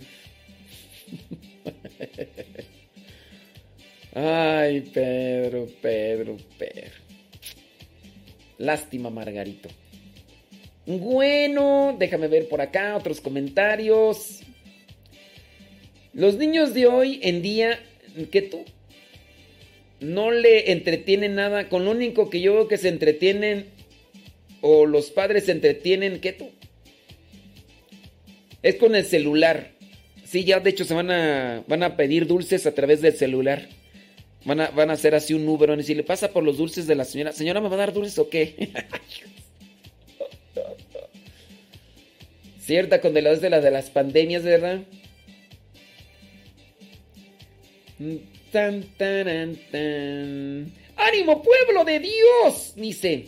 Ay, 4.15 4.81
Pedro, 4.93 5.69
Pedro, 5.81 6.37
Pedro. 6.59 6.93
Lástima, 8.59 9.11
Margarito. 9.11 9.69
Bueno, 10.87 11.97
déjame 11.99 12.29
ver 12.29 12.49
por 12.49 12.61
acá 12.61 12.97
otros 12.97 13.21
comentarios. 13.21 14.41
Los 16.13 16.37
niños 16.37 16.75
de 16.75 16.87
hoy 16.87 17.21
en 17.23 17.41
día, 17.41 17.79
¿qué 18.31 18.43
tú? 18.43 18.65
No 20.01 20.31
le 20.31 20.73
entretienen 20.73 21.35
nada. 21.35 21.69
Con 21.69 21.85
lo 21.85 21.93
único 21.93 22.31
que 22.31 22.41
yo 22.41 22.55
veo 22.55 22.69
que 22.69 22.79
se 22.79 22.89
entretienen 22.89 23.67
o 24.61 24.87
los 24.87 25.11
padres 25.11 25.45
se 25.45 25.53
entretienen, 25.53 26.21
¿qué 26.21 26.33
tú? 26.33 26.51
Es 28.63 28.77
con 28.77 28.95
el 28.95 29.05
celular. 29.05 29.73
Sí, 30.25 30.45
ya 30.45 30.61
de 30.61 30.71
hecho 30.71 30.85
se 30.85 30.95
van 30.95 31.11
a, 31.11 31.65
van 31.67 31.83
a 31.83 31.97
pedir 31.97 32.27
dulces 32.27 32.67
a 32.67 32.75
través 32.75 33.03
del 33.03 33.15
celular. 33.15 33.69
Van 34.45 34.61
a, 34.61 34.71
van 34.71 34.91
a 34.91 34.95
hacer 34.95 35.15
así 35.15 35.35
un 35.35 35.47
Uber, 35.47 35.79
y 35.79 35.83
si 35.83 35.95
le 35.95 36.03
pasa 36.05 36.33
por 36.33 36.43
los 36.43 36.57
dulces 36.57 36.87
de 36.87 36.95
la 36.95 37.05
señora. 37.05 37.33
Señora, 37.33 37.61
¿me 37.61 37.69
va 37.69 37.75
a 37.75 37.79
dar 37.79 37.93
dulces 37.93 38.19
o 38.19 38.29
qué? 38.29 38.71
Cierta 42.61 43.01
con 43.01 43.13
de 43.13 43.23
la 43.23 43.35
de, 43.35 43.51
la 43.51 43.61
de 43.61 43.71
las 43.71 43.91
pandemias, 43.91 44.45
¿verdad? 44.45 44.81
Tan, 48.51 48.83
tan, 48.97 49.57
tan. 49.71 50.73
¡Ánimo, 50.97 51.43
pueblo 51.43 51.85
de 51.85 52.01
Dios! 52.01 52.75
Dice. 52.77 53.27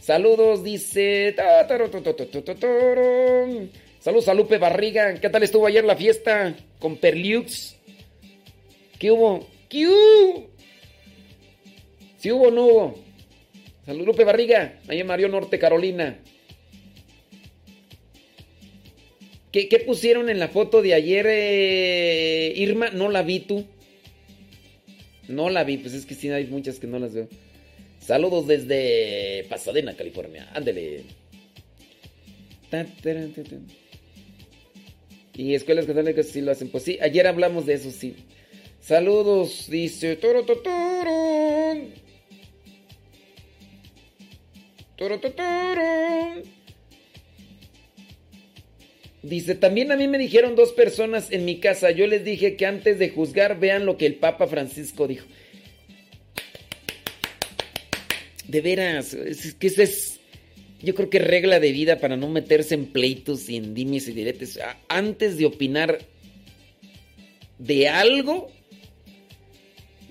Saludos, 0.00 0.64
dice. 0.64 1.34
Saludos 4.00 4.28
a 4.28 4.34
Lupe 4.34 4.58
Barriga. 4.58 5.14
¿Qué 5.14 5.30
tal 5.30 5.42
estuvo 5.42 5.66
ayer 5.66 5.84
la 5.84 5.96
fiesta 5.96 6.54
con 6.78 6.96
Perliux? 6.96 7.76
¿Qué 8.98 9.10
hubo? 9.10 9.46
¿Qué 9.68 9.86
hubo? 9.86 10.50
¿Sí 12.18 12.30
hubo 12.32 12.48
o 12.48 12.50
no 12.50 12.66
hubo? 12.66 12.98
Saludos 13.86 14.06
Lupe 14.06 14.24
Barriga, 14.24 14.80
ahí 14.86 15.00
en 15.00 15.06
Mario 15.06 15.28
Norte, 15.28 15.58
Carolina. 15.58 16.18
¿Qué, 19.52 19.82
pusieron 19.84 20.30
en 20.30 20.38
la 20.38 20.48
foto 20.48 20.82
de 20.82 20.94
ayer, 20.94 21.26
eh, 21.28 22.52
Irma? 22.56 22.90
No 22.90 23.10
la 23.10 23.22
vi 23.22 23.40
tú. 23.40 23.66
No 25.32 25.50
la 25.50 25.64
vi, 25.64 25.78
pues 25.78 25.94
es 25.94 26.06
que 26.06 26.14
sí 26.14 26.28
hay 26.28 26.46
muchas 26.46 26.78
que 26.78 26.86
no 26.86 26.98
las 26.98 27.14
veo. 27.14 27.28
Saludos 28.00 28.46
desde 28.46 29.44
Pasadena, 29.48 29.94
California. 29.94 30.50
Ándele. 30.54 31.04
Y 35.34 35.54
escuelas 35.54 35.86
católicas 35.86 36.26
sí 36.26 36.40
lo 36.40 36.52
hacen. 36.52 36.68
Pues 36.68 36.84
sí, 36.84 36.98
ayer 37.00 37.26
hablamos 37.26 37.66
de 37.66 37.74
eso, 37.74 37.90
sí. 37.90 38.16
Saludos, 38.80 39.68
dice. 39.70 40.16
Toro, 40.16 40.44
toro, 40.44 40.60
toro. 40.60 40.82
Dice, 49.22 49.54
también 49.54 49.92
a 49.92 49.96
mí 49.96 50.08
me 50.08 50.18
dijeron 50.18 50.56
dos 50.56 50.72
personas 50.72 51.30
en 51.30 51.44
mi 51.44 51.60
casa. 51.60 51.90
Yo 51.92 52.06
les 52.06 52.24
dije 52.24 52.56
que 52.56 52.66
antes 52.66 52.98
de 52.98 53.10
juzgar 53.10 53.60
vean 53.60 53.86
lo 53.86 53.96
que 53.96 54.06
el 54.06 54.16
Papa 54.16 54.48
Francisco 54.48 55.06
dijo. 55.06 55.26
De 58.48 58.60
veras, 58.60 59.14
es 59.14 59.54
que 59.54 59.68
esa 59.68 59.84
es 59.84 60.20
yo 60.82 60.96
creo 60.96 61.10
que 61.10 61.20
regla 61.20 61.60
de 61.60 61.70
vida 61.70 62.00
para 62.00 62.16
no 62.16 62.28
meterse 62.28 62.74
en 62.74 62.86
pleitos 62.86 63.48
y 63.48 63.56
en 63.56 63.72
dimes 63.72 64.08
y 64.08 64.12
diretes. 64.12 64.58
Antes 64.88 65.38
de 65.38 65.46
opinar 65.46 66.00
de 67.58 67.88
algo 67.88 68.50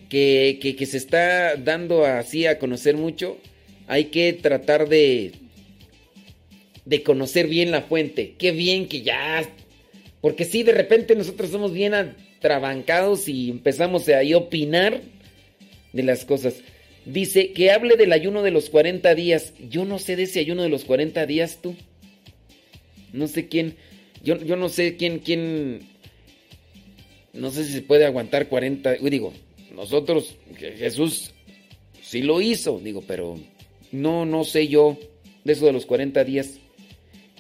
que, 0.10 0.58
que, 0.62 0.86
se 0.86 0.98
está 0.98 1.58
dando 1.58 2.06
así 2.06 2.46
a 2.46 2.58
conocer 2.58 2.96
mucho, 2.96 3.38
hay 3.88 4.06
que 4.06 4.32
tratar 4.32 4.88
de, 4.88 5.34
de 6.86 7.04
conocer 7.04 7.48
bien 7.48 7.72
la 7.72 7.82
fuente. 7.82 8.36
Qué 8.38 8.52
bien 8.52 8.88
que 8.88 9.02
ya... 9.02 9.44
Porque 10.22 10.46
si 10.46 10.62
de 10.62 10.72
repente 10.72 11.16
nosotros 11.16 11.50
somos 11.50 11.74
bien 11.74 11.96
atrabancados 11.96 13.28
y 13.28 13.50
empezamos 13.50 14.08
a 14.08 14.22
opinar 14.38 15.02
de 15.94 16.04
las 16.04 16.26
cosas. 16.26 16.62
Dice 17.06 17.54
que 17.54 17.72
hable 17.72 17.98
del 17.98 18.12
ayuno 18.14 18.44
de 18.44 18.52
los 18.52 18.70
40 18.70 19.16
días. 19.16 19.54
Yo 19.70 19.86
no 19.86 20.00
sé 20.00 20.16
de 20.16 20.24
ese 20.24 20.40
ayuno 20.40 20.64
de 20.64 20.70
los 20.70 20.86
40 20.86 21.26
días, 21.26 21.60
tú. 21.62 21.76
No 23.14 23.28
sé 23.28 23.48
quién. 23.48 23.76
Yo, 24.24 24.38
yo 24.38 24.56
no 24.56 24.70
sé 24.70 24.96
quién, 24.96 25.20
quién. 25.20 25.88
No 27.34 27.50
sé 27.50 27.64
si 27.66 27.74
se 27.74 27.82
puede 27.82 28.06
aguantar 28.06 28.48
40. 28.48 28.94
Digo, 29.02 29.34
nosotros, 29.76 30.36
Jesús 30.58 31.34
sí 32.02 32.22
lo 32.22 32.42
hizo, 32.42 32.80
digo, 32.80 33.04
pero 33.08 33.40
no, 33.92 34.26
no 34.26 34.44
sé 34.44 34.68
yo 34.68 34.98
de 35.44 35.54
eso 35.54 35.66
de 35.66 35.74
los 35.74 35.86
40 35.86 36.24
días. 36.24 36.61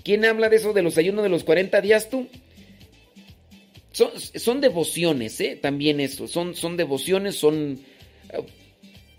¿Quién 0.03 0.25
habla 0.25 0.49
de 0.49 0.55
eso 0.57 0.73
de 0.73 0.81
los 0.81 0.97
ayunos 0.97 1.23
de 1.23 1.29
los 1.29 1.43
40 1.43 1.79
días, 1.81 2.09
tú? 2.09 2.27
Son, 3.91 4.61
devociones, 4.61 5.39
¿eh? 5.41 5.59
También 5.61 5.99
eso. 5.99 6.27
Son, 6.27 6.55
son 6.55 6.77
devociones, 6.77 7.35
son 7.35 7.79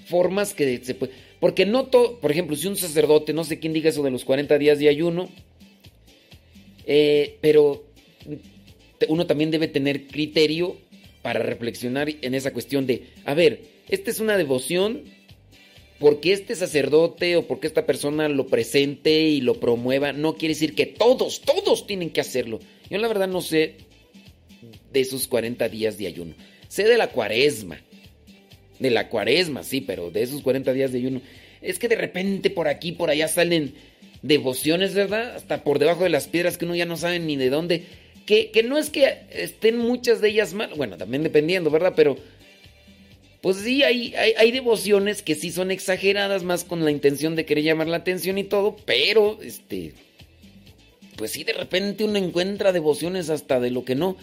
formas 0.06 0.54
que 0.54 0.78
se 0.82 0.94
puede... 0.94 1.12
Porque 1.40 1.66
no 1.66 1.86
todo, 1.86 2.20
por 2.20 2.30
ejemplo, 2.30 2.56
si 2.56 2.68
un 2.68 2.76
sacerdote, 2.76 3.32
no 3.32 3.44
sé 3.44 3.58
quién 3.58 3.72
diga 3.72 3.90
eso 3.90 4.02
de 4.02 4.10
los 4.10 4.24
40 4.24 4.58
días 4.58 4.78
de 4.78 4.88
ayuno, 4.88 5.28
eh, 6.86 7.38
pero 7.40 7.84
uno 9.08 9.26
también 9.26 9.50
debe 9.50 9.68
tener 9.68 10.06
criterio 10.06 10.76
para 11.22 11.40
reflexionar 11.40 12.08
en 12.20 12.34
esa 12.34 12.52
cuestión 12.52 12.86
de, 12.86 13.08
a 13.24 13.34
ver, 13.34 13.60
esta 13.88 14.10
es 14.10 14.20
una 14.20 14.36
devoción 14.36 15.02
porque 16.02 16.32
este 16.32 16.56
sacerdote 16.56 17.36
o 17.36 17.46
porque 17.46 17.68
esta 17.68 17.86
persona 17.86 18.28
lo 18.28 18.48
presente 18.48 19.22
y 19.22 19.40
lo 19.40 19.60
promueva, 19.60 20.12
no 20.12 20.34
quiere 20.34 20.54
decir 20.54 20.74
que 20.74 20.84
todos, 20.84 21.42
todos 21.42 21.86
tienen 21.86 22.10
que 22.10 22.20
hacerlo. 22.20 22.58
Yo 22.90 22.98
la 22.98 23.06
verdad 23.06 23.28
no 23.28 23.40
sé 23.40 23.76
de 24.92 25.00
esos 25.00 25.28
40 25.28 25.68
días 25.68 25.98
de 25.98 26.08
ayuno. 26.08 26.34
Sé 26.66 26.82
de 26.88 26.98
la 26.98 27.10
cuaresma, 27.10 27.80
de 28.80 28.90
la 28.90 29.08
cuaresma, 29.08 29.62
sí, 29.62 29.80
pero 29.80 30.10
de 30.10 30.22
esos 30.22 30.42
40 30.42 30.72
días 30.72 30.90
de 30.90 30.98
ayuno. 30.98 31.22
Es 31.60 31.78
que 31.78 31.86
de 31.86 31.94
repente 31.94 32.50
por 32.50 32.66
aquí, 32.66 32.90
por 32.90 33.08
allá 33.08 33.28
salen 33.28 33.72
devociones, 34.22 34.94
¿verdad? 34.94 35.36
Hasta 35.36 35.62
por 35.62 35.78
debajo 35.78 36.02
de 36.02 36.10
las 36.10 36.26
piedras 36.26 36.58
que 36.58 36.64
uno 36.64 36.74
ya 36.74 36.84
no 36.84 36.96
sabe 36.96 37.20
ni 37.20 37.36
de 37.36 37.48
dónde. 37.48 37.84
Que, 38.26 38.50
que 38.50 38.64
no 38.64 38.76
es 38.76 38.90
que 38.90 39.18
estén 39.30 39.78
muchas 39.78 40.20
de 40.20 40.30
ellas 40.30 40.52
mal, 40.52 40.70
bueno, 40.76 40.96
también 40.96 41.22
dependiendo, 41.22 41.70
¿verdad? 41.70 41.92
Pero 41.94 42.16
pues 43.42 43.56
sí, 43.56 43.82
hay, 43.82 44.14
hay, 44.14 44.34
hay, 44.38 44.52
devociones 44.52 45.22
que 45.22 45.34
sí 45.34 45.50
son 45.50 45.72
exageradas, 45.72 46.44
más 46.44 46.62
con 46.62 46.84
la 46.84 46.92
intención 46.92 47.34
de 47.34 47.44
querer 47.44 47.64
llamar 47.64 47.88
la 47.88 47.96
atención 47.96 48.38
y 48.38 48.44
todo, 48.44 48.76
pero 48.86 49.42
este. 49.42 49.94
Pues 51.16 51.32
sí, 51.32 51.42
de 51.42 51.52
repente 51.52 52.04
uno 52.04 52.18
encuentra 52.18 52.72
devociones 52.72 53.30
hasta 53.30 53.58
de 53.58 53.70
lo 53.70 53.84
que 53.84 53.96
no. 53.96 54.16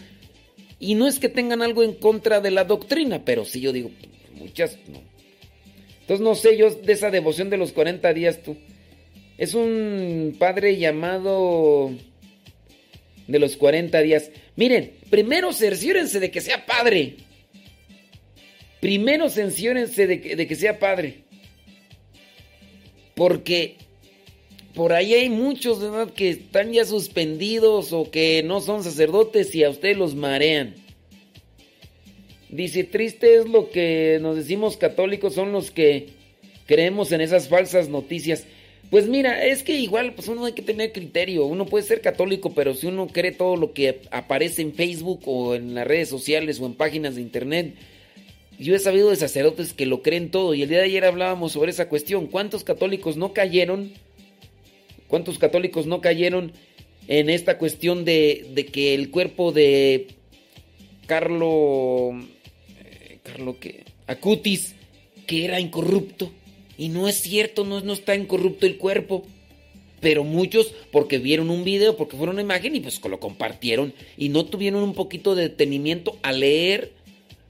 Y 0.78 0.94
no 0.94 1.06
es 1.06 1.18
que 1.18 1.28
tengan 1.28 1.60
algo 1.60 1.82
en 1.82 1.92
contra 1.92 2.40
de 2.40 2.50
la 2.50 2.64
doctrina, 2.64 3.22
pero 3.22 3.44
sí 3.44 3.60
yo 3.60 3.72
digo, 3.74 3.90
muchas 4.36 4.78
no. 4.88 5.02
Entonces 6.00 6.24
no 6.24 6.34
sé 6.34 6.56
yo 6.56 6.70
de 6.70 6.92
esa 6.92 7.10
devoción 7.10 7.50
de 7.50 7.58
los 7.58 7.72
40 7.72 8.14
días 8.14 8.42
tú. 8.42 8.56
Es 9.36 9.52
un 9.52 10.34
padre 10.38 10.78
llamado 10.78 11.92
de 13.26 13.38
los 13.38 13.58
40 13.58 14.00
días. 14.00 14.30
Miren, 14.56 14.92
primero 15.10 15.52
cerciórense 15.52 16.20
de 16.20 16.30
que 16.30 16.40
sea 16.40 16.64
padre. 16.64 17.16
Primero 18.80 19.28
cerciórense 19.28 20.06
de 20.06 20.20
que, 20.20 20.36
de 20.36 20.46
que 20.46 20.54
sea 20.56 20.78
padre. 20.78 21.24
Porque 23.14 23.76
por 24.74 24.92
ahí 24.92 25.14
hay 25.14 25.28
muchos 25.28 25.80
¿verdad? 25.80 26.12
que 26.12 26.30
están 26.30 26.72
ya 26.72 26.84
suspendidos 26.84 27.92
o 27.92 28.10
que 28.10 28.42
no 28.42 28.60
son 28.60 28.82
sacerdotes 28.82 29.54
y 29.54 29.64
a 29.64 29.70
ustedes 29.70 29.96
los 29.96 30.14
marean. 30.14 30.74
Dice, 32.48 32.84
triste 32.84 33.36
es 33.36 33.48
lo 33.48 33.70
que 33.70 34.18
nos 34.20 34.36
decimos 34.36 34.76
católicos, 34.76 35.34
son 35.34 35.52
los 35.52 35.70
que 35.70 36.08
creemos 36.66 37.12
en 37.12 37.20
esas 37.20 37.48
falsas 37.48 37.88
noticias. 37.88 38.46
Pues 38.90 39.06
mira, 39.06 39.44
es 39.46 39.62
que 39.62 39.78
igual 39.78 40.14
pues 40.14 40.26
uno 40.26 40.44
hay 40.44 40.52
que 40.52 40.62
tener 40.62 40.92
criterio. 40.92 41.44
Uno 41.44 41.66
puede 41.66 41.84
ser 41.84 42.00
católico, 42.00 42.52
pero 42.54 42.74
si 42.74 42.88
uno 42.88 43.06
cree 43.06 43.30
todo 43.30 43.56
lo 43.56 43.72
que 43.72 44.00
aparece 44.10 44.62
en 44.62 44.74
Facebook 44.74 45.20
o 45.26 45.54
en 45.54 45.74
las 45.74 45.86
redes 45.86 46.08
sociales 46.08 46.58
o 46.58 46.66
en 46.66 46.74
páginas 46.74 47.14
de 47.14 47.20
internet, 47.20 47.74
yo 48.60 48.74
he 48.74 48.78
sabido 48.78 49.08
de 49.08 49.16
sacerdotes 49.16 49.72
que 49.72 49.86
lo 49.86 50.02
creen 50.02 50.30
todo. 50.30 50.54
Y 50.54 50.62
el 50.62 50.68
día 50.68 50.78
de 50.78 50.84
ayer 50.84 51.04
hablábamos 51.04 51.52
sobre 51.52 51.70
esa 51.70 51.88
cuestión. 51.88 52.26
¿Cuántos 52.26 52.62
católicos 52.62 53.16
no 53.16 53.32
cayeron? 53.32 53.92
¿Cuántos 55.08 55.38
católicos 55.38 55.86
no 55.86 56.00
cayeron 56.00 56.52
en 57.08 57.30
esta 57.30 57.58
cuestión 57.58 58.04
de, 58.04 58.46
de 58.54 58.66
que 58.66 58.94
el 58.94 59.10
cuerpo 59.10 59.52
de 59.52 60.08
Carlo... 61.06 62.10
Eh, 62.84 63.18
Carlo 63.22 63.58
que... 63.58 63.84
Acutis, 64.06 64.74
que 65.26 65.46
era 65.46 65.58
incorrupto? 65.58 66.30
Y 66.76 66.88
no 66.88 67.08
es 67.08 67.16
cierto, 67.16 67.64
no, 67.64 67.80
no 67.80 67.94
está 67.94 68.14
incorrupto 68.14 68.66
el 68.66 68.76
cuerpo. 68.76 69.24
Pero 70.00 70.24
muchos, 70.24 70.74
porque 70.92 71.18
vieron 71.18 71.50
un 71.50 71.64
video, 71.64 71.96
porque 71.96 72.16
fueron 72.16 72.36
una 72.36 72.42
imagen 72.42 72.74
y 72.74 72.80
pues 72.80 73.02
lo 73.04 73.20
compartieron 73.20 73.92
y 74.16 74.30
no 74.30 74.46
tuvieron 74.46 74.82
un 74.82 74.94
poquito 74.94 75.34
de 75.34 75.44
detenimiento 75.44 76.18
a 76.22 76.32
leer, 76.32 76.92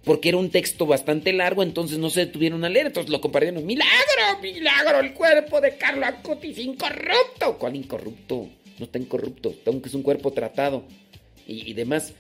porque 0.04 0.30
era 0.30 0.38
un 0.38 0.50
texto 0.50 0.86
bastante 0.86 1.32
largo, 1.32 1.62
entonces 1.62 1.98
no 1.98 2.10
se 2.10 2.20
detuvieron 2.20 2.64
a 2.64 2.68
leer, 2.68 2.86
entonces 2.86 3.10
lo 3.10 3.20
compartieron. 3.20 3.64
¡Milagro! 3.66 4.40
¡Milagro! 4.42 5.00
El 5.00 5.12
cuerpo 5.12 5.60
de 5.60 5.76
Carlo 5.76 6.06
Acutis 6.06 6.58
incorrupto. 6.58 7.58
¿Cuál 7.58 7.76
incorrupto? 7.76 8.48
No 8.78 8.84
está 8.86 8.98
incorrupto, 8.98 9.54
aunque 9.66 9.88
es 9.88 9.94
un 9.94 10.02
cuerpo 10.02 10.32
tratado 10.32 10.84
y, 11.46 11.74
demás. 11.74 12.14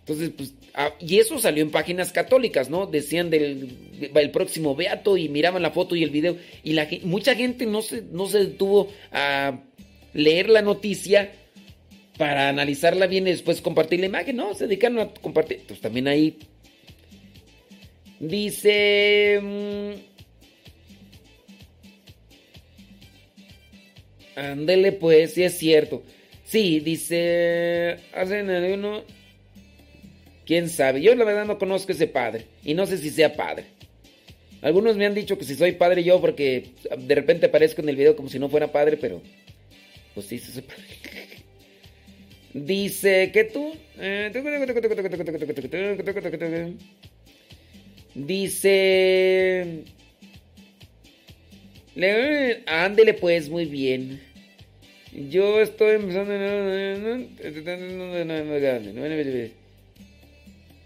Entonces, 0.00 0.30
pues, 0.36 0.54
ah, 0.74 0.94
y 0.98 1.18
eso 1.18 1.38
salió 1.38 1.62
en 1.62 1.70
páginas 1.70 2.12
católicas, 2.12 2.70
¿no? 2.70 2.86
Decían 2.86 3.28
del 3.28 4.10
el 4.14 4.30
próximo 4.30 4.74
beato 4.74 5.16
y 5.16 5.28
miraban 5.28 5.62
la 5.62 5.72
foto 5.72 5.94
y 5.96 6.04
el 6.04 6.10
video. 6.10 6.38
Y 6.62 6.72
la, 6.72 6.88
mucha 7.02 7.34
gente 7.34 7.66
no 7.66 7.82
se, 7.82 8.02
no 8.02 8.26
se 8.28 8.38
detuvo 8.38 8.88
a 9.12 9.60
leer 10.14 10.48
la 10.48 10.62
noticia 10.62 11.32
para 12.16 12.48
analizarla 12.48 13.06
bien 13.06 13.26
y 13.26 13.30
después 13.32 13.60
compartir 13.60 14.00
la 14.00 14.06
imagen, 14.06 14.36
¿no? 14.36 14.54
Se 14.54 14.66
dedicaron 14.66 15.00
a 15.00 15.08
compartir. 15.08 15.58
Entonces 15.60 15.82
también 15.82 16.08
ahí 16.08 16.38
dice... 18.20 19.40
Ándele 24.36 24.92
pues, 24.92 25.34
sí 25.34 25.42
es 25.42 25.58
cierto. 25.58 26.02
Sí, 26.44 26.80
dice... 26.80 27.98
Hacen 28.12 28.50
uno... 28.50 29.02
¿Quién 30.46 30.68
sabe? 30.68 31.02
Yo 31.02 31.14
la 31.16 31.24
verdad 31.24 31.44
no 31.44 31.58
conozco 31.58 31.92
ese 31.92 32.06
padre 32.06 32.46
y 32.62 32.74
no 32.74 32.86
sé 32.86 32.98
si 32.98 33.10
sea 33.10 33.34
padre. 33.34 33.64
Algunos 34.62 34.96
me 34.96 35.04
han 35.04 35.14
dicho 35.14 35.36
que 35.36 35.44
si 35.44 35.56
soy 35.56 35.72
padre 35.72 36.04
yo 36.04 36.20
porque 36.20 36.70
de 36.96 37.14
repente 37.14 37.46
aparezco 37.46 37.82
en 37.82 37.88
el 37.88 37.96
video 37.96 38.14
como 38.14 38.28
si 38.28 38.38
no 38.38 38.48
fuera 38.48 38.70
padre, 38.70 38.96
pero 38.96 39.20
pues 40.14 40.26
sí, 40.26 40.38
soy 40.38 40.62
padre. 40.62 40.84
Dice 42.54 43.32
que 43.32 43.44
tú... 43.44 43.74
Dice... 48.16 49.84
Ándele 52.66 53.14
pues, 53.14 53.48
muy 53.50 53.66
bien. 53.66 54.20
Yo 55.30 55.60
estoy 55.60 55.96
empezando... 55.96 56.32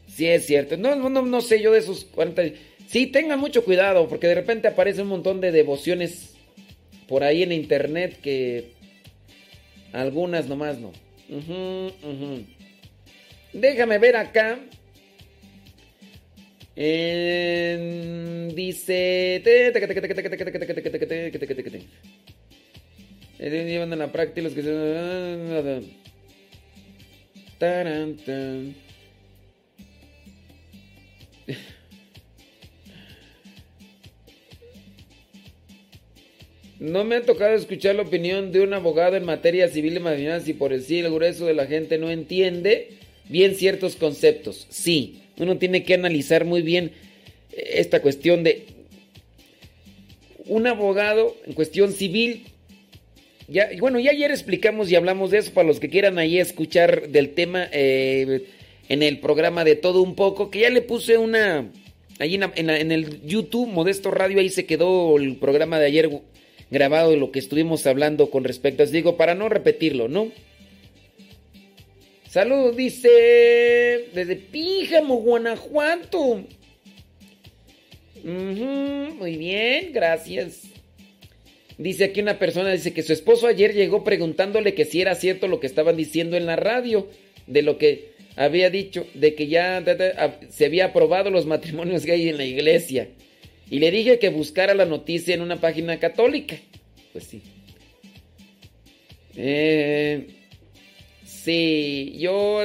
Sí, 0.08 0.26
es 0.26 0.46
cierto. 0.46 0.76
No, 0.76 0.96
no, 0.96 1.22
no 1.22 1.40
sé 1.40 1.62
yo 1.62 1.72
de 1.72 1.78
esos 1.78 2.04
40. 2.04 2.42
Sí, 2.88 3.06
tengan 3.06 3.38
mucho 3.38 3.64
cuidado, 3.64 4.08
porque 4.08 4.26
de 4.26 4.34
repente 4.34 4.66
aparece 4.66 5.02
un 5.02 5.08
montón 5.08 5.40
de 5.40 5.52
devociones 5.52 6.34
por 7.06 7.22
ahí 7.22 7.44
en 7.44 7.52
internet 7.52 8.18
que 8.20 8.72
algunas 9.92 10.48
nomás 10.48 10.78
no. 10.78 10.88
Uh 11.28 11.40
-huh, 11.40 11.92
uh 12.02 12.44
Déjame 13.52 13.98
ver 13.98 14.16
acá. 14.16 14.58
Eh, 16.76 18.50
dice. 18.54 19.42
Llevan 23.38 23.92
a 23.92 23.96
la 23.96 24.12
práctica 24.12 24.42
los 24.42 24.52
que 24.52 24.62
No 36.80 37.04
me 37.04 37.16
ha 37.16 37.22
tocado 37.22 37.54
escuchar 37.54 37.96
la 37.96 38.02
opinión 38.02 38.52
de 38.52 38.62
un 38.62 38.72
abogado 38.72 39.14
en 39.16 39.26
materia 39.26 39.68
civil 39.68 39.98
y 39.98 40.00
matrimonial 40.00 40.42
y 40.46 40.54
por 40.54 40.70
decir 40.70 41.04
el 41.04 41.12
grueso 41.12 41.44
de 41.44 41.52
la 41.52 41.66
gente 41.66 41.98
no 41.98 42.10
entiende 42.10 42.92
bien 43.28 43.54
ciertos 43.54 43.96
conceptos. 43.96 44.66
Sí, 44.70 45.19
uno 45.42 45.58
tiene 45.58 45.82
que 45.82 45.94
analizar 45.94 46.44
muy 46.44 46.62
bien 46.62 46.92
esta 47.52 48.00
cuestión 48.00 48.44
de 48.44 48.66
un 50.46 50.66
abogado 50.66 51.36
en 51.46 51.54
cuestión 51.54 51.92
civil. 51.92 52.44
Ya, 53.48 53.68
bueno, 53.78 53.98
ya 53.98 54.12
ayer 54.12 54.30
explicamos 54.30 54.90
y 54.90 54.96
hablamos 54.96 55.30
de 55.30 55.38
eso 55.38 55.52
para 55.52 55.66
los 55.66 55.80
que 55.80 55.88
quieran 55.88 56.18
ahí 56.18 56.38
escuchar 56.38 57.08
del 57.08 57.30
tema 57.30 57.68
eh, 57.72 58.46
en 58.88 59.02
el 59.02 59.18
programa 59.18 59.64
de 59.64 59.76
todo 59.76 60.02
un 60.02 60.14
poco, 60.14 60.50
que 60.50 60.60
ya 60.60 60.70
le 60.70 60.82
puse 60.82 61.18
una... 61.18 61.68
En, 62.18 62.68
en 62.68 62.92
el 62.92 63.22
YouTube, 63.22 63.66
Modesto 63.66 64.10
Radio, 64.10 64.40
ahí 64.40 64.50
se 64.50 64.66
quedó 64.66 65.16
el 65.16 65.36
programa 65.36 65.78
de 65.78 65.86
ayer 65.86 66.10
grabado 66.70 67.12
de 67.12 67.16
lo 67.16 67.32
que 67.32 67.38
estuvimos 67.38 67.86
hablando 67.86 68.30
con 68.30 68.44
respecto 68.44 68.82
a 68.82 68.84
eso. 68.84 68.92
Digo, 68.92 69.16
para 69.16 69.34
no 69.34 69.48
repetirlo, 69.48 70.06
¿no? 70.06 70.30
Saludos, 72.30 72.76
dice 72.76 73.08
desde 74.14 74.36
Píjamo, 74.36 75.16
Guanajuato. 75.16 76.44
muy 78.22 79.36
bien, 79.36 79.92
gracias. 79.92 80.62
Dice 81.76 82.04
aquí 82.04 82.20
una 82.20 82.38
persona, 82.38 82.70
dice 82.70 82.92
que 82.92 83.02
su 83.02 83.12
esposo 83.12 83.48
ayer 83.48 83.74
llegó 83.74 84.04
preguntándole 84.04 84.74
que 84.74 84.84
si 84.84 85.00
era 85.00 85.16
cierto 85.16 85.48
lo 85.48 85.58
que 85.58 85.66
estaban 85.66 85.96
diciendo 85.96 86.36
en 86.36 86.46
la 86.46 86.54
radio, 86.54 87.08
de 87.48 87.62
lo 87.62 87.78
que 87.78 88.12
había 88.36 88.70
dicho, 88.70 89.08
de 89.14 89.34
que 89.34 89.48
ya 89.48 89.84
se 90.50 90.66
había 90.66 90.84
aprobado 90.84 91.30
los 91.30 91.46
matrimonios 91.46 92.06
gay 92.06 92.28
en 92.28 92.36
la 92.36 92.44
iglesia. 92.44 93.08
Y 93.68 93.80
le 93.80 93.90
dije 93.90 94.20
que 94.20 94.28
buscara 94.28 94.74
la 94.74 94.86
noticia 94.86 95.34
en 95.34 95.40
una 95.40 95.60
página 95.60 95.98
católica. 95.98 96.54
Pues 97.12 97.24
sí. 97.24 97.42
Eh, 99.34 100.39
sí, 101.44 102.16
yo... 102.18 102.60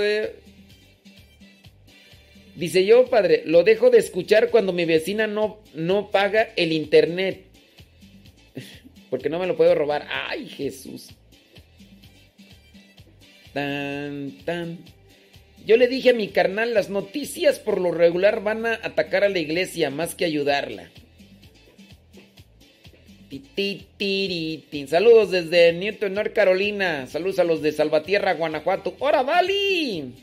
Dice 2.56 2.86
yo, 2.86 3.08
padre, 3.08 3.44
lo 3.46 3.64
dejo 3.64 3.90
de 3.90 3.98
escuchar 3.98 4.50
cuando 4.50 4.72
mi 4.72 4.86
vecina 4.86 5.28
no, 5.28 5.60
no 5.74 6.10
paga 6.10 6.54
el 6.56 6.72
internet. 6.72 7.44
Porque 9.10 9.30
no 9.30 9.40
me 9.40 9.48
lo 9.48 9.58
puedo 9.58 9.76
robar. 9.76 10.08
Ay, 10.10 10.48
Jesús. 10.48 11.10
Tan, 13.54 14.32
tan. 14.46 14.80
Yo 15.66 15.78
le 15.78 15.88
dije 15.88 16.12
a 16.12 16.14
mi 16.14 16.30
carnal, 16.30 16.74
las 16.74 16.90
noticias 16.90 17.60
por 17.60 17.82
lo 17.82 17.92
regular 17.92 18.44
van 18.44 18.66
a 18.66 18.74
atacar 18.74 19.24
a 19.24 19.30
la 19.30 19.40
iglesia 19.40 19.90
más 19.90 20.16
que 20.16 20.26
ayudarla. 20.26 20.92
Saludos 24.88 25.32
desde 25.32 25.74
Newton, 25.74 26.14
North 26.14 26.34
Carolina. 26.34 27.08
Saludos 27.08 27.40
a 27.40 27.44
los 27.44 27.62
de 27.62 27.72
Salvatierra, 27.72 28.34
Guanajuato. 28.34 28.96
¡Hora, 29.00 29.24
Vali! 29.24 30.14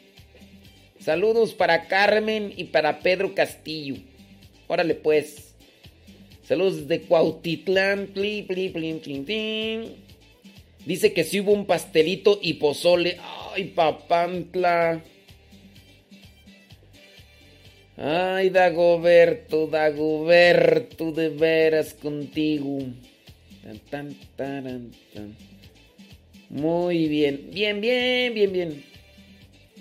Saludos 1.01 1.55
para 1.55 1.89
Carmen 1.89 2.53
y 2.57 2.65
para 2.65 3.01
Pedro 3.01 3.35
Castillo. 3.35 3.97
Órale, 4.69 4.95
pues. 4.95 5.55
Saludos 6.45 6.87
de 6.89 7.03
Cuautitlán. 7.03 8.11
Dice 10.85 11.13
que 11.13 11.25
si 11.25 11.41
hubo 11.41 11.53
un 11.53 11.67
pastelito 11.67 12.39
y 12.43 12.55
pozole. 12.55 13.19
¡Ay, 13.55 13.65
papantla! 13.65 15.03
Ay, 18.05 18.51
Dagoberto, 18.51 19.69
Dagoberto, 19.69 21.13
de 21.13 21.29
veras 21.29 21.95
contigo. 21.95 22.81
Tan, 23.91 24.13
tan, 24.37 24.91
tan, 25.15 25.37
Muy 26.49 27.07
bien, 27.07 27.49
bien, 27.53 27.81
bien, 27.81 28.35
bien, 28.35 28.53
bien. 28.53 28.85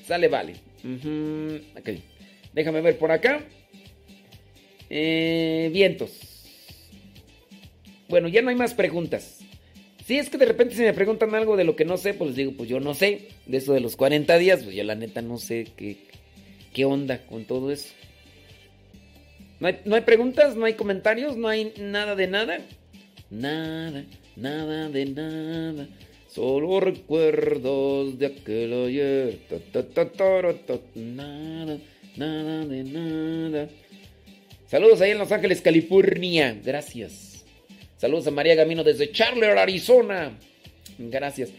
Sale, 0.06 0.28
vale. 0.28 0.54
Ujú, 0.84 1.62
ok. 1.76 1.90
Déjame 2.54 2.82
ver 2.82 3.00
por 3.00 3.12
acá. 3.12 3.44
Eh, 4.88 5.72
vientos. 5.74 6.12
Bueno, 8.08 8.28
ya 8.28 8.44
no 8.44 8.52
hay 8.52 8.56
más 8.56 8.76
preguntas. 8.76 9.40
Si 10.06 10.20
es 10.20 10.30
que 10.30 10.38
de 10.38 10.46
repente 10.46 10.76
si 10.76 10.84
me 10.84 10.94
preguntan 10.94 11.34
algo 11.34 11.58
de 11.58 11.64
lo 11.64 11.76
que 11.76 11.86
no 11.86 11.98
sé, 11.98 12.14
pues 12.14 12.28
les 12.30 12.38
digo, 12.38 12.52
pues 12.56 12.70
yo 12.70 12.80
no 12.80 12.94
sé. 12.94 13.30
De 13.48 13.58
eso 13.58 13.74
de 13.74 13.80
los 13.80 13.96
40 13.96 14.38
días, 14.38 14.62
pues 14.62 14.76
yo 14.76 14.84
la 14.84 14.94
neta 14.94 15.24
no 15.24 15.40
sé 15.40 15.66
qué, 15.76 15.98
qué 16.72 16.86
onda 16.86 17.26
con 17.26 17.46
todo 17.46 17.72
eso. 17.72 17.88
¿No 19.62 19.96
hay, 19.96 20.02
preguntas? 20.02 20.56
¿No 20.56 20.66
hay 20.66 20.74
comentarios? 20.74 21.38
¿No 21.38 21.48
hay 21.48 21.72
nada 21.78 22.16
de 22.16 22.26
nada? 22.26 22.58
Nada, 23.30 24.04
nada 24.36 24.90
de 24.90 25.06
nada. 25.06 25.88
Solo 26.28 26.80
recuerdos 26.80 28.18
de 28.18 28.26
aquel 28.26 28.74
ayer. 28.74 29.38
Ta, 29.72 29.84
ta, 29.84 30.10
ta, 30.10 30.80
Nada, 30.96 31.78
nada 32.18 32.66
de 32.66 32.84
nada. 32.84 33.70
Saludos 34.66 35.00
ahí 35.00 35.12
en 35.12 35.20
Los 35.20 35.32
Ángeles, 35.32 35.62
California. 35.62 36.60
Gracias. 36.66 37.46
Saludos 37.98 38.26
a 38.26 38.32
María 38.32 38.56
Gamino 38.56 38.84
desde 38.84 39.12
Charler, 39.12 39.60
Arizona. 39.60 40.40
Gracias. 40.98 41.52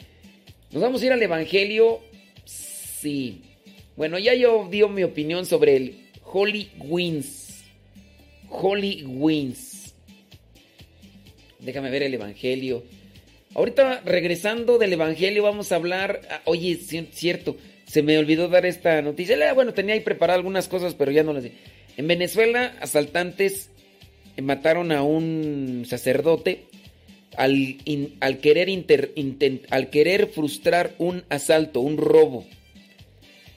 ¿Nos 0.73 0.83
vamos 0.83 1.01
a 1.03 1.07
ir 1.07 1.13
al 1.13 1.23
Evangelio? 1.23 2.01
Sí. 2.47 3.43
Bueno, 3.95 4.19
ya 4.19 4.35
yo 4.35 4.67
dio 4.69 4.89
mi 4.89 5.05
opinión 5.05 5.47
sobre 5.47 5.77
el 5.77 6.09
Holy 6.25 6.69
Wings. 6.81 7.42
Holy 8.53 9.05
Wings. 9.07 9.95
Déjame 11.61 11.91
ver 11.91 12.03
el 12.03 12.15
Evangelio. 12.15 12.85
Ahorita 13.55 14.01
regresando 14.05 14.79
del 14.79 14.93
Evangelio 14.95 15.43
vamos 15.43 15.73
a 15.73 15.77
hablar... 15.77 16.21
ah, 16.31 16.41
Oye, 16.47 16.79
ci- 16.79 17.09
cierto, 17.13 17.57
se 17.87 18.03
me 18.03 18.19
olvidó 18.19 18.49
dar 18.49 18.67
esta 18.67 19.01
noticia. 19.03 19.37
La- 19.37 19.53
Bueno, 19.53 19.75
tenía 19.75 19.95
ahí 19.95 20.01
preparado 20.01 20.39
algunas 20.39 20.69
cosas, 20.69 20.95
pero 20.95 21.13
ya 21.13 21.23
no 21.23 21.33
las 21.33 21.45
di. 21.45 21.53
En 21.97 22.09
Venezuela, 22.09 22.75
asaltantes 22.81 23.71
mataron 24.41 24.93
a 24.93 25.03
un 25.03 25.85
sacerdote 25.87 26.65
al, 27.37 27.77
al 28.21 28.39
querer 28.39 28.69
inter- 28.69 29.13
al 29.71 29.91
querer 29.91 30.29
frustrar 30.29 30.95
un 30.99 31.25
asalto, 31.29 31.81
un 31.81 31.99
robo. 31.99 32.47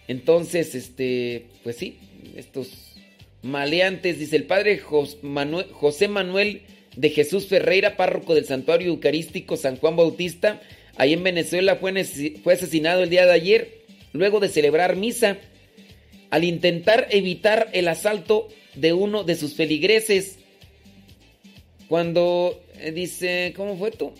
Entonces, 0.07 0.75
este, 0.75 1.45
pues 1.63 1.77
sí, 1.77 1.97
estos 2.35 2.84
maleantes, 3.45 4.17
dice 4.17 4.35
el 4.35 4.45
padre 4.45 4.79
José 4.79 6.07
Manuel 6.07 6.63
de 6.95 7.09
Jesús 7.11 7.47
Ferreira, 7.47 7.95
párroco 7.95 8.33
del 8.33 8.45
Santuario 8.45 8.87
Eucarístico 8.87 9.55
San 9.55 9.77
Juan 9.77 9.95
Bautista, 9.95 10.61
ahí 10.97 11.13
en 11.13 11.23
Venezuela 11.23 11.75
fue 11.75 12.53
asesinado 12.53 13.03
el 13.03 13.09
día 13.09 13.25
de 13.25 13.33
ayer, 13.33 13.85
luego 14.13 14.39
de 14.39 14.49
celebrar 14.49 14.95
misa, 14.95 15.37
al 16.31 16.43
intentar 16.43 17.07
evitar 17.11 17.69
el 17.73 17.87
asalto 17.87 18.47
de 18.73 18.93
uno 18.93 19.23
de 19.23 19.35
sus 19.35 19.53
feligreses. 19.53 20.39
Cuando 21.87 22.63
eh, 22.79 22.91
dice, 22.91 23.53
¿cómo 23.55 23.77
fue 23.77 23.91
tú? 23.91 24.11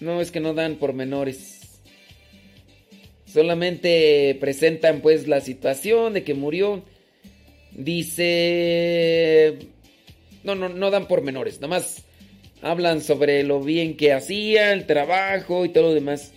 No, 0.00 0.20
es 0.20 0.30
que 0.30 0.40
no 0.40 0.52
dan 0.52 0.76
pormenores. 0.76 1.57
Solamente 3.32 4.36
presentan 4.40 5.00
pues 5.00 5.28
la 5.28 5.40
situación 5.40 6.14
de 6.14 6.24
que 6.24 6.34
murió. 6.34 6.82
Dice... 7.72 9.58
No, 10.44 10.54
no, 10.54 10.68
no 10.68 10.90
dan 10.90 11.08
pormenores. 11.08 11.56
Nada 11.60 11.68
más 11.68 12.04
hablan 12.62 13.02
sobre 13.02 13.42
lo 13.42 13.62
bien 13.62 13.96
que 13.96 14.12
hacía, 14.12 14.72
el 14.72 14.86
trabajo 14.86 15.64
y 15.64 15.68
todo 15.68 15.88
lo 15.88 15.94
demás. 15.94 16.32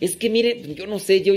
Es 0.00 0.16
que 0.16 0.30
mire, 0.30 0.74
yo 0.74 0.86
no 0.86 0.98
sé, 0.98 1.22
yo... 1.22 1.34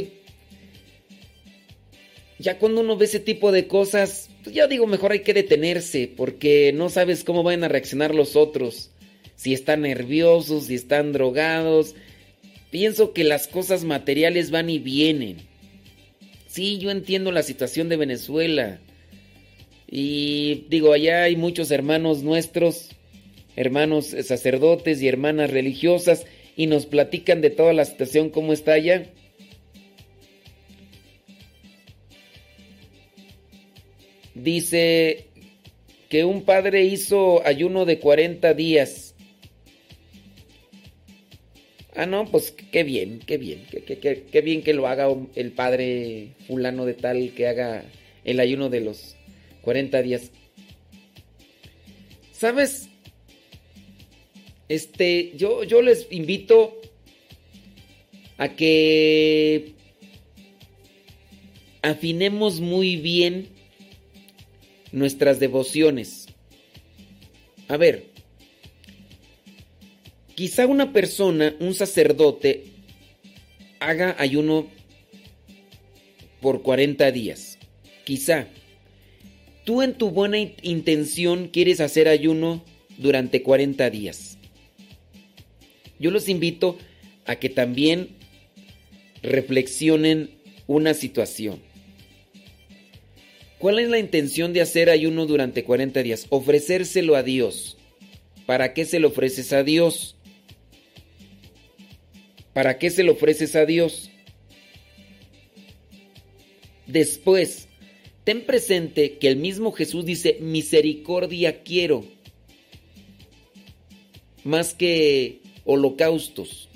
Ya 2.40 2.60
cuando 2.60 2.82
uno 2.82 2.98
ve 2.98 3.06
ese 3.06 3.22
tipo 3.22 3.54
de 3.54 3.68
cosas, 3.68 4.30
pues 4.44 4.54
ya 4.54 4.68
digo, 4.68 4.86
mejor 4.86 5.14
hay 5.14 5.20
que 5.20 5.34
detenerse, 5.34 6.12
porque 6.14 6.74
no 6.74 6.90
sabes 6.90 7.24
cómo 7.24 7.42
van 7.44 7.64
a 7.64 7.70
reaccionar 7.70 8.14
los 8.14 8.36
otros. 8.36 8.92
Si 9.36 9.54
están 9.54 9.82
nerviosos, 9.82 10.66
si 10.66 10.76
están 10.76 11.14
drogados. 11.14 11.96
Pienso 12.74 13.14
que 13.14 13.24
las 13.24 13.48
cosas 13.48 13.84
materiales 13.84 14.50
van 14.50 14.68
y 14.68 14.80
vienen. 14.80 15.38
Sí, 16.48 16.80
yo 16.80 16.90
entiendo 16.90 17.32
la 17.32 17.44
situación 17.44 17.88
de 17.88 17.98
Venezuela. 17.98 18.80
Y 19.88 20.66
digo, 20.70 20.91
allá 20.91 21.22
hay 21.22 21.36
muchos 21.36 21.70
hermanos 21.70 22.24
nuestros, 22.24 22.90
hermanos 23.56 24.08
sacerdotes 24.08 25.04
y 25.04 25.08
hermanas 25.08 25.52
religiosas, 25.52 26.26
y 26.58 26.66
nos 26.66 26.88
platican 26.88 27.41
de 27.41 27.52
toda 27.52 27.74
la 27.74 27.86
situación, 27.86 28.32
cómo 28.32 28.54
está 28.54 28.74
allá. 28.74 29.06
Dice 34.34 35.28
que 36.10 36.26
un 36.26 36.41
padre 36.41 36.86
hizo 36.86 37.45
ayuno 37.45 37.86
de 37.86 38.00
40 38.00 38.56
días. 38.56 39.03
Ah, 41.95 42.06
no, 42.07 42.26
pues 42.26 42.52
qué 42.52 42.84
bien, 42.84 43.20
qué 43.20 43.38
bien, 43.38 43.65
qué, 43.70 43.84
qué- 43.84 43.99
qué- 43.99 44.24
qué 44.32 44.41
bien 44.41 44.64
que 44.64 44.74
lo 44.74 44.88
haga 44.88 45.07
el 45.36 45.52
padre 45.52 46.30
fulano 46.48 46.86
de 46.86 46.95
tal, 46.95 47.34
que 47.36 47.48
haga 47.48 47.86
el 48.26 48.40
ayuno 48.40 48.70
de 48.70 48.80
los 48.82 49.15
40 49.61 50.02
días. 50.02 50.32
¿Sabes? 52.32 52.90
Este, 54.70 55.34
yo, 55.38 55.64
yo 55.64 55.82
les 55.84 56.07
invito 56.11 56.82
a 58.38 58.49
que 58.56 59.74
afinemos 61.82 62.60
muy 62.60 62.95
bien 62.98 63.48
nuestras 64.91 65.40
devociones. 65.40 66.28
A 67.68 67.78
ver, 67.78 68.12
quizá 70.36 70.66
una 70.68 70.94
persona, 70.94 71.56
un 71.60 71.74
sacerdote, 71.74 72.66
haga 73.80 74.16
ayuno 74.20 74.68
por 76.42 76.62
40 76.62 77.12
días. 77.12 77.58
Quizá. 78.04 78.48
Tú 79.66 79.82
en 79.82 79.94
tu 79.94 80.12
buena 80.12 80.38
in- 80.38 80.56
intención 80.62 81.48
quieres 81.48 81.80
hacer 81.80 82.08
ayuno 82.08 82.64
durante 82.98 83.44
40 83.44 83.90
días. 83.90 84.38
Yo 86.00 86.12
los 86.12 86.28
invito 86.28 86.78
a 87.26 87.38
que 87.38 87.50
también 87.50 88.10
reflexionen 89.22 90.32
una 90.68 90.94
situación. 90.94 91.60
¿Cuál 93.58 93.80
es 93.80 93.88
la 93.90 94.00
intención 94.00 94.52
de 94.52 94.60
hacer 94.60 94.90
ayuno 94.90 95.26
durante 95.26 95.64
40 95.64 96.04
días? 96.04 96.26
Ofrecérselo 96.30 97.16
a 97.16 97.24
Dios. 97.24 97.78
¿Para 98.46 98.74
qué 98.74 98.84
se 98.84 99.00
lo 99.00 99.08
ofreces 99.08 99.54
a 99.54 99.64
Dios? 99.64 100.12
¿Para 102.54 102.78
qué 102.78 102.90
se 102.90 103.04
lo 103.04 103.14
ofreces 103.14 103.56
a 103.56 103.66
Dios? 103.66 104.10
Después, 106.86 107.68
ten 108.24 108.46
presente 108.46 109.18
que 109.18 109.28
el 109.28 109.38
mismo 109.38 109.72
Jesús 109.72 110.06
dice, 110.06 110.38
misericordia 110.40 111.64
quiero, 111.64 112.06
más 114.44 114.74
que 114.74 115.42
holocaustos. 115.66 116.70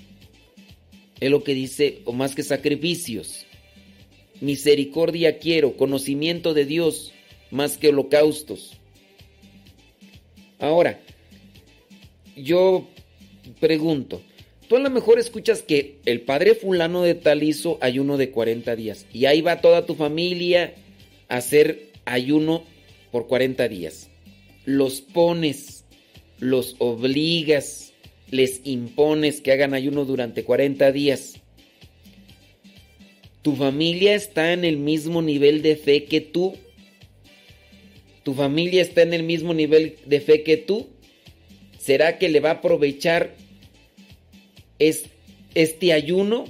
Es 1.20 1.30
lo 1.30 1.44
que 1.44 1.54
dice, 1.54 2.02
o 2.06 2.14
más 2.14 2.36
que 2.36 2.44
sacrificios. 2.44 3.46
Misericordia 4.42 5.40
quiero, 5.40 5.78
conocimiento 5.78 6.54
de 6.54 6.66
Dios, 6.66 7.12
más 7.52 7.78
que 7.78 7.90
holocaustos. 7.90 8.78
Ahora, 10.60 11.00
yo 12.36 12.88
pregunto, 13.60 14.22
tú 14.68 14.76
a 14.76 14.80
lo 14.80 14.90
mejor 14.90 15.20
escuchas 15.20 15.62
que 15.62 15.98
el 16.06 16.22
padre 16.22 16.56
fulano 16.56 17.04
de 17.04 17.16
tal 17.16 17.44
hizo 17.44 17.78
ayuno 17.82 18.18
de 18.18 18.32
40 18.32 18.76
días 18.76 19.06
y 19.14 19.26
ahí 19.26 19.42
va 19.42 19.62
toda 19.62 19.86
tu 19.86 19.96
familia 19.96 20.74
a 21.30 21.38
hacer 21.38 21.90
ayuno 22.06 22.64
por 23.12 23.28
40 23.28 23.68
días. 23.68 24.10
Los 24.66 25.02
pones, 25.02 25.86
los 26.40 26.76
obligas, 26.80 27.94
les 28.32 28.62
impones 28.66 29.42
que 29.42 29.52
hagan 29.52 29.74
ayuno 29.74 30.06
durante 30.06 30.44
40 30.44 30.92
días. 30.92 31.36
¿Tu 33.42 33.56
familia 33.56 34.14
está 34.14 34.52
en 34.52 34.66
el 34.66 34.78
mismo 34.78 35.22
nivel 35.22 35.62
de 35.62 35.78
fe 35.78 36.04
que 36.04 36.20
tú? 36.20 36.56
¿Tu 38.24 38.34
familia 38.34 38.82
está 38.82 39.04
en 39.04 39.14
el 39.14 39.24
mismo 39.24 39.54
nivel 39.54 39.96
de 40.06 40.20
fe 40.20 40.44
que 40.44 40.58
tú? 40.58 40.90
¿Será 41.80 42.18
que 42.18 42.28
le 42.28 42.42
va 42.42 42.50
a 42.50 42.54
aprovechar 42.56 43.36
es- 44.80 45.06
este 45.56 45.94
ayuno? 45.94 46.46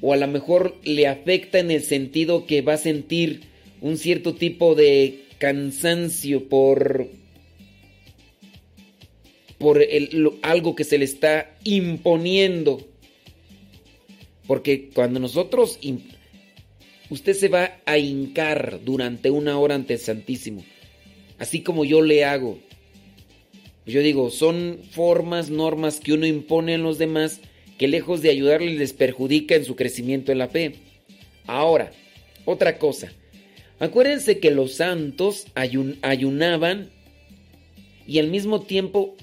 ¿O 0.00 0.12
a 0.12 0.16
lo 0.16 0.28
mejor 0.28 0.76
le 0.84 1.06
afecta 1.08 1.58
en 1.58 1.70
el 1.70 1.82
sentido 1.82 2.46
que 2.46 2.62
va 2.62 2.74
a 2.74 2.78
sentir 2.78 3.42
un 3.80 3.98
cierto 3.98 4.34
tipo 4.34 4.74
de 4.76 5.24
cansancio 5.38 6.48
por, 6.48 7.08
por 9.58 9.84
algo 10.42 10.76
que 10.76 10.84
se 10.84 10.98
le 10.98 11.04
está 11.04 11.56
imponiendo? 11.64 12.86
Porque 14.46 14.88
cuando 14.94 15.18
nosotros, 15.20 15.78
usted 17.10 17.34
se 17.34 17.48
va 17.48 17.80
a 17.84 17.98
hincar 17.98 18.80
durante 18.84 19.30
una 19.30 19.58
hora 19.58 19.74
ante 19.74 19.94
el 19.94 20.00
Santísimo, 20.00 20.64
así 21.38 21.62
como 21.62 21.84
yo 21.84 22.02
le 22.02 22.24
hago. 22.24 22.58
Yo 23.88 24.02
digo, 24.02 24.28
son 24.30 24.80
formas, 24.90 25.48
normas 25.48 25.98
que 25.98 26.12
uno 26.12 26.26
impone 26.26 26.74
a 26.74 26.78
los 26.78 26.98
demás 26.98 27.40
que 27.78 27.88
lejos 27.88 28.20
de 28.20 28.28
ayudarles 28.28 28.76
les 28.76 28.92
perjudica 28.92 29.54
en 29.54 29.64
su 29.64 29.76
crecimiento 29.76 30.30
en 30.30 30.36
la 30.36 30.48
fe. 30.48 30.74
Ahora, 31.46 31.92
otra 32.44 32.76
cosa. 32.76 33.10
Acuérdense 33.78 34.40
que 34.40 34.50
los 34.50 34.74
santos 34.74 35.46
ayunaban 35.54 36.90
y 38.06 38.18
al 38.18 38.26
mismo 38.26 38.60
tiempo 38.60 39.16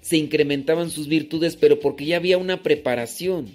se 0.00 0.16
incrementaban 0.16 0.90
sus 0.90 1.08
virtudes, 1.08 1.56
pero 1.56 1.80
porque 1.80 2.04
ya 2.04 2.18
había 2.18 2.38
una 2.38 2.62
preparación. 2.62 3.48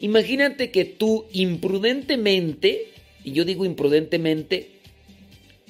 Imagínate 0.00 0.72
que 0.72 0.84
tú 0.84 1.26
imprudentemente, 1.32 2.88
y 3.22 3.30
yo 3.30 3.44
digo 3.44 3.64
imprudentemente, 3.64 4.70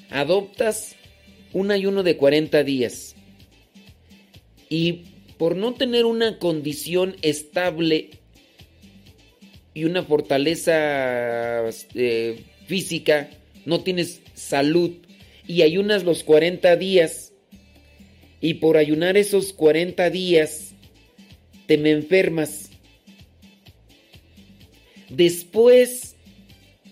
adoptas 0.08 0.96
un 1.52 1.70
ayuno 1.70 2.02
de 2.02 2.16
40 2.16 2.64
días 2.64 3.11
y 4.72 5.04
por 5.36 5.54
no 5.54 5.74
tener 5.74 6.06
una 6.06 6.38
condición 6.38 7.16
estable 7.20 8.08
y 9.74 9.84
una 9.84 10.02
fortaleza 10.02 11.68
eh, 11.94 12.44
física, 12.66 13.28
no 13.66 13.82
tienes 13.82 14.22
salud 14.32 14.92
y 15.46 15.60
ayunas 15.60 16.04
los 16.04 16.24
40 16.24 16.74
días 16.76 17.34
y 18.40 18.54
por 18.54 18.78
ayunar 18.78 19.18
esos 19.18 19.52
40 19.52 20.08
días 20.08 20.72
te 21.66 21.76
me 21.76 21.90
enfermas. 21.90 22.70
Después 25.10 26.16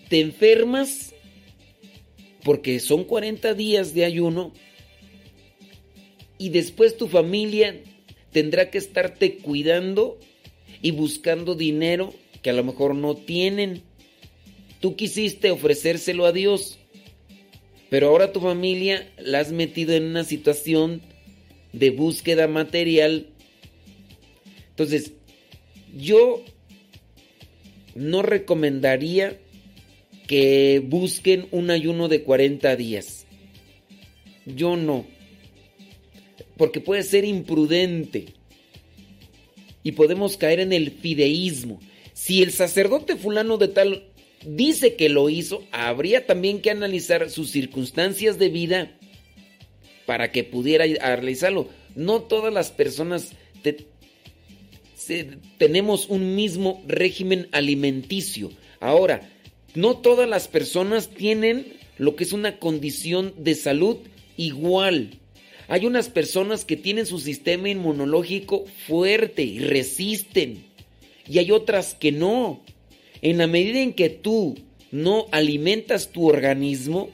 te 0.07 0.19
enfermas 0.19 1.15
porque 2.43 2.79
son 2.79 3.05
40 3.05 3.55
días 3.55 3.95
de 3.95 4.05
ayuno 4.05 4.53
y 6.41 6.49
después 6.49 6.97
tu 6.97 7.07
familia 7.07 7.75
tendrá 8.31 8.71
que 8.71 8.79
estarte 8.79 9.37
cuidando 9.37 10.17
y 10.81 10.89
buscando 10.89 11.53
dinero 11.53 12.15
que 12.41 12.49
a 12.49 12.53
lo 12.53 12.63
mejor 12.63 12.95
no 12.95 13.13
tienen. 13.13 13.83
Tú 14.79 14.95
quisiste 14.95 15.51
ofrecérselo 15.51 16.25
a 16.25 16.31
Dios, 16.31 16.79
pero 17.91 18.07
ahora 18.07 18.31
tu 18.31 18.39
familia 18.39 19.07
la 19.19 19.37
has 19.37 19.51
metido 19.51 19.93
en 19.93 20.01
una 20.05 20.23
situación 20.23 21.03
de 21.73 21.91
búsqueda 21.91 22.47
material. 22.47 23.27
Entonces, 24.71 25.11
yo 25.95 26.43
no 27.93 28.23
recomendaría 28.23 29.37
que 30.25 30.81
busquen 30.83 31.47
un 31.51 31.69
ayuno 31.69 32.07
de 32.07 32.23
40 32.23 32.75
días. 32.77 33.27
Yo 34.47 34.75
no 34.75 35.05
porque 36.61 36.79
puede 36.79 37.01
ser 37.01 37.25
imprudente 37.25 38.35
y 39.81 39.93
podemos 39.93 40.37
caer 40.37 40.59
en 40.59 40.73
el 40.73 40.91
fideísmo. 40.91 41.79
Si 42.13 42.43
el 42.43 42.51
sacerdote 42.51 43.15
fulano 43.15 43.57
de 43.57 43.67
tal 43.67 44.03
dice 44.45 44.95
que 44.95 45.09
lo 45.09 45.27
hizo, 45.29 45.63
habría 45.71 46.27
también 46.27 46.61
que 46.61 46.69
analizar 46.69 47.31
sus 47.31 47.49
circunstancias 47.49 48.37
de 48.37 48.49
vida 48.49 48.95
para 50.05 50.31
que 50.31 50.43
pudiera 50.43 50.85
realizarlo. 50.85 51.67
No 51.95 52.21
todas 52.21 52.53
las 52.53 52.69
personas 52.69 53.31
tenemos 55.57 56.09
un 56.09 56.35
mismo 56.35 56.83
régimen 56.85 57.47
alimenticio. 57.53 58.51
Ahora, 58.79 59.31
no 59.73 59.97
todas 59.97 60.29
las 60.29 60.47
personas 60.47 61.09
tienen 61.09 61.73
lo 61.97 62.15
que 62.15 62.23
es 62.23 62.33
una 62.33 62.59
condición 62.59 63.33
de 63.39 63.55
salud 63.55 63.97
igual. 64.37 65.20
Hay 65.71 65.85
unas 65.85 66.09
personas 66.09 66.65
que 66.65 66.75
tienen 66.75 67.05
su 67.05 67.17
sistema 67.17 67.69
inmunológico 67.69 68.65
fuerte 68.87 69.43
y 69.43 69.59
resisten. 69.59 70.65
Y 71.25 71.39
hay 71.39 71.51
otras 71.51 71.95
que 71.95 72.11
no. 72.11 72.61
En 73.21 73.37
la 73.37 73.47
medida 73.47 73.79
en 73.79 73.93
que 73.93 74.09
tú 74.09 74.57
no 74.91 75.27
alimentas 75.31 76.09
tu 76.09 76.27
organismo, 76.27 77.09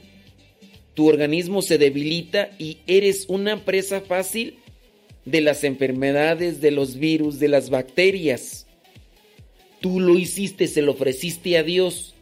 tu 0.94 1.08
organismo 1.08 1.62
se 1.62 1.78
debilita 1.78 2.50
y 2.58 2.78
eres 2.88 3.26
una 3.28 3.64
presa 3.64 4.00
fácil 4.00 4.58
de 5.24 5.40
las 5.40 5.62
enfermedades, 5.62 6.60
de 6.60 6.72
los 6.72 6.96
virus, 6.96 7.38
de 7.38 7.46
las 7.46 7.70
bacterias. 7.70 8.66
Tú 9.80 10.00
lo 10.00 10.18
hiciste, 10.18 10.66
se 10.66 10.82
lo 10.82 10.94
ofreciste 10.94 11.58
a 11.58 11.62
Dios. 11.62 12.16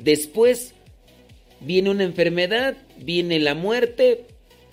Después 0.00 0.74
viene 1.60 1.90
una 1.90 2.02
enfermedad, 2.02 2.76
viene 3.00 3.38
la 3.38 3.54
muerte, 3.54 4.26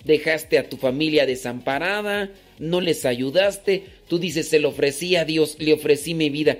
dejaste 0.06 0.58
a 0.58 0.68
tu 0.68 0.76
familia 0.76 1.26
desamparada, 1.26 2.30
no 2.58 2.80
les 2.80 3.04
ayudaste, 3.04 3.84
tú 4.08 4.18
dices, 4.18 4.48
se 4.48 4.60
lo 4.60 4.70
ofrecí 4.70 5.16
a 5.16 5.24
Dios, 5.24 5.56
le 5.58 5.72
ofrecí 5.72 6.14
mi 6.14 6.30
vida. 6.30 6.58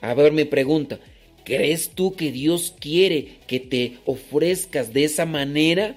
A 0.00 0.14
ver, 0.14 0.32
me 0.32 0.44
pregunta, 0.44 1.00
¿crees 1.44 1.90
tú 1.90 2.14
que 2.14 2.30
Dios 2.32 2.74
quiere 2.78 3.38
que 3.46 3.60
te 3.60 3.98
ofrezcas 4.04 4.92
de 4.92 5.04
esa 5.04 5.24
manera? 5.24 5.96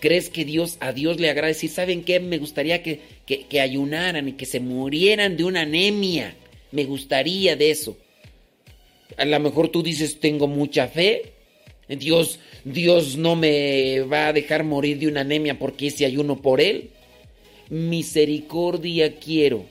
¿Crees 0.00 0.28
que 0.28 0.44
Dios 0.44 0.78
a 0.80 0.92
Dios 0.92 1.20
le 1.20 1.30
agradece? 1.30 1.66
¿Y 1.66 1.68
saben 1.68 2.02
qué? 2.02 2.18
Me 2.18 2.38
gustaría 2.38 2.82
que, 2.82 3.00
que, 3.24 3.46
que 3.46 3.60
ayunaran 3.60 4.28
y 4.28 4.32
que 4.32 4.46
se 4.46 4.58
murieran 4.58 5.36
de 5.36 5.44
una 5.44 5.60
anemia. 5.60 6.34
Me 6.72 6.84
gustaría 6.84 7.54
de 7.54 7.70
eso. 7.70 7.96
A 9.16 9.24
lo 9.24 9.38
mejor 9.38 9.68
tú 9.68 9.82
dices, 9.82 10.18
tengo 10.18 10.48
mucha 10.48 10.88
fe. 10.88 11.32
Dios, 11.96 12.38
Dios 12.64 13.16
no 13.16 13.36
me 13.36 14.00
va 14.00 14.28
a 14.28 14.32
dejar 14.32 14.64
morir 14.64 14.98
de 14.98 15.08
una 15.08 15.20
anemia 15.20 15.58
porque 15.58 15.88
ese 15.88 16.04
ayuno 16.04 16.40
por 16.40 16.60
él. 16.60 16.90
Misericordia 17.68 19.16
quiero, 19.16 19.64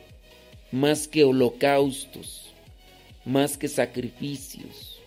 más 0.71 1.07
que 1.07 1.23
holocaustos, 1.23 2.51
más 3.25 3.57
que 3.57 3.67
sacrificios. 3.67 4.99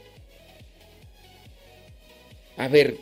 A 2.57 2.69
ver, 2.69 2.99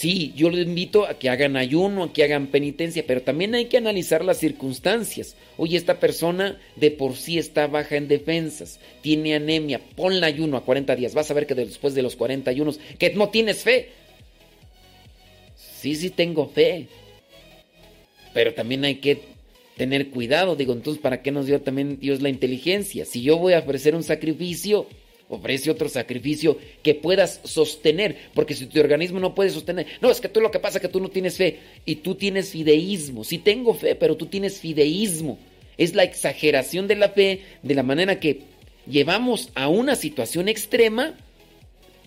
Sí, 0.00 0.32
yo 0.34 0.48
les 0.48 0.66
invito 0.66 1.04
a 1.04 1.18
que 1.18 1.28
hagan 1.28 1.58
ayuno, 1.58 2.04
a 2.04 2.12
que 2.14 2.24
hagan 2.24 2.46
penitencia, 2.46 3.04
pero 3.06 3.20
también 3.20 3.54
hay 3.54 3.66
que 3.66 3.76
analizar 3.76 4.24
las 4.24 4.38
circunstancias. 4.38 5.36
Oye, 5.58 5.76
esta 5.76 6.00
persona 6.00 6.58
de 6.76 6.90
por 6.90 7.16
sí 7.16 7.36
está 7.36 7.66
baja 7.66 7.96
en 7.96 8.08
defensas, 8.08 8.80
tiene 9.02 9.34
anemia, 9.34 9.78
ponle 9.96 10.24
ayuno 10.24 10.56
a 10.56 10.64
40 10.64 10.96
días, 10.96 11.12
vas 11.12 11.30
a 11.30 11.34
ver 11.34 11.46
que 11.46 11.54
después 11.54 11.92
de 11.92 12.00
los 12.00 12.16
40 12.16 12.50
ayunos, 12.50 12.80
que 12.98 13.12
no 13.12 13.28
tienes 13.28 13.58
fe. 13.58 13.90
Sí, 15.54 15.94
sí 15.94 16.08
tengo 16.08 16.48
fe, 16.48 16.88
pero 18.32 18.54
también 18.54 18.86
hay 18.86 18.94
que 18.94 19.20
tener 19.76 20.08
cuidado, 20.08 20.56
digo, 20.56 20.72
entonces, 20.72 21.02
¿para 21.02 21.20
qué 21.20 21.30
nos 21.30 21.44
dio 21.44 21.60
también 21.60 22.00
Dios 22.00 22.22
la 22.22 22.30
inteligencia? 22.30 23.04
Si 23.04 23.20
yo 23.20 23.36
voy 23.36 23.52
a 23.52 23.58
ofrecer 23.58 23.94
un 23.94 24.02
sacrificio, 24.02 24.86
Ofrece 25.32 25.70
otro 25.70 25.88
sacrificio 25.88 26.58
que 26.82 26.96
puedas 26.96 27.40
sostener, 27.44 28.16
porque 28.34 28.54
si 28.54 28.66
tu 28.66 28.80
organismo 28.80 29.20
no 29.20 29.32
puede 29.32 29.50
sostener, 29.50 29.86
no, 30.00 30.10
es 30.10 30.20
que 30.20 30.28
tú 30.28 30.40
lo 30.40 30.50
que 30.50 30.58
pasa 30.58 30.78
es 30.78 30.82
que 30.82 30.88
tú 30.88 30.98
no 30.98 31.08
tienes 31.08 31.36
fe 31.36 31.60
y 31.84 31.94
tú 31.96 32.16
tienes 32.16 32.50
fideísmo. 32.50 33.22
Sí 33.22 33.38
tengo 33.38 33.72
fe, 33.72 33.94
pero 33.94 34.16
tú 34.16 34.26
tienes 34.26 34.58
fideísmo. 34.58 35.38
Es 35.78 35.94
la 35.94 36.02
exageración 36.02 36.88
de 36.88 36.96
la 36.96 37.10
fe, 37.10 37.42
de 37.62 37.74
la 37.76 37.84
manera 37.84 38.18
que 38.18 38.40
llevamos 38.88 39.50
a 39.54 39.68
una 39.68 39.94
situación 39.94 40.48
extrema 40.48 41.14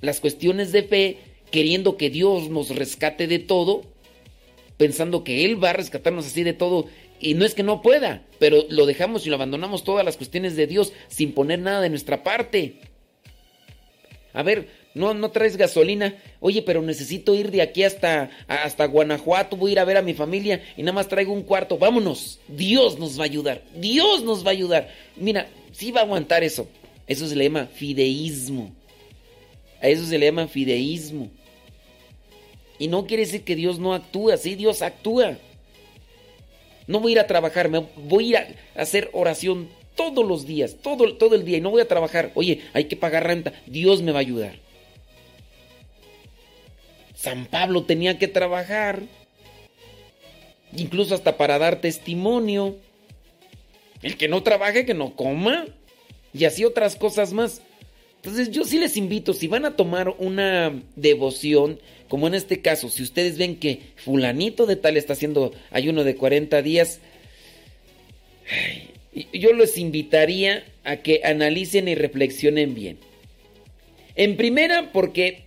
las 0.01 0.19
cuestiones 0.19 0.73
de 0.73 0.83
fe, 0.83 1.17
queriendo 1.49 1.95
que 1.95 2.09
Dios 2.09 2.49
nos 2.49 2.75
rescate 2.75 3.25
de 3.27 3.39
todo, 3.39 3.83
pensando 4.75 5.23
que 5.23 5.45
Él 5.45 5.63
va 5.63 5.69
a 5.69 5.73
rescatarnos 5.73 6.25
así 6.25 6.43
de 6.43 6.51
todo. 6.51 6.87
Y 7.21 7.35
no 7.35 7.45
es 7.45 7.55
que 7.55 7.63
no 7.63 7.81
pueda, 7.81 8.25
pero 8.37 8.65
lo 8.69 8.85
dejamos 8.85 9.25
y 9.25 9.29
lo 9.29 9.37
abandonamos 9.37 9.85
todas 9.85 10.03
las 10.03 10.17
cuestiones 10.17 10.57
de 10.57 10.67
Dios 10.67 10.91
sin 11.07 11.31
poner 11.31 11.59
nada 11.59 11.79
de 11.79 11.89
nuestra 11.89 12.21
parte. 12.21 12.81
A 14.33 14.41
ver, 14.41 14.67
no, 14.95 15.13
no 15.13 15.31
traes 15.31 15.57
gasolina. 15.57 16.15
Oye, 16.39 16.61
pero 16.63 16.81
necesito 16.81 17.35
ir 17.35 17.51
de 17.51 17.61
aquí 17.61 17.83
hasta, 17.83 18.31
hasta 18.47 18.85
Guanajuato. 18.85 19.55
Voy 19.55 19.71
a 19.71 19.73
ir 19.73 19.79
a 19.79 19.85
ver 19.85 19.97
a 19.97 20.01
mi 20.01 20.13
familia 20.13 20.63
y 20.75 20.81
nada 20.81 20.93
más 20.93 21.07
traigo 21.07 21.31
un 21.33 21.43
cuarto. 21.43 21.77
Vámonos. 21.77 22.39
Dios 22.47 22.97
nos 22.97 23.17
va 23.17 23.23
a 23.23 23.25
ayudar. 23.25 23.61
Dios 23.75 24.23
nos 24.23 24.43
va 24.43 24.49
a 24.49 24.53
ayudar. 24.53 24.89
Mira, 25.15 25.47
sí 25.71 25.91
va 25.91 26.01
a 26.01 26.03
aguantar 26.03 26.43
eso. 26.43 26.67
Eso 27.07 27.27
se 27.27 27.35
le 27.35 27.45
llama 27.45 27.67
fideísmo. 27.67 28.73
A 29.81 29.87
eso 29.87 30.05
se 30.05 30.17
le 30.17 30.25
llama 30.25 30.47
fideísmo. 30.47 31.29
Y 32.79 32.87
no 32.87 33.05
quiere 33.05 33.25
decir 33.25 33.43
que 33.43 33.55
Dios 33.55 33.77
no 33.77 33.93
actúa. 33.93 34.37
Sí, 34.37 34.55
Dios 34.55 34.81
actúa. 34.81 35.37
No 36.87 36.99
voy 36.99 37.11
a 37.11 37.13
ir 37.13 37.19
a 37.19 37.27
trabajar, 37.27 37.69
me 37.69 37.85
voy 37.95 38.35
a 38.35 38.49
ir 38.49 38.55
a 38.75 38.81
hacer 38.81 39.09
oración 39.13 39.69
todos 39.95 40.25
los 40.25 40.45
días, 40.45 40.77
todo, 40.81 41.15
todo 41.15 41.35
el 41.35 41.45
día, 41.45 41.57
y 41.57 41.61
no 41.61 41.71
voy 41.71 41.81
a 41.81 41.87
trabajar. 41.87 42.31
Oye, 42.35 42.61
hay 42.73 42.85
que 42.85 42.95
pagar 42.95 43.27
renta. 43.27 43.53
Dios 43.65 44.01
me 44.01 44.11
va 44.11 44.19
a 44.19 44.21
ayudar. 44.21 44.55
San 47.15 47.45
Pablo 47.45 47.83
tenía 47.83 48.17
que 48.19 48.27
trabajar, 48.27 49.03
incluso 50.75 51.15
hasta 51.15 51.37
para 51.37 51.57
dar 51.57 51.79
testimonio. 51.79 52.77
El 54.01 54.17
que 54.17 54.27
no 54.27 54.43
trabaje, 54.43 54.85
que 54.85 54.93
no 54.93 55.15
coma. 55.15 55.65
Y 56.33 56.45
así 56.45 56.65
otras 56.65 56.95
cosas 56.95 57.31
más. 57.31 57.61
Entonces 58.17 58.51
yo 58.51 58.63
sí 58.63 58.79
les 58.79 58.95
invito, 58.95 59.33
si 59.33 59.47
van 59.47 59.65
a 59.65 59.75
tomar 59.75 60.09
una 60.17 60.81
devoción, 60.95 61.79
como 62.07 62.27
en 62.27 62.33
este 62.33 62.61
caso, 62.61 62.89
si 62.89 63.03
ustedes 63.03 63.37
ven 63.37 63.57
que 63.57 63.81
fulanito 63.97 64.65
de 64.65 64.77
tal 64.77 64.95
está 64.95 65.13
haciendo 65.13 65.53
ayuno 65.71 66.05
de 66.05 66.15
40 66.15 66.61
días, 66.61 66.99
yo 69.33 69.53
les 69.53 69.77
invitaría 69.77 70.63
a 70.83 70.97
que 70.97 71.21
analicen 71.23 71.87
y 71.87 71.95
reflexionen 71.95 72.73
bien. 72.73 72.97
En 74.15 74.37
primera, 74.37 74.91
porque 74.91 75.43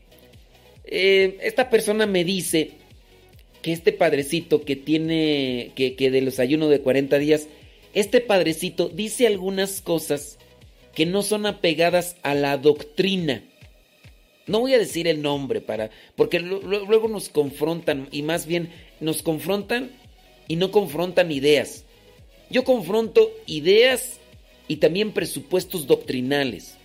eh, 0.85 1.39
esta 1.43 1.71
persona 1.71 2.07
me 2.07 2.25
dice 2.25 2.73
que 3.63 3.73
este 3.73 3.93
padrecito 3.93 4.65
que 4.65 4.77
tiene, 4.77 5.73
que, 5.75 5.95
que 5.97 6.11
de 6.11 6.21
los 6.21 6.39
ayunos 6.39 6.71
de 6.71 6.81
40 6.81 7.19
días, 7.19 7.49
este 7.95 8.21
padrecito 8.21 8.89
dice 8.89 9.27
algunas 9.27 9.81
cosas 9.81 10.39
que 10.95 11.07
no 11.07 11.23
son 11.23 11.47
apegadas 11.47 12.17
a 12.23 12.35
la 12.35 12.57
doctrina. 12.59 13.43
No 14.47 14.61
voy 14.61 14.75
a 14.75 14.79
decir 14.79 15.09
el 15.09 15.23
nombre 15.23 15.61
para 15.61 15.91
porque 16.15 16.39
luego 16.39 17.09
nos 17.09 17.29
confrontan 17.29 18.09
y 18.13 18.23
más 18.23 18.47
bien 18.47 18.71
nos 19.01 19.23
confrontan 19.23 19.91
y 20.47 20.57
no 20.57 20.71
confrontan 20.71 21.33
ideas. 21.33 21.86
Yo 22.51 22.65
confronto 22.65 23.31
ideas 23.47 24.19
y 24.69 24.77
también 24.77 25.13
presupuestos 25.13 25.87
doctrinales. 25.87 26.77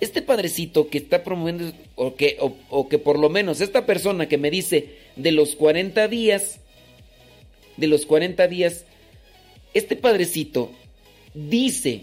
Este 0.00 0.22
padrecito 0.22 0.88
que 0.88 0.98
está 0.98 1.24
promoviendo, 1.24 1.72
o 1.94 2.14
que, 2.16 2.36
o 2.40 2.88
que 2.88 2.98
por 2.98 3.18
lo 3.18 3.30
menos 3.30 3.60
esta 3.60 3.86
persona 3.86 4.28
que 4.28 4.38
me 4.38 4.50
dice 4.50 4.90
de 5.16 5.32
los 5.32 5.56
40 5.56 6.08
días, 6.08 6.60
de 7.76 7.86
los 7.86 8.04
40 8.06 8.46
días, 8.48 8.84
este 9.72 9.96
padrecito 9.96 10.70
dice 11.34 12.02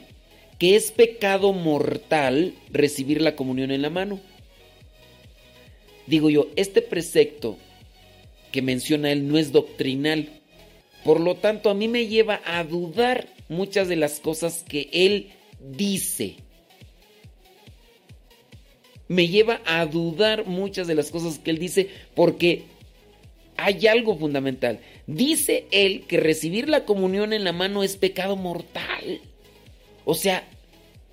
que 0.60 0.76
es 0.76 0.92
pecado 0.92 1.54
mortal 1.54 2.54
recibir 2.70 3.22
la 3.22 3.36
comunión 3.36 3.72
en 3.72 3.82
la 3.82 3.90
mano. 3.90 4.20
Digo 6.08 6.30
yo, 6.30 6.50
este 6.56 6.82
precepto 6.82 7.58
que 8.52 8.62
menciona 8.62 9.12
él 9.12 9.28
no 9.28 9.38
es 9.38 9.52
doctrinal. 9.52 10.41
Por 11.04 11.20
lo 11.20 11.36
tanto, 11.36 11.70
a 11.70 11.74
mí 11.74 11.88
me 11.88 12.08
lleva 12.08 12.42
a 12.46 12.64
dudar 12.64 13.28
muchas 13.50 13.88
de 13.88 13.96
las 13.96 14.20
cosas 14.20 14.64
que 14.68 14.90
él 14.94 15.32
dice. 15.60 16.36
Me 19.08 19.28
lleva 19.28 19.62
a 19.66 19.86
dudar 19.86 20.46
muchas 20.46 20.88
de 20.88 20.96
las 20.96 21.12
cosas 21.12 21.40
que 21.40 21.52
él 21.52 21.58
dice 21.58 21.90
porque 22.16 22.64
hay 23.58 23.88
algo 23.88 24.18
fundamental. 24.18 24.80
Dice 25.08 25.68
él 25.72 26.06
que 26.08 26.18
recibir 26.18 26.70
la 26.70 26.86
comunión 26.86 27.34
en 27.34 27.44
la 27.44 27.52
mano 27.52 27.84
es 27.84 27.98
pecado 27.98 28.36
mortal. 28.36 29.22
O 30.06 30.14
sea, 30.14 30.48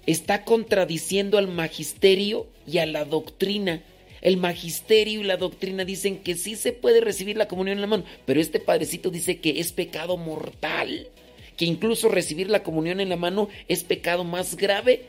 está 0.07 0.45
contradiciendo 0.45 1.39
al 1.39 1.49
magisterio 1.49 2.47
y 2.67 2.79
a 2.79 2.87
la 2.87 3.05
doctrina. 3.05 3.83
El 4.21 4.37
magisterio 4.37 5.21
y 5.21 5.25
la 5.25 5.37
doctrina 5.37 5.85
dicen 5.85 6.19
que 6.19 6.35
sí 6.35 6.57
se 6.57 6.73
puede 6.73 7.01
recibir 7.01 7.37
la 7.37 7.49
comunión 7.49 7.79
en 7.79 7.83
la 7.83 7.87
mano, 7.87 8.05
pero 8.27 8.41
este 8.41 8.61
padrecito 8.61 9.11
dice 9.11 9.39
que 9.39 9.61
es 9.61 9.73
pecado 9.73 10.17
mortal, 10.17 11.09
que 11.57 11.65
incluso 11.65 12.09
recibir 12.09 12.51
la 12.51 12.63
comunión 12.63 13.01
en 13.01 13.09
la 13.09 13.17
mano 13.17 13.49
es 13.69 13.85
pecado 13.85 14.25
más 14.25 14.57
grave 14.57 15.07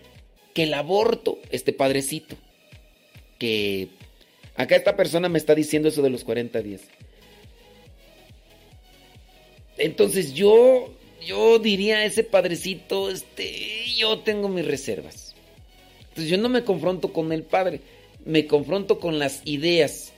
que 0.53 0.63
el 0.63 0.73
aborto, 0.73 1.39
este 1.51 1.73
padrecito. 1.73 2.35
Que 3.37 3.89
acá 4.55 4.75
esta 4.75 4.95
persona 4.95 5.29
me 5.29 5.37
está 5.37 5.55
diciendo 5.55 5.89
eso 5.89 6.01
de 6.01 6.09
los 6.09 6.23
40 6.23 6.61
días. 6.61 6.81
Entonces 9.77 10.33
yo 10.33 10.93
yo 11.25 11.59
diría 11.59 11.97
a 11.97 12.05
ese 12.05 12.23
padrecito, 12.23 13.09
este, 13.09 13.85
yo 13.97 14.19
tengo 14.19 14.49
mis 14.49 14.65
reservas. 14.65 15.35
Entonces 16.09 16.29
yo 16.29 16.37
no 16.37 16.49
me 16.49 16.63
confronto 16.63 17.13
con 17.13 17.31
el 17.31 17.43
padre, 17.43 17.81
me 18.25 18.45
confronto 18.47 18.99
con 18.99 19.19
las 19.19 19.41
ideas. 19.45 20.13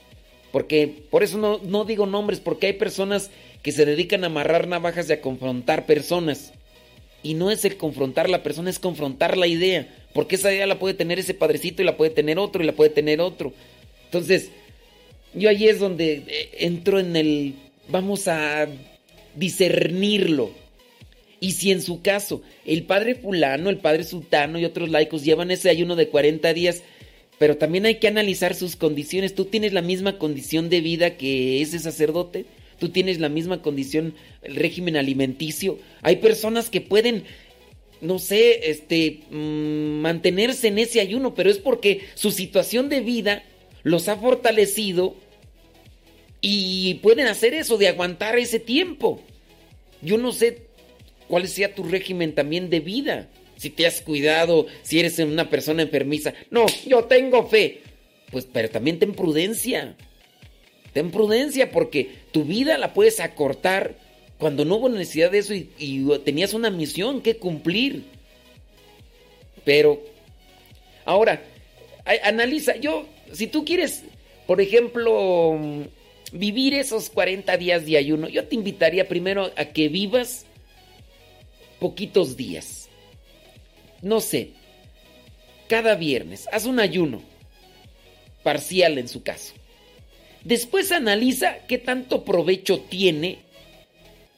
Porque 0.50 1.06
por 1.10 1.22
eso 1.22 1.38
no, 1.38 1.58
no 1.58 1.84
digo 1.84 2.06
nombres, 2.06 2.40
porque 2.40 2.68
hay 2.68 2.72
personas 2.74 3.30
que 3.62 3.72
se 3.72 3.86
dedican 3.86 4.24
a 4.24 4.26
amarrar 4.26 4.68
navajas 4.68 5.08
y 5.08 5.12
a 5.14 5.20
confrontar 5.20 5.86
personas. 5.86 6.52
Y 7.22 7.34
no 7.34 7.50
es 7.50 7.64
el 7.64 7.76
confrontar 7.76 8.28
la 8.28 8.42
persona, 8.42 8.68
es 8.68 8.78
confrontar 8.78 9.38
la 9.38 9.46
idea. 9.46 9.88
Porque 10.12 10.34
esa 10.34 10.52
idea 10.52 10.66
la 10.66 10.78
puede 10.78 10.94
tener 10.94 11.18
ese 11.18 11.34
padrecito 11.34 11.82
y 11.82 11.84
la 11.84 11.96
puede 11.96 12.10
tener 12.10 12.38
otro 12.38 12.62
y 12.62 12.66
la 12.66 12.72
puede 12.72 12.90
tener 12.90 13.20
otro. 13.20 13.52
Entonces, 14.04 14.50
yo 15.32 15.48
ahí 15.48 15.68
es 15.68 15.78
donde 15.78 16.24
eh, 16.26 16.50
entro 16.58 16.98
en 16.98 17.16
el... 17.16 17.54
Vamos 17.88 18.28
a 18.28 18.68
discernirlo. 19.34 20.50
Y 21.40 21.52
si 21.52 21.72
en 21.72 21.82
su 21.82 22.02
caso 22.02 22.42
el 22.64 22.84
padre 22.84 23.14
fulano, 23.14 23.70
el 23.70 23.78
padre 23.78 24.04
sultano 24.04 24.58
y 24.58 24.64
otros 24.64 24.90
laicos 24.90 25.24
llevan 25.24 25.50
ese 25.50 25.70
ayuno 25.70 25.96
de 25.96 26.08
40 26.08 26.52
días, 26.54 26.82
pero 27.42 27.56
también 27.56 27.86
hay 27.86 27.96
que 27.96 28.06
analizar 28.06 28.54
sus 28.54 28.76
condiciones. 28.76 29.34
Tú 29.34 29.46
tienes 29.46 29.72
la 29.72 29.82
misma 29.82 30.16
condición 30.16 30.70
de 30.70 30.80
vida 30.80 31.16
que 31.16 31.60
ese 31.60 31.80
sacerdote. 31.80 32.44
Tú 32.78 32.90
tienes 32.90 33.18
la 33.18 33.28
misma 33.28 33.62
condición, 33.62 34.14
el 34.42 34.54
régimen 34.54 34.96
alimenticio. 34.96 35.80
Hay 36.02 36.18
personas 36.18 36.70
que 36.70 36.80
pueden, 36.80 37.24
no 38.00 38.20
sé, 38.20 38.70
este, 38.70 39.22
mm, 39.32 40.02
mantenerse 40.02 40.68
en 40.68 40.78
ese 40.78 41.00
ayuno, 41.00 41.34
pero 41.34 41.50
es 41.50 41.58
porque 41.58 42.02
su 42.14 42.30
situación 42.30 42.88
de 42.88 43.00
vida 43.00 43.42
los 43.82 44.06
ha 44.06 44.14
fortalecido 44.14 45.16
y 46.40 47.00
pueden 47.02 47.26
hacer 47.26 47.54
eso 47.54 47.76
de 47.76 47.88
aguantar 47.88 48.38
ese 48.38 48.60
tiempo. 48.60 49.20
Yo 50.00 50.16
no 50.16 50.30
sé 50.30 50.58
cuál 51.26 51.48
sea 51.48 51.74
tu 51.74 51.82
régimen 51.82 52.36
también 52.36 52.70
de 52.70 52.78
vida. 52.78 53.28
Si 53.62 53.70
te 53.70 53.86
has 53.86 54.00
cuidado, 54.00 54.66
si 54.82 54.98
eres 54.98 55.20
una 55.20 55.48
persona 55.48 55.82
enfermiza. 55.82 56.34
No, 56.50 56.66
yo 56.84 57.04
tengo 57.04 57.46
fe. 57.46 57.82
Pues, 58.32 58.44
pero 58.52 58.68
también 58.68 58.98
ten 58.98 59.14
prudencia. 59.14 59.94
Ten 60.92 61.12
prudencia 61.12 61.70
porque 61.70 62.10
tu 62.32 62.42
vida 62.42 62.76
la 62.76 62.92
puedes 62.92 63.20
acortar 63.20 63.94
cuando 64.36 64.64
no 64.64 64.74
hubo 64.74 64.88
necesidad 64.88 65.30
de 65.30 65.38
eso 65.38 65.54
y, 65.54 65.70
y 65.78 66.04
tenías 66.24 66.54
una 66.54 66.70
misión 66.70 67.22
que 67.22 67.36
cumplir. 67.36 68.02
Pero, 69.64 70.02
ahora, 71.04 71.40
analiza, 72.24 72.74
yo, 72.74 73.06
si 73.32 73.46
tú 73.46 73.64
quieres, 73.64 74.02
por 74.48 74.60
ejemplo, 74.60 75.56
vivir 76.32 76.74
esos 76.74 77.10
40 77.10 77.56
días 77.58 77.86
de 77.86 77.96
ayuno, 77.96 78.28
yo 78.28 78.44
te 78.48 78.56
invitaría 78.56 79.06
primero 79.06 79.52
a 79.54 79.66
que 79.66 79.88
vivas 79.88 80.46
poquitos 81.78 82.36
días. 82.36 82.81
No 84.02 84.20
sé, 84.20 84.50
cada 85.68 85.94
viernes, 85.94 86.48
haz 86.52 86.66
un 86.66 86.80
ayuno, 86.80 87.22
parcial 88.42 88.98
en 88.98 89.08
su 89.08 89.22
caso. 89.22 89.54
Después 90.44 90.90
analiza 90.90 91.58
qué 91.68 91.78
tanto 91.78 92.24
provecho 92.24 92.80
tiene 92.80 93.38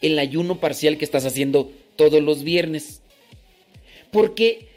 el 0.02 0.18
ayuno 0.18 0.60
parcial 0.60 0.98
que 0.98 1.04
estás 1.04 1.24
haciendo 1.24 1.72
todos 1.96 2.22
los 2.22 2.44
viernes. 2.44 3.00
Porque, 4.10 4.68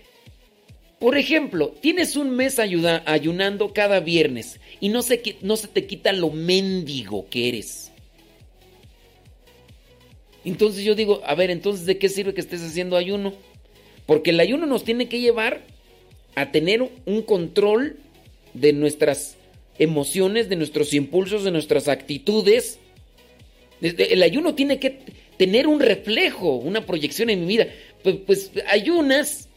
por 0.99 1.18
ejemplo, 1.18 1.76
tienes 1.81 2.15
un 2.15 2.30
mes 2.30 2.59
ayunando 2.59 3.73
cada 3.73 3.99
viernes 3.99 4.59
y 4.80 4.89
no 4.89 5.01
se, 5.01 5.22
no 5.41 5.57
se 5.57 5.68
te 5.68 5.85
quita 5.85 6.14
lo 6.14 6.31
mendigo 6.31 7.27
que 7.30 7.49
eres. 7.49 7.91
Entonces 10.45 10.85
yo 10.85 10.95
digo, 10.95 11.22
a 11.26 11.35
ver, 11.35 11.51
entonces 11.51 11.85
¿de 11.85 11.97
qué 11.97 12.07
sirve 12.07 12.34
que 12.34 12.39
estés 12.39 12.64
haciendo 12.64 12.95
ayuno? 12.95 13.34
Porque 14.07 14.31
el 14.31 14.39
ayuno 14.39 14.65
nos 14.65 14.84
tiene 14.84 15.07
que 15.07 15.19
llevar 15.19 15.61
a 16.34 16.51
tener 16.51 16.81
un 17.05 17.21
control 17.21 17.97
de 18.55 18.73
nuestras 18.73 19.38
emociones, 19.77 20.49
de 20.49 20.55
nuestros 20.55 20.93
impulsos, 20.95 21.43
de 21.43 21.51
nuestras 21.51 21.88
actitudes. 21.88 22.79
El 23.81 24.23
ayuno 24.23 24.55
tiene 24.55 24.79
que 24.79 24.99
tener 25.38 25.67
un 25.67 25.79
reflejo, 25.79 26.55
una 26.55 26.85
proyección 26.85 27.29
en 27.29 27.41
mi 27.41 27.47
vida. 27.47 27.67
Pues, 28.01 28.15
pues 28.25 28.51
ayunas 28.67 29.47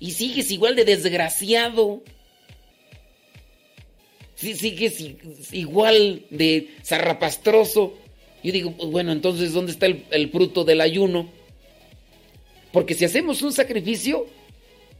y 0.00 0.12
sigues 0.12 0.50
igual 0.50 0.76
de 0.76 0.84
desgraciado. 0.84 2.02
Sigues 4.36 5.02
igual 5.52 6.22
de 6.30 6.68
zarrapastroso. 6.84 7.94
Yo 8.42 8.52
digo, 8.52 8.72
pues 8.72 8.90
bueno, 8.90 9.12
entonces, 9.12 9.52
¿dónde 9.52 9.72
está 9.72 9.86
el, 9.86 10.28
fruto 10.30 10.64
del 10.64 10.82
ayuno? 10.82 11.30
Porque 12.74 12.94
si 12.94 13.04
hacemos 13.04 13.40
un 13.42 13.52
sacrificio, 13.52 14.26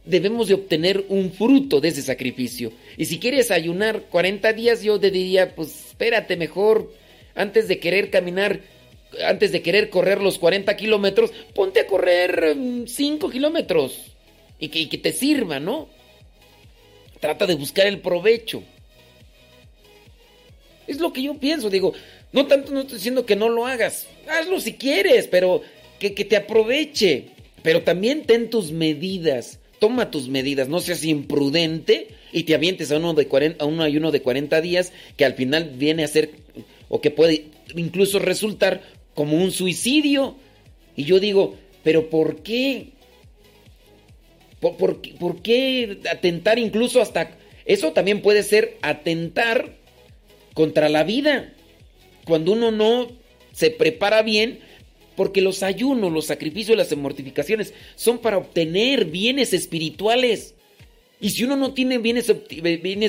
debemos 0.05 0.47
de 0.47 0.53
obtener 0.53 1.05
un 1.09 1.33
fruto 1.33 1.81
de 1.81 1.89
ese 1.89 2.01
sacrificio. 2.01 2.71
Y 2.95 3.03
si 3.03 3.19
quieres 3.19 3.51
ayunar 3.51 4.03
40 4.09 4.53
días, 4.53 4.81
yo 4.81 4.97
te 4.97 5.11
diría, 5.11 5.53
pues 5.53 5.89
espérate 5.89 6.37
mejor, 6.37 6.93
antes 7.35 7.67
de 7.67 7.79
querer 7.79 8.09
caminar, 8.09 8.61
antes 9.27 9.51
de 9.51 9.61
querer 9.61 9.89
correr 9.89 10.21
los 10.21 10.39
40 10.39 10.73
kilómetros, 10.77 11.31
ponte 11.53 11.81
a 11.81 11.87
correr 11.87 12.55
5 12.87 13.27
mm, 13.27 13.31
kilómetros 13.31 14.13
y 14.57 14.69
que, 14.69 14.79
y 14.79 14.87
que 14.87 14.97
te 14.97 15.11
sirva, 15.11 15.59
¿no? 15.59 15.89
Trata 17.19 17.45
de 17.45 17.55
buscar 17.55 17.87
el 17.87 17.99
provecho. 17.99 18.63
Es 20.87 21.01
lo 21.01 21.11
que 21.11 21.23
yo 21.23 21.33
pienso, 21.35 21.69
digo, 21.69 21.93
no 22.31 22.47
tanto 22.47 22.71
no 22.71 22.79
estoy 22.79 22.99
diciendo 22.99 23.25
que 23.25 23.35
no 23.35 23.49
lo 23.49 23.65
hagas. 23.65 24.07
Hazlo 24.29 24.61
si 24.61 24.75
quieres, 24.75 25.27
pero 25.27 25.61
que, 25.99 26.11
te 26.11 26.37
aproveche. 26.37 27.34
Pero 27.65 27.81
también 27.81 28.27
ten 28.27 28.51
tus 28.51 28.71
medidas, 28.71 29.59
toma 29.79 30.11
tus 30.11 30.29
medidas, 30.29 30.69
no 30.69 30.81
seas 30.81 31.03
imprudente 31.03 32.09
y 32.31 32.43
te 32.43 32.53
avientes 32.53 32.91
a 32.91 32.97
uno 32.97 33.15
de 33.15 33.27
40, 33.27 33.65
a 33.65 34.11
de 34.11 34.21
40 34.21 34.61
días 34.61 34.93
que 35.17 35.25
al 35.25 35.33
final 35.33 35.71
viene 35.75 36.03
a 36.03 36.07
ser 36.07 36.29
o 36.89 37.01
que 37.01 37.09
puede 37.09 37.45
incluso 37.75 38.19
resultar 38.19 38.83
como 39.15 39.37
un 39.37 39.51
suicidio. 39.51 40.35
Y 40.95 41.05
yo 41.05 41.19
digo, 41.19 41.55
pero 41.83 42.11
¿por 42.11 42.43
qué? 42.43 42.89
¿Por, 44.59 44.77
por, 44.77 45.01
por 45.17 45.41
qué 45.41 46.01
atentar 46.11 46.59
incluso 46.59 47.01
hasta... 47.01 47.35
Eso 47.65 47.93
también 47.93 48.21
puede 48.21 48.43
ser 48.43 48.77
atentar 48.83 49.73
contra 50.53 50.87
la 50.87 51.03
vida. 51.03 51.51
Cuando 52.25 52.51
uno 52.51 52.69
no 52.69 53.07
se 53.53 53.71
prepara 53.71 54.21
bien, 54.21 54.59
porque 55.15 55.41
los 55.41 55.63
ayunos, 55.63 56.11
los 56.11 56.25
sacrificios, 56.25 56.77
las 56.77 56.95
mortificaciones 56.95 57.73
son 57.95 58.19
para 58.19 58.37
obtener 58.37 59.05
bienes 59.05 59.53
espirituales. 59.53 60.55
Y 61.19 61.29
si 61.29 61.43
uno 61.43 61.55
no 61.55 61.73
tiene 61.73 61.97
bienes, 61.97 62.29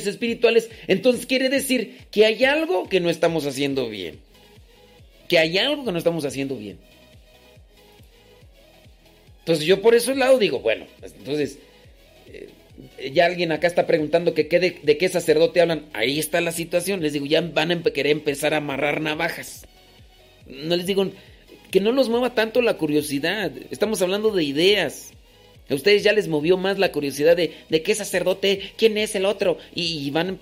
espirituales, 0.06 0.70
entonces 0.86 1.26
quiere 1.26 1.48
decir 1.48 1.98
que 2.10 2.24
hay 2.24 2.44
algo 2.44 2.88
que 2.88 3.00
no 3.00 3.10
estamos 3.10 3.46
haciendo 3.46 3.88
bien. 3.88 4.20
Que 5.28 5.38
hay 5.38 5.58
algo 5.58 5.84
que 5.84 5.92
no 5.92 5.98
estamos 5.98 6.24
haciendo 6.24 6.56
bien. 6.56 6.78
Entonces 9.40 9.64
yo 9.64 9.82
por 9.82 9.94
ese 9.94 10.14
lado 10.14 10.38
digo, 10.38 10.60
bueno, 10.60 10.86
pues, 11.00 11.14
entonces 11.18 11.58
eh, 12.32 13.10
ya 13.12 13.26
alguien 13.26 13.52
acá 13.52 13.66
está 13.66 13.86
preguntando 13.86 14.34
que 14.34 14.48
qué 14.48 14.60
de, 14.60 14.78
de, 14.82 14.98
qué 14.98 15.08
sacerdote 15.08 15.60
hablan. 15.60 15.86
Ahí 15.92 16.20
está 16.20 16.40
la 16.40 16.52
situación. 16.52 17.00
Les 17.00 17.12
digo, 17.12 17.26
ya 17.26 17.40
van 17.40 17.72
a 17.72 17.82
querer 17.82 18.12
empezar 18.12 18.54
a 18.54 18.58
amarrar 18.58 19.00
navajas. 19.00 19.66
No 20.46 20.76
les 20.76 20.86
digo, 20.86 21.10
que 21.70 21.80
no 21.80 21.92
los 21.92 22.08
mueva 22.08 22.34
tanto 22.34 22.62
la 22.62 22.76
curiosidad. 22.76 23.52
Estamos 23.70 24.02
hablando 24.02 24.30
de 24.30 24.44
ideas. 24.44 25.12
A 25.68 25.74
ustedes 25.74 26.02
ya 26.02 26.12
les 26.12 26.28
movió 26.28 26.56
más 26.56 26.78
la 26.78 26.92
curiosidad 26.92 27.36
de, 27.36 27.54
de 27.68 27.82
qué 27.82 27.94
sacerdote, 27.94 28.72
quién 28.76 28.96
es 28.98 29.14
el 29.14 29.26
otro. 29.26 29.58
Y, 29.74 30.10
van... 30.10 30.38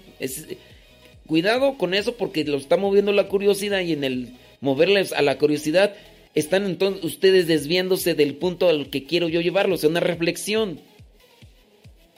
cuidado 1.26 1.78
con 1.78 1.94
eso 1.94 2.16
porque 2.16 2.44
lo 2.44 2.58
está 2.58 2.76
moviendo 2.76 3.12
la 3.12 3.28
curiosidad 3.28 3.80
y 3.80 3.92
en 3.92 4.04
el 4.04 4.28
moverles 4.60 5.12
a 5.12 5.22
la 5.22 5.38
curiosidad 5.38 5.94
están 6.34 6.64
entonces 6.64 7.04
ustedes 7.04 7.46
desviándose 7.46 8.14
del 8.14 8.34
punto 8.34 8.68
al 8.68 8.90
que 8.90 9.04
quiero 9.04 9.28
yo 9.28 9.40
llevarlos, 9.40 9.84
a 9.84 9.88
una 9.88 10.00
reflexión. 10.00 10.80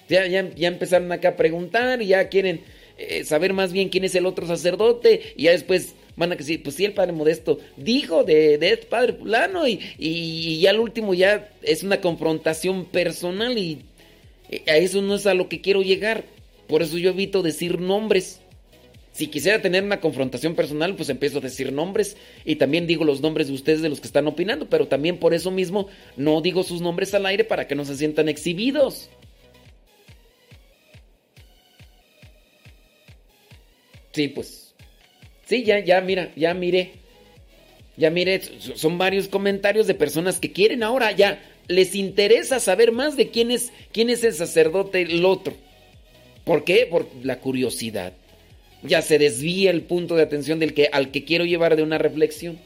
Ya, 0.09 0.27
ya, 0.27 0.49
ya 0.55 0.69
empezaron 0.69 1.11
acá 1.12 1.31
a 1.31 1.37
preguntar 1.37 2.01
y 2.01 2.07
ya 2.07 2.28
quieren 2.28 2.61
eh, 2.97 3.24
saber 3.24 3.53
más 3.53 3.73
bien 3.73 3.89
quién 3.89 4.05
es 4.05 4.15
el 4.15 4.24
otro 4.24 4.47
sacerdote 4.47 5.35
y 5.37 5.45
ya 5.45 5.51
después 5.51 5.95
van 6.17 6.33
a 6.33 6.37
decir, 6.37 6.63
pues 6.63 6.77
sí, 6.77 6.85
el 6.85 6.95
padre 6.95 7.13
modesto 7.13 7.59
dijo 7.77 8.25
de, 8.25 8.59
de 8.59 8.73
este 8.73 8.87
padre 8.87 9.13
fulano 9.13 9.69
y, 9.69 9.81
y, 9.99 10.59
ya 10.61 10.71
al 10.71 10.81
último 10.81 11.15
ya 11.15 11.51
es 11.63 11.83
una 11.83 12.01
confrontación 12.01 12.87
personal 12.87 13.57
y 13.59 13.83
a 14.67 14.77
eso 14.77 15.03
no 15.03 15.15
es 15.15 15.27
a 15.27 15.35
lo 15.35 15.49
que 15.49 15.61
quiero 15.61 15.83
llegar. 15.83 16.25
Por 16.67 16.83
eso 16.83 16.99
yo 16.99 17.11
evito 17.11 17.43
decir 17.43 17.81
nombres. 17.81 18.41
Si 19.13 19.29
quisiera 19.29 19.63
tener 19.63 19.83
una 19.83 20.01
confrontación 20.01 20.55
personal, 20.55 20.95
pues 20.95 21.09
empiezo 21.09 21.39
a 21.39 21.41
decir 21.41 21.73
nombres 21.73 22.17
y 22.45 22.57
también 22.57 22.87
digo 22.87 23.05
los 23.05 23.23
nombres 23.23 23.49
de 23.49 23.55
ustedes 23.55 23.81
de 23.81 23.89
los 23.89 24.01
que 24.01 24.09
están 24.09 24.27
opinando, 24.27 24.69
pero 24.69 24.89
también 24.89 25.19
por 25.19 25.33
eso 25.33 25.51
mismo 25.51 25.89
no 26.19 26.43
digo 26.43 26.63
sus 26.63 26.83
nombres 26.83 27.15
al 27.15 27.25
aire 27.25 27.45
para 27.45 27.67
que 27.67 27.75
no 27.75 27.85
se 27.87 27.97
sientan 27.97 28.29
exhibidos. 28.29 29.09
Sí, 34.13 34.29
pues 34.29 34.66
Sí, 35.47 35.62
ya, 35.64 35.78
ya, 35.78 36.01
mira, 36.01 36.32
ya 36.36 36.55
miré. 36.55 36.93
Ya 37.97 38.10
miré, 38.10 38.43
son 38.74 38.98
varios 38.98 39.28
comentarios 39.28 39.86
de 39.86 39.94
personas 39.94 40.39
que 40.39 40.52
quieren 40.52 40.82
ahora 40.82 41.12
ya, 41.12 41.43
les 41.66 41.94
interesa 41.94 42.60
saber 42.60 42.93
más 42.93 43.16
de 43.16 43.31
quién 43.31 43.51
es, 43.51 43.73
quién 43.90 44.10
es 44.10 44.23
el 44.23 44.35
sacerdote 44.35 45.01
el 45.01 45.24
otro. 45.24 45.55
¿Por 46.44 46.64
qué? 46.64 46.86
Por 46.86 47.09
la 47.23 47.40
curiosidad. 47.40 48.12
Ya 48.82 49.01
se 49.01 49.18
desvía 49.18 49.70
el 49.70 49.82
punto 49.82 50.14
de 50.14 50.23
atención 50.23 50.59
del 50.59 50.74
que, 50.74 50.90
al 50.93 51.10
que 51.10 51.24
quiero 51.24 51.44
llevar 51.44 51.74
de 51.74 51.82
una 51.82 51.97
reflexión. 51.97 52.59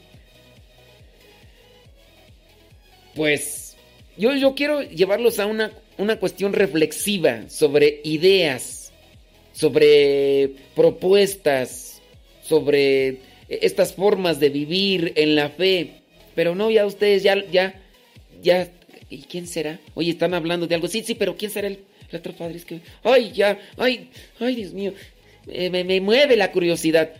Pues 3.15 3.77
yo, 4.17 4.35
yo 4.35 4.53
quiero 4.53 4.81
llevarlos 4.81 5.39
a 5.39 5.45
una, 5.45 5.71
una 5.97 6.19
cuestión 6.19 6.53
reflexiva 6.53 7.49
sobre 7.49 8.01
ideas, 8.03 8.91
sobre 9.53 10.51
propuestas, 10.75 11.90
sobre 12.51 13.19
estas 13.47 13.93
formas 13.93 14.41
de 14.41 14.49
vivir 14.49 15.13
en 15.15 15.35
la 15.35 15.49
fe. 15.49 16.01
Pero 16.35 16.53
no, 16.53 16.69
ya 16.69 16.85
ustedes 16.85 17.23
ya, 17.23 17.43
ya, 17.49 17.81
ya, 18.43 18.69
¿y 19.09 19.23
quién 19.23 19.47
será? 19.47 19.79
Oye, 19.93 20.11
están 20.11 20.33
hablando 20.33 20.67
de 20.67 20.75
algo. 20.75 20.89
Sí, 20.89 21.01
sí, 21.01 21.15
pero 21.15 21.37
¿quién 21.37 21.49
será 21.49 21.67
el, 21.67 21.79
otro 22.13 22.33
padre? 22.33 22.57
Es 22.57 22.65
que, 22.65 22.81
ay, 23.03 23.31
ya, 23.33 23.57
ay, 23.77 24.09
ay, 24.39 24.55
Dios 24.55 24.73
mío, 24.73 24.93
me, 25.47 25.83
me 25.85 26.01
mueve 26.01 26.35
la 26.35 26.51
curiosidad. 26.51 27.13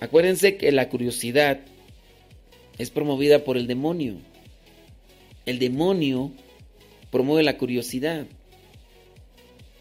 Acuérdense 0.00 0.56
que 0.56 0.72
la 0.72 0.88
curiosidad 0.88 1.60
es 2.78 2.88
promovida 2.88 3.44
por 3.44 3.58
el 3.58 3.66
demonio. 3.66 4.14
El 5.44 5.58
demonio 5.58 6.32
promueve 7.10 7.42
la 7.42 7.58
curiosidad. 7.58 8.26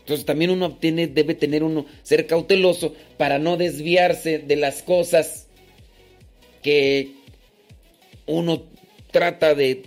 Entonces 0.03 0.25
también 0.25 0.51
uno 0.51 0.75
tiene, 0.75 1.07
debe 1.07 1.33
tener 1.33 1.63
uno, 1.63 1.85
ser 2.01 2.27
cauteloso 2.27 2.93
para 3.15 3.39
no 3.39 3.55
desviarse 3.55 4.37
de 4.37 4.57
las 4.57 4.83
cosas 4.83 5.47
que 6.61 7.13
uno 8.25 8.63
trata 9.11 9.55
de 9.55 9.83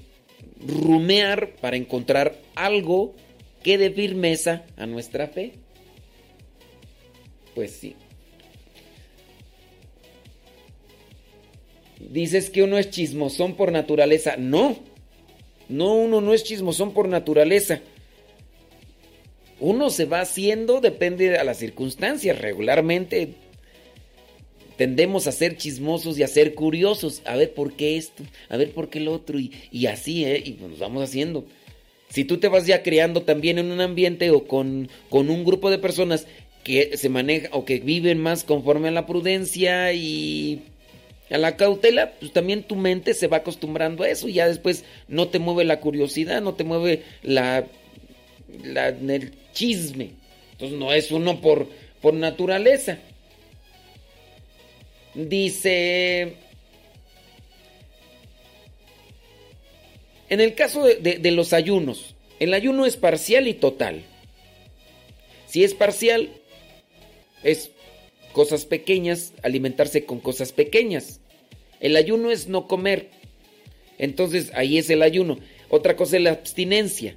rumear 0.67 1.57
para 1.57 1.77
encontrar 1.77 2.39
algo 2.55 3.15
que 3.63 3.77
dé 3.77 3.91
firmeza 3.91 4.65
a 4.79 4.87
nuestra 4.87 5.27
fe. 5.27 5.53
Pues 7.55 7.73
sí. 7.73 7.95
Dices 11.99 12.49
que 12.49 12.63
uno 12.63 12.79
es 12.79 12.89
chismosón 12.89 13.55
por 13.55 13.71
naturaleza. 13.71 14.37
No, 14.39 14.79
no, 15.69 15.95
uno 15.95 16.23
no 16.23 16.33
es 16.33 16.43
chismosón 16.43 16.95
por 16.95 17.07
naturaleza. 17.07 17.83
Uno 19.59 19.91
se 19.91 20.05
va 20.05 20.21
haciendo, 20.21 20.81
depende 20.81 21.39
a 21.39 21.45
las 21.45 21.59
circunstancias. 21.59 22.39
Regularmente 22.39 23.31
tendemos 24.77 25.27
a 25.27 25.33
ser 25.33 25.57
chismosos 25.57 26.19
y 26.19 26.23
a 26.23 26.29
ser 26.29 26.55
curiosos. 26.55 27.23
A 27.25 27.37
ver 27.37 27.55
por 27.55 27.73
qué 27.73 27.97
esto, 27.97 28.23
a 28.49 28.57
ver 28.57 28.73
por 28.73 28.91
qué 28.91 28.99
el 28.99 29.09
otro. 29.09 29.39
Y, 29.39 29.87
así, 29.87 30.25
¿eh? 30.25 30.43
Y 30.45 30.53
nos 30.61 30.79
vamos 30.79 31.03
haciendo. 31.03 31.45
Si 32.09 32.25
tú 32.25 32.39
te 32.39 32.49
vas 32.49 32.67
ya 32.67 32.83
creando 32.83 33.23
también 33.23 33.59
en 33.59 33.73
un 33.73 33.81
ambiente 33.81 34.31
o 34.31 34.47
con, 34.47 34.89
con 35.09 35.31
un 35.31 35.45
grupo 35.45 35.71
de 35.71 35.79
personas 35.79 36.27
que 36.63 36.97
se 36.97 37.09
maneja 37.09 37.49
o 37.53 37.65
que 37.65 37.81
viven 37.81 38.19
más 38.19 38.45
conforme 38.45 38.89
a 38.89 38.93
la 38.93 39.07
prudencia 39.07 39.93
y 39.93 40.63
a 41.31 41.39
la 41.39 41.57
cautela, 41.57 42.13
pues 42.21 42.33
también 42.33 42.63
tu 42.63 42.77
mente 42.77 43.15
se 43.15 43.27
va 43.27 43.39
acostumbrando 43.39 44.05
a 44.05 44.09
eso 44.09 44.29
y 44.29 44.35
ya 44.35 44.47
después 44.49 44.85
no 45.09 45.29
te 45.29 45.39
mueve 45.39 45.65
la 45.65 45.81
curiosidad, 45.81 46.41
no 46.43 46.55
te 46.55 46.65
mueve 46.65 47.03
la, 47.23 47.67
la 48.63 48.93
chisme. 49.57 50.11
Entonces 50.53 50.79
no 50.79 50.93
es 50.93 51.11
uno 51.11 51.41
por, 51.41 51.69
por 52.01 52.15
naturaleza. 52.15 52.99
Dice... 55.15 56.37
En 60.29 60.41
el 60.41 60.57
caso 60.57 60.85
de, 60.85 60.97
de, 60.97 61.31
los 61.31 61.53
ayunos, 61.53 62.17
el 62.41 62.53
ayuno 62.53 62.85
es 62.85 62.97
parcial 62.97 63.47
y 63.47 63.55
total. 63.55 64.03
Si 65.47 65.63
es 65.63 65.73
parcial, 65.73 66.31
es 67.45 67.71
cosas 68.33 68.65
pequeñas, 68.65 69.35
alimentarse 69.45 70.05
con 70.05 70.19
cosas 70.19 70.51
pequeñas. 70.51 71.21
El 71.79 71.95
ayuno 71.95 72.33
es 72.33 72.49
no 72.49 72.67
comer. 72.67 73.09
Entonces 73.99 74.51
ahí 74.55 74.79
es 74.79 74.91
el 74.91 75.03
ayuno. 75.03 75.39
Otra 75.69 75.95
cosa 75.95 76.17
es 76.17 76.23
la 76.25 76.33
abstinencia 76.33 77.17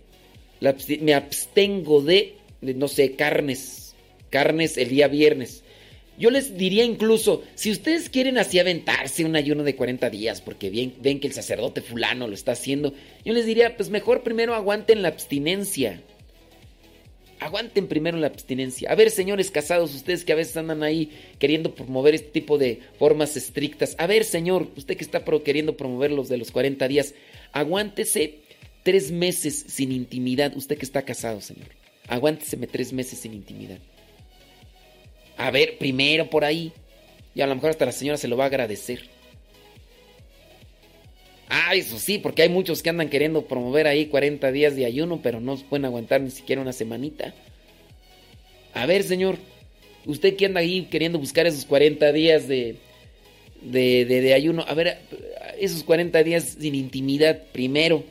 me 0.61 1.14
abstengo 1.14 2.02
de, 2.02 2.36
no 2.61 2.88
sé, 2.88 3.14
carnes, 3.14 3.95
carnes 4.30 4.77
el 4.77 4.90
día 4.90 5.07
viernes. 5.07 5.64
Yo 6.19 6.31
les 6.31 6.57
diría 6.57 6.84
incluso, 6.84 7.44
si 7.56 7.72
ustedes 7.72 8.10
quieren 8.10 8.38
así 8.38 8.60
aventarse 8.60 9.23
un 9.23 9.38
ayuno 9.38 9.64
de 9.64 9.77
40 9.77 10.10
días, 10.10 10.41
porque 10.41 10.69
bien, 10.69 10.94
ven 10.99 11.22
que 11.22 11.27
el 11.27 11.34
sacerdote 11.34 11.81
fulano 11.81 12.27
lo 12.27 12.34
está 12.34 12.52
haciendo, 12.52 12.94
yo 13.23 13.31
les 13.31 13.45
diría, 13.45 13.77
pues 13.77 13.90
mejor 13.90 14.22
primero 14.22 14.53
aguanten 14.53 15.02
la 15.02 15.07
abstinencia. 15.07 16.02
Aguanten 17.40 17.88
primero 17.88 18.18
la 18.18 18.27
abstinencia. 18.27 18.91
A 18.91 18.95
ver, 18.95 19.11
señores 19.11 19.49
casados, 19.49 19.95
ustedes 19.95 20.26
que 20.26 20.34
a 20.34 20.36
veces 20.36 20.57
andan 20.57 20.84
ahí 20.84 21.10
queriendo 21.40 21.73
promover 21.73 22.14
este 22.14 22.31
tipo 22.31 22.57
de 22.57 22.81
formas 22.99 23.38
estrictas. 23.38 23.95
A 23.98 24.06
ver, 24.06 24.26
señor, 24.26 24.68
usted 24.76 24.98
que 24.98 25.06
está 25.06 25.23
queriendo 25.23 25.77
promover 25.77 26.11
los 26.11 26.27
de 26.27 26.36
los 26.36 26.52
40 26.52 26.86
días, 26.90 27.14
aguántese 27.53 28.40
Tres 28.84 29.11
meses 29.11 29.65
sin 29.68 29.91
intimidad. 29.91 30.56
Usted 30.56 30.77
que 30.77 30.85
está 30.85 31.01
casado, 31.01 31.41
señor. 31.41 31.68
Aguánteseme 32.07 32.68
tres 32.68 32.93
meses 32.93 33.19
sin 33.19 33.34
intimidad. 33.34 33.80
A 35.38 35.51
ver, 35.51 35.77
primero 35.77 36.30
por 36.30 36.43
ahí. 36.43 36.73
Y 37.35 37.41
a 37.41 37.47
lo 37.47 37.56
mejor 37.56 37.69
hasta 37.69 37.85
la 37.85 37.91
señora 37.91 38.18
se 38.18 38.27
lo 38.27 38.38
va 38.38 38.45
a 38.45 38.47
agradecer. 38.47 39.01
Ah, 41.49 41.73
eso 41.73 41.97
sí, 41.97 42.19
porque 42.19 42.43
hay 42.43 42.49
muchos 42.49 42.84
que 42.84 42.89
andan 42.89 43.10
queriendo 43.10 43.45
promover 43.45 43.88
ahí 43.88 44.06
40 44.06 44.51
días 44.51 44.76
de 44.76 44.85
ayuno, 44.85 45.19
pero 45.22 45.39
no 45.39 45.57
pueden 45.57 45.85
aguantar 45.85 46.22
ni 46.22 46.30
siquiera 46.30 46.61
una 46.61 46.73
semanita. 46.73 47.34
A 48.73 48.85
ver, 48.85 49.03
señor, 49.03 49.38
usted 50.06 50.35
que 50.35 50.45
anda 50.45 50.60
ahí 50.60 50.84
queriendo 50.91 51.18
buscar 51.18 51.47
esos 51.47 51.65
40 51.65 52.11
días 52.11 52.47
de, 52.47 52.76
de, 53.61 54.06
de, 54.06 54.34
ayuno, 54.34 54.64
a 54.68 54.73
ver, 54.76 54.99
esos 55.60 55.84
40 55.84 56.23
días 56.23 56.57
sin 56.60 56.76
intimidad 56.76 57.41
primero. 57.51 58.03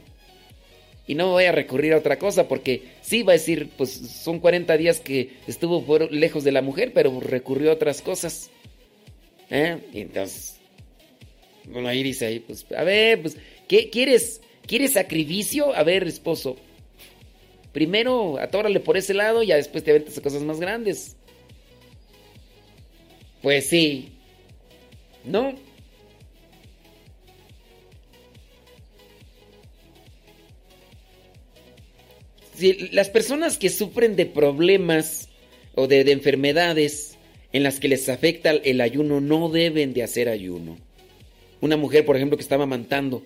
Y 1.09 1.15
no 1.15 1.31
voy 1.31 1.45
a 1.45 1.53
recurrir 1.53 1.95
a 1.95 1.99
otra 1.99 2.19
cosa, 2.19 2.47
porque 2.47 2.83
sí 3.01 3.23
va 3.23 3.33
a 3.33 3.37
decir, 3.37 3.71
pues 3.77 3.91
son 3.91 4.39
40 4.39 4.77
días 4.77 5.01
que 5.01 5.31
estuvo 5.47 5.83
lejos 6.11 6.45
de 6.45 6.53
la 6.53 6.63
mujer, 6.63 6.93
pero 6.95 7.19
recurrió 7.19 7.71
a 7.71 7.75
otras 7.75 8.03
cosas. 8.03 8.51
¿Eh? 9.49 9.79
Entonces, 9.95 10.61
bueno, 11.65 11.89
ahí 11.89 12.03
dice 12.03 12.27
ahí, 12.27 12.41
pues, 12.41 12.67
a 12.77 12.85
ver, 12.85 13.23
pues, 13.23 13.39
¿qué 13.67 13.89
quieres? 13.89 14.43
¿Quieres 14.67 14.93
sacrificio? 14.93 15.75
A 15.75 15.83
ver, 15.83 16.07
esposo. 16.07 16.57
Primero 17.73 18.39
atórale 18.39 18.81
por 18.81 18.99
ese 18.99 19.15
lado 19.15 19.43
y 19.43 19.47
ya 19.47 19.57
después 19.57 19.83
te 19.83 19.93
aventas 19.93 20.19
a 20.19 20.23
cosas 20.23 20.43
más 20.43 20.61
grandes. 20.61 21.17
Pues 23.41 23.67
sí. 23.67 24.13
¿No? 25.25 25.55
Si 32.59 32.89
las 32.93 33.09
personas 33.09 33.57
que 33.57 33.71
sufren 33.71 34.17
de 34.17 34.27
problemas 34.27 35.29
o 35.75 35.87
de, 35.87 36.03
de 36.03 36.13
enfermedades 36.13 37.17
en 37.53 37.63
las 37.63 37.81
que 37.81 37.89
les 37.89 38.09
afecta 38.09 38.51
el 38.51 38.81
ayuno 38.81 39.21
no 39.21 39.49
deben 39.49 39.95
de 39.95 40.03
hacer 40.03 40.29
ayuno. 40.29 40.77
Una 41.61 41.77
mujer, 41.77 42.05
por 42.05 42.17
ejemplo, 42.17 42.37
que 42.37 42.43
estaba 42.43 42.65
amamantando, 42.65 43.23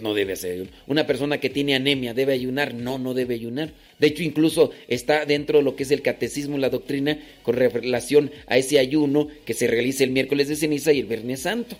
no 0.00 0.14
debe 0.14 0.34
hacer 0.34 0.52
ayuno. 0.52 0.70
Una 0.86 1.06
persona 1.06 1.38
que 1.38 1.50
tiene 1.50 1.74
anemia, 1.74 2.14
¿debe 2.14 2.32
ayunar? 2.32 2.74
No, 2.74 2.98
no 2.98 3.14
debe 3.14 3.34
ayunar. 3.34 3.72
De 3.98 4.08
hecho, 4.08 4.22
incluso 4.22 4.70
está 4.88 5.26
dentro 5.26 5.58
de 5.58 5.64
lo 5.64 5.76
que 5.76 5.82
es 5.82 5.90
el 5.90 6.02
catecismo, 6.02 6.58
la 6.58 6.70
doctrina, 6.70 7.18
con 7.42 7.56
relación 7.56 8.30
a 8.46 8.56
ese 8.56 8.78
ayuno 8.78 9.28
que 9.44 9.54
se 9.54 9.66
realiza 9.66 10.04
el 10.04 10.10
miércoles 10.10 10.48
de 10.48 10.56
ceniza 10.56 10.92
y 10.92 11.00
el 11.00 11.06
viernes 11.06 11.40
santo. 11.40 11.76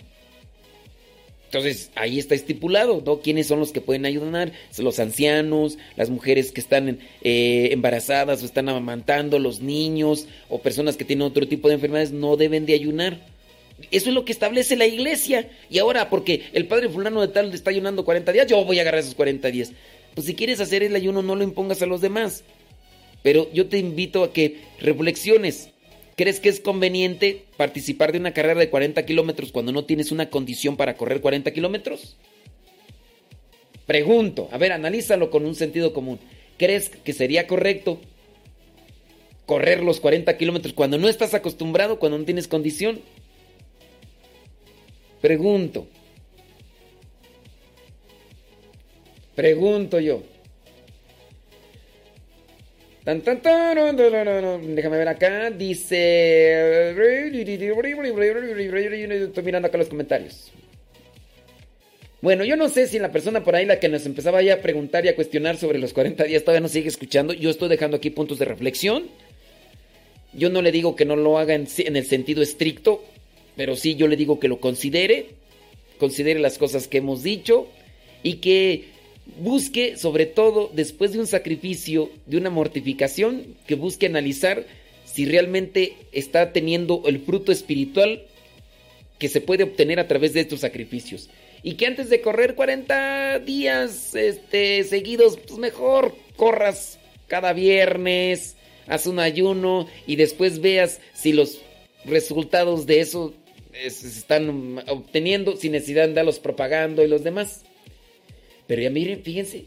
Entonces, 1.51 1.91
ahí 1.95 2.17
está 2.17 2.33
estipulado, 2.33 3.03
¿no? 3.05 3.19
¿Quiénes 3.19 3.47
son 3.47 3.59
los 3.59 3.73
que 3.73 3.81
pueden 3.81 4.05
ayunar? 4.05 4.53
Los 4.77 4.99
ancianos, 4.99 5.77
las 5.97 6.09
mujeres 6.09 6.53
que 6.53 6.61
están 6.61 6.99
eh, 7.23 7.69
embarazadas 7.73 8.41
o 8.41 8.45
están 8.45 8.69
amamantando, 8.69 9.37
los 9.37 9.59
niños 9.59 10.27
o 10.47 10.61
personas 10.61 10.95
que 10.95 11.03
tienen 11.03 11.27
otro 11.27 11.45
tipo 11.49 11.67
de 11.67 11.73
enfermedades 11.73 12.13
no 12.13 12.37
deben 12.37 12.65
de 12.65 12.73
ayunar. 12.73 13.19
Eso 13.91 14.07
es 14.07 14.15
lo 14.15 14.23
que 14.23 14.31
establece 14.31 14.77
la 14.77 14.85
iglesia. 14.85 15.49
Y 15.69 15.79
ahora, 15.79 16.09
porque 16.09 16.43
el 16.53 16.67
padre 16.67 16.87
fulano 16.87 17.19
de 17.19 17.27
tal 17.27 17.53
está 17.53 17.71
ayunando 17.71 18.05
40 18.05 18.31
días, 18.31 18.47
yo 18.47 18.63
voy 18.63 18.79
a 18.79 18.83
agarrar 18.83 19.01
esos 19.01 19.15
40 19.15 19.51
días. 19.51 19.73
Pues 20.15 20.27
si 20.27 20.35
quieres 20.35 20.61
hacer 20.61 20.83
el 20.83 20.95
ayuno, 20.95 21.21
no 21.21 21.35
lo 21.35 21.43
impongas 21.43 21.81
a 21.81 21.85
los 21.85 21.99
demás. 21.99 22.45
Pero 23.23 23.51
yo 23.51 23.67
te 23.67 23.77
invito 23.77 24.23
a 24.23 24.31
que 24.31 24.61
reflexiones. 24.79 25.70
¿Crees 26.21 26.39
que 26.39 26.49
es 26.49 26.59
conveniente 26.59 27.45
participar 27.57 28.11
de 28.11 28.19
una 28.19 28.31
carrera 28.31 28.59
de 28.59 28.69
40 28.69 29.07
kilómetros 29.07 29.51
cuando 29.51 29.71
no 29.71 29.85
tienes 29.85 30.11
una 30.11 30.29
condición 30.29 30.77
para 30.77 30.95
correr 30.95 31.19
40 31.19 31.49
kilómetros? 31.49 32.15
Pregunto, 33.87 34.47
a 34.51 34.59
ver, 34.59 34.71
analízalo 34.71 35.31
con 35.31 35.47
un 35.47 35.55
sentido 35.55 35.93
común. 35.93 36.19
¿Crees 36.59 36.89
que 36.89 37.13
sería 37.13 37.47
correcto 37.47 37.99
correr 39.47 39.81
los 39.81 39.99
40 39.99 40.37
kilómetros 40.37 40.75
cuando 40.75 40.99
no 40.99 41.09
estás 41.09 41.33
acostumbrado, 41.33 41.97
cuando 41.97 42.19
no 42.19 42.23
tienes 42.25 42.47
condición? 42.47 43.01
Pregunto. 45.21 45.87
Pregunto 49.33 49.99
yo. 49.99 50.21
Déjame 53.05 54.97
ver 54.97 55.07
acá. 55.07 55.49
Dice. 55.49 56.91
Estoy 59.23 59.43
mirando 59.43 59.67
acá 59.67 59.77
los 59.77 59.87
comentarios. 59.87 60.51
Bueno, 62.21 62.45
yo 62.45 62.55
no 62.55 62.69
sé 62.69 62.85
si 62.85 62.99
la 62.99 63.11
persona 63.11 63.43
por 63.43 63.55
ahí, 63.55 63.65
la 63.65 63.79
que 63.79 63.89
nos 63.89 64.05
empezaba 64.05 64.43
ya 64.43 64.53
a 64.55 64.61
preguntar 64.61 65.03
y 65.05 65.09
a 65.09 65.15
cuestionar 65.15 65.57
sobre 65.57 65.79
los 65.79 65.91
40 65.93 66.25
días, 66.25 66.43
todavía 66.43 66.61
no 66.61 66.67
sigue 66.67 66.87
escuchando. 66.87 67.33
Yo 67.33 67.49
estoy 67.49 67.67
dejando 67.67 67.97
aquí 67.97 68.11
puntos 68.11 68.37
de 68.37 68.45
reflexión. 68.45 69.07
Yo 70.33 70.51
no 70.51 70.61
le 70.61 70.71
digo 70.71 70.95
que 70.95 71.05
no 71.05 71.15
lo 71.15 71.39
haga 71.39 71.55
en 71.55 71.95
el 71.95 72.05
sentido 72.05 72.43
estricto, 72.43 73.03
pero 73.55 73.75
sí 73.75 73.95
yo 73.95 74.07
le 74.07 74.15
digo 74.15 74.39
que 74.39 74.47
lo 74.47 74.59
considere, 74.59 75.29
considere 75.97 76.39
las 76.39 76.59
cosas 76.59 76.87
que 76.87 76.99
hemos 76.99 77.23
dicho 77.23 77.67
y 78.21 78.35
que 78.35 78.85
busque, 79.39 79.97
sobre 79.97 80.25
todo 80.25 80.71
después 80.73 81.13
de 81.13 81.19
un 81.19 81.27
sacrificio, 81.27 82.09
de 82.25 82.37
una 82.37 82.49
mortificación, 82.49 83.55
que 83.67 83.75
busque 83.75 84.05
analizar 84.05 84.65
si 85.05 85.25
realmente 85.25 85.97
está 86.11 86.53
teniendo 86.53 87.03
el 87.05 87.19
fruto 87.19 87.51
espiritual 87.51 88.23
que 89.19 89.29
se 89.29 89.41
puede 89.41 89.63
obtener 89.63 89.99
a 89.99 90.07
través 90.07 90.33
de 90.33 90.41
estos 90.41 90.61
sacrificios. 90.61 91.29
Y 91.63 91.75
que 91.75 91.85
antes 91.85 92.09
de 92.09 92.21
correr 92.21 92.55
40 92.55 93.39
días 93.39 94.15
este, 94.15 94.83
seguidos, 94.83 95.37
pues 95.37 95.59
mejor 95.59 96.15
corras 96.35 96.97
cada 97.27 97.53
viernes, 97.53 98.55
haz 98.87 99.05
un 99.05 99.19
ayuno 99.19 99.87
y 100.07 100.15
después 100.15 100.59
veas 100.59 100.99
si 101.13 101.33
los 101.33 101.61
resultados 102.03 102.87
de 102.87 103.01
eso 103.01 103.33
se 103.73 104.07
están 104.07 104.83
obteniendo 104.87 105.55
sin 105.55 105.73
necesidad 105.73 106.03
de 106.03 106.09
andarlos 106.09 106.39
propagando 106.39 107.03
y 107.03 107.07
los 107.07 107.23
demás. 107.23 107.63
Pero 108.71 108.83
ya 108.83 108.89
miren, 108.89 109.21
fíjense. 109.21 109.65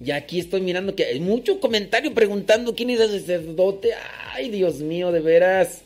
Ya 0.00 0.16
aquí 0.16 0.40
estoy 0.40 0.62
mirando 0.62 0.96
que 0.96 1.04
hay 1.04 1.20
mucho 1.20 1.60
comentario 1.60 2.14
preguntando 2.14 2.74
quién 2.74 2.88
es 2.88 3.00
el 3.00 3.20
sacerdote. 3.20 3.90
Ay, 4.32 4.48
Dios 4.48 4.76
mío, 4.76 5.12
de 5.12 5.20
veras. 5.20 5.82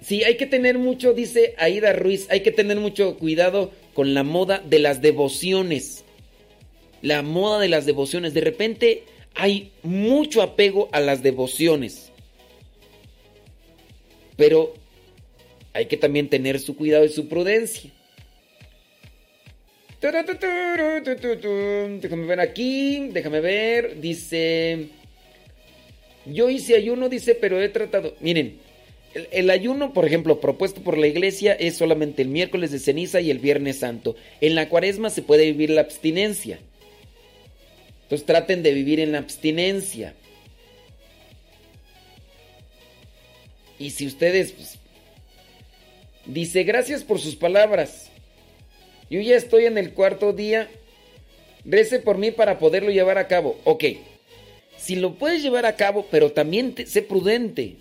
Sí, 0.00 0.24
hay 0.24 0.36
que 0.36 0.46
tener 0.46 0.78
mucho, 0.78 1.12
dice 1.12 1.54
Aida 1.58 1.92
Ruiz, 1.92 2.26
hay 2.28 2.40
que 2.40 2.50
tener 2.50 2.80
mucho 2.80 3.16
cuidado 3.18 3.70
con 3.94 4.14
la 4.14 4.24
moda 4.24 4.64
de 4.68 4.80
las 4.80 5.00
devociones. 5.00 6.02
La 7.02 7.22
moda 7.22 7.60
de 7.60 7.68
las 7.68 7.86
devociones. 7.86 8.34
De 8.34 8.40
repente 8.40 9.04
hay 9.36 9.70
mucho 9.84 10.42
apego 10.42 10.88
a 10.90 10.98
las 10.98 11.22
devociones. 11.22 12.10
Pero 14.36 14.74
hay 15.72 15.86
que 15.86 15.96
también 15.96 16.28
tener 16.28 16.58
su 16.58 16.74
cuidado 16.74 17.04
y 17.04 17.10
su 17.10 17.28
prudencia. 17.28 17.92
Déjame 22.00 22.26
ver 22.26 22.40
aquí, 22.40 23.08
déjame 23.12 23.40
ver, 23.40 24.00
dice... 24.00 24.88
Yo 26.24 26.50
hice 26.50 26.76
ayuno, 26.76 27.08
dice, 27.08 27.34
pero 27.34 27.60
he 27.60 27.68
tratado... 27.68 28.14
Miren, 28.20 28.58
el, 29.32 29.50
ayuno, 29.50 29.92
por 29.92 30.04
ejemplo, 30.04 30.40
propuesto 30.40 30.82
por 30.82 30.98
la 30.98 31.06
iglesia 31.06 31.54
es 31.54 31.76
solamente 31.76 32.22
el 32.22 32.28
miércoles 32.28 32.70
de 32.70 32.78
ceniza 32.78 33.20
y 33.20 33.30
el 33.30 33.38
viernes 33.38 33.78
santo. 33.78 34.14
En 34.40 34.54
la 34.54 34.68
cuaresma 34.68 35.10
se 35.10 35.22
puede 35.22 35.46
vivir 35.46 35.70
la 35.70 35.80
abstinencia. 35.80 36.60
Entonces 38.02 38.26
traten 38.26 38.62
de 38.62 38.74
vivir 38.74 39.00
en 39.00 39.12
la 39.12 39.18
abstinencia. 39.18 40.14
Y 43.78 43.90
si 43.90 44.06
ustedes... 44.06 44.52
Pues, 44.52 44.78
dice, 46.26 46.62
gracias 46.64 47.02
por 47.02 47.18
sus 47.18 47.34
palabras. 47.34 48.10
Yo 49.10 49.20
ya 49.20 49.36
estoy 49.36 49.64
en 49.64 49.78
el 49.78 49.92
cuarto 49.92 50.32
día. 50.32 50.68
Rece 51.64 51.98
por 51.98 52.18
mí 52.18 52.30
para 52.30 52.58
poderlo 52.58 52.90
llevar 52.90 53.18
a 53.18 53.26
cabo. 53.26 53.58
Ok. 53.64 53.84
Si 54.76 54.96
lo 54.96 55.14
puedes 55.14 55.42
llevar 55.42 55.66
a 55.66 55.76
cabo, 55.76 56.06
pero 56.10 56.32
también 56.32 56.74
sé 56.86 57.02
prudente. 57.02 57.76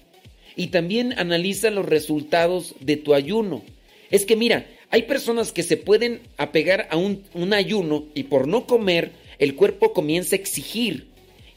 Y 0.56 0.68
también 0.68 1.14
analiza 1.18 1.70
los 1.70 1.86
resultados 1.86 2.76
de 2.80 2.98
tu 2.98 3.14
ayuno. 3.14 3.64
Es 4.10 4.26
que 4.26 4.36
mira, 4.36 4.66
hay 4.90 5.04
personas 5.04 5.52
que 5.52 5.64
se 5.64 5.78
pueden 5.78 6.22
apegar 6.38 6.88
a 6.90 6.98
un, 6.98 7.24
un 7.34 7.54
ayuno 7.54 8.06
y 8.14 8.24
por 8.24 8.48
no 8.48 8.66
comer, 8.66 9.12
el 9.38 9.56
cuerpo 9.56 9.94
comienza 9.94 10.36
a 10.36 10.40
exigir. 10.40 11.08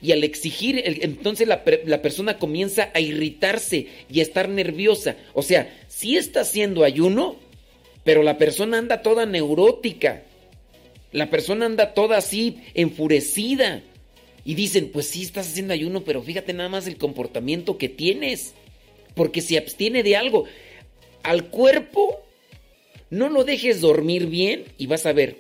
Y 0.03 0.13
al 0.13 0.25
exigir, 0.25 0.83
entonces 0.85 1.47
la, 1.47 1.63
la, 1.85 2.01
persona 2.01 2.39
comienza 2.39 2.91
a 2.95 3.01
irritarse 3.01 3.87
y 4.11 4.21
a 4.21 4.23
estar 4.23 4.49
nerviosa. 4.49 5.17
O 5.35 5.43
sea, 5.43 5.71
sí 5.89 6.17
está 6.17 6.41
haciendo 6.41 6.85
ayuno, 6.85 7.37
pero 8.05 8.23
la 8.23 8.39
persona 8.39 8.79
anda 8.79 9.03
toda 9.03 9.27
neurótica. 9.27 10.23
La 11.13 11.29
persona 11.29 11.67
anda 11.67 11.95
toda 11.95 12.19
así, 12.19 12.61
enfurecida. 12.75 13.83
Y 14.45 14.55
dicen, 14.55 14.91
pues 14.93 15.07
sí 15.07 15.23
estás 15.23 15.49
haciendo 15.49 15.75
ayuno, 15.75 16.03
pero 16.03 16.23
fíjate 16.23 16.53
nada 16.53 16.69
más 16.69 16.87
el 16.87 16.97
comportamiento 16.97 17.79
que 17.79 17.89
tienes. 17.89 18.55
Porque 19.15 19.43
si 19.43 19.57
abstiene 19.57 20.03
de 20.03 20.17
algo, 20.17 20.45
al 21.23 21.51
cuerpo 21.51 22.23
no 23.11 23.29
lo 23.29 23.45
dejes 23.45 23.81
dormir 23.81 24.27
bien 24.27 24.65
y 24.79 24.87
vas 24.87 25.05
a 25.05 25.13
ver, 25.13 25.37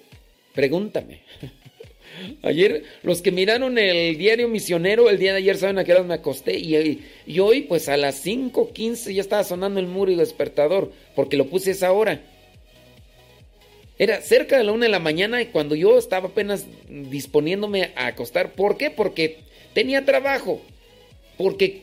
pregúntame. 0.55 1.20
Ayer, 2.43 2.85
los 3.03 3.23
que 3.23 3.32
miraron 3.32 3.78
el 3.78 4.19
diario 4.19 4.49
misionero, 4.49 5.09
el 5.09 5.19
día 5.19 5.32
de 5.32 5.39
ayer 5.39 5.57
saben 5.57 5.78
a 5.78 5.85
qué 5.85 5.93
hora 5.93 6.03
me 6.03 6.12
acosté 6.12 6.59
y, 6.59 7.03
y 7.27 7.39
hoy 7.39 7.62
pues 7.62 7.89
a 7.89 7.97
las 7.97 8.27
5.15 8.27 9.15
ya 9.15 9.23
estaba 9.23 9.43
sonando 9.43 9.81
el 9.81 9.87
muro 9.87 10.11
y 10.11 10.16
despertador 10.16 10.93
porque 11.15 11.39
lo 11.39 11.47
puse 11.47 11.70
esa 11.70 11.93
hora. 11.93 12.20
Era 14.01 14.22
cerca 14.22 14.56
de 14.56 14.64
la 14.64 14.72
una 14.72 14.86
de 14.86 14.93
la 14.93 14.98
mañana 14.98 15.43
y 15.43 15.48
cuando 15.48 15.74
yo 15.74 15.98
estaba 15.98 16.28
apenas 16.28 16.64
disponiéndome 16.89 17.93
a 17.97 18.06
acostar. 18.06 18.52
¿Por 18.52 18.78
qué? 18.78 18.90
Porque 18.90 19.40
tenía 19.74 20.06
trabajo. 20.06 20.62
Porque 21.36 21.82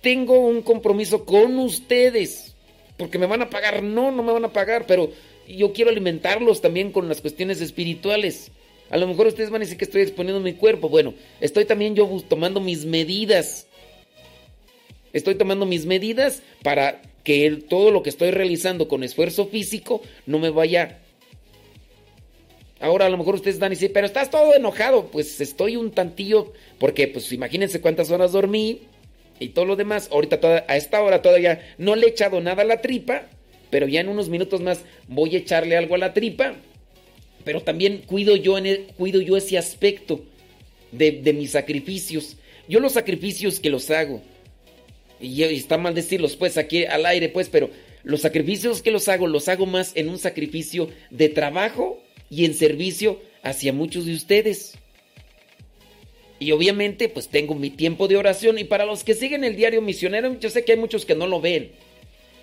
tengo 0.00 0.38
un 0.38 0.62
compromiso 0.62 1.24
con 1.24 1.58
ustedes. 1.58 2.54
Porque 2.96 3.18
me 3.18 3.26
van 3.26 3.42
a 3.42 3.50
pagar. 3.50 3.82
No, 3.82 4.12
no 4.12 4.22
me 4.22 4.32
van 4.32 4.44
a 4.44 4.52
pagar, 4.52 4.84
pero 4.86 5.10
yo 5.48 5.72
quiero 5.72 5.90
alimentarlos 5.90 6.60
también 6.60 6.92
con 6.92 7.08
las 7.08 7.20
cuestiones 7.20 7.60
espirituales. 7.60 8.52
A 8.88 8.96
lo 8.96 9.08
mejor 9.08 9.26
ustedes 9.26 9.50
van 9.50 9.62
a 9.62 9.64
decir 9.64 9.76
que 9.76 9.86
estoy 9.86 10.02
exponiendo 10.02 10.40
mi 10.40 10.52
cuerpo. 10.52 10.88
Bueno, 10.88 11.14
estoy 11.40 11.64
también 11.64 11.96
yo 11.96 12.08
tomando 12.28 12.60
mis 12.60 12.84
medidas. 12.84 13.66
Estoy 15.12 15.34
tomando 15.34 15.66
mis 15.66 15.84
medidas 15.84 16.44
para 16.62 17.02
que 17.24 17.50
todo 17.68 17.90
lo 17.90 18.04
que 18.04 18.10
estoy 18.10 18.30
realizando 18.30 18.86
con 18.86 19.02
esfuerzo 19.02 19.48
físico 19.48 20.00
no 20.26 20.38
me 20.38 20.50
vaya. 20.50 21.00
Ahora 22.80 23.06
a 23.06 23.10
lo 23.10 23.18
mejor 23.18 23.34
ustedes 23.34 23.58
van 23.58 23.68
a 23.68 23.74
decir, 23.74 23.92
pero 23.92 24.06
estás 24.06 24.30
todo 24.30 24.54
enojado. 24.54 25.06
Pues 25.10 25.40
estoy 25.40 25.76
un 25.76 25.90
tantillo, 25.90 26.52
porque 26.78 27.06
pues 27.08 27.30
imagínense 27.32 27.80
cuántas 27.80 28.10
horas 28.10 28.32
dormí 28.32 28.80
y 29.38 29.50
todo 29.50 29.66
lo 29.66 29.76
demás. 29.76 30.08
Ahorita 30.10 30.64
a 30.66 30.76
esta 30.76 31.02
hora 31.02 31.22
todavía 31.22 31.74
no 31.78 31.94
le 31.94 32.06
he 32.06 32.10
echado 32.10 32.40
nada 32.40 32.62
a 32.62 32.66
la 32.66 32.80
tripa, 32.80 33.26
pero 33.68 33.86
ya 33.86 34.00
en 34.00 34.08
unos 34.08 34.30
minutos 34.30 34.60
más 34.62 34.84
voy 35.08 35.34
a 35.34 35.38
echarle 35.38 35.76
algo 35.76 35.94
a 35.94 35.98
la 35.98 36.14
tripa. 36.14 36.56
Pero 37.44 37.62
también 37.62 38.02
cuido 38.06 38.34
yo, 38.36 38.58
en 38.58 38.66
el, 38.66 38.86
cuido 38.96 39.20
yo 39.20 39.36
ese 39.36 39.58
aspecto 39.58 40.24
de, 40.90 41.12
de 41.12 41.32
mis 41.34 41.52
sacrificios. 41.52 42.36
Yo 42.66 42.80
los 42.80 42.92
sacrificios 42.92 43.60
que 43.60 43.70
los 43.70 43.90
hago 43.90 44.22
y 45.20 45.42
está 45.42 45.76
mal 45.76 45.94
decirlos 45.94 46.36
pues 46.36 46.56
aquí 46.56 46.84
al 46.86 47.04
aire 47.04 47.28
pues, 47.28 47.48
pero 47.48 47.70
los 48.02 48.22
sacrificios 48.22 48.80
que 48.80 48.90
los 48.90 49.08
hago, 49.08 49.26
los 49.26 49.48
hago 49.48 49.66
más 49.66 49.92
en 49.94 50.08
un 50.08 50.18
sacrificio 50.18 50.88
de 51.10 51.28
trabajo 51.28 52.02
y 52.30 52.44
en 52.44 52.54
servicio 52.54 53.20
hacia 53.42 53.72
muchos 53.72 54.06
de 54.06 54.14
ustedes. 54.14 54.78
Y 56.38 56.52
obviamente 56.52 57.10
pues 57.10 57.28
tengo 57.28 57.54
mi 57.54 57.68
tiempo 57.68 58.08
de 58.08 58.16
oración 58.16 58.58
y 58.58 58.64
para 58.64 58.86
los 58.86 59.04
que 59.04 59.14
siguen 59.14 59.44
el 59.44 59.56
diario 59.56 59.82
misionero, 59.82 60.38
yo 60.40 60.48
sé 60.48 60.64
que 60.64 60.72
hay 60.72 60.78
muchos 60.78 61.04
que 61.04 61.14
no 61.14 61.26
lo 61.26 61.40
ven. 61.40 61.72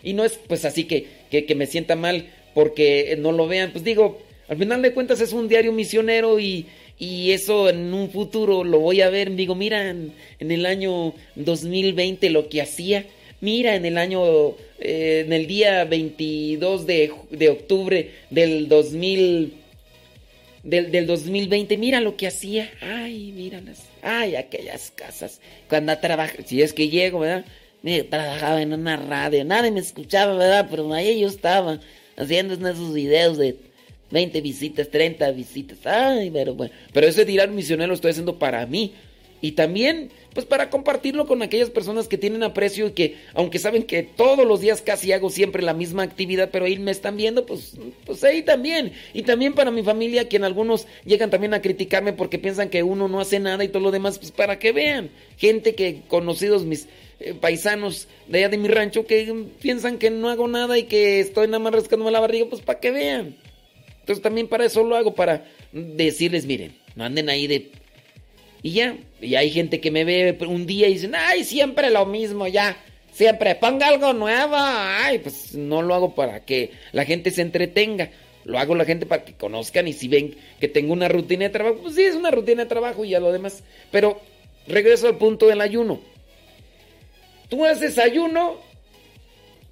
Y 0.04 0.14
no 0.14 0.24
es 0.24 0.38
pues 0.48 0.66
así 0.66 0.84
que, 0.84 1.08
que, 1.32 1.56
me 1.56 1.66
sienta 1.66 1.96
mal 1.96 2.30
porque 2.54 3.18
no 3.20 3.32
lo 3.32 3.48
vean, 3.48 3.72
pues 3.72 3.84
digo, 3.84 4.20
al 4.48 4.58
final 4.58 4.82
de 4.82 4.94
cuentas 4.94 5.20
es 5.20 5.34
un 5.34 5.48
diario 5.48 5.74
misionero 5.74 6.40
y, 6.40 6.68
y 7.00 7.32
eso 7.32 7.70
en 7.70 7.94
un 7.94 8.10
futuro 8.10 8.64
lo 8.64 8.80
voy 8.80 9.02
a 9.02 9.10
ver. 9.10 9.36
Digo, 9.36 9.56
mira, 9.56 9.90
en, 9.90 10.14
el 10.40 10.66
año 10.66 11.14
2020 11.36 12.30
lo 12.30 12.50
que 12.50 12.62
hacía. 12.62 13.06
Mira, 13.42 13.76
en 13.76 13.86
el 13.86 13.98
año, 13.98 14.56
eh, 14.80 15.24
en 15.26 15.34
el 15.34 15.46
día 15.48 15.84
22 15.86 16.88
de, 16.88 17.12
de 17.30 17.50
octubre 17.50 18.12
del 18.30 18.68
2000, 18.68 19.54
del, 20.68 20.92
del, 20.92 21.08
2020, 21.08 21.78
mira 21.78 22.02
lo 22.02 22.18
que 22.18 22.28
hacía. 22.28 22.70
Ay, 22.82 23.32
míralas. 23.32 23.84
Ay, 24.02 24.36
aquellas 24.36 24.92
casas. 24.92 25.40
Cuando 25.70 25.98
trabajaba, 25.98 26.44
si 26.46 26.62
es 26.62 26.74
que 26.74 26.90
llego, 26.90 27.20
¿verdad? 27.20 27.46
trabajaba 28.10 28.62
en 28.62 28.74
una 28.74 28.98
radio. 28.98 29.46
Nadie 29.46 29.72
me 29.72 29.80
escuchaba, 29.80 30.36
¿verdad? 30.36 30.68
Pero 30.70 30.92
ahí 30.94 31.22
yo 31.22 31.28
estaba 31.28 31.80
haciendo 32.18 32.54
esos 32.54 32.94
videos 32.94 33.38
de 33.38 33.56
20 34.12 34.42
visitas, 34.42 34.90
30 34.90 35.32
visitas. 35.32 35.78
Ay, 35.86 36.30
pero 36.32 36.54
bueno. 36.54 36.74
Pero 36.92 37.08
ese 37.08 37.26
tirar 37.26 37.50
misionero 37.50 37.88
lo 37.88 37.94
estoy 37.94 38.12
haciendo 38.12 38.38
para 38.38 38.66
mí. 38.66 38.94
Y 39.40 39.54
también, 39.54 40.10
pues 40.38 40.46
para 40.46 40.70
compartirlo 40.70 41.26
con 41.26 41.42
aquellas 41.42 41.72
personas 41.72 42.08
que 42.08 42.16
tienen 42.16 42.44
aprecio 42.44 42.86
y 42.86 42.92
que, 42.92 43.18
aunque 43.34 43.58
saben 43.58 43.82
que 43.82 44.04
todos 44.04 44.46
los 44.46 44.62
días 44.62 44.84
casi 44.84 45.12
hago 45.12 45.32
siempre 45.32 45.64
la 45.64 45.74
misma 45.74 46.04
actividad, 46.04 46.50
pero 46.52 46.66
ahí 46.66 46.78
me 46.78 46.92
están 46.92 47.18
viendo, 47.18 47.48
pues, 47.48 47.74
pues 48.06 48.24
ahí 48.24 48.44
también. 48.44 48.94
Y 49.16 49.24
también 49.24 49.56
para 49.56 49.72
mi 49.72 49.82
familia, 49.82 50.30
que 50.30 50.36
en 50.36 50.44
algunos 50.44 50.86
llegan 51.06 51.32
también 51.32 51.56
a 51.56 51.62
criticarme 51.64 52.14
porque 52.14 52.38
piensan 52.38 52.70
que 52.70 52.84
uno 52.84 53.08
no 53.08 53.20
hace 53.20 53.40
nada 53.40 53.64
y 53.64 53.70
todo 53.70 53.82
lo 53.82 53.90
demás, 53.90 54.20
pues 54.20 54.32
para 54.32 54.60
que 54.60 54.72
vean. 54.72 55.10
Gente 55.38 55.74
que, 55.74 56.04
conocidos 56.08 56.66
mis 56.66 56.88
eh, 57.20 57.34
paisanos 57.34 58.08
de 58.28 58.38
allá 58.38 58.50
de 58.50 58.60
mi 58.60 58.68
rancho, 58.68 59.08
que 59.08 59.34
piensan 59.60 59.98
que 59.98 60.12
no 60.12 60.30
hago 60.30 60.48
nada 60.48 60.78
y 60.78 60.84
que 60.84 61.20
estoy 61.20 61.48
nada 61.48 61.58
más 61.58 61.74
rascándome 61.74 62.12
la 62.12 62.20
barriga, 62.20 62.46
pues 62.48 62.62
para 62.62 62.80
que 62.80 62.92
vean. 62.92 63.36
Entonces 64.02 64.22
también 64.22 64.48
para 64.48 64.66
eso 64.66 64.84
lo 64.84 64.96
hago, 64.96 65.16
para 65.16 65.46
decirles, 65.72 66.46
miren, 66.46 66.78
no 66.96 67.06
anden 67.06 67.28
ahí 67.28 67.48
de... 67.48 67.72
Y 69.22 69.36
hay 69.36 69.50
gente 69.52 69.80
que 69.80 69.92
me 69.92 70.04
ve 70.04 70.38
un 70.48 70.66
día 70.66 70.88
y 70.88 70.94
dicen, 70.94 71.16
ay, 71.16 71.44
siempre 71.44 71.90
lo 71.90 72.06
mismo, 72.06 72.48
ya, 72.48 72.78
siempre, 73.12 73.56
ponga 73.56 73.88
algo 73.88 74.14
nuevo. 74.14 74.56
Ay, 74.56 75.20
pues 75.20 75.54
no 75.54 75.82
lo 75.82 75.96
hago 75.96 76.16
para 76.16 76.46
que 76.46 76.72
la 76.92 77.06
gente 77.06 77.32
se 77.32 77.42
entretenga. 77.42 78.12
Lo 78.44 78.60
hago 78.60 78.76
la 78.76 78.86
gente 78.86 79.06
para 79.06 79.26
que 79.26 79.34
conozcan 79.34 79.88
y 79.88 79.94
si 79.94 80.08
ven 80.08 80.36
que 80.60 80.68
tengo 80.68 80.94
una 80.94 81.10
rutina 81.10 81.46
de 81.46 81.50
trabajo, 81.50 81.80
pues 81.82 81.96
sí, 81.96 82.04
es 82.04 82.16
una 82.16 82.32
rutina 82.32 82.64
de 82.64 82.70
trabajo 82.70 83.04
y 83.04 83.10
ya 83.10 83.20
lo 83.20 83.32
demás. 83.32 83.64
Pero 83.92 84.22
regreso 84.68 85.08
al 85.08 85.18
punto 85.18 85.48
del 85.48 85.60
ayuno. 85.62 86.00
Tú 87.50 87.66
haces 87.66 87.98
ayuno, 87.98 88.58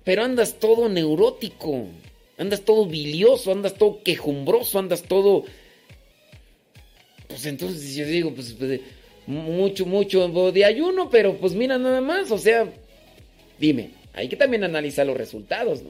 pero 0.03 0.23
andas 0.23 0.55
todo 0.59 0.89
neurótico. 0.89 1.87
Andas 2.37 2.61
todo 2.61 2.85
bilioso, 2.85 3.51
andas 3.51 3.75
todo 3.75 4.03
quejumbroso, 4.03 4.79
andas 4.79 5.03
todo... 5.03 5.45
Pues 7.27 7.45
entonces 7.45 7.95
yo 7.95 8.05
digo, 8.05 8.33
pues, 8.33 8.53
pues 8.53 8.79
mucho, 9.27 9.85
mucho 9.85 10.51
de 10.51 10.65
ayuno, 10.65 11.09
pero 11.09 11.37
pues 11.37 11.53
mira 11.53 11.77
nada 11.77 12.01
más, 12.01 12.31
o 12.31 12.37
sea, 12.37 12.71
dime, 13.59 13.89
hay 14.13 14.27
que 14.27 14.35
también 14.35 14.63
analizar 14.63 15.05
los 15.05 15.17
resultados, 15.17 15.81
¿no? 15.81 15.89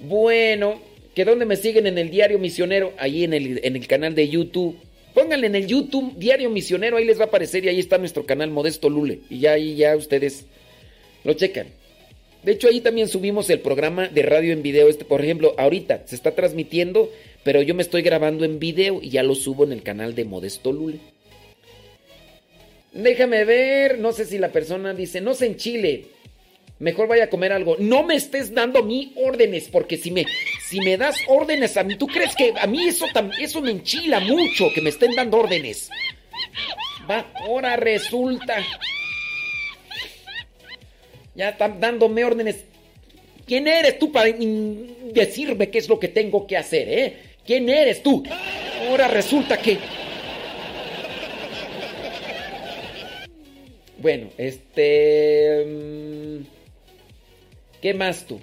Bueno, 0.00 0.80
que 1.14 1.24
donde 1.24 1.46
me 1.46 1.56
siguen 1.56 1.86
en 1.86 1.98
el 1.98 2.10
Diario 2.10 2.38
Misionero, 2.38 2.92
ahí 2.98 3.24
en 3.24 3.32
el, 3.32 3.60
en 3.62 3.76
el 3.76 3.86
canal 3.86 4.14
de 4.14 4.28
YouTube. 4.28 4.76
Pónganle 5.14 5.46
en 5.46 5.54
el 5.54 5.66
YouTube 5.66 6.14
Diario 6.16 6.50
Misionero, 6.50 6.96
ahí 6.96 7.04
les 7.04 7.18
va 7.18 7.24
a 7.24 7.28
aparecer 7.28 7.64
y 7.64 7.68
ahí 7.68 7.78
está 7.78 7.98
nuestro 7.98 8.26
canal 8.26 8.50
Modesto 8.50 8.90
Lule. 8.90 9.20
Y 9.30 9.38
ya 9.38 9.52
ahí 9.52 9.76
ya 9.76 9.96
ustedes 9.96 10.46
lo 11.22 11.34
checan. 11.34 11.68
De 12.42 12.52
hecho, 12.52 12.68
ahí 12.68 12.80
también 12.80 13.08
subimos 13.08 13.48
el 13.48 13.60
programa 13.60 14.08
de 14.08 14.22
radio 14.22 14.52
en 14.52 14.62
video. 14.62 14.88
Este, 14.88 15.04
por 15.04 15.22
ejemplo, 15.22 15.54
ahorita 15.56 16.02
se 16.06 16.16
está 16.16 16.32
transmitiendo, 16.32 17.10
pero 17.44 17.62
yo 17.62 17.74
me 17.74 17.82
estoy 17.82 18.02
grabando 18.02 18.44
en 18.44 18.58
video 18.58 19.00
y 19.00 19.10
ya 19.10 19.22
lo 19.22 19.34
subo 19.34 19.64
en 19.64 19.72
el 19.72 19.82
canal 19.82 20.14
de 20.14 20.24
Modesto 20.24 20.72
Lule. 20.72 20.98
Déjame 22.92 23.44
ver, 23.44 23.98
no 23.98 24.12
sé 24.12 24.24
si 24.24 24.38
la 24.38 24.50
persona 24.50 24.94
dice, 24.94 25.20
no 25.20 25.34
sé 25.34 25.46
en 25.46 25.56
Chile, 25.56 26.06
mejor 26.78 27.06
vaya 27.08 27.24
a 27.24 27.30
comer 27.30 27.52
algo. 27.52 27.76
No 27.78 28.02
me 28.02 28.14
estés 28.14 28.54
dando 28.54 28.82
mí 28.82 29.12
órdenes, 29.16 29.68
porque 29.68 29.96
si 29.96 30.10
me, 30.10 30.24
si 30.68 30.80
me 30.80 30.96
das 30.96 31.16
órdenes 31.28 31.76
a 31.76 31.84
mí, 31.84 31.96
¿tú 31.96 32.06
crees 32.06 32.34
que 32.36 32.54
a 32.58 32.66
mí 32.66 32.88
eso, 32.88 33.06
eso 33.40 33.60
me 33.60 33.72
enchila 33.72 34.20
mucho, 34.20 34.72
que 34.74 34.80
me 34.80 34.90
estén 34.90 35.14
dando 35.14 35.38
órdenes? 35.38 35.90
Va, 37.08 37.30
ahora 37.34 37.76
resulta 37.76 38.64
ya 41.34 41.50
están 41.50 41.80
dándome 41.80 42.24
órdenes. 42.24 42.64
¿Quién 43.46 43.66
eres 43.66 43.98
tú 43.98 44.10
para 44.10 44.30
decirme 45.12 45.70
qué 45.70 45.78
es 45.78 45.88
lo 45.88 45.98
que 45.98 46.08
tengo 46.08 46.46
que 46.46 46.56
hacer, 46.56 46.88
eh? 46.88 47.16
¿Quién 47.46 47.68
eres 47.68 48.02
tú? 48.02 48.22
Ahora 48.88 49.08
resulta 49.08 49.58
que... 49.58 49.78
Bueno, 53.98 54.28
este... 54.38 55.64
Mm, 55.66 56.44
¿Qué 57.80 57.94
más 57.94 58.26
tú? 58.26 58.40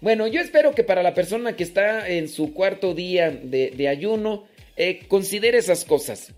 Bueno, 0.00 0.26
yo 0.26 0.40
espero 0.40 0.74
que 0.74 0.82
para 0.82 1.02
la 1.02 1.14
persona 1.14 1.54
que 1.54 1.62
está 1.62 2.08
en 2.08 2.28
su 2.28 2.54
cuarto 2.54 2.94
día 2.94 3.30
de, 3.30 3.88
ayuno, 3.88 4.46
eh, 4.76 5.00
considere 5.08 5.58
esas 5.58 5.84
cosas. 5.84 6.32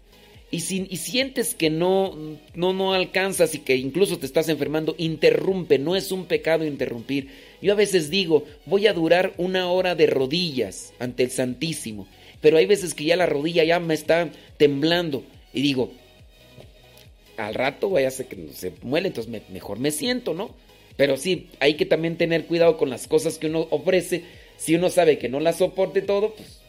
Y 0.52 0.60
si 0.60 0.84
sientes 0.98 1.54
que 1.54 1.70
no, 1.70 2.14
no, 2.54 2.74
no 2.74 2.92
alcanzas 2.92 3.54
y 3.54 3.60
que 3.60 3.74
incluso 3.76 4.18
te 4.18 4.26
estás 4.26 4.50
enfermando, 4.50 4.94
interrumpe, 4.98 5.78
no 5.78 5.96
es 5.96 6.12
un 6.12 6.26
pecado 6.26 6.66
interrumpir. 6.66 7.28
Yo 7.62 7.72
a 7.72 7.76
veces 7.76 8.10
digo, 8.10 8.44
voy 8.66 8.86
a 8.86 8.92
durar 8.92 9.32
una 9.38 9.70
hora 9.72 9.94
de 9.94 10.06
rodillas 10.06 10.92
ante 10.98 11.22
el 11.22 11.30
Santísimo, 11.30 12.06
pero 12.42 12.58
hay 12.58 12.66
veces 12.66 12.92
que 12.92 13.04
ya 13.04 13.16
la 13.16 13.24
rodilla 13.24 13.64
ya 13.64 13.80
me 13.80 13.94
está 13.94 14.30
temblando 14.58 15.24
y 15.54 15.62
digo, 15.62 15.90
al 17.38 17.54
rato 17.54 17.88
vaya 17.88 18.08
a 18.08 18.10
ser 18.10 18.26
que 18.26 18.48
se 18.52 18.74
muele, 18.82 19.08
entonces 19.08 19.32
mejor 19.48 19.78
me 19.78 19.90
siento, 19.90 20.34
¿no? 20.34 20.54
Pero 20.98 21.16
sí, 21.16 21.48
hay 21.60 21.74
que 21.74 21.86
también 21.86 22.18
tener 22.18 22.44
cuidado 22.44 22.76
con 22.76 22.90
las 22.90 23.08
cosas 23.08 23.38
que 23.38 23.46
uno 23.46 23.68
ofrece. 23.70 24.24
Si 24.58 24.74
uno 24.74 24.90
sabe 24.90 25.16
que 25.16 25.30
no 25.30 25.40
las 25.40 25.56
soporte 25.56 26.02
todo, 26.02 26.34
pues 26.34 26.60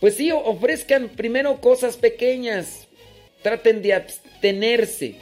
pues 0.00 0.16
sí, 0.16 0.30
ofrezcan 0.30 1.08
primero 1.08 1.60
cosas 1.60 1.96
pequeñas. 1.96 2.86
Traten 3.42 3.82
de 3.82 3.94
abstenerse. 3.94 5.16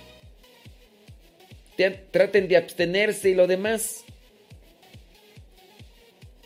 Traten 2.11 2.49
de 2.49 2.57
abstenerse 2.57 3.31
y 3.31 3.35
lo 3.35 3.47
demás. 3.47 4.05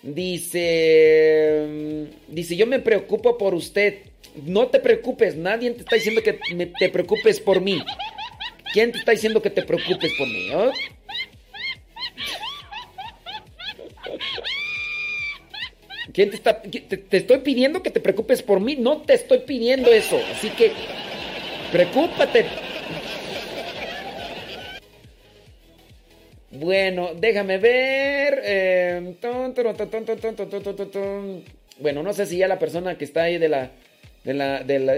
Dice, 0.03 1.67
mm, 1.69 2.35
dice, 2.35 2.57
yo 2.57 2.67
me 2.67 2.79
preocupo 2.79 3.37
por 3.37 3.55
usted. 3.55 3.99
No 4.47 4.69
te 4.69 4.81
preocupes, 4.81 5.37
nadie 5.37 5.71
te 5.73 5.81
está 5.81 5.97
diciendo 5.97 6.23
que 6.23 6.39
te 6.79 6.89
preocupes 6.89 7.41
por 7.41 7.61
mí. 7.61 7.83
¿Quién 8.73 8.93
te 8.93 8.99
está 8.99 9.13
diciendo 9.13 9.43
que 9.43 9.51
te 9.51 9.63
preocupes 9.63 10.13
por 10.17 10.29
mí? 10.29 10.51
Te 16.27 17.17
estoy 17.17 17.39
pidiendo 17.39 17.83
que 17.83 17.91
te 17.91 18.01
preocupes 18.01 18.43
por 18.43 18.61
mí. 18.61 18.77
No 18.77 19.03
te 19.03 19.15
estoy 19.15 19.41
pidiendo 19.41 19.93
eso. 19.93 20.21
Así 20.33 20.51
que. 20.51 20.73
Preocúpate. 21.73 22.47
Bueno, 26.51 27.11
déjame 27.15 27.59
ver. 27.59 28.43
Bueno, 31.79 32.03
no 32.03 32.13
sé 32.13 32.27
si 32.27 32.39
ya 32.39 32.49
la 32.49 32.59
persona 32.59 32.99
que 32.99 33.05
está 33.05 33.23
ahí 33.23 33.39
de 33.39 33.49
la. 33.49 33.71
De 34.25 34.35
la. 34.35 34.63
De 34.65 34.79
la 34.79 34.95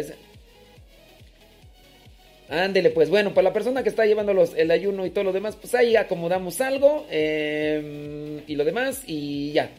Ándele, 2.49 2.91
pues 2.91 3.09
bueno, 3.09 3.33
para 3.33 3.49
la 3.49 3.55
persona 3.55 3.83
que 3.83 3.89
está 3.89 4.05
llevando 4.05 4.35
los, 4.35 4.55
el 4.55 4.71
ayuno 4.71 5.07
y 5.07 5.11
todo 5.11 5.25
lo 5.25 5.33
demás, 5.33 5.57
pues 5.57 5.75
ahí 5.75 5.97
acomodamos 5.97 6.61
algo 6.61 7.07
y 7.11 8.55
lo 8.55 8.65
demás 8.65 9.05
y 9.07 9.53
ya. 9.53 9.71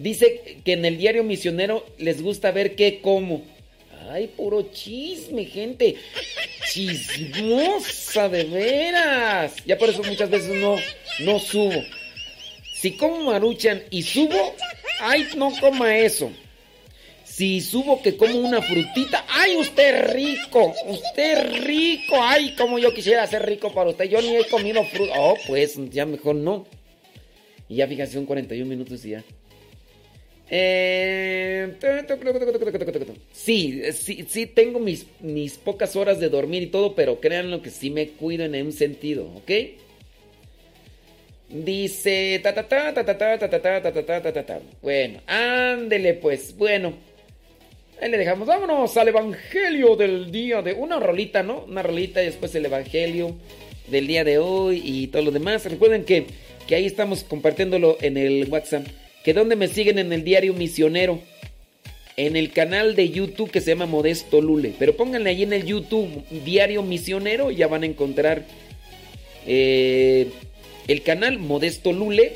Dice 0.00 0.56
que 0.64 0.72
en 0.72 0.84
el 0.86 0.96
diario 0.96 1.22
misionero 1.22 1.84
les 1.98 2.22
gusta 2.22 2.50
ver 2.52 2.74
qué 2.74 3.00
como. 3.02 3.42
Ay, 4.08 4.28
puro 4.28 4.62
chisme, 4.72 5.44
gente. 5.44 5.96
Chismosa, 6.72 8.30
de 8.30 8.44
veras. 8.44 9.54
Ya 9.66 9.76
por 9.76 9.90
eso 9.90 10.02
muchas 10.02 10.30
veces 10.30 10.54
no, 10.54 10.76
no 11.18 11.38
subo. 11.38 11.84
Si 12.74 12.92
como 12.92 13.24
maruchan 13.24 13.82
y 13.90 14.02
subo, 14.02 14.54
ay, 15.00 15.28
no 15.36 15.52
coma 15.60 15.98
eso. 15.98 16.32
Si 17.22 17.60
subo 17.60 18.00
que 18.00 18.16
como 18.16 18.38
una 18.38 18.62
frutita, 18.62 19.26
ay, 19.28 19.56
usted 19.56 20.14
rico, 20.14 20.74
usted 20.86 21.62
rico, 21.62 22.16
ay, 22.22 22.54
como 22.56 22.78
yo 22.78 22.94
quisiera 22.94 23.26
ser 23.26 23.44
rico 23.44 23.70
para 23.74 23.90
usted. 23.90 24.06
Yo 24.06 24.22
ni 24.22 24.34
he 24.34 24.48
comido 24.48 24.82
fruta. 24.84 25.12
Oh, 25.18 25.36
pues 25.46 25.78
ya 25.90 26.06
mejor 26.06 26.36
no. 26.36 26.66
Y 27.68 27.76
ya 27.76 27.86
fíjense, 27.86 28.14
son 28.14 28.24
41 28.24 28.66
minutos 28.66 29.04
y 29.04 29.10
ya. 29.10 29.24
Eh, 30.52 31.76
sí, 33.32 33.82
sí, 33.92 34.26
sí, 34.28 34.46
tengo 34.46 34.80
mis, 34.80 35.06
mis 35.20 35.56
pocas 35.56 35.94
horas 35.94 36.18
de 36.18 36.28
dormir 36.28 36.62
y 36.64 36.66
todo, 36.66 36.94
pero 36.96 37.20
créanlo 37.20 37.62
que 37.62 37.70
sí 37.70 37.90
me 37.90 38.08
cuido 38.08 38.44
en 38.44 38.54
un 38.66 38.72
sentido, 38.72 39.26
¿ok? 39.36 39.50
Dice. 41.48 42.40
Bueno, 44.82 45.20
ándele 45.26 46.14
pues, 46.14 46.56
bueno. 46.56 46.94
Ahí 48.00 48.10
le 48.10 48.18
dejamos, 48.18 48.48
vámonos 48.48 48.96
al 48.96 49.08
evangelio 49.08 49.94
del 49.94 50.32
día 50.32 50.62
de 50.62 50.72
una 50.72 50.98
rolita, 50.98 51.42
¿no? 51.42 51.64
Una 51.68 51.82
rolita 51.82 52.22
y 52.22 52.26
después 52.26 52.54
el 52.54 52.64
evangelio 52.64 53.36
del 53.88 54.06
día 54.06 54.24
de 54.24 54.38
hoy 54.38 54.80
y 54.84 55.06
todo 55.08 55.22
lo 55.22 55.30
demás. 55.30 55.64
Recuerden 55.64 56.04
que, 56.04 56.26
que 56.66 56.76
ahí 56.76 56.86
estamos 56.86 57.24
compartiéndolo 57.24 57.98
en 58.00 58.16
el 58.16 58.48
WhatsApp. 58.48 58.86
Que 59.24 59.34
donde 59.34 59.56
me 59.56 59.68
siguen 59.68 59.98
en 59.98 60.12
el 60.12 60.24
diario 60.24 60.54
misionero. 60.54 61.20
En 62.16 62.36
el 62.36 62.52
canal 62.52 62.96
de 62.96 63.10
YouTube 63.10 63.50
que 63.50 63.60
se 63.60 63.70
llama 63.70 63.86
Modesto 63.86 64.40
Lule. 64.40 64.74
Pero 64.78 64.96
pónganle 64.96 65.30
ahí 65.30 65.42
en 65.42 65.52
el 65.52 65.64
YouTube 65.64 66.24
Diario 66.44 66.82
Misionero 66.82 67.50
ya 67.50 67.66
van 67.66 67.82
a 67.82 67.86
encontrar 67.86 68.44
eh, 69.46 70.28
el 70.88 71.02
canal 71.02 71.38
Modesto 71.38 71.92
Lule. 71.92 72.34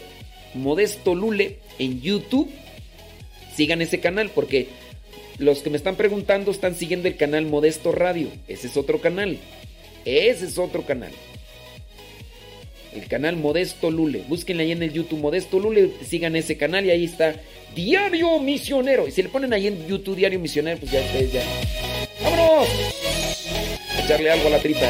Modesto 0.54 1.14
Lule 1.14 1.58
en 1.78 2.00
YouTube. 2.00 2.50
Sigan 3.54 3.82
ese 3.82 4.00
canal 4.00 4.30
porque 4.30 4.68
los 5.38 5.60
que 5.60 5.70
me 5.70 5.76
están 5.76 5.96
preguntando 5.96 6.50
están 6.50 6.74
siguiendo 6.74 7.08
el 7.08 7.16
canal 7.16 7.46
Modesto 7.46 7.92
Radio. 7.92 8.28
Ese 8.48 8.68
es 8.68 8.76
otro 8.76 9.00
canal. 9.00 9.38
Ese 10.04 10.46
es 10.46 10.58
otro 10.58 10.84
canal. 10.86 11.12
El 12.94 13.06
canal 13.08 13.36
Modesto 13.36 13.90
Lule. 13.90 14.24
Búsquenle 14.28 14.62
ahí 14.62 14.72
en 14.72 14.82
el 14.82 14.92
YouTube 14.92 15.20
Modesto 15.20 15.58
Lule. 15.58 15.90
Sigan 16.06 16.36
ese 16.36 16.56
canal 16.56 16.86
y 16.86 16.90
ahí 16.90 17.04
está 17.04 17.34
Diario 17.74 18.38
Misionero. 18.38 19.08
Y 19.08 19.10
si 19.10 19.22
le 19.22 19.28
ponen 19.28 19.52
ahí 19.52 19.66
en 19.66 19.86
YouTube 19.88 20.16
Diario 20.16 20.38
Misionero, 20.38 20.78
pues 20.78 20.92
ya 20.92 21.00
ustedes. 21.00 21.44
¡Vámonos! 22.22 22.68
Echarle 24.04 24.30
algo 24.30 24.46
a 24.46 24.50
la 24.50 24.58
tripa. 24.58 24.88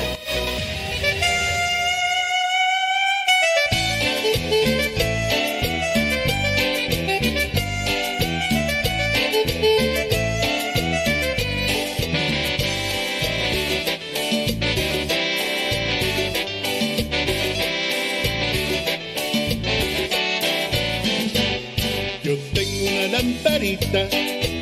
Lamparita, 23.25 24.07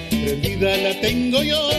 prendida 0.08 0.76
la 0.76 1.00
tengo 1.00 1.42
yo. 1.42 1.70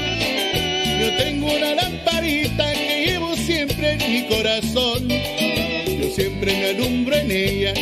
Yo 0.99 1.18
tengo 1.18 1.47
una 1.47 1.76
lamparita 1.76 2.73
que 2.73 3.05
llevo 3.05 3.35
siempre 3.38 3.91
en 3.93 4.11
mi 4.11 4.27
corazón. 4.27 5.07
Yo 5.07 6.10
siempre 6.14 6.53
me 6.53 6.69
alumbro 6.69 7.15
en 7.15 7.31
ella 7.31 7.73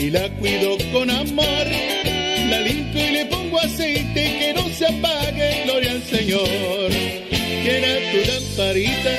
y 0.00 0.10
la 0.10 0.28
cuido 0.40 0.76
con 0.92 1.10
amor. 1.10 1.66
La 2.50 2.60
limpio 2.60 3.08
y 3.08 3.12
le 3.12 3.26
pongo 3.26 3.58
aceite 3.60 4.38
que 4.38 4.54
no 4.54 4.68
se 4.70 4.86
apague, 4.86 5.62
gloria 5.64 5.92
al 5.92 6.02
Señor. 6.02 6.90
Quiera 7.62 7.88
tu 8.10 8.30
lamparita, 8.30 9.10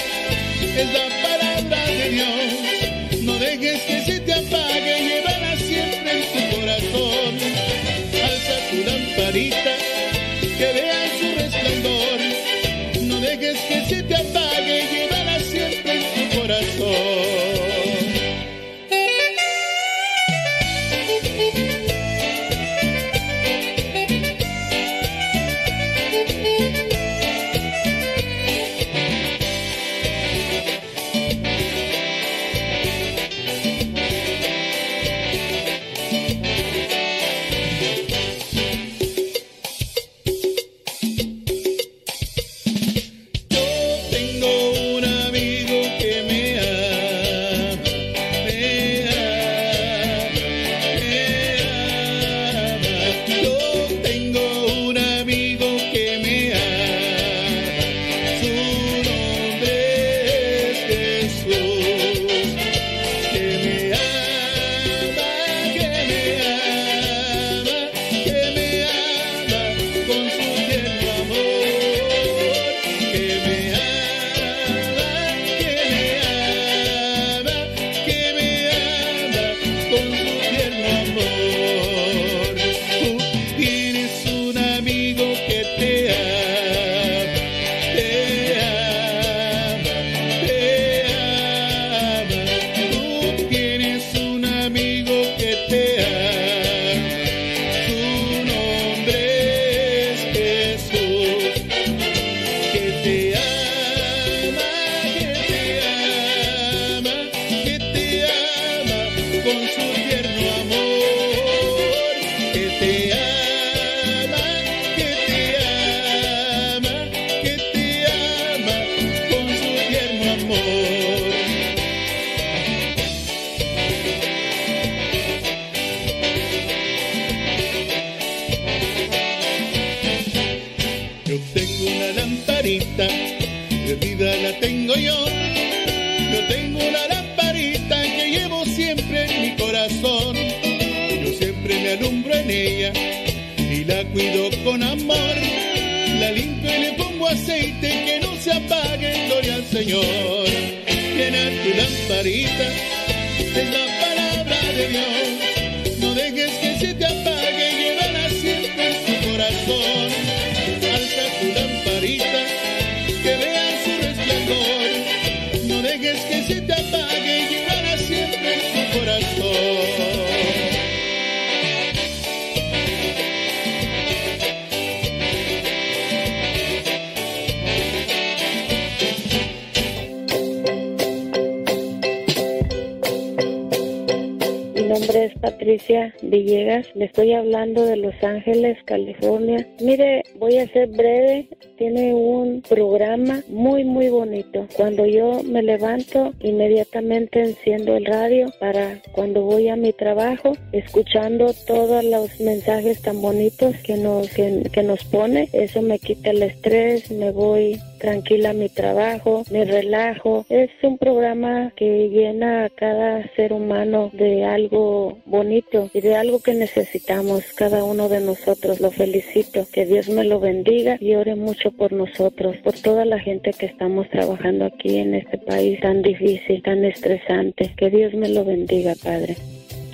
me 195.58 195.64
levanto, 195.64 196.34
inmediatamente 196.42 197.42
enciendo 197.42 197.98
el 197.98 198.06
radio 198.06 198.46
para 198.60 199.02
cuando 199.12 199.42
voy 199.42 199.70
a 199.70 199.76
mi 199.76 199.92
trabajo, 199.92 200.52
escuchando 200.72 201.52
todos 201.66 202.04
los 202.04 202.40
mensajes 202.40 203.02
tan 203.02 203.24
bonitos 203.24 203.76
que 203.78 203.98
nos, 203.98 204.30
que, 204.30 204.70
que 204.72 204.84
nos 204.84 205.04
pone. 205.06 205.50
Eso 205.54 205.82
me 205.82 205.98
quita 205.98 206.30
el 206.30 206.44
estrés, 206.44 207.10
me 207.10 207.32
voy 207.32 207.80
tranquila 207.98 208.54
mi 208.54 208.70
trabajo, 208.70 209.44
me 209.52 209.66
relajo. 209.66 210.46
Es 210.50 210.70
un 210.84 210.98
programa 210.98 211.72
que 211.76 212.10
llena 212.10 212.66
a 212.66 212.70
cada 212.70 213.28
ser 213.36 213.54
humano 213.54 214.10
de 214.14 214.46
algo 214.46 215.18
bonito 215.26 215.90
y 215.94 216.02
de 216.02 216.16
algo 216.16 216.40
que 216.40 216.54
necesitamos 216.54 217.44
cada 217.54 217.84
uno 217.84 218.10
de 218.10 218.22
nosotros. 218.22 218.80
Lo 218.80 218.92
felicito. 218.92 219.66
Que 219.72 219.86
Dios 219.86 220.10
me 220.10 220.24
lo 220.24 220.40
bendiga 220.40 220.98
y 221.00 221.16
ore 221.16 221.36
mucho 221.36 221.72
por 221.72 221.92
nosotros, 221.92 222.58
por 222.58 222.74
toda 222.74 223.06
la 223.06 223.20
gente 223.20 223.52
que 223.52 223.66
estamos 223.66 224.10
trabajando 224.10 224.66
aquí 224.66 224.98
en 224.98 225.16
este 225.16 225.38
país 225.38 225.80
tan 225.80 226.02
difícil, 226.02 226.62
tan 226.64 226.84
estresante. 226.86 227.74
Que 227.78 227.90
Dios 227.90 228.14
me 228.14 228.30
lo 228.30 228.46
bendiga, 228.46 228.94
Padre. 229.04 229.36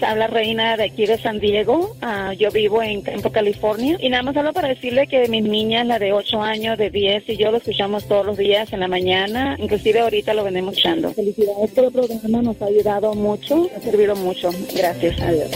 Habla 0.03 0.27
Reina 0.27 0.77
de 0.77 0.85
aquí 0.85 1.05
de 1.05 1.17
San 1.17 1.39
Diego. 1.39 1.95
Ah, 2.01 2.33
yo 2.33 2.51
vivo 2.51 2.81
en 2.81 3.03
Tempo, 3.03 3.31
California. 3.31 3.97
Y 3.99 4.09
nada 4.09 4.23
más 4.23 4.37
hablo 4.37 4.53
para 4.53 4.67
decirle 4.67 5.07
que 5.07 5.27
mis 5.27 5.43
niñas, 5.43 5.87
la 5.87 5.99
de 5.99 6.13
8 6.13 6.41
años, 6.41 6.77
de 6.77 6.89
10, 6.89 7.29
y 7.29 7.37
yo 7.37 7.51
lo 7.51 7.57
escuchamos 7.57 8.05
todos 8.05 8.25
los 8.25 8.37
días 8.37 8.71
en 8.73 8.79
la 8.79 8.87
mañana. 8.87 9.55
Inclusive 9.59 9.99
ahorita 9.99 10.33
lo 10.33 10.43
venimos 10.43 10.73
escuchando. 10.73 11.13
Felicidades 11.13 11.71
por 11.71 11.85
el 11.85 11.91
programa. 11.91 12.41
Nos 12.41 12.61
ha 12.61 12.65
ayudado 12.65 13.13
mucho. 13.13 13.69
Ha 13.75 13.79
servido 13.79 14.15
mucho. 14.15 14.49
Gracias. 14.75 15.19
Adiós. 15.21 15.49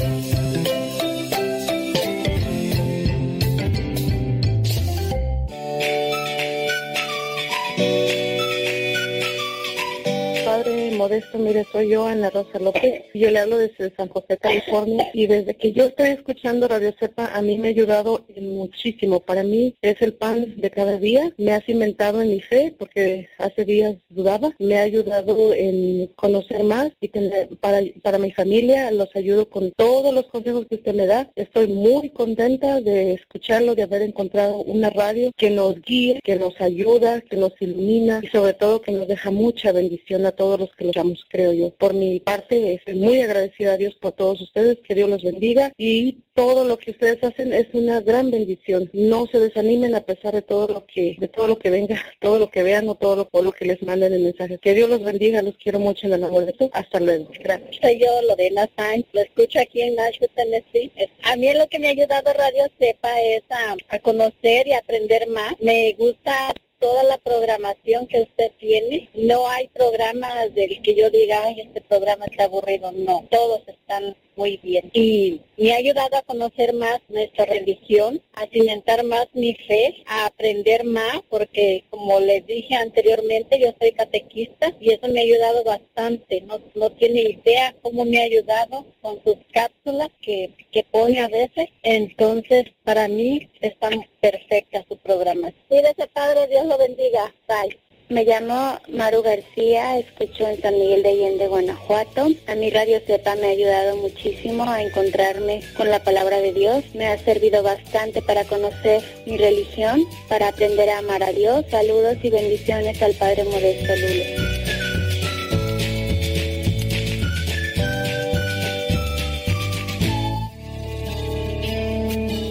Padre 10.57 10.89
Modesto, 10.97 11.38
mire, 11.38 11.67
soy 11.71 11.89
yo, 11.89 12.07
Ana 12.07 12.31
Rosa 12.31 12.57
López. 12.57 13.03
Yo 13.13 13.29
le 13.29 13.38
hablo 13.38 13.59
desde 13.59 13.95
San 13.95 14.07
José, 14.07 14.38
California. 14.38 15.07
Y 15.13 15.27
desde 15.27 15.55
que 15.55 15.71
yo 15.71 15.85
estoy 15.85 16.09
escuchando 16.09 16.67
Radio 16.67 16.95
Cepa, 16.99 17.27
a 17.27 17.43
mí 17.43 17.59
me 17.59 17.67
ha 17.67 17.69
ayudado 17.69 18.25
muchísimo. 18.41 19.19
Para 19.19 19.43
mí 19.43 19.75
es 19.84 20.01
el 20.01 20.13
pan 20.13 20.55
de 20.57 20.71
cada 20.71 20.97
día. 20.97 21.31
Me 21.38 21.53
ha 21.53 21.61
cimentado 21.61 22.23
en 22.23 22.29
mi 22.29 22.41
fe, 22.41 22.73
porque 22.75 23.29
hace 23.38 23.65
días 23.65 23.97
dudaba. 24.09 24.51
Me 24.57 24.79
ha 24.79 24.81
ayudado 24.81 25.53
en 25.53 26.07
conocer 26.15 26.63
más 26.63 26.89
y 27.01 27.09
tener, 27.09 27.49
para, 27.59 27.81
para 28.01 28.17
mi 28.17 28.31
familia 28.31 28.89
los 28.89 29.15
ayudo 29.15 29.47
con 29.47 29.71
todos 29.73 30.11
los 30.11 30.25
consejos 30.25 30.65
que 30.67 30.77
usted 30.77 30.95
me 30.95 31.05
da. 31.05 31.29
Estoy 31.35 31.67
muy 31.67 32.09
contenta 32.09 32.81
de 32.81 33.13
escucharlo, 33.13 33.75
de 33.75 33.84
haber 33.84 34.01
encontrado 34.01 34.57
una 34.63 34.89
radio 34.89 35.31
que 35.38 35.51
nos 35.51 35.79
guíe, 35.84 36.19
que 36.23 36.35
nos 36.35 36.59
ayuda, 36.59 37.21
que 37.21 37.38
nos 37.38 37.53
ilumina 37.59 38.21
y 38.23 38.27
sobre 38.29 38.55
todo 38.55 38.81
que 38.81 38.91
nos 38.91 39.07
deja 39.07 39.29
mucha 39.29 39.71
bendición 39.71 40.25
a 40.25 40.31
todos 40.31 40.47
los 40.56 40.74
que 40.76 40.86
lo 40.86 40.91
llamamos, 40.94 41.26
creo 41.28 41.52
yo. 41.52 41.72
Por 41.72 41.94
mi 41.94 42.19
parte, 42.22 42.76
estoy 42.76 42.95
muy 42.95 43.19
agradecida 43.22 43.74
a 43.74 43.78
Dios 43.78 43.95
por 43.95 44.14
todos 44.14 44.40
ustedes, 44.41 44.78
que 44.88 44.95
Dios 44.95 45.10
los 45.10 45.24
bendiga 45.24 45.74
y 45.78 46.19
todo 46.34 46.64
lo 46.64 46.78
que 46.78 46.91
ustedes 46.91 47.22
hacen 47.24 47.52
es 47.52 47.65
una 47.74 47.99
gran 48.02 48.30
bendición. 48.32 48.90
No 48.94 49.26
se 49.28 49.40
desanimen 49.40 49.95
a 49.95 50.02
pesar 50.06 50.34
de 50.36 50.44
todo 50.44 50.68
lo 50.68 50.86
que, 50.86 51.15
de 51.19 51.28
todo 51.28 51.48
lo 51.48 51.57
que 51.57 51.69
venga, 51.72 51.99
todo 52.22 52.40
lo 52.40 52.49
que 52.49 52.64
vean 52.64 52.88
o 52.88 52.95
todo 52.95 53.15
lo, 53.18 53.28
por 53.28 53.44
lo 53.44 53.52
que 53.52 53.65
les 53.65 53.82
manden 53.82 54.14
el 54.14 54.22
mensaje. 54.22 54.57
Que 54.60 54.74
Dios 54.76 54.90
los 54.90 55.03
bendiga, 55.03 55.41
los 55.41 55.57
quiero 55.57 55.80
mucho 55.80 56.07
en 56.07 56.14
el 56.14 56.24
amor 56.24 56.45
de 56.45 56.53
Dios. 56.57 56.69
Hasta 56.74 56.99
luego. 56.99 57.30
Gracias. 57.40 57.76
Soy 57.82 57.99
yo, 57.99 58.07
Lorena 58.30 58.69
Sainz, 58.78 59.06
lo 59.14 59.22
escucho 59.22 59.60
aquí 59.60 59.82
en 59.82 59.95
Nashville, 59.95 60.30
Tennessee. 60.36 60.91
Es- 60.95 61.10
A 61.24 61.36
mí 61.36 61.52
lo 61.53 61.68
que 61.68 61.80
me 61.80 61.88
ha 61.88 61.91
ayudado 61.91 62.32
Radio 62.34 62.65
Cepa 62.80 63.19
es 63.22 63.44
a, 63.49 63.76
a 63.90 63.99
conocer 63.99 64.68
y 64.68 64.74
aprender 64.74 65.28
más. 65.30 65.53
Me 65.60 65.94
gusta 65.98 66.53
toda 66.80 67.04
la 67.04 67.18
programación 67.18 68.08
que 68.08 68.22
usted 68.22 68.52
tiene. 68.60 69.10
No 69.14 69.48
hay 69.49 69.68
programas 69.70 70.54
del 70.54 70.82
que 70.82 70.95
yo 70.95 71.10
diga, 71.10 71.44
ay, 71.44 71.62
este 71.62 71.82
programa 71.82 72.26
está 72.26 72.45
aburrido. 72.45 72.91
No, 72.91 73.26
todos 73.30 73.68
están 73.68 74.16
muy 74.38 74.57
bien. 74.57 74.89
Y 74.93 75.41
me 75.57 75.73
ha 75.73 75.77
ayudado 75.77 76.15
a 76.15 76.22
conocer 76.22 76.73
más 76.73 77.01
nuestra 77.09 77.45
religión, 77.45 78.22
a 78.34 78.45
cimentar 78.47 79.03
más 79.03 79.27
mi 79.34 79.55
fe, 79.55 79.95
a 80.05 80.27
aprender 80.27 80.85
más, 80.85 81.19
porque 81.30 81.84
como 81.89 82.19
les 82.19 82.45
dije 82.45 82.76
anteriormente, 82.76 83.59
yo 83.59 83.73
soy 83.80 83.91
catequista 83.91 84.72
y 84.80 84.93
eso 84.93 85.07
me 85.07 85.19
ha 85.19 85.23
ayudado 85.23 85.64
bastante. 85.64 86.41
No, 86.41 86.61
no 86.76 86.91
tiene 86.91 87.22
idea 87.22 87.76
cómo 87.81 88.05
me 88.05 88.19
ha 88.19 88.23
ayudado 88.23 88.85
con 89.01 89.22
sus 89.23 89.38
cápsulas 89.51 90.09
que, 90.22 90.51
que 90.72 90.84
pone 90.84 91.19
a 91.19 91.27
veces. 91.27 91.69
Entonces, 91.81 92.65
para 92.84 93.07
mí 93.07 93.49
está 93.59 93.89
perfecta 94.22 94.85
su 94.88 94.97
programa. 94.97 95.51
Cuídese, 95.68 96.07
Padre, 96.14 96.47
Dios 96.47 96.65
lo 96.65 96.77
bendiga. 96.77 97.34
Bye. 97.47 97.86
Me 98.09 98.23
llamo 98.23 98.79
Maru 98.88 99.21
García, 99.21 99.99
escucho 99.99 100.47
en 100.47 100.61
San 100.61 100.75
Miguel 100.75 101.03
de 101.03 101.09
Allende, 101.09 101.49
Guanajuato. 101.49 102.29
A 102.47 102.55
mi 102.55 102.69
Radio 102.69 103.01
Cepa 103.05 103.35
me 103.35 103.47
ha 103.47 103.49
ayudado 103.49 103.97
muchísimo 103.97 104.63
a 104.63 104.81
encontrarme 104.81 105.61
con 105.75 105.89
la 105.89 106.01
palabra 106.01 106.38
de 106.38 106.53
Dios. 106.53 106.85
Me 106.93 107.07
ha 107.07 107.17
servido 107.17 107.63
bastante 107.63 108.21
para 108.21 108.45
conocer 108.45 109.03
mi 109.25 109.35
religión, 109.35 110.05
para 110.29 110.47
aprender 110.47 110.89
a 110.89 110.99
amar 110.99 111.21
a 111.21 111.34
Dios. 111.34 111.65
Saludos 111.69 112.15
y 112.23 112.29
bendiciones 112.29 113.01
al 113.01 113.13
Padre 113.15 113.43
Modesto 113.43 113.93
Lulo. 113.97 114.23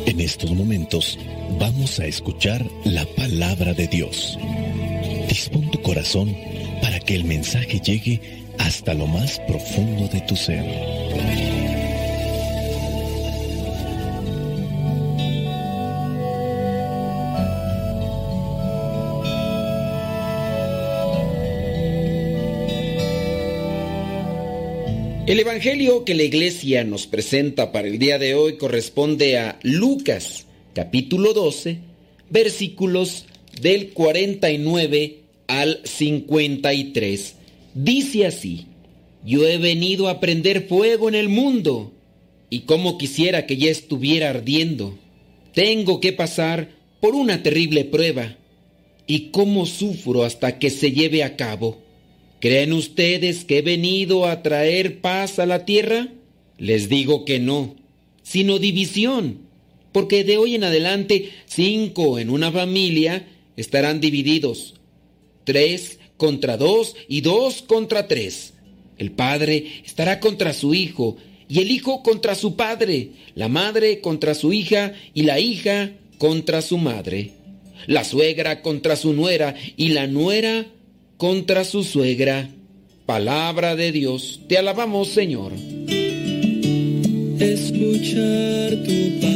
En 0.04 0.20
estos 0.20 0.50
momentos 0.50 1.18
vamos 1.58 1.98
a 1.98 2.04
escuchar 2.04 2.62
la 2.84 3.06
palabra 3.16 3.72
de 3.72 3.86
Dios. 3.86 4.38
Dispón 5.28 5.70
tu 5.70 5.82
corazón 5.82 6.36
para 6.80 7.00
que 7.00 7.14
el 7.14 7.24
mensaje 7.24 7.80
llegue 7.80 8.20
hasta 8.58 8.94
lo 8.94 9.06
más 9.06 9.40
profundo 9.40 10.08
de 10.08 10.20
tu 10.22 10.36
ser. 10.36 10.64
El 25.26 25.40
Evangelio 25.40 26.04
que 26.04 26.14
la 26.14 26.22
iglesia 26.22 26.84
nos 26.84 27.08
presenta 27.08 27.72
para 27.72 27.88
el 27.88 27.98
día 27.98 28.16
de 28.16 28.36
hoy 28.36 28.58
corresponde 28.58 29.36
a 29.38 29.58
Lucas, 29.62 30.46
capítulo 30.72 31.32
12, 31.32 31.78
versículos 32.30 33.25
del 33.60 33.90
49 33.90 35.18
al 35.46 35.80
53. 35.84 37.34
Dice 37.74 38.26
así, 38.26 38.66
yo 39.24 39.46
he 39.46 39.58
venido 39.58 40.08
a 40.08 40.20
prender 40.20 40.68
fuego 40.68 41.08
en 41.08 41.14
el 41.14 41.28
mundo, 41.28 41.92
y 42.48 42.60
como 42.60 42.96
quisiera 42.96 43.46
que 43.46 43.56
ya 43.56 43.70
estuviera 43.70 44.30
ardiendo. 44.30 44.98
Tengo 45.52 46.00
que 46.00 46.12
pasar 46.12 46.70
por 47.00 47.14
una 47.14 47.42
terrible 47.42 47.84
prueba, 47.84 48.36
y 49.06 49.30
cómo 49.30 49.66
sufro 49.66 50.24
hasta 50.24 50.58
que 50.58 50.70
se 50.70 50.92
lleve 50.92 51.22
a 51.22 51.36
cabo. 51.36 51.82
¿Creen 52.40 52.72
ustedes 52.72 53.44
que 53.44 53.58
he 53.58 53.62
venido 53.62 54.26
a 54.26 54.42
traer 54.42 55.00
paz 55.00 55.38
a 55.38 55.46
la 55.46 55.64
tierra? 55.64 56.08
Les 56.58 56.88
digo 56.88 57.24
que 57.24 57.38
no, 57.38 57.76
sino 58.22 58.58
división, 58.58 59.40
porque 59.92 60.24
de 60.24 60.36
hoy 60.36 60.54
en 60.54 60.64
adelante 60.64 61.30
cinco 61.46 62.18
en 62.18 62.30
una 62.30 62.52
familia 62.52 63.26
estarán 63.56 64.00
divididos, 64.00 64.74
tres 65.44 65.98
contra 66.16 66.56
dos 66.56 66.96
y 67.08 67.20
dos 67.20 67.62
contra 67.62 68.08
tres. 68.08 68.54
El 68.98 69.12
padre 69.12 69.82
estará 69.84 70.20
contra 70.20 70.52
su 70.52 70.74
hijo 70.74 71.16
y 71.48 71.60
el 71.60 71.70
hijo 71.70 72.02
contra 72.02 72.34
su 72.34 72.56
padre, 72.56 73.10
la 73.34 73.48
madre 73.48 74.00
contra 74.00 74.34
su 74.34 74.52
hija 74.52 74.94
y 75.14 75.22
la 75.22 75.38
hija 75.38 75.92
contra 76.18 76.62
su 76.62 76.78
madre, 76.78 77.32
la 77.86 78.04
suegra 78.04 78.62
contra 78.62 78.96
su 78.96 79.12
nuera 79.12 79.54
y 79.76 79.88
la 79.88 80.06
nuera 80.06 80.66
contra 81.16 81.64
su 81.64 81.84
suegra. 81.84 82.50
Palabra 83.04 83.76
de 83.76 83.92
Dios, 83.92 84.40
te 84.48 84.58
alabamos 84.58 85.08
Señor. 85.08 85.52
Escuchar 87.38 88.82
tu 88.82 89.20
palabra 89.20 89.35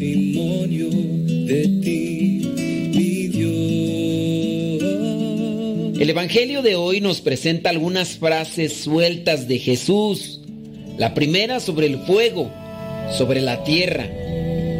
El 0.00 0.32
Evangelio 6.08 6.62
de 6.62 6.74
hoy 6.74 7.02
nos 7.02 7.20
presenta 7.20 7.68
algunas 7.68 8.16
frases 8.16 8.72
sueltas 8.72 9.46
de 9.46 9.58
Jesús. 9.58 10.40
La 10.96 11.12
primera 11.12 11.60
sobre 11.60 11.86
el 11.86 11.98
fuego, 11.98 12.50
sobre 13.12 13.42
la 13.42 13.62
tierra. 13.62 14.08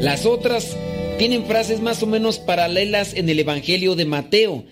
Las 0.00 0.24
otras 0.24 0.74
tienen 1.18 1.44
frases 1.44 1.82
más 1.82 2.02
o 2.02 2.06
menos 2.06 2.38
paralelas 2.38 3.12
en 3.12 3.28
el 3.28 3.40
Evangelio 3.40 3.96
de 3.96 4.06
Mateo. 4.06 4.64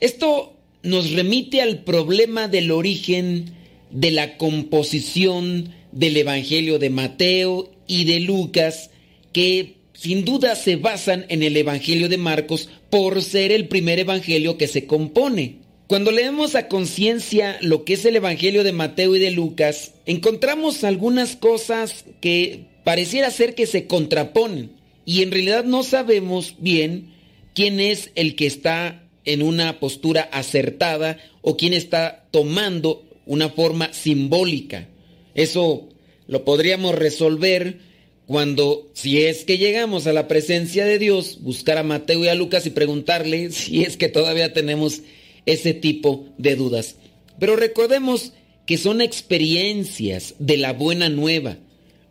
Esto 0.00 0.56
nos 0.82 1.10
remite 1.10 1.60
al 1.60 1.80
problema 1.80 2.48
del 2.48 2.70
origen 2.70 3.52
de 3.90 4.10
la 4.10 4.38
composición 4.38 5.74
del 5.92 6.16
Evangelio 6.16 6.78
de 6.78 6.88
Mateo 6.88 7.70
y 7.86 8.06
de 8.06 8.20
Lucas, 8.20 8.88
que 9.34 9.81
sin 10.02 10.24
duda 10.24 10.56
se 10.56 10.74
basan 10.74 11.26
en 11.28 11.44
el 11.44 11.56
Evangelio 11.56 12.08
de 12.08 12.18
Marcos 12.18 12.68
por 12.90 13.22
ser 13.22 13.52
el 13.52 13.68
primer 13.68 14.00
Evangelio 14.00 14.58
que 14.58 14.66
se 14.66 14.84
compone. 14.84 15.58
Cuando 15.86 16.10
leemos 16.10 16.56
a 16.56 16.66
conciencia 16.66 17.56
lo 17.60 17.84
que 17.84 17.92
es 17.92 18.04
el 18.04 18.16
Evangelio 18.16 18.64
de 18.64 18.72
Mateo 18.72 19.14
y 19.14 19.20
de 19.20 19.30
Lucas, 19.30 19.94
encontramos 20.04 20.82
algunas 20.82 21.36
cosas 21.36 22.04
que 22.20 22.64
pareciera 22.82 23.30
ser 23.30 23.54
que 23.54 23.64
se 23.66 23.86
contraponen 23.86 24.72
y 25.04 25.22
en 25.22 25.30
realidad 25.30 25.62
no 25.62 25.84
sabemos 25.84 26.56
bien 26.58 27.12
quién 27.54 27.78
es 27.78 28.10
el 28.16 28.34
que 28.34 28.46
está 28.48 29.04
en 29.24 29.40
una 29.40 29.78
postura 29.78 30.22
acertada 30.32 31.18
o 31.42 31.56
quién 31.56 31.74
está 31.74 32.24
tomando 32.32 33.04
una 33.24 33.50
forma 33.50 33.92
simbólica. 33.92 34.88
Eso 35.36 35.90
lo 36.26 36.44
podríamos 36.44 36.96
resolver 36.96 37.91
cuando, 38.26 38.90
si 38.94 39.22
es 39.22 39.44
que 39.44 39.58
llegamos 39.58 40.06
a 40.06 40.12
la 40.12 40.28
presencia 40.28 40.84
de 40.84 40.98
Dios, 40.98 41.38
buscar 41.40 41.78
a 41.78 41.82
Mateo 41.82 42.24
y 42.24 42.28
a 42.28 42.34
Lucas 42.34 42.66
y 42.66 42.70
preguntarle 42.70 43.50
si 43.52 43.82
es 43.82 43.96
que 43.96 44.08
todavía 44.08 44.52
tenemos 44.52 45.02
ese 45.46 45.74
tipo 45.74 46.26
de 46.38 46.56
dudas. 46.56 46.96
Pero 47.38 47.56
recordemos 47.56 48.32
que 48.66 48.78
son 48.78 49.00
experiencias 49.00 50.34
de 50.38 50.56
la 50.56 50.72
buena 50.72 51.08
nueva. 51.08 51.58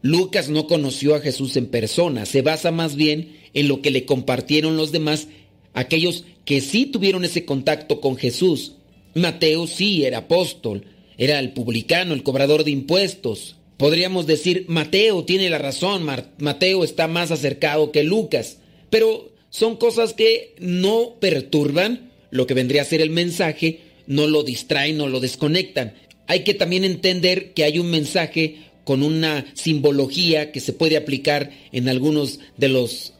Lucas 0.02 0.50
no 0.50 0.68
conoció 0.68 1.16
a 1.16 1.22
Jesús 1.22 1.56
en 1.58 1.68
persona, 1.68 2.26
se 2.26 2.42
basa 2.42 2.72
más 2.72 2.96
bien 2.96 3.38
en 3.54 3.68
lo 3.68 3.82
que 3.82 3.92
le 3.92 4.06
compartieron 4.06 4.76
los 4.76 4.92
demás, 4.92 5.28
aquellos 5.74 6.26
que 6.44 6.60
sí 6.60 6.86
tuvieron 6.86 7.24
ese 7.24 7.46
contacto 7.46 8.02
con 8.02 8.18
Jesús. 8.18 8.74
Mateo 9.14 9.68
sí 9.68 10.06
era 10.06 10.20
apóstol, 10.20 10.86
era 11.18 11.40
el 11.40 11.54
publicano, 11.54 12.14
el 12.14 12.24
cobrador 12.24 12.64
de 12.64 12.72
impuestos. 12.72 13.58
Podríamos 13.82 14.28
decir, 14.28 14.66
Mateo 14.68 15.24
tiene 15.26 15.50
la 15.50 15.58
razón, 15.58 16.08
Mateo 16.38 16.84
está 16.84 17.08
más 17.08 17.32
acercado 17.32 17.92
que 17.92 18.04
Lucas, 18.04 18.60
pero 18.92 19.32
son 19.50 19.76
cosas 19.76 20.14
que 20.14 20.54
no 20.60 21.16
perturban 21.20 22.12
lo 22.30 22.46
que 22.46 22.54
vendría 22.54 22.84
a 22.84 22.86
ser 22.86 23.02
el 23.02 23.10
mensaje, 23.10 23.80
no 24.06 24.28
lo 24.28 24.44
distraen, 24.44 24.98
no 24.98 25.08
lo 25.08 25.20
desconectan. 25.20 25.96
Hay 26.28 26.44
que 26.44 26.54
también 26.54 26.84
entender 26.84 27.54
que 27.54 27.64
hay 27.64 27.80
un 27.80 27.90
mensaje 27.90 28.58
con 28.84 29.02
una 29.02 29.52
simbología 29.56 30.52
que 30.52 30.60
se 30.60 30.74
puede 30.74 30.96
aplicar 30.96 31.50
en 31.72 31.90
algunos 31.90 32.40
de 32.58 32.70
los 32.70 33.14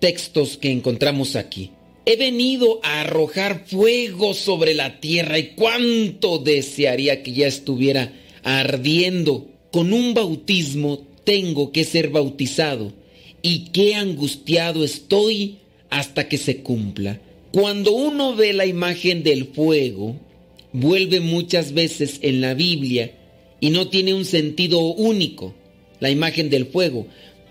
textos 0.00 0.58
que 0.58 0.72
encontramos 0.72 1.36
aquí. 1.36 1.70
He 2.06 2.16
venido 2.16 2.80
a 2.82 3.02
arrojar 3.02 3.66
fuego 3.68 4.34
sobre 4.34 4.74
la 4.74 4.98
tierra 4.98 5.38
y 5.38 5.50
cuánto 5.50 6.38
desearía 6.38 7.22
que 7.22 7.34
ya 7.34 7.46
estuviera 7.46 8.12
ardiendo. 8.42 9.57
Con 9.78 9.92
un 9.92 10.12
bautismo 10.12 11.06
tengo 11.22 11.70
que 11.70 11.84
ser 11.84 12.08
bautizado 12.08 12.92
y 13.42 13.66
qué 13.66 13.94
angustiado 13.94 14.82
estoy 14.82 15.58
hasta 15.88 16.28
que 16.28 16.36
se 16.36 16.64
cumpla. 16.64 17.20
Cuando 17.52 17.92
uno 17.92 18.34
ve 18.34 18.54
la 18.54 18.66
imagen 18.66 19.22
del 19.22 19.44
fuego, 19.44 20.16
vuelve 20.72 21.20
muchas 21.20 21.74
veces 21.74 22.18
en 22.22 22.40
la 22.40 22.54
Biblia 22.54 23.12
y 23.60 23.70
no 23.70 23.86
tiene 23.86 24.14
un 24.14 24.24
sentido 24.24 24.80
único, 24.80 25.54
la 26.00 26.10
imagen 26.10 26.50
del 26.50 26.66
fuego. 26.66 27.06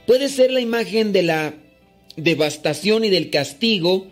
Puede 0.05 0.27
ser 0.27 0.51
la 0.51 0.59
imagen 0.59 1.13
de 1.13 1.23
la 1.23 1.55
devastación 2.17 3.05
y 3.05 3.09
del 3.09 3.29
castigo, 3.29 4.07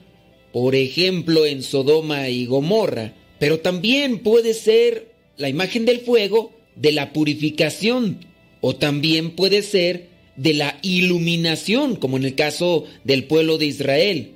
por 0.53 0.73
ejemplo 0.73 1.45
en 1.45 1.61
Sodoma 1.61 2.29
y 2.29 2.45
Gomorra, 2.45 3.13
pero 3.39 3.59
también 3.59 4.19
puede 4.19 4.53
ser 4.53 5.11
la 5.35 5.49
imagen 5.49 5.83
del 5.83 5.99
fuego 5.99 6.55
de 6.76 6.91
la 6.91 7.14
purificación 7.14 8.19
o 8.61 8.76
también 8.76 9.31
puede 9.31 9.61
ser 9.61 10.10
de 10.35 10.53
la 10.53 10.77
iluminación, 10.81 11.95
como 11.95 12.18
en 12.18 12.23
el 12.23 12.35
caso 12.35 12.85
del 13.03 13.26
pueblo 13.26 13.57
de 13.57 13.68
Israel. 13.68 14.31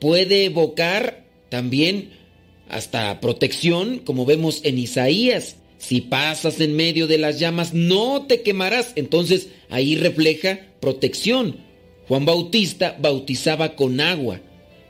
Puede 0.00 0.44
evocar 0.44 1.24
también 1.48 2.10
hasta 2.68 3.20
protección, 3.20 3.98
como 3.98 4.24
vemos 4.24 4.60
en 4.64 4.78
Isaías. 4.78 5.56
Si 5.78 6.00
pasas 6.00 6.60
en 6.60 6.74
medio 6.74 7.06
de 7.06 7.18
las 7.18 7.38
llamas, 7.38 7.74
no 7.74 8.26
te 8.26 8.42
quemarás. 8.42 8.92
Entonces 8.96 9.48
ahí 9.68 9.96
refleja 9.96 10.60
protección. 10.80 11.58
Juan 12.08 12.24
Bautista 12.24 12.96
bautizaba 13.00 13.74
con 13.74 14.00
agua, 14.00 14.40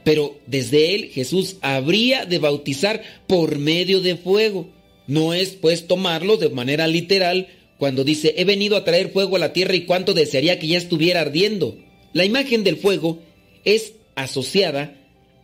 pero 0.05 0.39
desde 0.47 0.95
él 0.95 1.11
Jesús 1.13 1.57
habría 1.61 2.25
de 2.25 2.39
bautizar 2.39 3.03
por 3.27 3.59
medio 3.59 4.01
de 4.01 4.17
fuego. 4.17 4.69
No 5.07 5.35
es 5.35 5.51
pues 5.51 5.87
tomarlo 5.87 6.37
de 6.37 6.49
manera 6.49 6.87
literal 6.87 7.49
cuando 7.79 8.05
dice, 8.05 8.35
he 8.39 8.45
venido 8.45 8.77
a 8.77 8.85
traer 8.85 9.11
fuego 9.11 9.37
a 9.37 9.39
la 9.39 9.53
tierra 9.53 9.75
y 9.75 9.83
cuánto 9.83 10.15
desearía 10.15 10.59
que 10.59 10.67
ya 10.67 10.79
estuviera 10.79 11.21
ardiendo. 11.21 11.79
La 12.13 12.25
imagen 12.25 12.65
del 12.65 12.77
fuego 12.77 13.21
es 13.65 13.93
asociada 14.15 14.97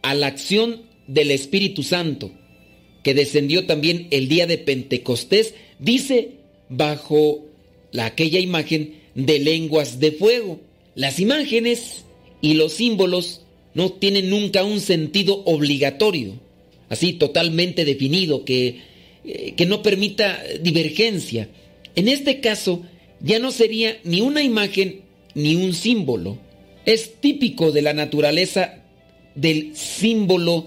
a 0.02 0.14
la 0.14 0.28
acción 0.28 0.82
del 1.06 1.30
Espíritu 1.30 1.82
Santo, 1.82 2.32
que 3.02 3.14
descendió 3.14 3.66
también 3.66 4.09
el 4.10 4.28
día 4.28 4.47
de 4.47 4.59
Pentecostés, 4.59 5.55
dice 5.78 6.32
bajo 6.68 7.44
la, 7.90 8.06
aquella 8.06 8.40
imagen 8.40 8.94
de 9.14 9.39
lenguas 9.39 10.01
de 10.01 10.12
fuego. 10.12 10.60
Las 10.94 11.20
imágenes 11.20 12.05
y 12.40 12.55
los 12.55 12.72
símbolos 12.72 13.43
no 13.74 13.93
tienen 13.93 14.30
nunca 14.30 14.64
un 14.64 14.80
sentido 14.80 15.43
obligatorio, 15.44 16.40
así 16.89 17.12
totalmente 17.12 17.84
definido, 17.84 18.44
que, 18.44 18.80
eh, 19.24 19.55
que 19.57 19.66
no 19.66 19.82
permita 19.82 20.43
divergencia. 20.61 21.49
En 21.94 22.09
este 22.09 22.40
caso, 22.40 22.82
ya 23.20 23.39
no 23.39 23.51
sería 23.51 23.99
ni 24.05 24.20
una 24.20 24.43
imagen 24.43 25.03
ni 25.35 25.55
un 25.55 25.74
símbolo. 25.74 26.39
Es 26.85 27.20
típico 27.20 27.70
de 27.73 27.82
la 27.82 27.93
naturaleza 27.93 28.82
del 29.35 29.77
símbolo 29.77 30.66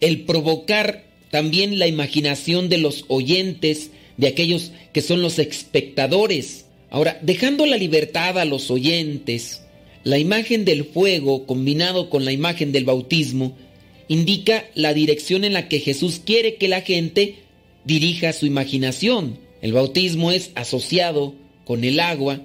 el 0.00 0.22
provocar 0.22 1.04
también 1.30 1.78
la 1.78 1.86
imaginación 1.86 2.68
de 2.68 2.78
los 2.78 3.04
oyentes, 3.08 3.90
de 4.16 4.28
aquellos 4.28 4.72
que 4.92 5.02
son 5.02 5.22
los 5.22 5.38
espectadores. 5.38 6.66
Ahora, 6.90 7.18
dejando 7.22 7.66
la 7.66 7.76
libertad 7.76 8.38
a 8.38 8.44
los 8.44 8.70
oyentes, 8.70 9.62
la 10.04 10.18
imagen 10.18 10.64
del 10.64 10.84
fuego 10.84 11.46
combinado 11.46 12.08
con 12.08 12.24
la 12.24 12.32
imagen 12.32 12.72
del 12.72 12.84
bautismo 12.84 13.56
indica 14.08 14.64
la 14.74 14.94
dirección 14.94 15.44
en 15.44 15.52
la 15.52 15.68
que 15.68 15.80
Jesús 15.80 16.20
quiere 16.24 16.54
que 16.54 16.68
la 16.68 16.82
gente 16.82 17.34
dirija 17.86 18.32
su 18.32 18.46
imaginación. 18.46 19.38
El 19.62 19.72
bautismo 19.72 20.32
es 20.32 20.50
asociado 20.54 21.34
con 21.64 21.84
el 21.84 22.00
agua 22.00 22.40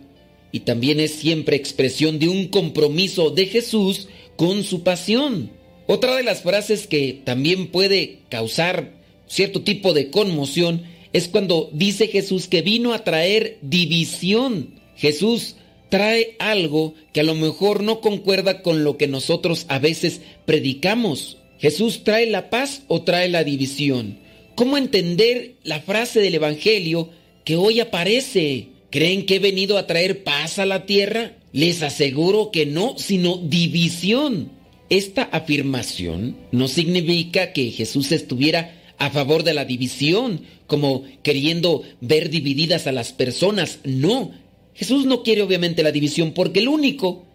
y 0.52 0.62
también 0.62 1.00
es 1.00 1.12
siempre 1.12 1.56
expresión 1.56 2.20
de 2.20 2.30
un 2.30 2.48
compromiso 2.48 3.32
de 3.32 3.48
Jesús 3.48 4.08
con 4.36 4.64
su 4.64 4.84
pasión. 4.84 5.52
Otra 5.88 6.16
de 6.16 6.24
las 6.24 6.42
frases 6.42 6.88
que 6.88 7.22
también 7.24 7.68
puede 7.68 8.20
causar 8.30 8.94
cierto 9.28 9.62
tipo 9.62 9.94
de 9.94 10.10
conmoción 10.10 10.84
es 11.14 11.28
cuando 11.28 11.70
dice 11.74 12.08
Jesús 12.08 12.48
que 12.48 12.62
vino 12.62 12.94
a 12.94 13.04
traer 13.04 13.58
división. 13.62 14.76
Jesús 14.96 15.56
trae 15.90 16.36
algo 16.40 16.94
que 17.12 17.20
a 17.20 17.24
lo 17.24 17.36
mejor 17.36 17.84
no 17.84 18.00
concuerda 18.00 18.62
con 18.62 18.84
lo 18.84 18.98
que 18.98 19.08
nosotros 19.08 19.66
a 19.68 19.80
veces 19.80 20.22
predicamos. 20.46 21.38
Jesús 21.60 22.04
trae 22.04 22.28
la 22.28 22.50
paz 22.50 22.84
o 22.88 23.02
trae 23.02 23.28
la 23.28 23.44
división. 23.44 24.21
¿Cómo 24.56 24.78
entender 24.78 25.56
la 25.64 25.82
frase 25.82 26.20
del 26.20 26.36
Evangelio 26.36 27.10
que 27.44 27.56
hoy 27.56 27.80
aparece? 27.80 28.68
¿Creen 28.90 29.26
que 29.26 29.36
he 29.36 29.40
venido 29.40 29.78
a 29.78 29.88
traer 29.88 30.24
paz 30.24 30.60
a 30.60 30.66
la 30.66 30.86
tierra? 30.86 31.38
Les 31.54 31.82
aseguro 31.82 32.52
que 32.52 32.66
no, 32.66 32.96
sino 32.98 33.38
división. 33.38 34.52
Esta 34.90 35.24
afirmación 35.24 36.36
no 36.52 36.68
significa 36.68 37.54
que 37.54 37.72
Jesús 37.72 38.12
estuviera 38.12 38.78
a 38.98 39.10
favor 39.10 39.44
de 39.44 39.54
la 39.54 39.66
división, 39.66 40.42
como 40.68 41.04
queriendo 41.24 41.84
ver 42.02 42.30
divididas 42.30 42.88
a 42.88 42.92
las 42.92 43.14
personas. 43.14 43.80
No, 43.84 44.32
Jesús 44.76 45.06
no 45.06 45.24
quiere 45.24 45.42
obviamente 45.42 45.84
la 45.84 45.92
división 45.92 46.34
porque 46.34 46.60
el 46.60 46.68
único 46.68 47.26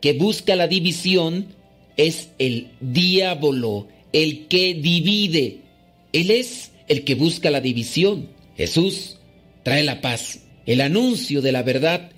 que 0.00 0.12
busca 0.12 0.54
la 0.56 0.68
división 0.68 1.46
es 1.96 2.28
el 2.38 2.68
diablo, 2.80 3.88
el 4.12 4.46
que 4.46 4.74
divide. 4.74 5.65
Él 6.12 6.30
es 6.30 6.72
el 6.88 7.04
que 7.04 7.14
busca 7.14 7.50
la 7.50 7.60
división. 7.60 8.28
Jesús 8.56 9.18
trae 9.62 9.82
la 9.82 10.00
paz. 10.00 10.40
El 10.66 10.80
anuncio 10.80 11.42
de 11.42 11.52
la 11.52 11.62
verdad 11.62 12.10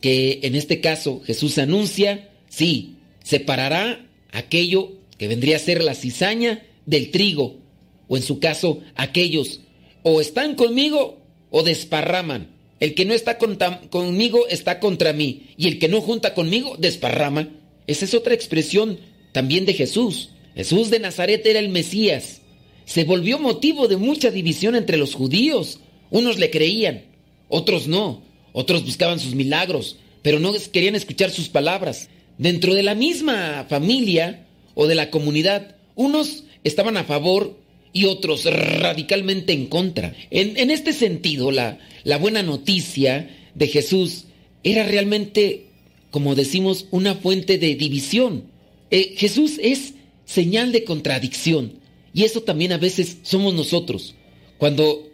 que 0.00 0.40
en 0.42 0.54
este 0.54 0.80
caso 0.80 1.22
Jesús 1.24 1.56
anuncia, 1.58 2.30
sí, 2.48 2.96
separará 3.22 4.06
aquello 4.32 4.92
que 5.16 5.28
vendría 5.28 5.56
a 5.56 5.60
ser 5.60 5.82
la 5.82 5.94
cizaña 5.94 6.62
del 6.84 7.10
trigo, 7.10 7.60
o 8.08 8.16
en 8.16 8.22
su 8.22 8.38
caso 8.40 8.80
aquellos 8.96 9.60
o 10.02 10.20
están 10.20 10.54
conmigo 10.54 11.18
o 11.50 11.62
desparraman. 11.62 12.54
El 12.78 12.94
que 12.94 13.06
no 13.06 13.14
está 13.14 13.38
conmigo 13.38 14.46
está 14.48 14.78
contra 14.78 15.12
mí. 15.12 15.48
Y 15.56 15.68
el 15.68 15.78
que 15.78 15.88
no 15.88 16.00
junta 16.00 16.34
conmigo 16.34 16.76
desparrama. 16.78 17.48
Esa 17.86 18.04
es 18.04 18.14
otra 18.14 18.34
expresión 18.34 18.98
también 19.32 19.64
de 19.64 19.72
Jesús. 19.72 20.30
Jesús 20.54 20.90
de 20.90 20.98
Nazaret 20.98 21.44
era 21.46 21.58
el 21.58 21.70
Mesías. 21.70 22.42
Se 22.84 23.04
volvió 23.04 23.38
motivo 23.38 23.88
de 23.88 23.96
mucha 23.96 24.30
división 24.30 24.74
entre 24.74 24.96
los 24.96 25.14
judíos. 25.14 25.80
Unos 26.10 26.38
le 26.38 26.50
creían, 26.50 27.04
otros 27.48 27.88
no. 27.88 28.22
Otros 28.52 28.84
buscaban 28.84 29.18
sus 29.18 29.34
milagros, 29.34 29.96
pero 30.22 30.38
no 30.38 30.52
querían 30.72 30.94
escuchar 30.94 31.30
sus 31.30 31.48
palabras. 31.48 32.08
Dentro 32.38 32.74
de 32.74 32.82
la 32.82 32.94
misma 32.94 33.66
familia 33.68 34.46
o 34.74 34.86
de 34.86 34.94
la 34.94 35.10
comunidad, 35.10 35.76
unos 35.94 36.44
estaban 36.62 36.96
a 36.96 37.04
favor 37.04 37.58
y 37.92 38.06
otros 38.06 38.44
radicalmente 38.44 39.52
en 39.52 39.66
contra. 39.66 40.14
En, 40.30 40.70
este 40.70 40.92
sentido, 40.92 41.50
la, 41.50 41.78
la 42.04 42.18
buena 42.18 42.42
noticia 42.42 43.30
de 43.54 43.68
Jesús 43.68 44.24
era 44.62 44.84
realmente, 44.84 45.66
como 46.10 46.34
decimos, 46.34 46.86
una 46.90 47.14
fuente 47.14 47.58
de 47.58 47.74
división. 47.76 48.44
Eh, 48.90 49.14
Jesús 49.16 49.58
es 49.62 49.94
señal 50.24 50.72
de 50.72 50.84
contradicción 50.84 51.83
y 52.14 52.24
eso 52.24 52.42
también 52.42 52.72
a 52.72 52.78
veces 52.78 53.18
somos 53.22 53.52
nosotros, 53.52 54.14
cuando 54.56 55.06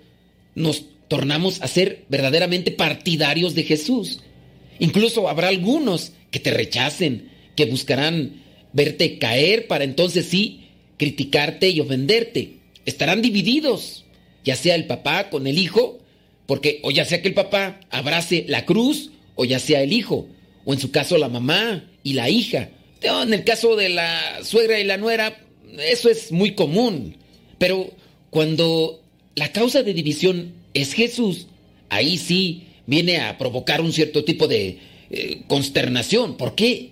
nos 0.54 0.84
tornamos 1.08 1.60
a 1.62 1.66
ser 1.66 2.04
verdaderamente 2.08 2.70
partidarios 2.70 3.54
de 3.54 3.64
Jesús. 3.64 4.20
Incluso 4.78 5.28
habrá 5.28 5.48
algunos 5.48 6.12
que 6.30 6.38
te 6.38 6.52
rechacen, 6.52 7.30
que 7.56 7.64
buscarán 7.64 8.42
verte 8.72 9.18
caer 9.18 9.66
para 9.66 9.82
entonces 9.82 10.26
sí 10.26 10.68
criticarte 10.96 11.70
y 11.70 11.80
ofenderte 11.80 12.60
estarán 12.84 13.22
divididos, 13.22 14.04
ya 14.44 14.56
sea 14.56 14.74
el 14.74 14.86
papá 14.86 15.30
con 15.30 15.46
el 15.46 15.58
hijo, 15.58 15.98
porque 16.46 16.80
o 16.82 16.90
ya 16.90 17.04
sea 17.04 17.22
que 17.22 17.28
el 17.28 17.34
papá 17.34 17.80
abrace 17.90 18.44
la 18.48 18.64
cruz, 18.64 19.10
o 19.36 19.44
ya 19.44 19.58
sea 19.58 19.82
el 19.82 19.92
hijo, 19.92 20.28
o 20.64 20.72
en 20.72 20.80
su 20.80 20.90
caso 20.90 21.16
la 21.18 21.28
mamá 21.28 21.88
y 22.02 22.14
la 22.14 22.28
hija. 22.28 22.70
En 23.02 23.32
el 23.32 23.44
caso 23.44 23.76
de 23.76 23.88
la 23.88 24.40
suegra 24.42 24.78
y 24.78 24.84
la 24.84 24.96
nuera, 24.96 25.38
eso 25.78 26.08
es 26.08 26.32
muy 26.32 26.54
común. 26.54 27.16
Pero 27.58 27.90
cuando 28.30 29.02
la 29.34 29.52
causa 29.52 29.82
de 29.82 29.94
división 29.94 30.52
es 30.74 30.92
Jesús, 30.92 31.46
ahí 31.88 32.18
sí 32.18 32.64
viene 32.86 33.18
a 33.18 33.38
provocar 33.38 33.80
un 33.80 33.92
cierto 33.92 34.24
tipo 34.24 34.48
de 34.48 34.78
eh, 35.10 35.42
consternación. 35.46 36.36
¿Por 36.36 36.54
qué? 36.54 36.90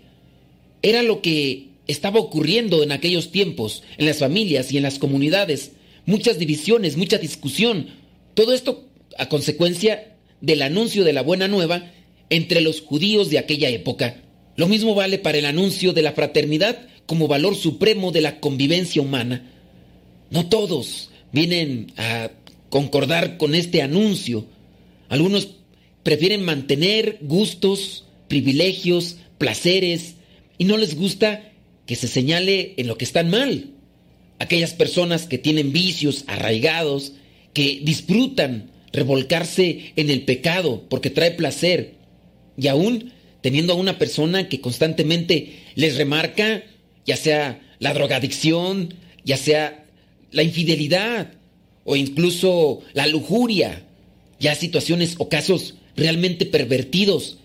Era 0.83 1.03
lo 1.03 1.23
que 1.23 1.69
estaba 1.87 2.21
ocurriendo 2.21 2.83
en 2.83 2.93
aquellos 2.93 3.33
tiempos, 3.33 3.83
en 3.97 4.07
las 4.07 4.19
familias 4.19 4.71
y 4.73 4.77
en 4.77 4.83
las 4.83 4.99
comunidades 4.99 5.73
muchas 6.09 6.39
divisiones, 6.39 6.97
mucha 6.97 7.19
discusión. 7.19 7.89
Todo 8.33 8.55
esto 8.55 8.89
a 9.19 9.29
consecuencia 9.29 10.17
del 10.41 10.63
anuncio 10.63 11.05
de 11.05 11.13
la 11.13 11.23
buena 11.23 11.49
nueva 11.49 11.93
entre 12.31 12.63
los 12.63 12.81
judíos 12.81 13.29
de 13.29 13.39
aquella 13.39 13.69
época. 13.69 14.23
Lo 14.57 14.69
mismo 14.69 14.95
vale 14.95 15.19
para 15.19 15.37
el 15.37 15.45
anuncio 15.45 15.93
de 15.93 16.03
la 16.03 16.13
fraternidad 16.13 16.79
como 17.09 17.27
valor 17.27 17.57
supremo 17.57 18.13
de 18.13 18.21
la 18.21 18.39
convivencia 18.39 19.01
humana. 19.01 19.51
No 20.31 20.51
todos 20.51 21.09
vienen 21.33 21.91
a 21.97 22.31
concordar 22.69 23.39
con 23.39 23.55
este 23.55 23.81
anuncio. 23.81 24.45
Algunos 25.09 25.57
prefieren 26.03 26.45
mantener 26.45 27.17
gustos, 27.23 28.05
privilegios, 28.29 29.17
placeres, 29.39 30.17
y 30.59 30.67
no 30.67 30.77
les 30.77 30.97
gusta 30.97 31.51
que 31.87 31.97
se 31.97 32.09
señale 32.09 32.75
en 32.77 32.87
lo 32.87 32.99
que 32.99 33.07
están 33.07 33.31
mal 33.31 33.71
aquellas 34.39 34.75
personas 34.75 35.25
que 35.25 35.39
tienen 35.39 35.73
vicios 35.73 36.25
arraigados, 36.27 37.15
que 37.55 37.81
disfrutan 37.83 38.71
revolcarse 38.93 39.93
en 39.97 40.11
el 40.11 40.27
pecado 40.27 40.85
porque 40.91 41.09
trae 41.09 41.31
placer, 41.31 41.95
y 42.59 42.69
aún 42.69 43.15
teniendo 43.41 43.73
a 43.73 43.77
una 43.77 43.99
persona 43.99 44.51
que 44.51 44.61
constantemente 44.61 45.61
les 45.75 45.97
remarca, 45.97 46.65
ya 47.09 47.17
sea 47.17 47.59
la 47.79 47.95
drogadicción, 47.95 48.93
ya 49.25 49.39
sea 49.39 49.87
la 50.31 50.43
infidelidad 50.43 51.33
o 51.85 51.97
incluso 51.97 52.83
la 52.93 53.07
lujuria, 53.07 53.83
ya 54.39 54.55
situaciones 54.55 55.15
o 55.17 55.31
casos 55.31 55.77
realmente 55.97 56.45
pervertidos, 56.45 57.39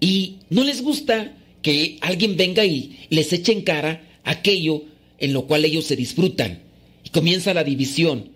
y 0.00 0.38
no 0.50 0.64
les 0.64 0.82
gusta 0.82 1.36
que 1.62 1.98
alguien 2.00 2.36
venga 2.36 2.64
y 2.64 3.06
les 3.08 3.32
eche 3.32 3.52
en 3.52 3.62
cara 3.62 4.02
aquello 4.24 4.82
en 5.18 5.32
lo 5.32 5.46
cual 5.46 5.64
ellos 5.64 5.84
se 5.84 5.94
disfrutan. 5.94 6.58
Y 7.04 7.10
comienza 7.10 7.54
la 7.54 7.62
división. 7.62 8.30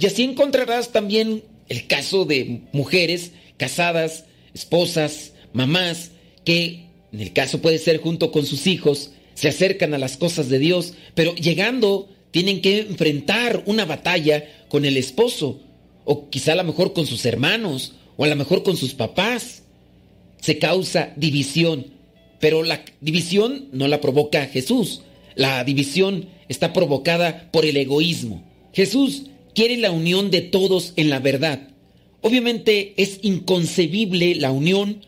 Y 0.00 0.06
así 0.06 0.22
encontrarás 0.24 0.92
también 0.92 1.44
el 1.68 1.86
caso 1.86 2.24
de 2.24 2.62
mujeres 2.72 3.32
casadas, 3.58 4.24
esposas, 4.54 5.34
mamás, 5.52 6.12
que 6.44 6.86
en 7.12 7.20
el 7.20 7.34
caso 7.34 7.60
puede 7.60 7.78
ser 7.78 7.98
junto 7.98 8.32
con 8.32 8.46
sus 8.46 8.66
hijos, 8.66 9.10
se 9.36 9.48
acercan 9.48 9.92
a 9.92 9.98
las 9.98 10.16
cosas 10.16 10.48
de 10.48 10.58
Dios, 10.58 10.94
pero 11.14 11.34
llegando 11.34 12.08
tienen 12.30 12.62
que 12.62 12.80
enfrentar 12.80 13.62
una 13.66 13.84
batalla 13.84 14.44
con 14.68 14.84
el 14.86 14.96
esposo, 14.96 15.60
o 16.04 16.30
quizá 16.30 16.52
a 16.52 16.56
lo 16.56 16.64
mejor 16.64 16.94
con 16.94 17.06
sus 17.06 17.24
hermanos, 17.26 17.92
o 18.16 18.24
a 18.24 18.28
lo 18.28 18.34
mejor 18.34 18.62
con 18.62 18.78
sus 18.78 18.94
papás. 18.94 19.62
Se 20.40 20.58
causa 20.58 21.12
división, 21.16 21.86
pero 22.40 22.62
la 22.62 22.82
división 23.02 23.68
no 23.72 23.88
la 23.88 24.00
provoca 24.00 24.46
Jesús, 24.46 25.02
la 25.34 25.62
división 25.64 26.28
está 26.48 26.72
provocada 26.72 27.50
por 27.52 27.66
el 27.66 27.76
egoísmo. 27.76 28.42
Jesús 28.72 29.24
quiere 29.54 29.76
la 29.76 29.90
unión 29.90 30.30
de 30.30 30.40
todos 30.40 30.94
en 30.96 31.10
la 31.10 31.18
verdad. 31.18 31.68
Obviamente 32.22 32.94
es 32.96 33.18
inconcebible 33.20 34.34
la 34.34 34.50
unión 34.50 35.04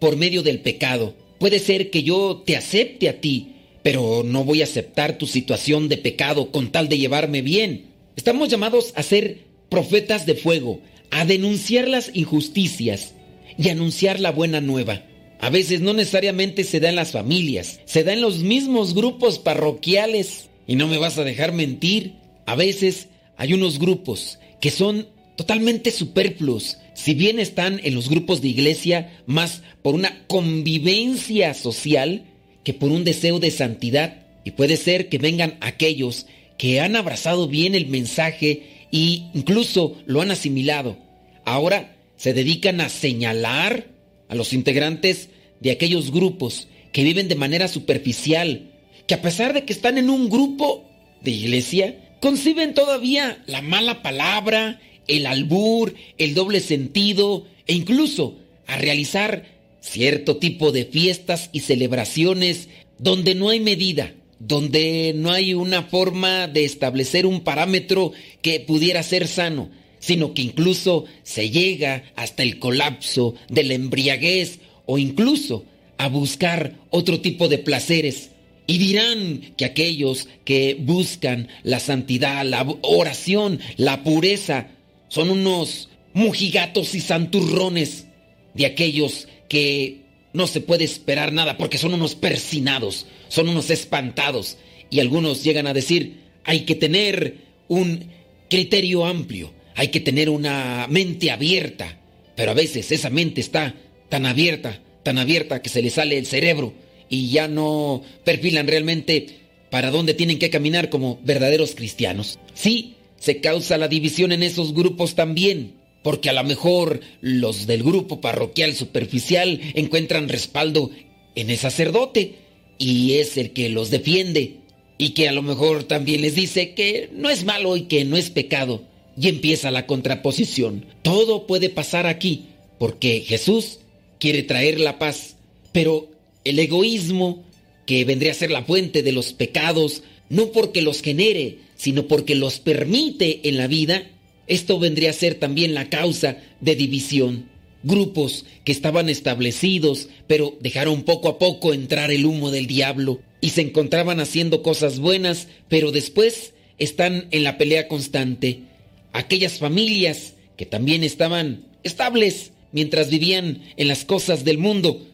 por 0.00 0.16
medio 0.16 0.42
del 0.42 0.60
pecado. 0.60 1.14
Puede 1.38 1.60
ser 1.60 1.90
que 1.90 2.02
yo 2.02 2.42
te 2.44 2.56
acepte 2.56 3.08
a 3.08 3.20
ti, 3.22 3.54
pero 3.82 4.22
no 4.24 4.44
voy 4.44 4.60
a 4.60 4.64
aceptar 4.64 5.18
tu 5.18 5.26
situación 5.26 5.88
de 5.88 5.98
pecado 5.98 6.50
con 6.50 6.70
tal 6.70 6.88
de 6.88 6.98
llevarme 6.98 7.42
bien. 7.42 7.86
Estamos 8.16 8.48
llamados 8.48 8.92
a 8.96 9.02
ser 9.02 9.44
profetas 9.68 10.26
de 10.26 10.34
fuego, 10.34 10.80
a 11.10 11.24
denunciar 11.24 11.88
las 11.88 12.10
injusticias 12.14 13.14
y 13.56 13.68
anunciar 13.68 14.20
la 14.20 14.32
buena 14.32 14.60
nueva. 14.60 15.04
A 15.40 15.48
veces 15.48 15.80
no 15.80 15.94
necesariamente 15.94 16.64
se 16.64 16.80
da 16.80 16.90
en 16.90 16.96
las 16.96 17.12
familias, 17.12 17.80
se 17.86 18.04
da 18.04 18.12
en 18.12 18.20
los 18.20 18.40
mismos 18.40 18.94
grupos 18.94 19.38
parroquiales. 19.38 20.50
Y 20.66 20.76
no 20.76 20.86
me 20.86 20.98
vas 20.98 21.18
a 21.18 21.24
dejar 21.24 21.52
mentir, 21.52 22.14
a 22.46 22.54
veces 22.54 23.08
hay 23.36 23.54
unos 23.54 23.78
grupos 23.78 24.38
que 24.60 24.70
son 24.70 25.08
totalmente 25.36 25.90
superfluos, 25.90 26.76
si 26.94 27.14
bien 27.14 27.38
están 27.38 27.80
en 27.82 27.94
los 27.94 28.10
grupos 28.10 28.42
de 28.42 28.48
iglesia 28.48 29.22
más 29.24 29.62
por 29.82 29.94
una 29.94 30.26
convivencia 30.26 31.54
social 31.54 32.26
que 32.64 32.74
por 32.74 32.90
un 32.90 33.04
deseo 33.04 33.38
de 33.38 33.50
santidad. 33.50 34.26
Y 34.44 34.52
puede 34.52 34.76
ser 34.76 35.08
que 35.08 35.18
vengan 35.18 35.56
aquellos 35.60 36.26
que 36.58 36.80
han 36.80 36.96
abrazado 36.96 37.48
bien 37.48 37.74
el 37.74 37.86
mensaje 37.86 38.88
e 38.92 39.22
incluso 39.34 39.96
lo 40.06 40.20
han 40.20 40.30
asimilado. 40.30 40.98
Ahora 41.44 41.96
se 42.16 42.34
dedican 42.34 42.80
a 42.80 42.88
señalar 42.88 43.86
a 44.28 44.34
los 44.34 44.52
integrantes 44.52 45.30
de 45.60 45.70
aquellos 45.70 46.10
grupos 46.10 46.68
que 46.92 47.04
viven 47.04 47.28
de 47.28 47.34
manera 47.34 47.68
superficial, 47.68 48.70
que 49.06 49.14
a 49.14 49.22
pesar 49.22 49.52
de 49.52 49.64
que 49.64 49.72
están 49.72 49.98
en 49.98 50.10
un 50.10 50.28
grupo 50.28 50.88
de 51.22 51.30
iglesia, 51.30 52.16
conciben 52.20 52.74
todavía 52.74 53.42
la 53.46 53.62
mala 53.62 54.02
palabra, 54.02 54.80
el 55.06 55.26
albur, 55.26 55.94
el 56.18 56.34
doble 56.34 56.60
sentido 56.60 57.46
e 57.66 57.74
incluso 57.74 58.38
a 58.66 58.76
realizar 58.76 59.44
cierto 59.80 60.36
tipo 60.36 60.72
de 60.72 60.84
fiestas 60.84 61.50
y 61.52 61.60
celebraciones 61.60 62.68
donde 62.98 63.34
no 63.34 63.48
hay 63.48 63.60
medida, 63.60 64.14
donde 64.38 65.12
no 65.16 65.30
hay 65.30 65.54
una 65.54 65.82
forma 65.82 66.46
de 66.48 66.64
establecer 66.64 67.26
un 67.26 67.40
parámetro 67.40 68.12
que 68.42 68.60
pudiera 68.60 69.02
ser 69.02 69.26
sano, 69.26 69.70
sino 69.98 70.34
que 70.34 70.42
incluso 70.42 71.04
se 71.22 71.50
llega 71.50 72.04
hasta 72.16 72.42
el 72.42 72.58
colapso 72.58 73.34
de 73.48 73.64
la 73.64 73.74
embriaguez 73.74 74.60
o 74.86 74.98
incluso 74.98 75.64
a 75.98 76.08
buscar 76.08 76.78
otro 76.90 77.20
tipo 77.20 77.48
de 77.48 77.58
placeres. 77.58 78.30
Y 78.66 78.78
dirán 78.78 79.54
que 79.56 79.64
aquellos 79.64 80.28
que 80.44 80.76
buscan 80.78 81.48
la 81.62 81.80
santidad, 81.80 82.44
la 82.44 82.66
oración, 82.82 83.58
la 83.76 84.04
pureza, 84.04 84.68
son 85.08 85.30
unos 85.30 85.88
mujigatos 86.14 86.94
y 86.94 87.00
santurrones 87.00 88.06
de 88.54 88.66
aquellos 88.66 89.28
que 89.50 90.02
no 90.32 90.46
se 90.46 90.60
puede 90.60 90.84
esperar 90.84 91.32
nada 91.32 91.58
porque 91.58 91.76
son 91.76 91.92
unos 91.92 92.14
persinados, 92.14 93.06
son 93.28 93.48
unos 93.48 93.68
espantados. 93.68 94.56
Y 94.90 95.00
algunos 95.00 95.42
llegan 95.42 95.66
a 95.66 95.74
decir, 95.74 96.20
hay 96.44 96.60
que 96.60 96.76
tener 96.76 97.38
un 97.66 98.04
criterio 98.48 99.04
amplio, 99.04 99.52
hay 99.74 99.88
que 99.88 99.98
tener 99.98 100.30
una 100.30 100.86
mente 100.88 101.32
abierta. 101.32 101.98
Pero 102.36 102.52
a 102.52 102.54
veces 102.54 102.92
esa 102.92 103.10
mente 103.10 103.40
está 103.40 103.74
tan 104.08 104.24
abierta, 104.24 104.80
tan 105.02 105.18
abierta 105.18 105.60
que 105.60 105.68
se 105.68 105.82
le 105.82 105.90
sale 105.90 106.16
el 106.16 106.26
cerebro 106.26 106.72
y 107.08 107.28
ya 107.30 107.48
no 107.48 108.02
perfilan 108.24 108.68
realmente 108.68 109.26
para 109.68 109.90
dónde 109.90 110.14
tienen 110.14 110.38
que 110.38 110.50
caminar 110.50 110.90
como 110.90 111.18
verdaderos 111.24 111.74
cristianos. 111.74 112.38
Sí, 112.54 112.94
se 113.18 113.40
causa 113.40 113.78
la 113.78 113.88
división 113.88 114.30
en 114.30 114.44
esos 114.44 114.74
grupos 114.74 115.16
también, 115.16 115.74
porque 116.02 116.30
a 116.30 116.32
lo 116.32 116.44
mejor 116.44 117.00
los 117.20 117.66
del 117.66 117.82
grupo 117.82 118.20
parroquial 118.20 118.74
superficial 118.74 119.60
encuentran 119.74 120.28
respaldo 120.28 120.90
en 121.34 121.50
el 121.50 121.58
sacerdote 121.58 122.36
y 122.78 123.14
es 123.14 123.36
el 123.36 123.52
que 123.52 123.68
los 123.68 123.90
defiende 123.90 124.60
y 124.98 125.10
que 125.10 125.28
a 125.28 125.32
lo 125.32 125.42
mejor 125.42 125.84
también 125.84 126.22
les 126.22 126.34
dice 126.34 126.74
que 126.74 127.10
no 127.12 127.30
es 127.30 127.44
malo 127.44 127.76
y 127.76 127.82
que 127.82 128.04
no 128.04 128.16
es 128.16 128.30
pecado. 128.30 128.84
Y 129.16 129.28
empieza 129.28 129.70
la 129.70 129.86
contraposición. 129.86 130.86
Todo 131.02 131.46
puede 131.46 131.68
pasar 131.68 132.06
aquí 132.06 132.46
porque 132.78 133.20
Jesús 133.26 133.80
quiere 134.18 134.42
traer 134.42 134.78
la 134.78 134.98
paz, 134.98 135.36
pero 135.72 136.10
el 136.44 136.58
egoísmo, 136.58 137.44
que 137.86 138.04
vendría 138.04 138.32
a 138.32 138.34
ser 138.34 138.50
la 138.50 138.64
fuente 138.64 139.02
de 139.02 139.12
los 139.12 139.32
pecados, 139.32 140.02
no 140.28 140.52
porque 140.52 140.82
los 140.82 141.02
genere, 141.02 141.58
sino 141.76 142.06
porque 142.06 142.34
los 142.34 142.60
permite 142.60 143.48
en 143.48 143.56
la 143.56 143.66
vida, 143.66 144.06
esto 144.46 144.78
vendría 144.78 145.10
a 145.10 145.14
ser 145.14 145.36
también 145.36 145.74
la 145.74 145.88
causa 145.88 146.38
de 146.60 146.76
división. 146.76 147.48
Grupos 147.82 148.44
que 148.64 148.72
estaban 148.72 149.08
establecidos, 149.08 150.08
pero 150.26 150.56
dejaron 150.60 151.02
poco 151.02 151.28
a 151.28 151.38
poco 151.38 151.72
entrar 151.72 152.10
el 152.10 152.26
humo 152.26 152.50
del 152.50 152.66
diablo 152.66 153.20
y 153.40 153.50
se 153.50 153.62
encontraban 153.62 154.20
haciendo 154.20 154.62
cosas 154.62 154.98
buenas, 154.98 155.48
pero 155.68 155.92
después 155.92 156.52
están 156.78 157.28
en 157.30 157.44
la 157.44 157.58
pelea 157.58 157.88
constante. 157.88 158.64
Aquellas 159.12 159.58
familias 159.58 160.34
que 160.56 160.66
también 160.66 161.04
estaban 161.04 161.64
estables 161.82 162.52
mientras 162.72 163.08
vivían 163.08 163.62
en 163.76 163.88
las 163.88 164.04
cosas 164.04 164.44
del 164.44 164.58
mundo, 164.58 165.06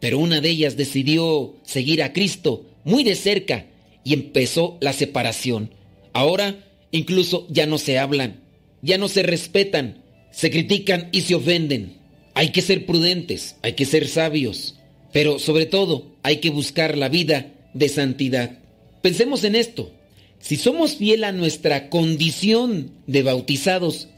pero 0.00 0.18
una 0.18 0.40
de 0.40 0.50
ellas 0.50 0.76
decidió 0.76 1.56
seguir 1.62 2.02
a 2.02 2.12
Cristo 2.12 2.64
muy 2.84 3.04
de 3.04 3.16
cerca 3.16 3.66
y 4.02 4.14
empezó 4.14 4.78
la 4.80 4.92
separación. 4.92 5.70
Ahora 6.12 6.64
incluso 6.90 7.46
ya 7.50 7.66
no 7.66 7.78
se 7.78 7.98
hablan, 7.98 8.43
ya 8.84 8.98
no 8.98 9.08
se 9.08 9.24
respetan, 9.24 10.04
se 10.30 10.50
critican 10.50 11.08
y 11.10 11.22
se 11.22 11.34
ofenden. 11.34 11.96
Hay 12.34 12.50
que 12.50 12.62
ser 12.62 12.86
prudentes, 12.86 13.56
hay 13.62 13.72
que 13.72 13.86
ser 13.86 14.06
sabios, 14.06 14.76
pero 15.12 15.40
sobre 15.40 15.66
todo 15.66 16.12
hay 16.22 16.36
que 16.36 16.50
buscar 16.50 16.96
la 16.96 17.08
vida 17.08 17.52
de 17.72 17.88
santidad. 17.88 18.58
Pensemos 19.02 19.42
en 19.42 19.56
esto. 19.56 19.90
Si 20.38 20.56
somos 20.56 20.96
fiel 20.96 21.24
a 21.24 21.32
nuestra 21.32 21.88
condición 21.88 22.92
de 23.06 23.22
bautizados 23.22 24.08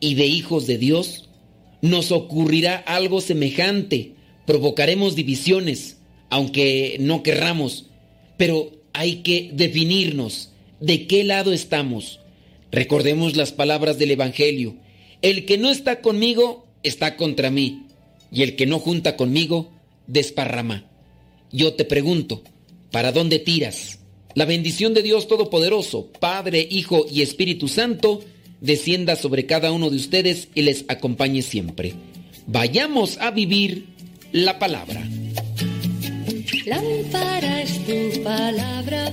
y 0.00 0.14
de 0.14 0.26
hijos 0.26 0.66
de 0.66 0.78
Dios, 0.78 1.28
nos 1.82 2.12
ocurrirá 2.12 2.76
algo 2.76 3.20
semejante 3.20 4.14
provocaremos 4.46 5.14
divisiones, 5.14 5.98
aunque 6.30 6.96
no 7.00 7.22
querramos, 7.22 7.86
pero 8.36 8.72
hay 8.92 9.16
que 9.16 9.50
definirnos 9.52 10.50
de 10.80 11.06
qué 11.06 11.24
lado 11.24 11.52
estamos. 11.52 12.20
Recordemos 12.74 13.36
las 13.36 13.52
palabras 13.52 14.00
del 14.00 14.10
Evangelio. 14.10 14.74
El 15.22 15.46
que 15.46 15.58
no 15.58 15.70
está 15.70 16.00
conmigo 16.00 16.66
está 16.82 17.16
contra 17.16 17.48
mí, 17.48 17.86
y 18.32 18.42
el 18.42 18.56
que 18.56 18.66
no 18.66 18.80
junta 18.80 19.16
conmigo 19.16 19.70
desparrama. 20.08 20.84
Yo 21.52 21.74
te 21.74 21.84
pregunto, 21.84 22.42
¿para 22.90 23.12
dónde 23.12 23.38
tiras? 23.38 24.00
La 24.34 24.44
bendición 24.44 24.92
de 24.92 25.04
Dios 25.04 25.28
Todopoderoso, 25.28 26.10
Padre, 26.18 26.66
Hijo 26.68 27.06
y 27.08 27.22
Espíritu 27.22 27.68
Santo, 27.68 28.24
descienda 28.60 29.14
sobre 29.14 29.46
cada 29.46 29.70
uno 29.70 29.88
de 29.88 29.96
ustedes 29.96 30.48
y 30.52 30.62
les 30.62 30.84
acompañe 30.88 31.42
siempre. 31.42 31.94
Vayamos 32.48 33.18
a 33.18 33.30
vivir 33.30 33.86
la 34.32 34.58
palabra. 34.58 35.08
Lámpara 36.66 37.62
es 37.62 37.86
tu 37.86 38.22
palabra 38.24 39.12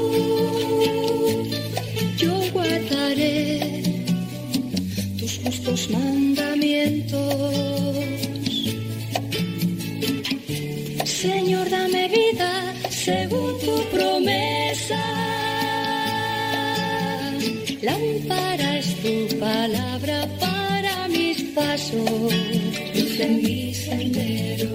Justos 5.63 5.89
mandamientos. 5.89 7.21
Señor, 11.05 11.69
dame 11.69 12.07
vida 12.07 12.73
según 12.89 13.59
tu 13.59 13.83
promesa. 13.95 14.99
Lámpara 17.81 18.77
es 18.77 18.95
tu 19.01 19.39
palabra 19.39 20.27
para 20.39 21.07
mis 21.07 21.41
pasos, 21.53 22.33
luz 22.95 23.19
en 23.19 23.43
mi 23.43 23.73
sendero. 23.73 24.69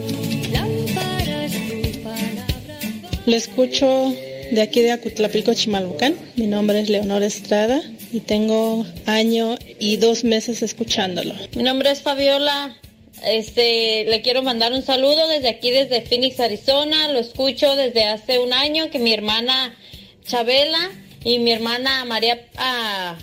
Lámpara 0.53 1.47
tu 1.49 2.03
palabra. 2.03 2.79
Lo 3.27 3.37
escucho 3.37 4.15
de 4.53 4.63
aquí 4.63 4.83
de 4.83 4.93
Acutlapilco, 4.93 5.55
Chimalhuacán. 5.55 6.15
Mi 6.37 6.47
nombre 6.47 6.81
es 6.81 6.89
Leonor 6.89 7.23
Estrada 7.23 7.83
y 8.13 8.21
tengo 8.21 8.87
año 9.07 9.57
y 9.79 9.97
dos 9.97 10.25
meses 10.25 10.63
escuchándolo. 10.63 11.35
Mi 11.55 11.63
nombre 11.63 11.91
es 11.91 12.03
Fabiola. 12.03 12.77
Este, 13.25 14.05
le 14.05 14.21
quiero 14.21 14.43
mandar 14.43 14.73
un 14.73 14.83
saludo 14.83 15.27
desde 15.29 15.49
aquí, 15.49 15.71
desde 15.71 16.03
Phoenix, 16.03 16.39
Arizona. 16.41 17.09
Lo 17.09 17.19
escucho 17.19 17.75
desde 17.77 18.05
hace 18.05 18.39
un 18.39 18.53
año 18.53 18.91
que 18.91 18.99
mi 18.99 19.13
hermana 19.13 19.75
Chabela 20.27 20.91
y 21.25 21.39
mi 21.39 21.53
hermana 21.53 22.05
María 22.05 22.47
ah, 22.57 23.17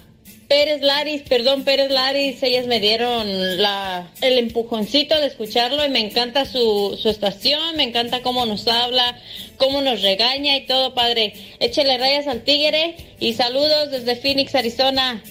Pérez 0.47 0.81
Laris, 0.81 1.23
perdón, 1.23 1.63
Pérez 1.63 1.89
Laris, 1.89 2.43
ellas 2.43 2.67
me 2.67 2.79
dieron 2.79 3.61
la, 3.61 4.11
el 4.21 4.37
empujoncito 4.37 5.19
de 5.19 5.27
escucharlo 5.27 5.83
y 5.85 5.89
me 5.89 5.99
encanta 5.99 6.45
su, 6.45 6.97
su 7.01 7.09
estación, 7.09 7.75
me 7.75 7.83
encanta 7.83 8.21
cómo 8.21 8.45
nos 8.45 8.67
habla, 8.67 9.17
cómo 9.57 9.81
nos 9.81 10.01
regaña 10.01 10.57
y 10.57 10.65
todo, 10.65 10.93
padre. 10.93 11.33
Échele 11.59 11.97
rayas 11.97 12.27
al 12.27 12.43
tigre 12.43 12.95
y 13.19 13.33
saludos 13.33 13.91
desde 13.91 14.15
Phoenix, 14.15 14.55
Arizona. 14.55 15.23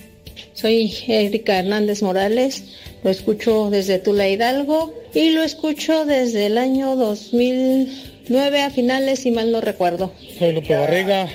Soy 0.55 0.95
Erika 1.09 1.59
Hernández 1.59 2.03
Morales, 2.03 2.65
lo 3.03 3.11
escucho 3.11 3.71
desde 3.71 3.99
Tula 3.99 4.29
Hidalgo 4.29 4.95
y 5.15 5.31
lo 5.31 5.43
escucho 5.43 6.05
desde 6.05 6.47
el 6.47 6.59
año 6.59 6.95
2009 6.97 8.63
a 8.63 8.71
finales, 8.71 9.21
si 9.21 9.31
mal 9.31 9.51
no 9.51 9.61
recuerdo. 9.61 10.13
Soy 10.39 10.53
Lupe 10.53 10.77
Barriga, 10.77 11.29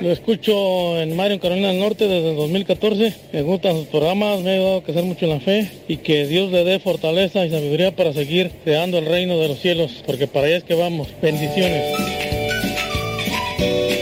lo 0.00 0.12
escucho 0.12 1.00
en 1.00 1.16
Mario, 1.16 1.34
en 1.34 1.40
Carolina 1.40 1.68
del 1.68 1.80
Norte 1.80 2.06
desde 2.06 2.30
el 2.30 2.36
2014. 2.36 3.14
Me 3.32 3.42
gustan 3.42 3.76
sus 3.76 3.86
programas, 3.86 4.40
me 4.40 4.50
ha 4.50 4.54
ayudado 4.54 4.76
a 4.78 4.82
crecer 4.82 5.04
mucho 5.04 5.24
en 5.24 5.30
la 5.30 5.40
fe 5.40 5.70
y 5.88 5.98
que 5.98 6.26
Dios 6.26 6.50
le 6.50 6.64
dé 6.64 6.78
fortaleza 6.78 7.44
y 7.44 7.50
sabiduría 7.50 7.94
para 7.94 8.12
seguir 8.12 8.50
creando 8.64 8.98
el 8.98 9.06
reino 9.06 9.38
de 9.38 9.48
los 9.48 9.58
cielos, 9.58 10.02
porque 10.06 10.26
para 10.26 10.46
allá 10.46 10.58
es 10.58 10.64
que 10.64 10.74
vamos. 10.74 11.08
Bendiciones. 11.20 12.21
Thank 13.62 13.92
you. 13.92 14.01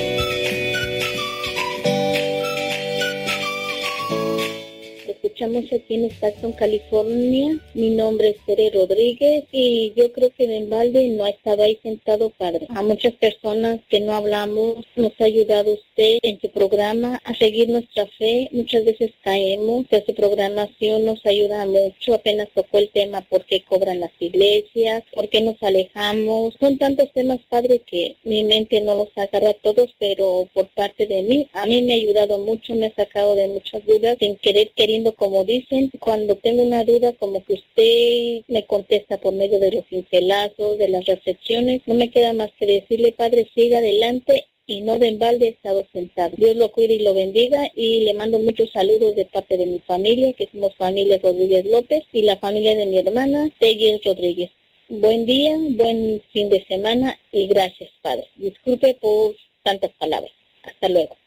Estamos 5.50 5.72
aquí 5.72 5.94
en 5.94 6.04
Stockton, 6.04 6.52
California. 6.52 7.58
Mi 7.74 7.90
nombre 7.90 8.28
es 8.28 8.36
Tere 8.46 8.70
Rodríguez 8.70 9.46
y 9.50 9.92
yo 9.96 10.12
creo 10.12 10.30
que 10.30 10.44
en 10.44 10.70
balde 10.70 11.08
no 11.08 11.24
ha 11.24 11.30
estado 11.30 11.64
ahí 11.64 11.76
sentado, 11.82 12.30
padre. 12.30 12.68
A 12.68 12.82
muchas 12.82 13.14
personas 13.14 13.80
que 13.88 13.98
no 13.98 14.12
hablamos, 14.12 14.86
nos 14.94 15.12
ha 15.18 15.24
ayudado 15.24 15.72
usted 15.72 16.20
en 16.22 16.40
su 16.40 16.50
programa 16.50 17.20
a 17.24 17.34
seguir 17.34 17.68
nuestra 17.68 18.06
fe. 18.16 18.48
Muchas 18.52 18.84
veces 18.84 19.10
caemos, 19.24 19.86
pero 19.90 20.06
su 20.06 20.14
programación 20.14 21.04
nos 21.04 21.26
ayuda 21.26 21.66
mucho. 21.66 22.14
Apenas 22.14 22.48
tocó 22.54 22.78
el 22.78 22.88
tema 22.90 23.22
por 23.22 23.44
qué 23.44 23.64
cobran 23.64 23.98
las 23.98 24.12
iglesias, 24.20 25.02
por 25.12 25.28
qué 25.30 25.40
nos 25.40 25.60
alejamos. 25.64 26.54
Son 26.60 26.78
tantos 26.78 27.12
temas, 27.12 27.40
padre, 27.48 27.80
que 27.80 28.14
mi 28.22 28.44
mente 28.44 28.80
no 28.82 28.94
los 28.94 29.08
agarra 29.16 29.52
todos, 29.54 29.92
pero 29.98 30.48
por 30.54 30.68
parte 30.68 31.08
de 31.08 31.22
mí, 31.22 31.48
a 31.54 31.66
mí 31.66 31.82
me 31.82 31.94
ha 31.94 31.96
ayudado 31.96 32.38
mucho, 32.38 32.72
me 32.76 32.86
ha 32.86 32.94
sacado 32.94 33.34
de 33.34 33.48
muchas 33.48 33.84
dudas, 33.84 34.16
sin 34.20 34.36
querer, 34.36 34.70
queriendo, 34.76 35.12
como 35.16 35.39
dicen. 35.44 35.90
Cuando 35.98 36.36
tengo 36.36 36.62
una 36.62 36.84
duda, 36.84 37.12
como 37.14 37.44
que 37.44 37.54
usted 37.54 38.44
me 38.48 38.66
contesta 38.66 39.18
por 39.18 39.32
medio 39.32 39.58
de 39.60 39.72
los 39.72 39.84
pincelazos, 39.86 40.78
de 40.78 40.88
las 40.88 41.04
recepciones, 41.04 41.82
no 41.86 41.94
me 41.94 42.10
queda 42.10 42.32
más 42.32 42.50
que 42.58 42.66
decirle, 42.66 43.12
padre, 43.12 43.48
siga 43.54 43.78
adelante 43.78 44.46
y 44.66 44.82
no 44.82 44.98
de 44.98 45.08
embalde 45.08 45.46
he 45.46 45.50
estado 45.50 45.84
sentado. 45.92 46.36
Dios 46.36 46.56
lo 46.56 46.70
cuide 46.70 46.94
y 46.94 47.02
lo 47.02 47.12
bendiga 47.12 47.68
y 47.74 48.00
le 48.00 48.14
mando 48.14 48.38
muchos 48.38 48.70
saludos 48.70 49.16
de 49.16 49.24
parte 49.24 49.56
de 49.56 49.66
mi 49.66 49.80
familia, 49.80 50.32
que 50.32 50.48
somos 50.52 50.76
familia 50.76 51.18
Rodríguez 51.22 51.64
López 51.66 52.04
y 52.12 52.22
la 52.22 52.36
familia 52.36 52.76
de 52.76 52.86
mi 52.86 52.98
hermana, 52.98 53.50
Tegui 53.58 54.00
Rodríguez. 54.04 54.50
Buen 54.88 55.26
día, 55.26 55.56
buen 55.56 56.22
fin 56.32 56.48
de 56.48 56.64
semana 56.66 57.18
y 57.32 57.48
gracias, 57.48 57.90
Padre. 58.02 58.28
Disculpe 58.36 58.94
por 59.00 59.34
tantas 59.62 59.90
palabras. 59.98 60.32
Hasta 60.62 60.88
luego. 60.88 61.19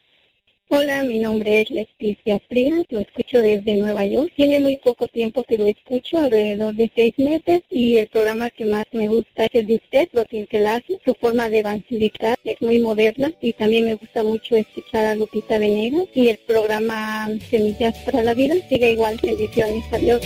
Hola, 0.68 1.04
mi 1.04 1.18
nombre 1.18 1.60
es 1.60 1.70
Leticia 1.70 2.40
Frías, 2.48 2.86
lo 2.88 3.00
escucho 3.00 3.38
desde 3.40 3.76
Nueva 3.76 4.06
York. 4.06 4.32
Tiene 4.34 4.60
muy 4.60 4.78
poco 4.78 5.06
tiempo 5.06 5.44
que 5.44 5.58
lo 5.58 5.66
escucho, 5.66 6.18
alrededor 6.18 6.74
de 6.74 6.90
seis 6.94 7.12
meses, 7.18 7.62
y 7.68 7.98
el 7.98 8.08
programa 8.08 8.48
que 8.48 8.64
más 8.64 8.86
me 8.92 9.06
gusta 9.08 9.44
es 9.44 9.50
el 9.52 9.66
de 9.66 9.74
usted, 9.74 10.08
lo 10.12 10.22
hace. 10.22 10.98
Su 11.04 11.14
forma 11.14 11.50
de 11.50 11.58
evangelizar 11.58 12.38
es 12.44 12.60
muy 12.62 12.78
moderna 12.78 13.30
y 13.42 13.52
también 13.52 13.84
me 13.84 13.94
gusta 13.94 14.22
mucho 14.22 14.56
escuchar 14.56 15.04
a 15.04 15.14
Lupita 15.14 15.58
Venegas 15.58 16.08
y 16.14 16.28
el 16.28 16.38
programa 16.38 17.28
Semillas 17.50 17.96
para 17.98 18.22
la 18.22 18.32
Vida. 18.32 18.54
Sigue 18.68 18.92
igual, 18.92 19.20
bendiciones, 19.22 19.84
adiós. 19.92 20.22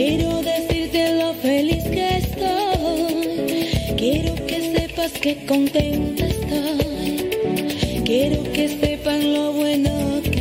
Quiero 0.00 0.40
decirte 0.40 1.14
lo 1.20 1.34
feliz 1.34 1.84
que 1.84 2.06
estoy. 2.24 3.96
Quiero 3.98 4.34
que 4.46 4.58
sepas 4.74 5.12
que 5.12 5.44
contenta 5.44 6.24
estoy. 6.24 8.02
Quiero 8.06 8.42
que 8.54 8.66
sepan 8.80 9.34
lo 9.34 9.52
bueno 9.52 10.22
que 10.22 10.39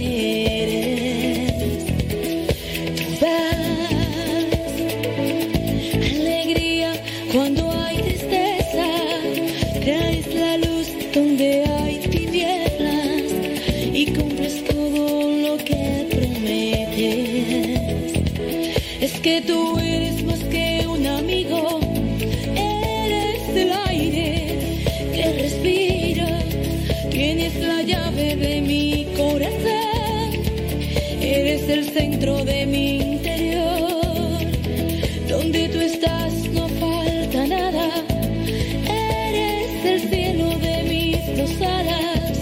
que 19.22 19.42
tú 19.42 19.78
eres 19.80 20.24
más 20.24 20.40
que 20.46 20.86
un 20.88 21.06
amigo, 21.06 21.80
eres 22.56 23.50
el 23.56 23.72
aire 23.88 24.56
que 25.14 25.34
respira, 25.42 26.40
tienes 27.10 27.56
la 27.56 27.82
llave 27.82 28.36
de 28.38 28.62
mi 28.62 29.08
corazón, 29.18 30.30
eres 31.22 31.68
el 31.68 31.90
centro 31.90 32.46
de 32.46 32.66
mi 32.66 32.98
interior, 32.98 34.40
donde 35.28 35.68
tú 35.70 35.80
estás 35.80 36.34
no 36.54 36.70
falta 36.70 37.46
nada, 37.48 37.90
eres 38.88 39.86
el 39.86 40.10
cielo 40.10 40.58
de 40.60 40.84
mis 40.84 41.38
dos 41.38 41.62
alas, 41.62 42.40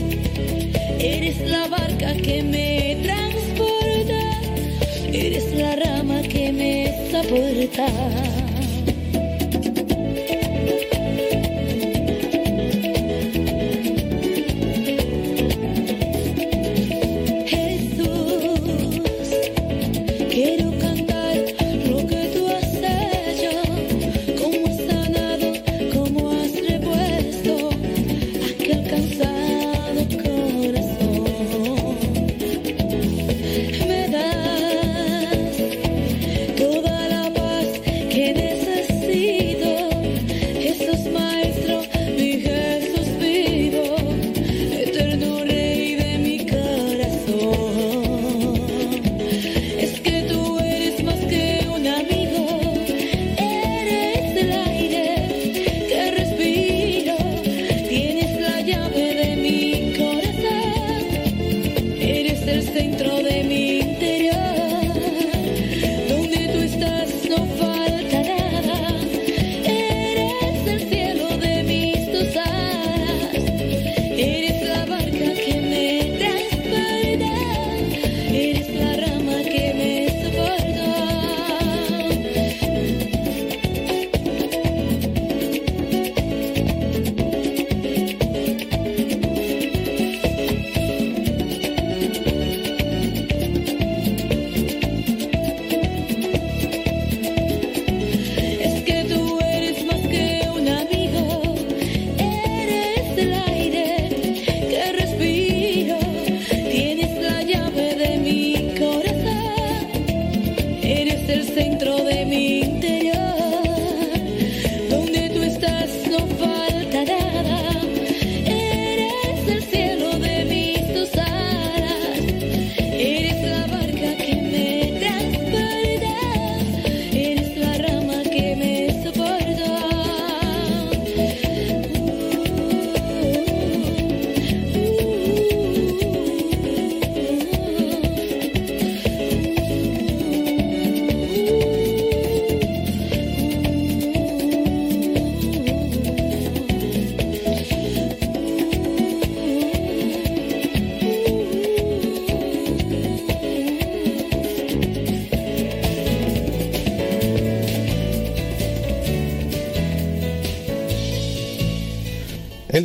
eres 1.00 1.40
la 1.50 1.68
barca 1.70 2.14
que 2.14 2.44
me 2.44 2.77
me 7.24 8.47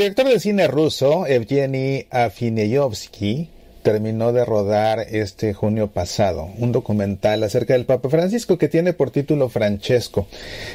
director 0.02 0.26
de 0.26 0.40
cine 0.40 0.66
ruso, 0.66 1.28
Evgeny 1.28 2.08
Afineyovsky, 2.10 3.48
terminó 3.84 4.32
de 4.32 4.44
rodar 4.44 4.98
este 4.98 5.54
junio 5.54 5.92
pasado 5.92 6.50
un 6.58 6.72
documental 6.72 7.44
acerca 7.44 7.74
del 7.74 7.86
Papa 7.86 8.08
Francisco 8.08 8.58
que 8.58 8.68
tiene 8.68 8.94
por 8.94 9.12
título 9.12 9.48
Francesco. 9.48 10.26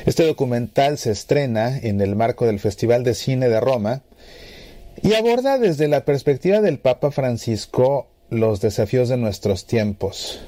Este 0.05 0.25
documental 0.25 0.97
se 0.97 1.11
estrena 1.11 1.77
en 1.77 1.99
el 1.99 2.15
marco 2.15 2.45
del 2.45 2.61
Festival 2.61 3.03
de 3.03 3.15
Cine 3.15 3.49
de 3.49 3.59
Roma 3.59 4.01
y 5.03 5.13
aborda 5.13 5.57
desde 5.57 5.89
la 5.89 6.05
perspectiva 6.05 6.61
del 6.61 6.79
Papa 6.79 7.11
Francisco 7.11 8.07
los 8.29 8.61
desafíos 8.61 9.09
de 9.09 9.17
nuestros 9.17 9.65
tiempos 9.65 10.39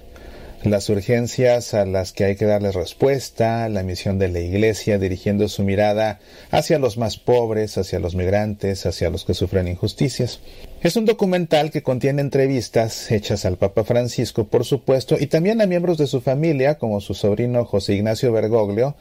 las 0.64 0.90
urgencias 0.90 1.74
a 1.74 1.86
las 1.86 2.12
que 2.12 2.26
hay 2.26 2.36
que 2.36 2.46
darles 2.46 2.76
respuesta, 2.76 3.70
la 3.70 3.84
misión 3.84 4.20
de 4.20 4.28
la 4.28 4.40
Iglesia 4.40 5.00
dirigiendo 5.00 5.48
su 5.48 5.64
mirada 5.64 6.20
hacia 6.52 6.80
los 6.80 6.98
más 6.98 7.18
pobres, 7.18 7.78
hacia 7.78 8.00
los 8.00 8.16
migrantes, 8.16 8.86
hacia 8.86 9.10
los 9.10 9.24
que 9.24 9.34
sufren 9.34 9.68
injusticias. 9.68 10.42
Es 10.82 10.96
un 10.96 11.06
documental 11.06 11.72
que 11.72 11.84
contiene 11.84 12.22
entrevistas 12.22 13.12
hechas 13.12 13.46
al 13.46 13.58
Papa 13.58 13.84
Francisco, 13.84 14.46
por 14.46 14.66
supuesto, 14.66 15.18
y 15.20 15.28
también 15.28 15.62
a 15.62 15.66
miembros 15.66 15.98
de 15.98 16.08
su 16.08 16.22
familia, 16.22 16.78
como 16.78 17.00
su 17.00 17.14
sobrino 17.14 17.64
José 17.66 17.96
Ignacio 17.96 18.32
Bergoglio, 18.32 18.96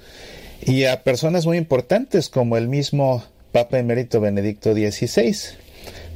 y 0.65 0.85
a 0.85 1.03
personas 1.03 1.47
muy 1.47 1.57
importantes 1.57 2.29
como 2.29 2.57
el 2.57 2.69
mismo 2.69 3.25
Papa 3.53 3.79
Emérito 3.79 4.21
Benedicto 4.21 4.75
XVI. 4.75 5.35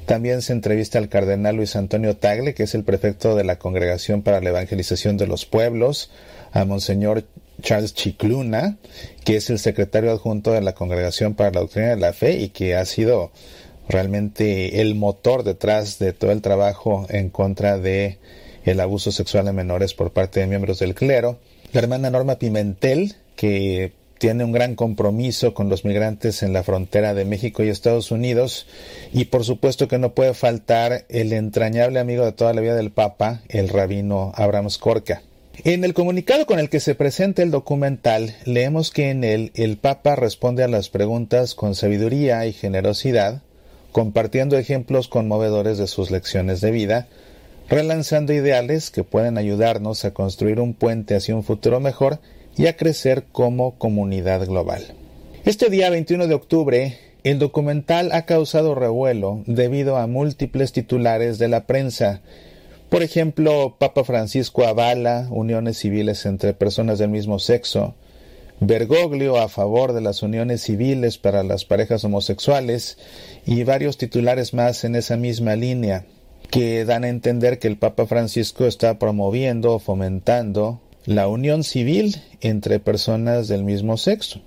También 0.07 0.43
se 0.43 0.53
entrevista 0.53 0.99
al 0.99 1.09
cardenal 1.09 1.57
Luis 1.57 1.77
Antonio 1.77 2.17
Tagle, 2.17 2.55
que 2.55 2.65
es 2.65 2.75
el 2.75 2.85
prefecto 2.85 3.37
de 3.37 3.45
la 3.45 3.59
Congregación 3.59 4.23
para 4.23 4.41
la 4.41 4.51
Evangelización 4.51 5.17
de 5.17 5.27
los 5.27 5.47
Pueblos, 5.47 6.11
a 6.53 6.65
Monseñor 6.65 7.25
Charles 7.63 7.95
Chicluna, 7.95 8.79
que 9.25 9.37
es 9.37 9.49
el 9.49 9.59
secretario 9.59 10.11
adjunto 10.11 10.53
de 10.53 10.61
la 10.61 10.75
Congregación 10.75 11.35
para 11.35 11.53
la 11.53 11.61
Doctrina 11.61 11.91
de 11.91 11.97
la 11.97 12.13
Fe 12.13 12.39
y 12.39 12.49
que 12.49 12.75
ha 12.75 12.85
sido 12.85 13.31
realmente 13.89 14.81
el 14.81 14.95
motor 14.95 15.45
detrás 15.45 15.99
de 15.99 16.13
todo 16.13 16.33
el 16.33 16.43
trabajo 16.43 17.07
en 17.09 17.31
contra 17.31 17.79
de 17.79 18.19
el 18.65 18.81
abuso 18.81 19.13
sexual 19.13 19.47
de 19.47 19.53
menores 19.53 19.95
por 19.95 20.13
parte 20.13 20.41
de 20.41 20.47
miembros 20.47 20.79
del 20.79 20.95
clero. 20.95 21.39
La 21.73 21.81
hermana 21.81 22.11
Norma 22.11 22.39
Pimentel, 22.39 23.15
que 23.35 23.93
tiene 24.23 24.45
un 24.45 24.53
gran 24.53 24.77
compromiso 24.77 25.53
con 25.53 25.69
los 25.69 25.85
migrantes 25.85 26.45
en 26.45 26.53
la 26.53 26.63
frontera 26.63 27.13
de 27.13 27.25
México 27.25 27.65
y 27.65 27.71
Estados 27.71 28.13
Unidos 28.13 28.69
y 29.13 29.25
por 29.25 29.43
supuesto 29.43 29.89
que 29.89 29.99
no 29.99 30.15
puede 30.15 30.33
faltar 30.33 31.05
el 31.09 31.33
entrañable 31.33 31.99
amigo 31.99 32.25
de 32.25 32.31
toda 32.31 32.55
la 32.55 32.61
vida 32.61 32.77
del 32.77 32.93
Papa, 32.93 33.41
el 33.49 33.69
rabino 33.69 34.31
Abraham 34.37 34.71
Skorka. 34.71 35.23
En 35.65 35.83
el 35.83 35.93
comunicado 35.93 36.47
con 36.47 36.61
el 36.61 36.71
que 36.71 36.79
se 36.79 36.95
presenta 36.95 37.43
el 37.43 37.51
documental, 37.51 38.37
leemos 38.45 38.93
que 38.93 39.11
en 39.11 39.25
él 39.25 39.51
el 39.57 39.77
Papa 39.77 40.15
responde 40.15 40.63
a 40.63 40.69
las 40.69 40.89
preguntas 40.89 41.57
con 41.57 41.75
sabiduría 41.75 42.47
y 42.47 42.53
generosidad, 42.53 43.43
compartiendo 43.91 44.57
ejemplos 44.57 45.09
conmovedores 45.09 45.79
de 45.79 45.89
sus 45.89 46.13
lecciones 46.13 46.61
de 46.61 46.71
vida, 46.71 47.09
relanzando 47.69 48.33
ideales 48.33 48.93
que 48.93 49.03
pueden 49.03 49.37
ayudarnos 49.37 50.05
a 50.05 50.13
construir 50.13 50.61
un 50.61 50.75
puente 50.75 51.17
hacia 51.17 51.35
un 51.35 51.43
futuro 51.43 51.81
mejor 51.81 52.21
y 52.57 52.67
a 52.67 52.77
crecer 52.77 53.25
como 53.33 53.79
comunidad 53.79 54.47
global. 54.47 54.83
Este 55.45 55.71
día 55.71 55.91
21 55.91 56.27
de 56.27 56.35
octubre, 56.35 56.99
el 57.25 57.39
documental 57.39 58.13
ha 58.13 58.27
causado 58.27 58.75
revuelo 58.75 59.43
debido 59.47 59.97
a 59.97 60.07
múltiples 60.07 60.73
titulares 60.73 61.39
de 61.39 61.49
la 61.49 61.67
prensa. 61.67 62.21
Por 62.89 63.03
ejemplo, 63.03 63.77
Papa 63.79 64.05
Francisco 64.05 64.65
avala 64.65 65.29
uniones 65.31 65.79
civiles 65.79 66.27
entre 66.27 66.53
personas 66.53 66.99
del 66.99 67.11
mismo 67.11 67.39
sexo, 67.39 67.95
Bergoglio 68.65 69.39
a 69.39 69.49
favor 69.49 69.93
de 69.93 70.01
las 70.01 70.23
uniones 70.23 70.63
civiles 70.63 71.19
para 71.19 71.43
las 71.43 71.65
parejas 71.65 72.05
homosexuales 72.05 72.97
y 73.45 73.65
varios 73.65 73.99
titulares 73.99 74.55
más 74.55 74.85
en 74.85 74.95
esa 74.95 75.17
misma 75.17 75.57
línea 75.57 76.05
que 76.49 76.85
dan 76.85 77.03
a 77.03 77.09
entender 77.09 77.59
que 77.59 77.67
el 77.67 77.77
Papa 77.77 78.07
Francisco 78.07 78.67
está 78.67 79.01
promoviendo 79.01 79.73
o 79.73 79.79
fomentando 79.81 80.81
la 81.05 81.29
unión 81.29 81.65
civil 81.65 82.23
entre 82.41 82.81
personas 82.81 83.49
del 83.49 83.65
mismo 83.65 83.97
sexo. 83.97 84.41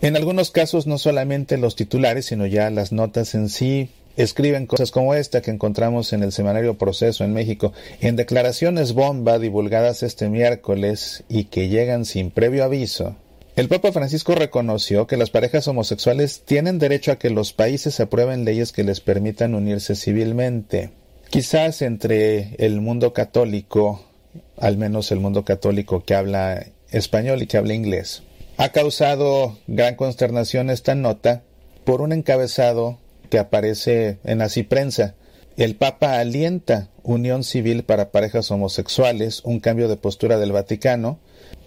En 0.00 0.16
algunos 0.16 0.50
casos 0.50 0.86
no 0.86 0.98
solamente 0.98 1.58
los 1.58 1.74
titulares, 1.74 2.26
sino 2.26 2.46
ya 2.46 2.70
las 2.70 2.92
notas 2.92 3.34
en 3.34 3.48
sí 3.48 3.90
escriben 4.16 4.66
cosas 4.66 4.90
como 4.90 5.14
esta 5.14 5.42
que 5.42 5.50
encontramos 5.50 6.12
en 6.12 6.22
el 6.22 6.32
semanario 6.32 6.78
Proceso 6.78 7.24
en 7.24 7.32
México, 7.32 7.72
en 8.00 8.16
declaraciones 8.16 8.92
bomba 8.92 9.38
divulgadas 9.38 10.02
este 10.02 10.28
miércoles 10.28 11.24
y 11.28 11.44
que 11.44 11.68
llegan 11.68 12.04
sin 12.04 12.30
previo 12.30 12.64
aviso. 12.64 13.16
El 13.56 13.68
Papa 13.68 13.90
Francisco 13.90 14.36
reconoció 14.36 15.08
que 15.08 15.16
las 15.16 15.30
parejas 15.30 15.66
homosexuales 15.66 16.42
tienen 16.44 16.78
derecho 16.78 17.10
a 17.10 17.16
que 17.16 17.30
los 17.30 17.52
países 17.52 17.98
aprueben 17.98 18.44
leyes 18.44 18.70
que 18.70 18.84
les 18.84 19.00
permitan 19.00 19.56
unirse 19.56 19.96
civilmente. 19.96 20.90
Quizás 21.30 21.82
entre 21.82 22.54
el 22.58 22.80
mundo 22.80 23.12
católico 23.12 24.07
al 24.56 24.76
menos 24.76 25.10
el 25.12 25.20
mundo 25.20 25.44
católico 25.44 26.04
que 26.04 26.14
habla 26.14 26.66
español 26.90 27.42
y 27.42 27.46
que 27.46 27.56
habla 27.56 27.74
inglés. 27.74 28.22
Ha 28.56 28.70
causado 28.70 29.58
gran 29.66 29.94
consternación 29.94 30.70
esta 30.70 30.94
nota 30.94 31.42
por 31.84 32.00
un 32.00 32.12
encabezado 32.12 32.98
que 33.30 33.38
aparece 33.38 34.18
en 34.24 34.38
la 34.38 34.48
prensa. 34.68 35.14
El 35.56 35.76
Papa 35.76 36.18
alienta 36.18 36.88
unión 37.02 37.44
civil 37.44 37.82
para 37.82 38.10
parejas 38.10 38.50
homosexuales, 38.50 39.42
un 39.44 39.60
cambio 39.60 39.88
de 39.88 39.96
postura 39.96 40.38
del 40.38 40.52
Vaticano. 40.52 41.18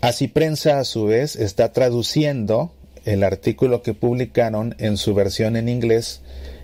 Así 0.01 0.27
prensa 0.27 0.79
a 0.79 0.83
su 0.85 1.05
vez 1.05 1.35
está 1.35 1.71
traduciendo 1.71 2.73
el 3.05 3.23
artículo 3.23 3.81
que 3.81 3.93
publicaron 3.93 4.75
en 4.77 4.97
su 4.97 5.13
versión 5.13 5.55
en 5.55 5.69
inglés 5.69 6.21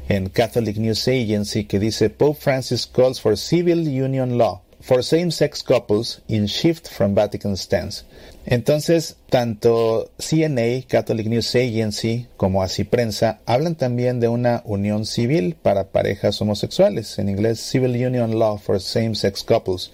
en 0.10 0.30
Catholic 0.30 0.78
News 0.78 1.08
Agency 1.08 1.66
que 1.66 1.80
dice 1.80 2.10
Pope 2.10 2.40
Francis 2.40 2.86
calls 2.86 3.20
for 3.20 3.38
civil 3.38 3.80
union 3.80 4.38
law 4.38 4.62
for 4.88 5.04
same-sex 5.04 5.64
couples 5.64 6.22
in 6.30 6.48
shift 6.48 6.88
from 6.88 7.14
Vatican 7.14 7.58
stance. 7.58 8.06
Entonces, 8.46 9.18
tanto 9.30 10.10
CNA, 10.18 10.88
Catholic 10.88 11.28
News 11.28 11.54
Agency, 11.56 12.28
como 12.38 12.64
Así 12.64 12.86
Prensa 12.86 13.42
hablan 13.46 13.76
también 13.76 14.22
de 14.22 14.30
una 14.30 14.62
unión 14.64 15.06
civil 15.06 15.58
para 15.62 15.90
parejas 15.90 16.42
homosexuales, 16.42 17.20
en 17.20 17.28
inglés 17.28 17.60
Civil 17.60 17.92
Union 18.08 18.40
Law 18.40 18.60
for 18.60 18.80
Same-Sex 18.80 19.44
Couples. 19.44 19.92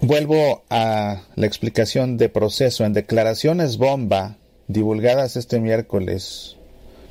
Vuelvo 0.00 0.64
a 0.70 1.24
la 1.36 1.46
explicación 1.46 2.16
de 2.16 2.30
proceso 2.30 2.86
en 2.86 2.94
declaraciones 2.94 3.76
bomba 3.76 4.38
divulgadas 4.66 5.36
este 5.36 5.60
miércoles, 5.60 6.56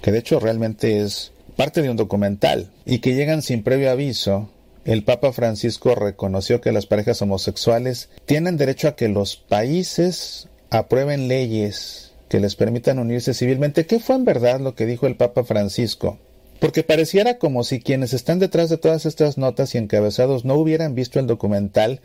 que 0.01 0.11
de 0.11 0.17
hecho 0.17 0.39
realmente 0.39 1.01
es 1.01 1.33
parte 1.55 1.83
de 1.83 1.91
un 1.91 1.97
documental 1.97 2.71
y 2.83 2.97
que 2.97 3.13
llegan 3.13 3.43
sin 3.43 3.61
previo 3.61 3.91
aviso 3.91 4.49
el 4.85 5.03
Papa 5.03 5.31
Francisco 5.31 5.95
reconoció 5.95 6.59
que 6.59 6.71
las 6.71 6.87
parejas 6.87 7.21
homosexuales 7.21 8.09
tienen 8.25 8.57
derecho 8.57 8.87
a 8.87 8.95
que 8.95 9.07
los 9.07 9.35
países 9.35 10.47
aprueben 10.69 11.27
leyes 11.27 12.13
que 12.29 12.39
les 12.39 12.55
permitan 12.55 12.97
unirse 12.97 13.33
civilmente. 13.33 13.85
¿Qué 13.85 13.99
fue 13.99 14.15
en 14.15 14.25
verdad 14.25 14.59
lo 14.59 14.73
que 14.73 14.85
dijo 14.85 15.05
el 15.05 15.17
Papa 15.17 15.43
Francisco? 15.43 16.17
Porque 16.59 16.83
pareciera 16.83 17.37
como 17.37 17.63
si 17.63 17.81
quienes 17.81 18.13
están 18.13 18.39
detrás 18.39 18.69
de 18.69 18.77
todas 18.77 19.05
estas 19.05 19.37
notas 19.37 19.75
y 19.75 19.77
encabezados 19.77 20.45
no 20.45 20.55
hubieran 20.55 20.95
visto 20.95 21.19
el 21.19 21.27
documental 21.27 22.01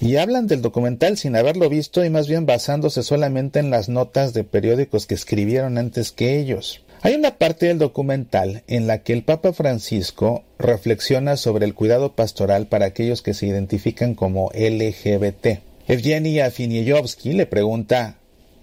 y 0.00 0.16
hablan 0.16 0.46
del 0.46 0.62
documental 0.62 1.16
sin 1.16 1.36
haberlo 1.36 1.68
visto 1.68 2.04
y 2.04 2.10
más 2.10 2.28
bien 2.28 2.46
basándose 2.46 3.02
solamente 3.02 3.58
en 3.58 3.70
las 3.70 3.88
notas 3.88 4.34
de 4.34 4.44
periódicos 4.44 5.06
que 5.06 5.14
escribieron 5.14 5.78
antes 5.78 6.12
que 6.12 6.38
ellos. 6.38 6.82
Hay 7.06 7.14
una 7.14 7.38
parte 7.38 7.66
del 7.66 7.78
documental 7.78 8.64
en 8.66 8.88
la 8.88 9.04
que 9.04 9.12
el 9.12 9.22
Papa 9.22 9.52
Francisco 9.52 10.42
reflexiona 10.58 11.36
sobre 11.36 11.64
el 11.64 11.72
cuidado 11.72 12.16
pastoral 12.16 12.66
para 12.66 12.86
aquellos 12.86 13.22
que 13.22 13.32
se 13.32 13.46
identifican 13.46 14.16
como 14.16 14.50
LGBT. 14.52 15.60
Evgeny 15.86 16.40
Afinieyovsky 16.40 17.34
le 17.34 17.46
pregunta 17.46 18.16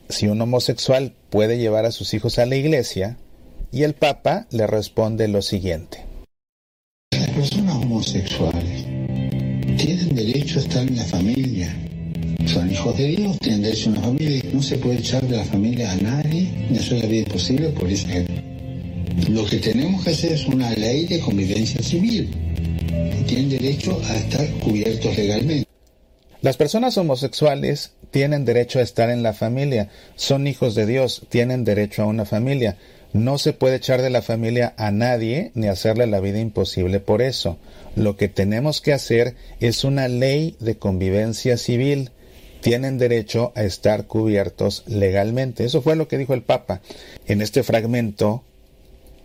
si 0.10 0.28
un 0.28 0.42
homosexual 0.42 1.14
puede 1.30 1.58
llevar 1.58 1.86
a 1.86 1.94
sus 1.94 2.14
hijos 2.14 2.38
a 2.38 2.46
la 2.46 2.58
iglesia 2.58 3.16
y 3.72 3.84
el 3.84 3.94
Papa 3.94 4.46
le 4.52 4.68
responde 4.68 5.30
lo 5.30 5.42
siguiente. 5.42 6.04
Las 7.14 7.30
personas 7.30 7.76
homosexuales 7.76 8.84
tienen 9.78 10.16
derecho 10.16 10.60
a 10.60 10.64
estar 10.64 10.86
en 10.86 10.98
la 10.98 11.06
familia, 11.06 11.74
son 12.48 12.72
hijos 12.72 12.98
de 12.98 13.08
Dios, 13.08 13.38
tienen 13.40 13.62
derecho 13.62 13.90
a 13.90 13.94
una 13.94 14.02
familia. 14.02 14.44
No 14.54 14.62
se 14.62 14.78
puede 14.78 15.00
echar 15.00 15.26
de 15.28 15.38
la 15.38 15.44
familia 15.46 15.92
a 15.92 15.96
nadie, 15.96 16.68
ni 16.70 16.78
hacer 16.78 17.00
la 17.00 17.08
vida 17.08 17.32
posible 17.32 17.70
por 17.70 17.90
eso. 17.90 18.08
Lo 19.30 19.46
que 19.46 19.58
tenemos 19.58 20.04
que 20.04 20.12
hacer 20.12 20.34
es 20.34 20.46
una 20.48 20.72
ley 20.72 21.06
de 21.06 21.20
convivencia 21.20 21.82
civil. 21.82 22.30
Y 23.20 23.24
tienen 23.24 23.50
derecho 23.50 24.00
a 24.06 24.16
estar 24.16 24.48
cubiertos 24.60 25.16
legalmente. 25.18 25.68
Las 26.42 26.58
personas 26.58 26.98
homosexuales 26.98 27.94
tienen 28.12 28.44
derecho 28.44 28.80
a 28.80 28.82
estar 28.82 29.10
en 29.10 29.24
la 29.24 29.34
familia, 29.34 29.90
son 30.16 30.46
hijos 30.46 30.76
de 30.76 30.86
Dios, 30.86 31.24
tienen 31.30 31.64
derecho 31.64 32.04
a 32.04 32.08
una 32.08 32.26
familia. 32.26 32.78
No 33.14 33.38
se 33.38 33.54
puede 33.54 33.76
echar 33.76 34.02
de 34.02 34.10
la 34.10 34.22
familia 34.22 34.74
a 34.76 34.92
nadie 34.92 35.52
ni 35.54 35.68
hacerle 35.68 36.08
la 36.08 36.20
vida 36.20 36.40
imposible 36.40 37.00
por 37.00 37.22
eso. 37.22 37.58
Lo 37.96 38.18
que 38.18 38.28
tenemos 38.28 38.82
que 38.82 38.92
hacer 38.92 39.36
es 39.60 39.84
una 39.84 40.08
ley 40.08 40.58
de 40.60 40.78
convivencia 40.78 41.58
civil 41.58 42.10
tienen 42.64 42.98
derecho 42.98 43.52
a 43.56 43.64
estar 43.64 44.08
cubiertos 44.08 44.84
legalmente. 44.88 45.66
Eso 45.66 45.82
fue 45.82 45.98
lo 45.98 46.08
que 46.08 46.18
dijo 46.18 46.34
el 46.34 46.44
Papa. 46.44 46.82
En 47.28 47.42
este 47.42 47.62
fragmento 47.62 48.44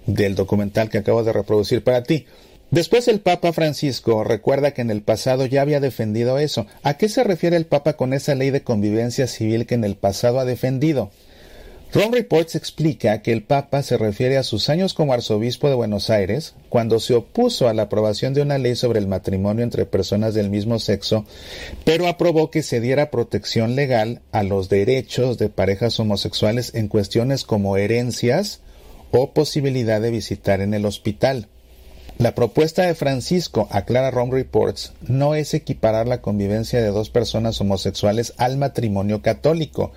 del 0.07 0.34
documental 0.34 0.91
que 0.91 0.99
acabo 0.99 1.23
de 1.23 1.33
reproducir 1.33 1.84
para 1.84 2.02
ti. 2.02 2.26
Después 2.70 3.07
el 3.07 3.20
Papa 3.20 3.52
Francisco 3.52 4.25
recuerda 4.25 4.73
que 4.73 4.83
en 4.83 4.91
el 4.91 5.02
pasado 5.02 5.47
ya 5.47 5.62
había 5.62 5.78
defendido 5.81 6.39
eso. 6.39 6.67
¿A 6.83 6.94
qué 6.94 7.08
se 7.08 7.23
refiere 7.23 7.57
el 7.57 7.65
Papa 7.65 7.94
con 7.94 8.12
esa 8.12 8.34
ley 8.34 8.50
de 8.50 8.62
convivencia 8.62 9.28
civil 9.28 9.67
que 9.67 9.76
en 9.76 9.84
el 9.84 9.94
pasado 9.94 10.41
ha 10.41 10.44
defendido? 10.44 11.10
Ron 11.91 12.12
Reports 12.12 12.55
explica 12.55 13.23
que 13.23 13.33
el 13.33 13.42
Papa 13.42 13.83
se 13.83 13.97
refiere 13.97 14.36
a 14.36 14.42
sus 14.42 14.68
años 14.68 14.92
como 14.92 15.15
arzobispo 15.15 15.70
de 15.70 15.75
Buenos 15.75 16.10
Aires, 16.10 16.55
cuando 16.68 17.00
se 17.00 17.15
opuso 17.15 17.67
a 17.67 17.73
la 17.73 17.84
aprobación 17.84 18.34
de 18.34 18.42
una 18.42 18.58
ley 18.58 18.76
sobre 18.76 18.99
el 18.99 19.07
matrimonio 19.07 19.65
entre 19.65 19.86
personas 19.86 20.34
del 20.34 20.50
mismo 20.50 20.78
sexo, 20.81 21.25
pero 21.86 22.07
aprobó 22.07 22.50
que 22.50 22.62
se 22.62 22.81
diera 22.81 23.10
protección 23.10 23.75
legal 23.75 24.20
a 24.33 24.42
los 24.42 24.68
derechos 24.68 25.39
de 25.39 25.49
parejas 25.49 25.99
homosexuales 25.99 26.75
en 26.75 26.89
cuestiones 26.89 27.44
como 27.44 27.78
herencias 27.78 28.60
o 29.10 29.33
posibilidad 29.33 30.02
de 30.02 30.10
visitar 30.10 30.60
en 30.60 30.75
el 30.75 30.84
hospital. 30.84 31.49
La 32.18 32.34
propuesta 32.34 32.83
de 32.83 32.94
Francisco, 32.94 33.67
aclara 33.70 34.10
Ron 34.10 34.31
Reports, 34.31 34.92
no 35.00 35.34
es 35.34 35.55
equiparar 35.55 36.07
la 36.07 36.20
convivencia 36.20 36.83
de 36.83 36.89
dos 36.89 37.08
personas 37.08 37.58
homosexuales 37.62 38.34
al 38.36 38.58
matrimonio 38.58 39.23
católico, 39.23 39.92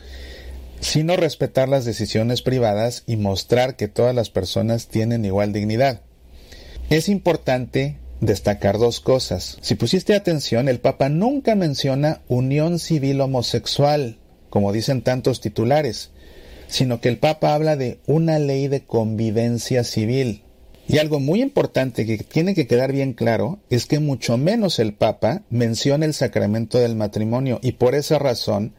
sino 0.82 1.16
respetar 1.16 1.70
las 1.70 1.86
decisiones 1.86 2.42
privadas 2.42 3.04
y 3.06 3.16
mostrar 3.16 3.76
que 3.78 3.88
todas 3.88 4.14
las 4.14 4.30
personas 4.30 4.88
tienen 4.88 5.24
igual 5.24 5.54
dignidad. 5.54 6.02
Es 6.90 7.08
importante 7.08 7.98
destacar 8.20 8.78
dos 8.78 9.00
cosas. 9.00 9.58
Si 9.62 9.76
pusiste 9.76 10.16
atención, 10.16 10.68
el 10.68 10.80
Papa 10.80 11.08
nunca 11.08 11.56
menciona 11.56 12.22
unión 12.28 12.80
civil 12.80 13.22
homosexual, 13.22 14.18
como 14.50 14.74
dicen 14.74 15.02
tantos 15.02 15.40
titulares, 15.40 16.10
sino 16.68 17.00
que 17.00 17.10
el 17.10 17.18
Papa 17.18 17.54
habla 17.54 17.76
de 17.76 18.00
una 18.08 18.40
ley 18.40 18.68
de 18.68 18.84
convivencia 18.84 19.84
civil. 19.84 20.44
Y 20.88 20.98
algo 20.98 21.20
muy 21.20 21.42
importante 21.42 22.06
que 22.06 22.18
tiene 22.18 22.56
que 22.56 22.68
quedar 22.68 22.92
bien 22.92 23.14
claro 23.14 23.60
es 23.70 23.86
que 23.86 24.00
mucho 24.00 24.38
menos 24.38 24.80
el 24.80 24.94
Papa 24.94 25.44
menciona 25.50 26.06
el 26.06 26.14
sacramento 26.14 26.80
del 26.80 26.96
matrimonio 26.96 27.60
y 27.62 27.74
por 27.74 27.94
esa 27.94 28.20
razón 28.20 28.74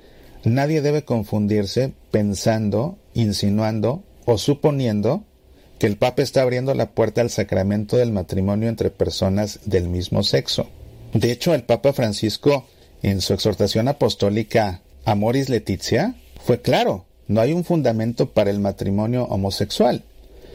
Nadie 0.44 0.82
debe 0.82 1.04
confundirse 1.04 1.92
pensando, 2.10 2.98
insinuando 3.14 4.02
o 4.24 4.38
suponiendo 4.38 5.24
que 5.78 5.86
el 5.86 5.96
Papa 5.96 6.22
está 6.22 6.42
abriendo 6.42 6.74
la 6.74 6.90
puerta 6.90 7.20
al 7.20 7.30
sacramento 7.30 7.96
del 7.96 8.12
matrimonio 8.12 8.68
entre 8.68 8.90
personas 8.90 9.60
del 9.64 9.88
mismo 9.88 10.22
sexo. 10.22 10.68
De 11.12 11.30
hecho, 11.30 11.54
el 11.54 11.64
Papa 11.64 11.92
Francisco, 11.92 12.66
en 13.02 13.20
su 13.20 13.34
exhortación 13.34 13.88
apostólica 13.88 14.82
Amoris 15.04 15.48
Letizia, 15.48 16.14
fue 16.44 16.60
claro, 16.60 17.06
no 17.28 17.40
hay 17.40 17.52
un 17.52 17.64
fundamento 17.64 18.30
para 18.30 18.50
el 18.50 18.60
matrimonio 18.60 19.24
homosexual. 19.24 20.04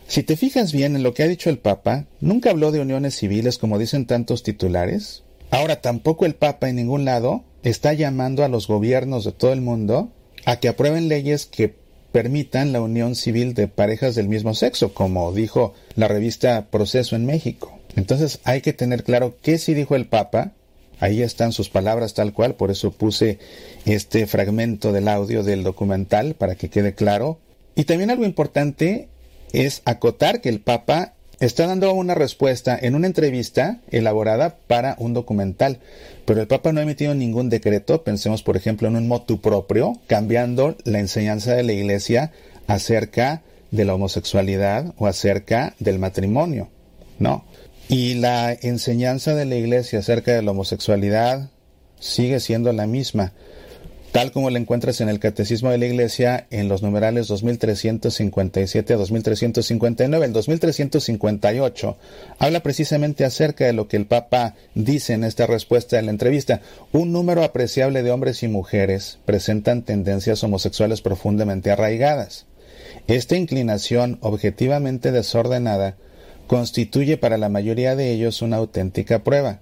Si 0.07 0.23
te 0.23 0.37
fijas 0.37 0.71
bien 0.71 0.95
en 0.95 1.03
lo 1.03 1.13
que 1.13 1.23
ha 1.23 1.27
dicho 1.27 1.49
el 1.49 1.59
Papa, 1.59 2.05
nunca 2.21 2.49
habló 2.49 2.71
de 2.71 2.79
uniones 2.79 3.15
civiles 3.15 3.57
como 3.57 3.77
dicen 3.77 4.05
tantos 4.05 4.43
titulares. 4.43 5.23
Ahora 5.51 5.81
tampoco 5.81 6.25
el 6.25 6.35
Papa 6.35 6.69
en 6.69 6.77
ningún 6.77 7.05
lado 7.05 7.43
está 7.69 7.93
llamando 7.93 8.43
a 8.43 8.47
los 8.47 8.67
gobiernos 8.67 9.25
de 9.25 9.31
todo 9.31 9.51
el 9.51 9.61
mundo 9.61 10.09
a 10.45 10.59
que 10.59 10.69
aprueben 10.69 11.09
leyes 11.09 11.45
que 11.45 11.73
permitan 12.11 12.71
la 12.71 12.81
unión 12.81 13.15
civil 13.15 13.53
de 13.53 13.67
parejas 13.67 14.15
del 14.15 14.29
mismo 14.29 14.53
sexo, 14.53 14.93
como 14.93 15.33
dijo 15.33 15.73
la 15.95 16.07
revista 16.07 16.67
Proceso 16.71 17.15
en 17.15 17.25
México. 17.25 17.77
Entonces 17.95 18.39
hay 18.45 18.61
que 18.61 18.73
tener 18.73 19.03
claro 19.03 19.35
qué 19.41 19.57
sí 19.57 19.73
dijo 19.73 19.95
el 19.95 20.07
Papa, 20.07 20.53
ahí 20.99 21.21
están 21.21 21.51
sus 21.51 21.69
palabras 21.69 22.13
tal 22.13 22.33
cual, 22.33 22.55
por 22.55 22.71
eso 22.71 22.91
puse 22.91 23.39
este 23.85 24.25
fragmento 24.27 24.93
del 24.93 25.09
audio 25.09 25.43
del 25.43 25.63
documental 25.63 26.35
para 26.35 26.55
que 26.55 26.69
quede 26.69 26.95
claro. 26.95 27.39
Y 27.75 27.83
también 27.83 28.09
algo 28.09 28.23
importante 28.23 29.09
es 29.51 29.81
acotar 29.85 30.39
que 30.39 30.49
el 30.49 30.61
Papa 30.61 31.13
está 31.39 31.67
dando 31.67 31.93
una 31.93 32.15
respuesta 32.15 32.77
en 32.81 32.95
una 32.95 33.07
entrevista 33.07 33.81
elaborada 33.91 34.57
para 34.67 34.95
un 34.99 35.13
documental, 35.13 35.79
pero 36.27 36.41
el 36.41 36.47
Papa 36.47 36.73
no 36.73 36.81
ha 36.81 36.83
emitido 36.83 37.15
ningún 37.15 37.47
decreto, 37.47 38.03
pensemos 38.03 38.43
por 38.43 38.57
ejemplo 38.57 38.89
en 38.89 38.97
un 38.97 39.07
motu 39.07 39.39
propio, 39.39 39.93
cambiando 40.07 40.75
la 40.83 40.99
enseñanza 40.99 41.55
de 41.55 41.63
la 41.63 41.71
Iglesia 41.71 42.33
acerca 42.67 43.43
de 43.71 43.85
la 43.85 43.95
homosexualidad 43.95 44.93
o 44.97 45.07
acerca 45.07 45.73
del 45.79 45.99
matrimonio, 45.99 46.67
¿no? 47.17 47.45
Y 47.87 48.15
la 48.15 48.51
enseñanza 48.51 49.35
de 49.35 49.45
la 49.45 49.55
Iglesia 49.55 49.99
acerca 49.99 50.33
de 50.33 50.41
la 50.41 50.51
homosexualidad 50.51 51.49
sigue 51.97 52.41
siendo 52.41 52.73
la 52.73 52.87
misma 52.87 53.31
tal 54.11 54.31
como 54.31 54.49
la 54.49 54.59
encuentras 54.59 55.01
en 55.01 55.09
el 55.09 55.19
Catecismo 55.19 55.69
de 55.69 55.77
la 55.77 55.85
Iglesia 55.85 56.47
en 56.49 56.69
los 56.69 56.81
numerales 56.81 57.27
2357 57.27 58.93
a 58.93 58.97
2359. 58.97 60.25
El 60.25 60.33
2358 60.33 61.97
habla 62.39 62.61
precisamente 62.61 63.25
acerca 63.25 63.65
de 63.65 63.73
lo 63.73 63.87
que 63.87 63.97
el 63.97 64.05
Papa 64.05 64.55
dice 64.75 65.13
en 65.13 65.23
esta 65.23 65.45
respuesta 65.45 65.97
de 65.97 66.03
la 66.03 66.11
entrevista. 66.11 66.61
Un 66.91 67.11
número 67.11 67.43
apreciable 67.43 68.03
de 68.03 68.11
hombres 68.11 68.43
y 68.43 68.47
mujeres 68.47 69.19
presentan 69.25 69.83
tendencias 69.83 70.43
homosexuales 70.43 71.01
profundamente 71.01 71.71
arraigadas. 71.71 72.45
Esta 73.07 73.35
inclinación 73.35 74.17
objetivamente 74.21 75.11
desordenada 75.11 75.95
constituye 76.47 77.17
para 77.17 77.37
la 77.37 77.49
mayoría 77.49 77.95
de 77.95 78.11
ellos 78.11 78.41
una 78.41 78.57
auténtica 78.57 79.23
prueba. 79.23 79.59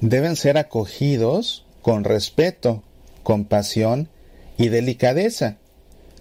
Deben 0.00 0.36
ser 0.36 0.56
acogidos 0.56 1.66
con 1.82 2.04
respeto 2.04 2.84
compasión 3.22 4.08
y 4.58 4.68
delicadeza. 4.68 5.56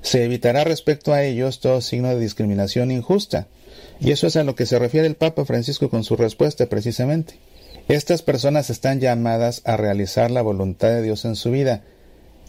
Se 0.01 0.23
evitará 0.23 0.63
respecto 0.63 1.13
a 1.13 1.23
ellos 1.23 1.59
todo 1.59 1.81
signo 1.81 2.09
de 2.09 2.19
discriminación 2.19 2.91
injusta. 2.91 3.47
Y 3.99 4.11
eso 4.11 4.27
es 4.27 4.35
a 4.35 4.43
lo 4.43 4.55
que 4.55 4.65
se 4.65 4.79
refiere 4.79 5.07
el 5.07 5.15
Papa 5.15 5.45
Francisco 5.45 5.89
con 5.89 6.03
su 6.03 6.15
respuesta 6.15 6.67
precisamente. 6.67 7.35
Estas 7.87 8.21
personas 8.21 8.69
están 8.69 8.99
llamadas 8.99 9.61
a 9.65 9.75
realizar 9.75 10.31
la 10.31 10.41
voluntad 10.41 10.89
de 10.89 11.01
Dios 11.01 11.25
en 11.25 11.35
su 11.35 11.51
vida 11.51 11.83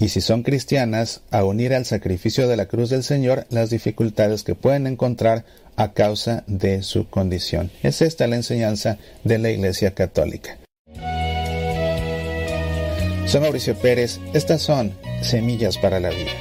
y 0.00 0.08
si 0.08 0.22
son 0.22 0.42
cristianas, 0.42 1.20
a 1.30 1.44
unir 1.44 1.74
al 1.74 1.84
sacrificio 1.84 2.48
de 2.48 2.56
la 2.56 2.66
cruz 2.66 2.88
del 2.88 3.04
Señor 3.04 3.46
las 3.50 3.68
dificultades 3.68 4.42
que 4.44 4.54
pueden 4.54 4.86
encontrar 4.86 5.44
a 5.76 5.92
causa 5.92 6.42
de 6.46 6.82
su 6.82 7.08
condición. 7.08 7.70
Es 7.82 8.00
esta 8.00 8.26
la 8.26 8.36
enseñanza 8.36 8.96
de 9.24 9.38
la 9.38 9.50
Iglesia 9.50 9.94
Católica. 9.94 10.59
Soy 13.30 13.40
Mauricio 13.42 13.76
Pérez, 13.76 14.18
estas 14.34 14.60
son 14.60 14.92
Semillas 15.22 15.78
para 15.78 16.00
la 16.00 16.10
Vida. 16.10 16.32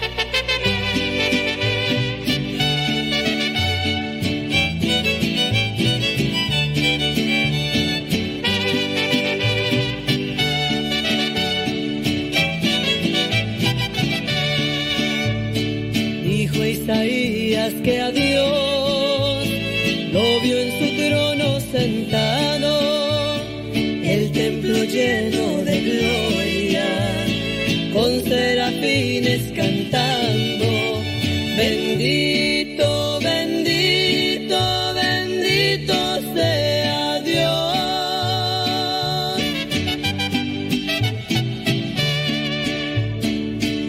Dijo 16.24 16.66
Isaías 16.66 17.74
que 17.84 18.02
a 18.02 18.10
Dios 18.10 19.48
lo 20.12 20.42
vio 20.42 20.58
en 20.58 20.72
su 20.80 20.96
trono 21.08 21.60
sentado, 21.60 22.09
bendito, 31.58 33.20
bendito, 33.22 34.60
bendito 34.94 35.96
sea 36.34 37.20
Dios. 37.22 37.76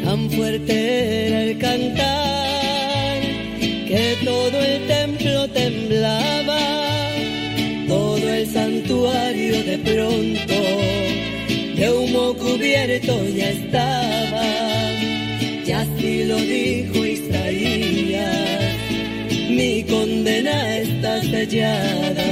Tan 0.04 0.30
fuerte 0.30 1.26
era 1.26 1.42
el 1.42 1.58
cantar 1.58 3.20
que 3.88 4.16
todo 4.24 4.60
el 4.60 4.86
templo 4.86 5.48
temblaba, 5.48 6.60
todo 7.88 8.28
el 8.28 8.46
santuario 8.46 9.62
de 9.64 9.78
pronto 9.78 10.54
de 11.80 11.90
humo 11.90 12.34
cubierto 12.34 13.26
ya 13.34 13.48
estaba, 13.48 14.69
lo 16.30 16.36
dijo 16.36 17.04
Isaías, 17.04 18.76
mi 19.50 19.82
condena 19.82 20.78
está 20.78 21.20
sellada. 21.22 22.30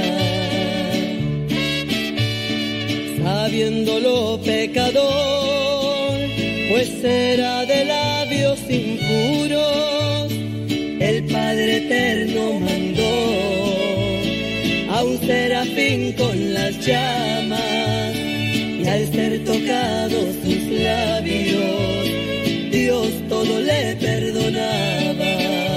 Sabiéndolo 3.21 4.39
pecador, 4.45 6.13
pues 6.71 6.89
era 7.03 7.65
de 7.65 7.79
labios 7.83 8.59
impuros, 8.69 10.31
el 11.09 11.17
Padre 11.25 11.77
Eterno 11.81 12.43
mandó 12.67 13.15
a 14.95 15.03
un 15.03 15.19
serafín 15.27 16.13
con 16.13 16.53
las 16.53 16.73
llamas 16.87 18.15
y 18.81 18.87
al 18.87 19.11
ser 19.11 19.43
tocados 19.43 20.29
sus 20.43 20.63
labios, 20.87 21.98
todo 23.49 23.61
le 23.61 23.95
perdonaba. 23.95 25.68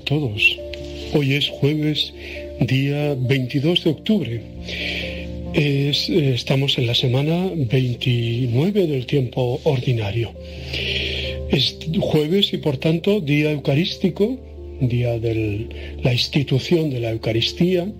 Todos. 0.00 0.58
Hoy 1.14 1.34
es 1.34 1.48
jueves, 1.48 2.12
día 2.60 3.16
22 3.18 3.84
de 3.84 3.90
octubre. 3.90 4.40
Eh, 5.54 5.92
estamos 6.34 6.76
en 6.78 6.86
la 6.86 6.94
semana 6.94 7.50
29 7.54 8.86
del 8.86 9.06
tiempo 9.06 9.60
ordinario. 9.64 10.32
Es 11.50 11.78
jueves 11.98 12.52
y 12.52 12.58
por 12.58 12.76
tanto 12.76 13.20
día 13.20 13.52
eucarístico, 13.52 14.36
día 14.80 15.18
de 15.18 15.68
la 16.02 16.12
institución 16.12 16.90
de 16.90 17.00
la 17.00 17.10
Eucaristía, 17.10 17.90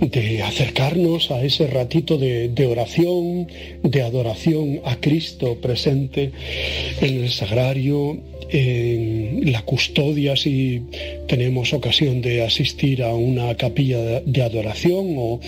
de 0.00 0.42
acercarnos 0.42 1.30
a 1.30 1.42
ese 1.42 1.66
ratito 1.66 2.18
de, 2.18 2.66
oración, 2.66 3.48
de 3.82 4.02
adoración 4.02 4.80
a 4.84 4.96
Cristo 4.96 5.56
presente 5.60 6.32
en 7.00 7.22
el 7.24 7.30
sagrario, 7.30 8.18
en 8.50 9.52
la 9.52 9.62
custodia 9.62 10.36
si 10.36 10.82
tenemos 11.26 11.72
ocasión 11.72 12.20
de 12.20 12.44
asistir 12.44 13.02
a 13.02 13.14
una 13.14 13.54
capilla 13.56 13.98
de, 13.98 14.22
de 14.24 14.42
adoración 14.42 15.14
o 15.18 15.40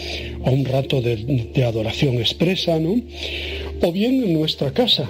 a 0.45 0.51
un 0.51 0.65
rato 0.65 1.01
de, 1.01 1.17
de 1.55 1.65
adoración 1.65 2.17
expresa, 2.17 2.79
¿no? 2.81 3.01
O 3.83 3.93
bien 3.93 4.25
en 4.25 4.33
nuestra 4.33 4.73
casa, 4.73 5.09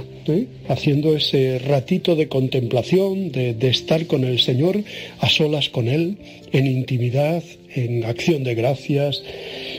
haciendo 0.69 1.17
ese 1.17 1.59
ratito 1.59 2.17
de 2.17 2.29
contemplación, 2.29 3.33
de, 3.33 3.57
estar 3.69 4.07
con 4.07 4.25
el 4.25 4.39
Señor, 4.39 4.83
a 5.21 5.29
solas 5.29 5.69
con 5.69 5.89
Él, 5.89 6.17
en 6.53 6.67
intimidad, 6.67 7.43
en 7.75 8.05
acción 8.05 8.45
de 8.45 8.55
gracias, 8.55 9.23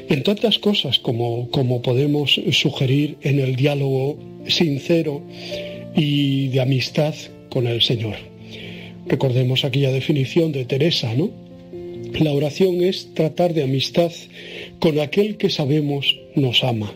en 0.09 0.23
tantas 0.23 0.59
cosas 0.59 0.99
como, 0.99 1.49
podemos 1.81 2.39
sugerir 2.51 3.17
en 3.21 3.39
el 3.39 3.55
diálogo 3.55 4.17
sincero 4.47 5.21
y 5.95 6.47
de 6.49 6.61
amistad 6.61 7.15
con 7.49 7.67
el 7.67 7.81
Señor. 7.81 8.15
Recordemos 9.07 9.65
aquella 9.65 9.91
definición 9.91 10.51
de 10.51 10.65
Teresa, 10.65 11.13
¿no? 11.15 11.31
La 12.19 12.31
oración 12.31 12.83
es 12.83 13.13
tratar 13.13 13.53
de 13.53 13.63
amistad 13.63 14.11
con 14.79 14.99
aquel 14.99 15.37
que 15.37 15.49
sabemos 15.49 16.19
nos 16.35 16.63
ama. 16.63 16.93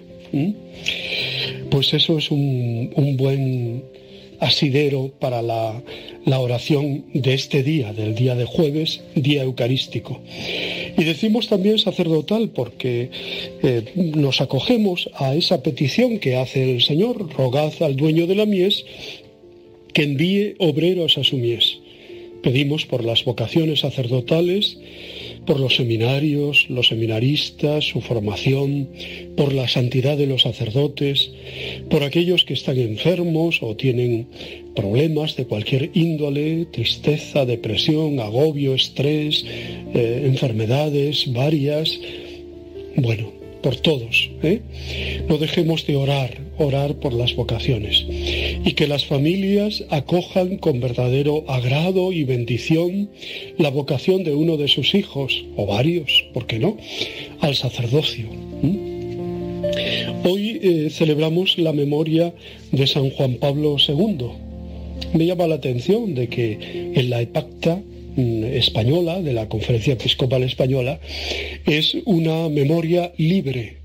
Pues 1.74 1.92
eso 1.96 2.20
es 2.20 2.30
un, 2.30 3.18
buen 3.18 3.84
asidero 4.40 5.12
para 5.20 5.42
la, 5.42 5.82
la 6.24 6.40
oración 6.40 7.06
de 7.16 7.34
este 7.34 7.64
día, 7.64 7.94
del 7.94 8.14
día 8.14 8.36
de 8.36 8.46
jueves, 8.46 9.02
día 9.16 9.42
eucarístico. 9.42 10.22
Y 10.96 11.04
decimos 11.04 11.48
también 11.48 11.80
sacerdotal 11.80 12.50
porque 12.50 13.10
eh, 13.64 13.86
nos 13.96 14.40
acogemos 14.40 15.10
a 15.16 15.34
esa 15.34 15.64
petición 15.64 16.20
que 16.20 16.36
hace 16.36 16.76
el 16.76 16.84
Señor, 16.84 17.34
rogad 17.34 17.74
al 17.82 17.96
dueño 17.96 18.28
de 18.28 18.36
la 18.36 18.46
mies 18.46 18.86
que 19.94 20.04
envíe 20.04 20.54
obreros 20.60 21.18
a 21.18 21.24
su 21.24 21.38
mies. 21.38 21.80
Pedimos 22.44 22.86
por 22.86 23.04
las 23.04 23.26
vocaciones 23.26 23.80
sacerdotales, 23.80 24.78
por 25.46 25.60
los 25.60 25.76
seminarios, 25.76 26.70
los 26.70 26.88
seminaristas, 26.88 27.86
su 27.86 28.02
formación, 28.02 28.90
por 29.36 29.54
la 29.54 29.68
santidad 29.68 30.18
de 30.18 30.28
los 30.28 30.44
sacerdotes, 30.44 31.32
por 31.90 32.04
aquellos 32.04 32.46
que 32.46 32.54
están 32.54 32.78
enfermos 32.78 33.62
o 33.62 33.76
tienen 33.76 34.28
problemas 34.76 35.36
de 35.36 35.46
cualquier 35.46 35.92
índole, 35.94 36.66
tristeza, 36.66 37.46
depresión, 37.46 38.20
agobio, 38.20 38.74
estrés, 38.74 39.46
eh, 39.46 40.24
enfermedades 40.26 41.32
varias. 41.32 42.00
Bueno, 42.96 43.43
por 43.64 43.78
todos. 43.78 44.30
¿eh? 44.44 44.62
No 45.28 45.40
dejemos 45.40 45.88
de 45.88 45.96
orar, 45.96 46.38
orar 46.60 46.96
por 46.96 47.14
las 47.14 47.36
vocaciones. 47.36 48.06
Y 48.64 48.74
que 48.74 48.86
las 48.86 49.06
familias 49.06 49.84
acojan 49.90 50.58
con 50.58 50.80
verdadero 50.80 51.46
agrado 51.48 52.12
y 52.12 52.24
bendición 52.26 53.10
la 53.58 53.72
vocación 53.72 54.24
de 54.24 54.36
uno 54.36 54.58
de 54.58 54.68
sus 54.68 54.94
hijos, 54.94 55.44
o 55.56 55.66
varios, 55.66 56.26
¿por 56.34 56.46
qué 56.46 56.60
no?, 56.60 56.78
al 57.40 57.56
sacerdocio. 57.56 58.28
Hoy 60.26 60.60
eh, 60.62 60.90
celebramos 60.92 61.58
la 61.58 61.74
memoria 61.74 62.34
de 62.72 62.86
San 62.86 63.10
Juan 63.10 63.36
Pablo 63.36 63.78
II. 63.80 64.28
Me 65.14 65.26
llama 65.26 65.48
la 65.48 65.56
atención 65.56 66.14
de 66.14 66.28
que 66.28 66.92
en 66.96 67.10
la 67.10 67.22
Epacta 67.22 67.82
española, 68.18 69.22
de 69.22 69.34
la 69.34 69.50
Conferencia 69.50 69.94
Episcopal 69.94 70.44
Española, 70.44 71.00
es 71.66 71.96
una 72.06 72.50
memoria 72.50 73.12
libre. 73.18 73.78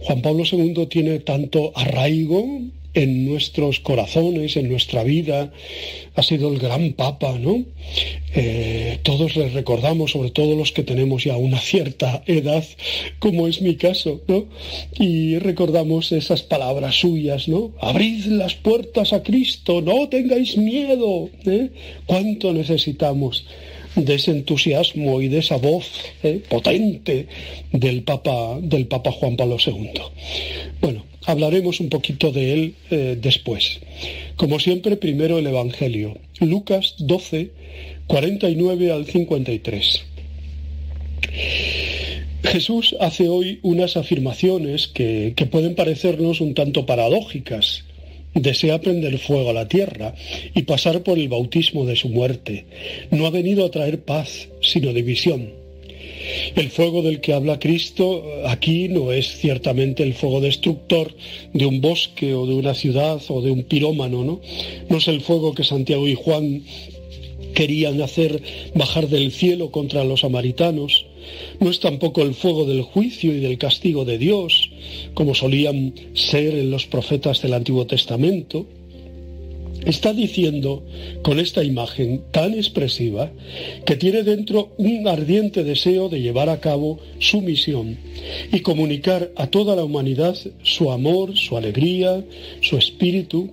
Juan 0.00 0.22
Pablo 0.22 0.44
II 0.50 0.86
tiene 0.86 1.20
tanto 1.20 1.72
arraigo 1.74 2.60
en 2.94 3.26
nuestros 3.26 3.80
corazones, 3.80 4.56
en 4.56 4.68
nuestra 4.68 5.02
vida, 5.02 5.52
ha 6.14 6.22
sido 6.22 6.52
el 6.52 6.58
gran 6.58 6.92
papa, 6.92 7.38
¿no? 7.38 7.64
Eh, 8.34 8.98
todos 9.02 9.36
le 9.36 9.48
recordamos, 9.48 10.12
sobre 10.12 10.30
todo 10.30 10.56
los 10.56 10.72
que 10.72 10.84
tenemos 10.84 11.24
ya 11.24 11.36
una 11.36 11.58
cierta 11.58 12.22
edad, 12.26 12.64
como 13.18 13.48
es 13.48 13.60
mi 13.60 13.74
caso, 13.74 14.22
¿no? 14.28 14.46
Y 14.98 15.38
recordamos 15.38 16.12
esas 16.12 16.42
palabras 16.42 16.94
suyas, 16.94 17.48
¿no? 17.48 17.72
Abrid 17.80 18.26
las 18.26 18.54
puertas 18.54 19.12
a 19.12 19.22
Cristo, 19.22 19.82
no 19.82 20.08
tengáis 20.08 20.56
miedo, 20.56 21.30
¿eh? 21.46 21.70
¿Cuánto 22.06 22.52
necesitamos? 22.52 23.44
de 23.96 24.14
ese 24.14 24.32
entusiasmo 24.32 25.20
y 25.20 25.28
de 25.28 25.38
esa 25.38 25.56
voz 25.56 25.86
¿eh? 26.22 26.40
potente 26.48 27.28
del 27.70 28.02
Papa, 28.02 28.58
del 28.60 28.86
Papa 28.86 29.12
Juan 29.12 29.36
Pablo 29.36 29.56
II. 29.64 29.92
Bueno, 30.80 31.04
hablaremos 31.26 31.80
un 31.80 31.88
poquito 31.88 32.32
de 32.32 32.52
él 32.52 32.74
eh, 32.90 33.18
después. 33.20 33.80
Como 34.36 34.58
siempre, 34.58 34.96
primero 34.96 35.38
el 35.38 35.46
Evangelio. 35.46 36.18
Lucas 36.40 36.94
12, 36.98 37.50
49 38.06 38.92
al 38.92 39.06
53. 39.06 40.04
Jesús 42.42 42.94
hace 43.00 43.28
hoy 43.28 43.58
unas 43.62 43.96
afirmaciones 43.96 44.88
que, 44.88 45.32
que 45.34 45.46
pueden 45.46 45.74
parecernos 45.74 46.40
un 46.40 46.54
tanto 46.54 46.86
paradójicas 46.86 47.84
desea 48.34 48.80
prender 48.80 49.18
fuego 49.18 49.50
a 49.50 49.54
la 49.54 49.68
tierra 49.68 50.14
y 50.54 50.62
pasar 50.62 51.02
por 51.02 51.18
el 51.18 51.28
bautismo 51.28 51.86
de 51.86 51.96
su 51.96 52.08
muerte. 52.08 52.66
No 53.10 53.26
ha 53.26 53.30
venido 53.30 53.64
a 53.64 53.70
traer 53.70 54.00
paz, 54.02 54.48
sino 54.60 54.92
división. 54.92 55.63
El 56.56 56.70
fuego 56.70 57.02
del 57.02 57.20
que 57.20 57.32
habla 57.32 57.58
Cristo 57.58 58.24
aquí 58.46 58.88
no 58.88 59.12
es 59.12 59.38
ciertamente 59.38 60.02
el 60.02 60.14
fuego 60.14 60.40
destructor 60.40 61.14
de 61.52 61.66
un 61.66 61.80
bosque 61.80 62.34
o 62.34 62.46
de 62.46 62.54
una 62.54 62.74
ciudad 62.74 63.20
o 63.28 63.42
de 63.42 63.50
un 63.50 63.64
pirómano, 63.64 64.24
¿no? 64.24 64.40
No 64.88 64.98
es 64.98 65.08
el 65.08 65.20
fuego 65.20 65.54
que 65.54 65.64
Santiago 65.64 66.06
y 66.08 66.14
Juan 66.14 66.64
querían 67.54 68.02
hacer 68.02 68.42
bajar 68.74 69.08
del 69.08 69.32
cielo 69.32 69.70
contra 69.70 70.04
los 70.04 70.20
samaritanos. 70.20 71.06
No 71.60 71.70
es 71.70 71.80
tampoco 71.80 72.22
el 72.22 72.34
fuego 72.34 72.66
del 72.66 72.82
juicio 72.82 73.34
y 73.34 73.40
del 73.40 73.56
castigo 73.56 74.04
de 74.04 74.18
Dios, 74.18 74.70
como 75.14 75.34
solían 75.34 75.94
ser 76.14 76.54
en 76.54 76.70
los 76.70 76.86
profetas 76.86 77.40
del 77.40 77.54
Antiguo 77.54 77.86
Testamento. 77.86 78.66
Está 79.84 80.12
diciendo 80.12 80.82
con 81.22 81.38
esta 81.38 81.62
imagen 81.62 82.22
tan 82.30 82.54
expresiva 82.54 83.30
que 83.84 83.96
tiene 83.96 84.22
dentro 84.22 84.72
un 84.78 85.06
ardiente 85.06 85.64
deseo 85.64 86.08
de 86.08 86.20
llevar 86.20 86.48
a 86.48 86.60
cabo 86.60 86.98
su 87.18 87.40
misión 87.40 87.98
y 88.52 88.60
comunicar 88.60 89.30
a 89.36 89.48
toda 89.48 89.76
la 89.76 89.84
humanidad 89.84 90.36
su 90.62 90.90
amor, 90.90 91.36
su 91.36 91.56
alegría, 91.56 92.24
su 92.60 92.76
espíritu, 92.76 93.50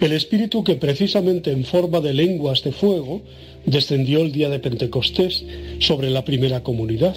el 0.00 0.12
espíritu 0.12 0.64
que 0.64 0.76
precisamente 0.76 1.50
en 1.50 1.64
forma 1.64 2.00
de 2.00 2.14
lenguas 2.14 2.62
de 2.62 2.72
fuego 2.72 3.22
descendió 3.66 4.20
el 4.20 4.32
día 4.32 4.48
de 4.48 4.58
Pentecostés 4.58 5.44
sobre 5.78 6.10
la 6.10 6.24
primera 6.24 6.62
comunidad. 6.62 7.16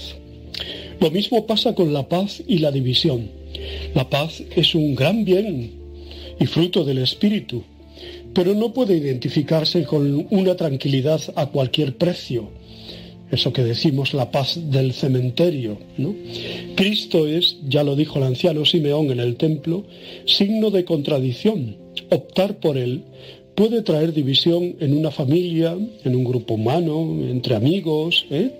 Lo 0.99 1.11
mismo 1.11 1.45
pasa 1.45 1.75
con 1.75 1.93
la 1.93 2.07
paz 2.07 2.41
y 2.47 2.59
la 2.59 2.71
división. 2.71 3.29
La 3.93 4.09
paz 4.09 4.43
es 4.55 4.75
un 4.75 4.95
gran 4.95 5.25
bien 5.25 5.71
y 6.39 6.45
fruto 6.45 6.83
del 6.83 6.99
espíritu 6.99 7.63
pero 8.37 8.53
no 8.53 8.71
puede 8.71 8.95
identificarse 8.95 9.83
con 9.83 10.27
una 10.29 10.55
tranquilidad 10.55 11.19
a 11.35 11.47
cualquier 11.47 11.97
precio. 11.97 12.51
Eso 13.31 13.51
que 13.51 13.63
decimos 13.63 14.13
la 14.13 14.29
paz 14.29 14.59
del 14.69 14.93
cementerio. 14.93 15.79
¿no? 15.97 16.13
Cristo 16.75 17.25
es, 17.25 17.57
ya 17.67 17.83
lo 17.83 17.95
dijo 17.95 18.19
el 18.19 18.25
anciano 18.25 18.63
Simeón 18.63 19.09
en 19.09 19.21
el 19.21 19.37
templo, 19.37 19.85
signo 20.27 20.69
de 20.69 20.85
contradicción. 20.85 21.77
Optar 22.11 22.59
por 22.59 22.77
él 22.77 23.05
puede 23.55 23.81
traer 23.81 24.13
división 24.13 24.75
en 24.81 24.95
una 24.95 25.09
familia, 25.09 25.75
en 26.03 26.15
un 26.15 26.23
grupo 26.23 26.53
humano, 26.53 27.17
entre 27.27 27.55
amigos. 27.55 28.27
¿eh? 28.29 28.51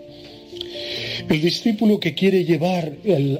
El 1.29 1.39
discípulo 1.39 1.99
que 1.99 2.15
quiere 2.15 2.45
llevar 2.45 2.93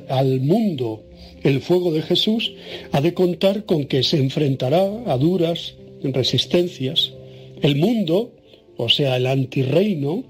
al 0.08 0.40
mundo 0.42 1.02
el 1.42 1.62
fuego 1.62 1.92
de 1.92 2.04
Jesús 2.04 2.54
ha 2.92 3.02
de 3.02 3.16
contar 3.16 3.66
con 3.66 3.86
que 3.86 4.04
se 4.04 4.18
enfrentará 4.18 4.84
a 5.08 5.18
duras 5.18 5.74
resistencias, 6.04 7.14
el 7.62 7.76
mundo, 7.76 8.32
o 8.78 8.90
sea, 8.90 9.18
el 9.18 9.28
antirreino, 9.28 10.24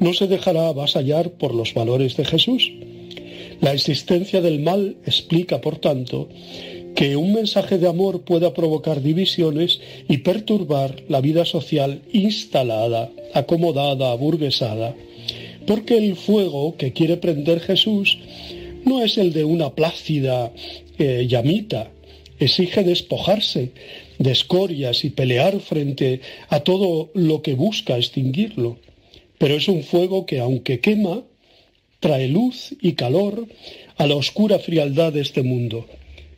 no 0.00 0.14
se 0.14 0.26
dejará 0.26 0.68
avasallar 0.68 1.30
por 1.32 1.54
los 1.54 1.74
valores 1.74 2.16
de 2.16 2.24
Jesús. 2.24 2.72
La 3.60 3.72
existencia 3.72 4.40
del 4.40 4.60
mal 4.60 4.96
explica, 5.06 5.60
por 5.60 5.78
tanto, 5.78 6.28
que 6.94 7.16
un 7.16 7.32
mensaje 7.32 7.78
de 7.78 7.88
amor 7.88 8.22
pueda 8.22 8.54
provocar 8.54 9.02
divisiones 9.02 9.80
y 10.08 10.18
perturbar 10.18 11.02
la 11.08 11.20
vida 11.20 11.44
social 11.44 12.02
instalada, 12.12 13.10
acomodada, 13.32 14.12
aburguesada, 14.12 14.94
porque 15.66 15.96
el 15.98 16.16
fuego 16.16 16.76
que 16.76 16.92
quiere 16.92 17.16
prender 17.16 17.60
Jesús 17.60 18.18
no 18.84 19.02
es 19.02 19.18
el 19.18 19.32
de 19.32 19.44
una 19.44 19.70
plácida 19.74 20.52
eh, 20.98 21.26
llamita, 21.28 21.90
exige 22.38 22.84
despojarse 22.84 23.72
de 24.18 24.32
escorias 24.32 25.04
y 25.04 25.10
pelear 25.10 25.60
frente 25.60 26.20
a 26.48 26.60
todo 26.60 27.10
lo 27.14 27.42
que 27.42 27.54
busca 27.54 27.96
extinguirlo. 27.96 28.78
Pero 29.38 29.54
es 29.56 29.68
un 29.68 29.82
fuego 29.82 30.26
que, 30.26 30.40
aunque 30.40 30.80
quema, 30.80 31.22
trae 32.00 32.28
luz 32.28 32.74
y 32.80 32.92
calor 32.92 33.46
a 33.96 34.06
la 34.06 34.16
oscura 34.16 34.58
frialdad 34.58 35.12
de 35.12 35.22
este 35.22 35.42
mundo. 35.42 35.86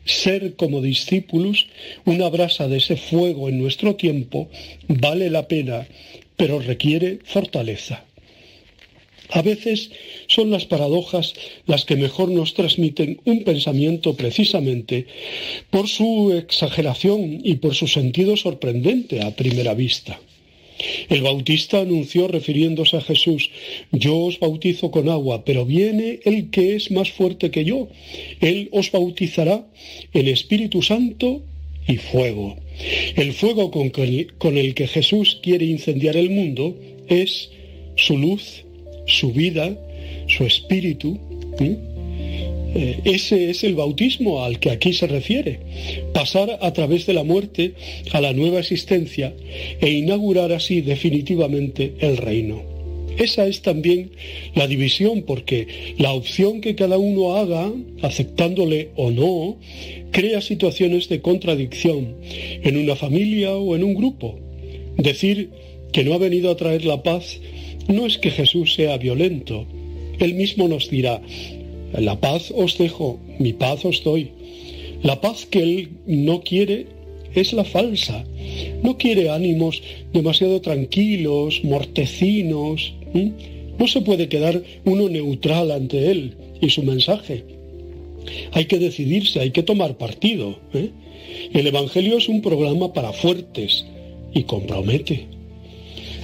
Ser 0.05 0.55
como 0.55 0.81
discípulos 0.81 1.67
una 2.05 2.29
brasa 2.29 2.67
de 2.67 2.77
ese 2.77 2.95
fuego 2.95 3.49
en 3.49 3.59
nuestro 3.59 3.95
tiempo 3.95 4.49
vale 4.87 5.29
la 5.29 5.47
pena, 5.47 5.87
pero 6.37 6.59
requiere 6.59 7.19
fortaleza. 7.25 8.06
A 9.29 9.41
veces 9.41 9.91
son 10.27 10.51
las 10.51 10.65
paradojas 10.65 11.33
las 11.65 11.85
que 11.85 11.95
mejor 11.95 12.29
nos 12.29 12.53
transmiten 12.53 13.19
un 13.25 13.43
pensamiento 13.43 14.15
precisamente 14.15 15.05
por 15.69 15.87
su 15.87 16.33
exageración 16.33 17.41
y 17.43 17.55
por 17.55 17.75
su 17.75 17.87
sentido 17.87 18.37
sorprendente 18.37 19.21
a 19.21 19.35
primera 19.35 19.73
vista. 19.73 20.19
El 21.09 21.23
bautista 21.23 21.79
anunció 21.79 22.27
refiriéndose 22.27 22.97
a 22.97 23.01
Jesús, 23.01 23.49
yo 23.91 24.15
os 24.15 24.39
bautizo 24.39 24.91
con 24.91 25.09
agua, 25.09 25.43
pero 25.43 25.65
viene 25.65 26.19
el 26.23 26.51
que 26.51 26.75
es 26.75 26.91
más 26.91 27.11
fuerte 27.11 27.49
que 27.49 27.65
yo. 27.65 27.89
Él 28.41 28.69
os 28.71 28.91
bautizará 28.91 29.65
en 30.13 30.27
Espíritu 30.27 30.83
Santo 30.83 31.41
y 31.87 31.97
fuego. 31.97 32.57
El 33.15 33.33
fuego 33.33 33.71
con, 33.71 34.57
el 34.57 34.73
que 34.75 34.87
Jesús 34.87 35.39
quiere 35.41 35.65
incendiar 35.65 36.15
el 36.15 36.29
mundo 36.29 36.75
es 37.07 37.49
su 37.95 38.17
luz 38.17 38.63
su 39.07 39.31
vida, 39.31 39.75
su 40.27 40.43
espíritu. 40.43 41.17
Eh, 41.59 42.99
ese 43.05 43.49
es 43.49 43.63
el 43.63 43.73
bautismo 43.75 44.43
al 44.43 44.59
que 44.59 44.69
aquí 44.69 44.93
se 44.93 45.07
refiere. 45.07 45.59
Pasar 46.13 46.59
a 46.61 46.73
través 46.73 47.05
de 47.07 47.13
la 47.13 47.23
muerte 47.23 47.73
a 48.11 48.21
la 48.21 48.33
nueva 48.33 48.59
existencia 48.59 49.33
e 49.81 49.89
inaugurar 49.89 50.51
así 50.51 50.81
definitivamente 50.81 51.93
el 51.99 52.17
reino. 52.17 52.77
Esa 53.17 53.47
es 53.47 53.63
también 53.63 54.11
la 54.53 54.67
división 54.67 55.23
porque 55.23 55.95
la 55.97 56.13
opción 56.13 56.61
que 56.61 56.75
cada 56.75 56.99
uno 56.99 57.35
haga, 57.35 57.71
aceptándole 58.03 58.89
o 58.95 59.09
no, 59.09 59.57
crea 60.11 60.39
situaciones 60.41 61.09
de 61.09 61.21
contradicción 61.21 62.15
en 62.61 62.77
una 62.77 62.95
familia 62.95 63.55
o 63.55 63.75
en 63.75 63.83
un 63.83 63.95
grupo. 63.95 64.37
Decir 64.97 65.49
que 65.91 66.03
no 66.03 66.13
ha 66.13 66.19
venido 66.19 66.51
a 66.51 66.57
traer 66.57 66.85
la 66.85 67.01
paz 67.01 67.39
no 67.87 68.05
es 68.05 68.17
que 68.17 68.31
Jesús 68.31 68.73
sea 68.73 68.97
violento. 68.97 69.65
Él 70.19 70.33
mismo 70.33 70.67
nos 70.67 70.89
dirá, 70.89 71.21
la 71.93 72.19
paz 72.19 72.51
os 72.55 72.77
dejo, 72.77 73.19
mi 73.39 73.53
paz 73.53 73.85
os 73.85 74.03
doy. 74.03 74.31
La 75.03 75.21
paz 75.21 75.45
que 75.45 75.61
Él 75.61 75.89
no 76.05 76.41
quiere 76.41 76.87
es 77.33 77.53
la 77.53 77.63
falsa. 77.63 78.25
No 78.83 78.97
quiere 78.97 79.29
ánimos 79.29 79.81
demasiado 80.11 80.59
tranquilos, 80.61 81.63
mortecinos. 81.63 82.93
No 83.77 83.87
se 83.87 84.01
puede 84.01 84.27
quedar 84.27 84.63
uno 84.85 85.07
neutral 85.07 85.71
ante 85.71 86.11
Él 86.11 86.35
y 86.61 86.69
su 86.69 86.83
mensaje. 86.83 87.43
Hay 88.51 88.65
que 88.65 88.79
decidirse, 88.79 89.39
hay 89.39 89.51
que 89.51 89.63
tomar 89.63 89.97
partido. 89.97 90.59
¿eh? 90.73 90.89
El 91.53 91.67
Evangelio 91.67 92.17
es 92.17 92.27
un 92.27 92.41
programa 92.41 92.91
para 92.91 93.13
fuertes 93.13 93.85
y 94.33 94.43
compromete. 94.43 95.36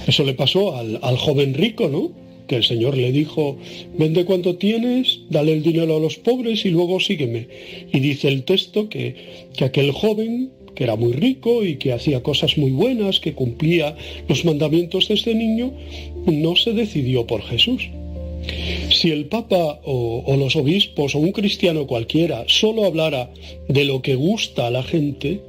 Eso 0.06 0.24
le 0.24 0.34
pasó 0.34 0.76
al, 0.76 1.16
joven 1.16 1.54
rico, 1.54 1.88
¿no? 1.88 2.12
Que 2.46 2.56
el 2.56 2.64
Señor 2.64 2.96
le 2.96 3.10
dijo, 3.10 3.56
vende 3.96 4.24
cuanto 4.24 4.56
tienes, 4.56 5.20
dale 5.30 5.52
el 5.52 5.62
dinero 5.62 5.96
a 5.96 6.00
los 6.00 6.16
pobres 6.16 6.64
y 6.66 6.70
luego 6.70 7.00
sígueme. 7.00 7.48
Y 7.92 8.00
dice 8.00 8.28
el 8.28 8.44
texto 8.44 8.88
que, 8.88 9.14
que 9.56 9.64
aquel 9.64 9.92
joven, 9.92 10.50
que 10.74 10.84
era 10.84 10.96
muy 10.96 11.12
rico 11.12 11.64
y 11.64 11.76
que 11.76 11.92
hacía 11.92 12.22
cosas 12.22 12.58
muy 12.58 12.70
buenas, 12.70 13.20
que 13.20 13.32
cumplía 13.32 13.96
los 14.28 14.44
mandamientos 14.44 15.08
de 15.08 15.14
este 15.14 15.34
niño, 15.34 15.72
no 16.26 16.54
se 16.56 16.72
decidió 16.72 17.26
por 17.26 17.42
Jesús. 17.42 17.88
Si 18.90 19.10
el 19.10 19.24
Papa 19.24 19.80
o, 19.84 20.22
o, 20.26 20.36
los 20.36 20.54
obispos 20.54 21.14
o 21.14 21.18
un 21.18 21.32
cristiano 21.32 21.86
cualquiera 21.86 22.44
solo 22.46 22.84
hablara 22.84 23.30
de 23.68 23.86
lo 23.86 24.02
que 24.02 24.16
gusta 24.16 24.66
a 24.66 24.70
la 24.70 24.82
gente, 24.82 25.40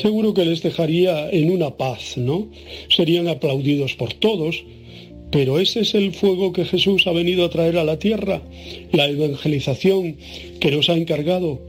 seguro 0.00 0.34
que 0.34 0.44
les 0.44 0.62
dejaría 0.62 1.28
en 1.30 1.50
una 1.50 1.76
paz, 1.76 2.16
¿no? 2.16 2.48
Serían 2.88 3.28
aplaudidos 3.28 3.94
por 3.94 4.14
todos, 4.14 4.64
pero 5.30 5.58
ese 5.58 5.80
es 5.80 5.94
el 5.94 6.12
fuego 6.12 6.52
que 6.52 6.64
Jesús 6.64 7.06
ha 7.06 7.12
venido 7.12 7.44
a 7.44 7.50
traer 7.50 7.76
a 7.76 7.84
la 7.84 7.98
tierra, 7.98 8.42
la 8.92 9.08
evangelización 9.08 10.16
que 10.60 10.70
nos 10.70 10.88
ha 10.88 10.94
encargado. 10.94 11.60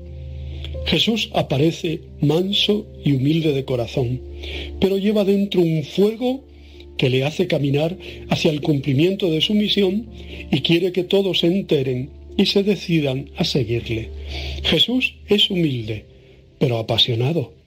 Jesús 0.86 1.30
aparece 1.34 2.02
manso 2.22 2.88
y 3.04 3.14
humilde 3.14 3.52
de 3.54 3.66
corazón, 3.66 4.22
pero 4.80 4.98
lleva 4.98 5.26
dentro 5.26 5.62
un 5.62 5.84
fuego 5.84 6.46
que 6.98 7.10
le 7.10 7.24
hace 7.24 7.48
caminar 7.48 7.98
hacia 8.30 8.52
el 8.52 8.62
cumplimiento 8.62 9.30
de 9.30 9.42
su 9.42 9.54
misión 9.54 10.08
y 10.52 10.62
quiere 10.62 10.92
que 10.92 11.04
todos 11.04 11.40
se 11.40 11.48
enteren 11.48 12.10
y 12.38 12.46
se 12.46 12.64
decidan 12.64 13.30
a 13.36 13.44
seguirle. 13.44 14.10
Jesús 14.64 15.16
es 15.28 15.50
humilde, 15.50 16.06
pero 16.58 16.78
apasionado. 16.78 17.59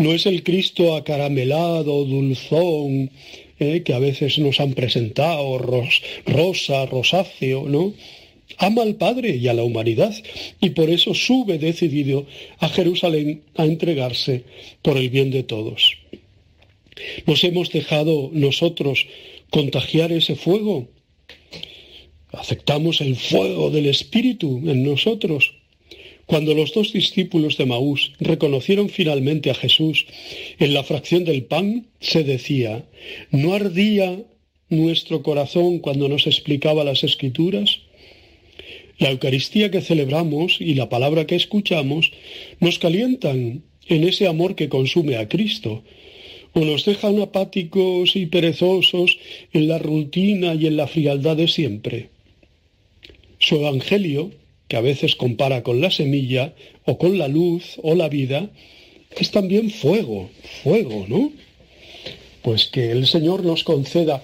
No 0.00 0.14
es 0.14 0.24
el 0.24 0.42
Cristo 0.44 0.96
acaramelado, 0.96 2.06
dulzón, 2.06 3.10
eh, 3.58 3.82
que 3.84 3.92
a 3.92 3.98
veces 3.98 4.38
nos 4.38 4.58
han 4.58 4.72
presentado, 4.72 5.58
rosa, 5.58 6.86
rosáceo, 6.86 7.68
¿no? 7.68 7.92
Ama 8.56 8.80
al 8.80 8.94
Padre 8.94 9.36
y 9.36 9.46
a 9.48 9.52
la 9.52 9.62
humanidad 9.62 10.14
y 10.58 10.70
por 10.70 10.88
eso 10.88 11.12
sube 11.12 11.58
decidido 11.58 12.24
a 12.60 12.70
Jerusalén 12.70 13.42
a 13.56 13.66
entregarse 13.66 14.44
por 14.80 14.96
el 14.96 15.10
bien 15.10 15.30
de 15.30 15.42
todos. 15.42 15.98
¿Nos 17.26 17.44
hemos 17.44 17.70
dejado 17.70 18.30
nosotros 18.32 19.06
contagiar 19.50 20.12
ese 20.12 20.34
fuego? 20.34 20.88
¿Aceptamos 22.32 23.02
el 23.02 23.16
fuego 23.16 23.70
del 23.70 23.84
Espíritu 23.84 24.62
en 24.64 24.82
nosotros? 24.82 25.59
Cuando 26.30 26.54
los 26.54 26.72
dos 26.72 26.92
discípulos 26.92 27.56
de 27.56 27.66
Maús 27.66 28.12
reconocieron 28.20 28.88
finalmente 28.88 29.50
a 29.50 29.54
Jesús 29.54 30.06
en 30.60 30.74
la 30.74 30.84
fracción 30.84 31.24
del 31.24 31.42
pan, 31.42 31.88
se 31.98 32.22
decía, 32.22 32.84
¿no 33.32 33.52
ardía 33.52 34.16
nuestro 34.68 35.24
corazón 35.24 35.80
cuando 35.80 36.08
nos 36.08 36.28
explicaba 36.28 36.84
las 36.84 37.02
escrituras? 37.02 37.80
La 38.98 39.10
Eucaristía 39.10 39.72
que 39.72 39.80
celebramos 39.80 40.60
y 40.60 40.74
la 40.74 40.88
palabra 40.88 41.26
que 41.26 41.34
escuchamos 41.34 42.12
nos 42.60 42.78
calientan 42.78 43.64
en 43.88 44.04
ese 44.04 44.28
amor 44.28 44.54
que 44.54 44.68
consume 44.68 45.16
a 45.16 45.28
Cristo. 45.28 45.82
o 46.52 46.60
nos 46.60 46.84
dejan 46.84 47.20
apáticos 47.20 48.14
y 48.14 48.26
perezosos 48.26 49.18
en 49.52 49.66
la 49.66 49.78
rutina 49.78 50.54
y 50.54 50.66
en 50.66 50.76
la 50.76 50.86
frialdad 50.86 51.36
de 51.36 51.48
siempre. 51.48 52.10
Su 53.38 53.56
Evangelio, 53.56 54.32
que 54.70 54.76
a 54.76 54.80
veces 54.80 55.16
compara 55.16 55.64
con 55.64 55.80
la 55.80 55.90
semilla, 55.90 56.54
o 56.84 56.96
con 56.96 57.18
la 57.18 57.26
luz, 57.26 57.80
o 57.82 57.96
la 57.96 58.08
vida, 58.08 58.50
es 59.18 59.32
también 59.32 59.68
fuego, 59.68 60.30
fuego, 60.62 61.06
¿no? 61.08 61.32
Pues 62.42 62.68
que 62.68 62.92
el 62.92 63.08
Señor 63.08 63.44
nos 63.44 63.64
conceda 63.64 64.22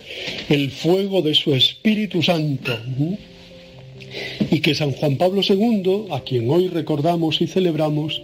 el 0.49 0.71
fuego 0.71 1.21
de 1.21 1.35
su 1.35 1.53
Espíritu 1.53 2.23
Santo. 2.23 2.79
Y 4.49 4.61
que 4.61 4.77
San 4.77 4.93
Juan 4.93 5.17
Pablo 5.17 5.41
II, 5.43 6.13
a 6.13 6.21
quien 6.21 6.49
hoy 6.49 6.69
recordamos 6.69 7.41
y 7.41 7.49
celebramos, 7.49 8.23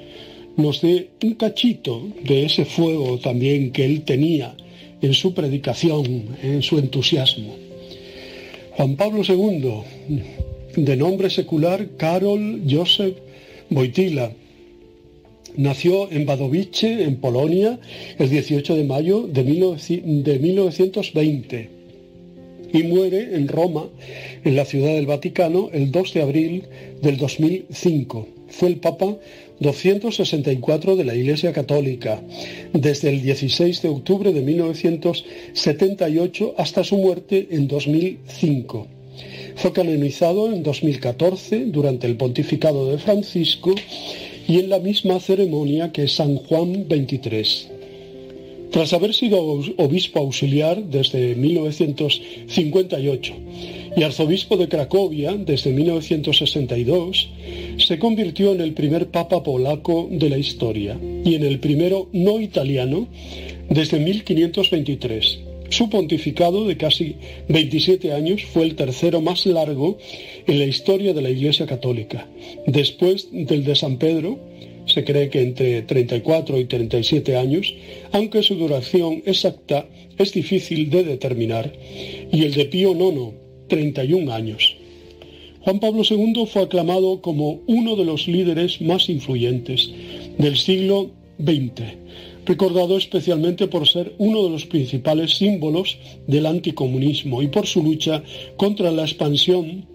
nos 0.57 0.81
dé 0.81 1.09
un 1.25 1.35
cachito 1.35 2.07
de 2.23 2.45
ese 2.45 2.65
fuego 2.65 3.19
también 3.19 3.73
que 3.73 3.85
él 3.85 4.03
tenía 4.03 4.55
en 5.01 5.13
su 5.13 5.35
predicación, 5.35 6.37
en 6.41 6.63
su 6.63 6.79
entusiasmo. 6.79 7.57
Juan 8.77 8.95
Pablo 8.95 9.23
II, 9.29 10.52
de 10.77 10.97
nombre 10.97 11.31
secular 11.31 11.89
Karol 11.97 12.63
Joseph 12.69 13.17
Wojtyla, 13.71 14.33
nació 15.57 16.11
en 16.11 16.29
Wadowice, 16.29 17.05
en 17.05 17.17
Polonia, 17.17 17.79
el 18.19 18.29
18 18.31 18.77
de 18.77 18.85
mayo 18.85 19.29
de 19.29 19.45
1920 19.45 21.83
y 22.73 22.83
muere 22.85 23.37
en 23.37 23.49
Roma, 23.49 23.91
en 24.45 24.57
la 24.57 24.65
ciudad 24.65 24.95
del 24.95 25.05
Vaticano, 25.07 25.69
el 25.73 25.93
2 25.93 26.15
de 26.15 26.23
abril 26.23 26.65
del 27.03 27.19
2005. 27.19 28.29
Fue 28.49 28.69
el 28.69 28.77
Papa 28.77 29.19
264 29.61 30.97
de 30.97 31.05
la 31.05 31.15
Iglesia 31.15 31.53
Católica, 31.53 32.23
desde 32.73 33.11
el 33.11 33.21
16 33.23 33.83
de 33.83 33.89
octubre 33.89 34.33
de 34.33 34.41
1978 34.41 36.55
hasta 36.57 36.83
su 36.83 36.97
muerte 36.97 37.49
en 37.51 37.69
2005. 37.69 38.87
Fue 39.57 39.73
canonizado 39.73 40.53
en 40.53 40.63
2014 40.63 41.67
durante 41.67 42.07
el 42.07 42.17
pontificado 42.17 42.91
de 42.91 42.99
Francisco 42.99 43.75
y 44.49 44.59
en 44.59 44.71
la 44.71 44.79
misma 44.79 45.21
ceremonia 45.21 45.93
que 45.93 46.09
San 46.09 46.37
Juan 46.37 46.87
XXIII. 46.89 47.83
Tras 48.73 48.93
haber 48.95 49.13
sido 49.13 49.61
obispo 49.77 50.21
auxiliar 50.21 50.83
desde 50.85 51.35
1958 51.35 53.35
y 53.95 54.03
arzobispo 54.03 54.57
de 54.57 54.69
Cracovia 54.69 55.37
desde 55.37 55.73
1962, 55.73 57.29
se 57.77 57.99
convirtió 57.99 58.55
en 58.55 58.63
el 58.63 58.73
primer 58.73 59.09
papa 59.09 59.43
polaco 59.43 60.09
de 60.11 60.31
la 60.31 60.39
historia 60.39 60.99
y 61.23 61.35
en 61.35 61.45
el 61.45 61.61
primero 61.61 62.09
no 62.15 62.41
italiano 62.41 63.09
desde 63.69 64.01
1523. 64.01 65.52
Su 65.73 65.89
pontificado 65.89 66.67
de 66.67 66.77
casi 66.77 67.17
27 67.49 68.13
años 68.13 68.45
fue 68.45 68.65
el 68.65 68.75
tercero 68.75 69.23
más 69.23 69.47
largo 69.47 69.97
en 70.47 70.59
la 70.59 70.67
historia 70.67 71.15
de 71.15 71.23
la 71.23 71.31
Iglesia 71.31 71.65
Católica, 71.65 72.29
después 72.67 73.29
del 73.33 73.65
de 73.65 73.75
San 73.75 73.97
Pedro, 73.97 74.39
se 74.85 75.03
cree 75.03 75.31
que 75.31 75.41
entre 75.41 75.81
34 75.81 76.59
y 76.61 76.67
37 76.67 77.39
años, 77.39 77.75
aunque 78.13 78.43
su 78.43 78.57
duración 78.57 79.23
exacta 79.25 79.89
es 80.19 80.35
difícil 80.35 80.91
de 80.91 81.05
determinar, 81.05 81.73
y 82.31 82.43
el 82.43 82.53
de 82.53 82.67
Pío 82.67 82.93
IX, 82.93 83.33
31 83.69 84.31
años. 84.31 84.77
Juan 85.61 85.81
Pablo 85.81 86.03
II 86.05 86.45
fue 86.53 86.65
aclamado 86.65 87.23
como 87.23 87.63
uno 87.67 87.97
de 87.97 88.05
los 88.05 88.29
líderes 88.29 88.83
más 88.83 89.09
influyentes 89.09 89.91
del 90.37 90.59
siglo 90.59 91.13
XX, 91.39 91.83
recordado 92.47 92.97
especialmente 92.97 93.69
por 93.69 93.89
ser 93.89 94.15
uno 94.19 94.43
de 94.45 94.51
los 94.51 94.67
principales 94.67 95.37
símbolos 95.37 95.99
del 96.27 96.47
anticomunismo 96.47 97.43
y 97.43 97.49
por 97.49 97.67
su 97.67 97.83
lucha 97.83 98.23
contra 98.57 98.91
la 98.91 99.03
expansión 99.03 99.87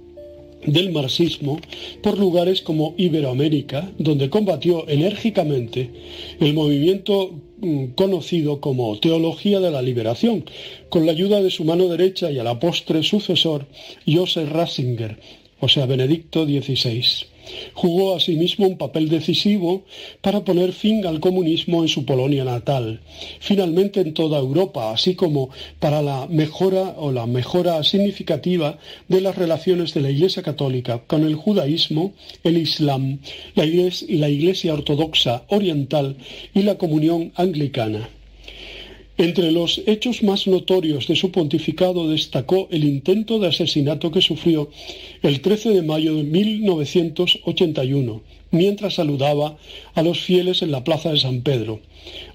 del 0.65 0.91
marxismo 0.91 1.59
por 2.01 2.17
lugares 2.17 2.61
como 2.61 2.93
Iberoamérica, 2.97 3.91
donde 3.97 4.29
combatió 4.29 4.87
enérgicamente 4.87 5.89
el 6.39 6.53
movimiento 6.53 7.39
mm, 7.59 7.87
conocido 7.95 8.59
como 8.59 8.99
Teología 8.99 9.59
de 9.59 9.71
la 9.71 9.81
Liberación, 9.81 10.45
con 10.89 11.05
la 11.05 11.11
ayuda 11.11 11.41
de 11.41 11.51
su 11.51 11.63
mano 11.63 11.87
derecha 11.87 12.31
y 12.31 12.39
a 12.39 12.43
la 12.43 12.59
postre 12.59 13.03
sucesor, 13.03 13.65
Joseph 14.07 14.49
Ratzinger, 14.49 15.19
o 15.59 15.69
sea, 15.69 15.85
Benedicto 15.85 16.45
XVI. 16.45 17.03
Jugó 17.73 18.15
asimismo 18.15 18.67
un 18.67 18.77
papel 18.77 19.09
decisivo 19.09 19.83
para 20.21 20.43
poner 20.43 20.73
fin 20.73 21.05
al 21.05 21.19
comunismo 21.19 21.81
en 21.81 21.87
su 21.87 22.05
Polonia 22.05 22.43
natal, 22.43 23.01
finalmente 23.39 24.01
en 24.01 24.13
toda 24.13 24.39
Europa, 24.39 24.91
así 24.91 25.15
como 25.15 25.49
para 25.79 26.01
la 26.01 26.27
mejora 26.27 26.95
o 26.97 27.11
la 27.11 27.25
mejora 27.25 27.83
significativa 27.83 28.77
de 29.07 29.21
las 29.21 29.35
relaciones 29.35 29.93
de 29.93 30.01
la 30.01 30.09
Iglesia 30.09 30.43
Católica 30.43 31.03
con 31.07 31.23
el 31.23 31.35
judaísmo, 31.35 32.13
el 32.43 32.57
Islam, 32.57 33.19
la 33.55 33.65
Iglesia, 34.29 34.73
Ortodoxa 34.73 35.43
Oriental 35.49 36.17
y 36.53 36.63
la 36.63 36.77
Comunión 36.77 37.31
Anglicana. 37.35 38.16
Entre 39.19 39.51
los 39.51 39.81
hechos 39.87 40.21
más 40.21 40.45
notorios 40.45 41.07
de 41.07 41.15
su 41.15 41.31
pontificado 41.31 42.07
destacó 42.07 42.67
el 42.69 42.83
intento 42.83 43.39
de 43.39 43.47
asesinato 43.47 44.11
que 44.11 44.21
sufrió 44.21 44.69
el 45.23 45.41
13 45.41 45.71
de 45.71 45.81
mayo 45.81 46.13
de 46.13 46.21
1981, 46.23 48.21
mientras 48.51 48.93
saludaba 48.93 49.57
a 49.95 50.03
los 50.03 50.19
fieles 50.19 50.61
en 50.61 50.69
la 50.69 50.83
plaza 50.83 51.09
de 51.11 51.17
San 51.17 51.41
Pedro, 51.41 51.79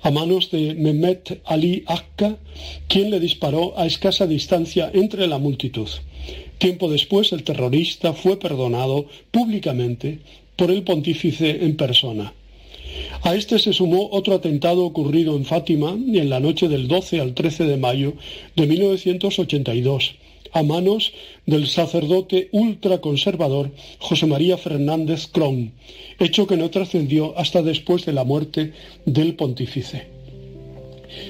a 0.03 0.11
manos 0.11 0.51
de 0.51 0.75
Mehmet 0.75 1.41
Ali 1.45 1.85
Akka, 1.87 2.37
quien 2.89 3.13
le 3.13 3.21
disparó 3.21 3.79
a 3.79 3.87
escasa 3.87 4.27
distancia 4.27 4.91
entre 4.93 5.29
la 5.29 5.39
multitud. 5.39 5.89
Tiempo 6.59 6.91
después 6.91 7.33
el 7.33 7.45
terrorista 7.45 8.13
fue 8.13 8.41
perdonado 8.41 9.07
públicamente 9.31 10.19
por 10.57 10.73
el 10.73 10.83
pontífice 10.83 11.65
en 11.65 11.77
persona. 11.77 12.33
A 13.23 13.35
este 13.35 13.59
se 13.59 13.73
sumó 13.73 14.09
otro 14.13 14.35
atentado 14.35 14.85
ocurrido 14.85 15.37
en 15.37 15.45
Fátima 15.45 15.91
en 15.91 16.29
la 16.31 16.41
noche 16.41 16.69
del 16.69 16.89
12 16.89 17.21
al 17.21 17.35
13 17.35 17.65
de 17.65 17.77
mayo 17.77 18.15
de 18.57 18.67
1982 18.67 20.17
a 20.53 20.63
manos 20.63 21.13
del 21.47 21.67
sacerdote 21.67 22.49
ultraconservador 22.53 23.71
José 23.99 24.27
María 24.27 24.59
Fernández 24.59 25.27
Cron, 25.27 25.73
hecho 26.19 26.47
que 26.47 26.57
no 26.57 26.71
trascendió 26.71 27.37
hasta 27.39 27.63
después 27.63 28.05
de 28.05 28.13
la 28.13 28.25
muerte 28.25 28.73
del 29.07 29.35
pontífice. 29.35 30.22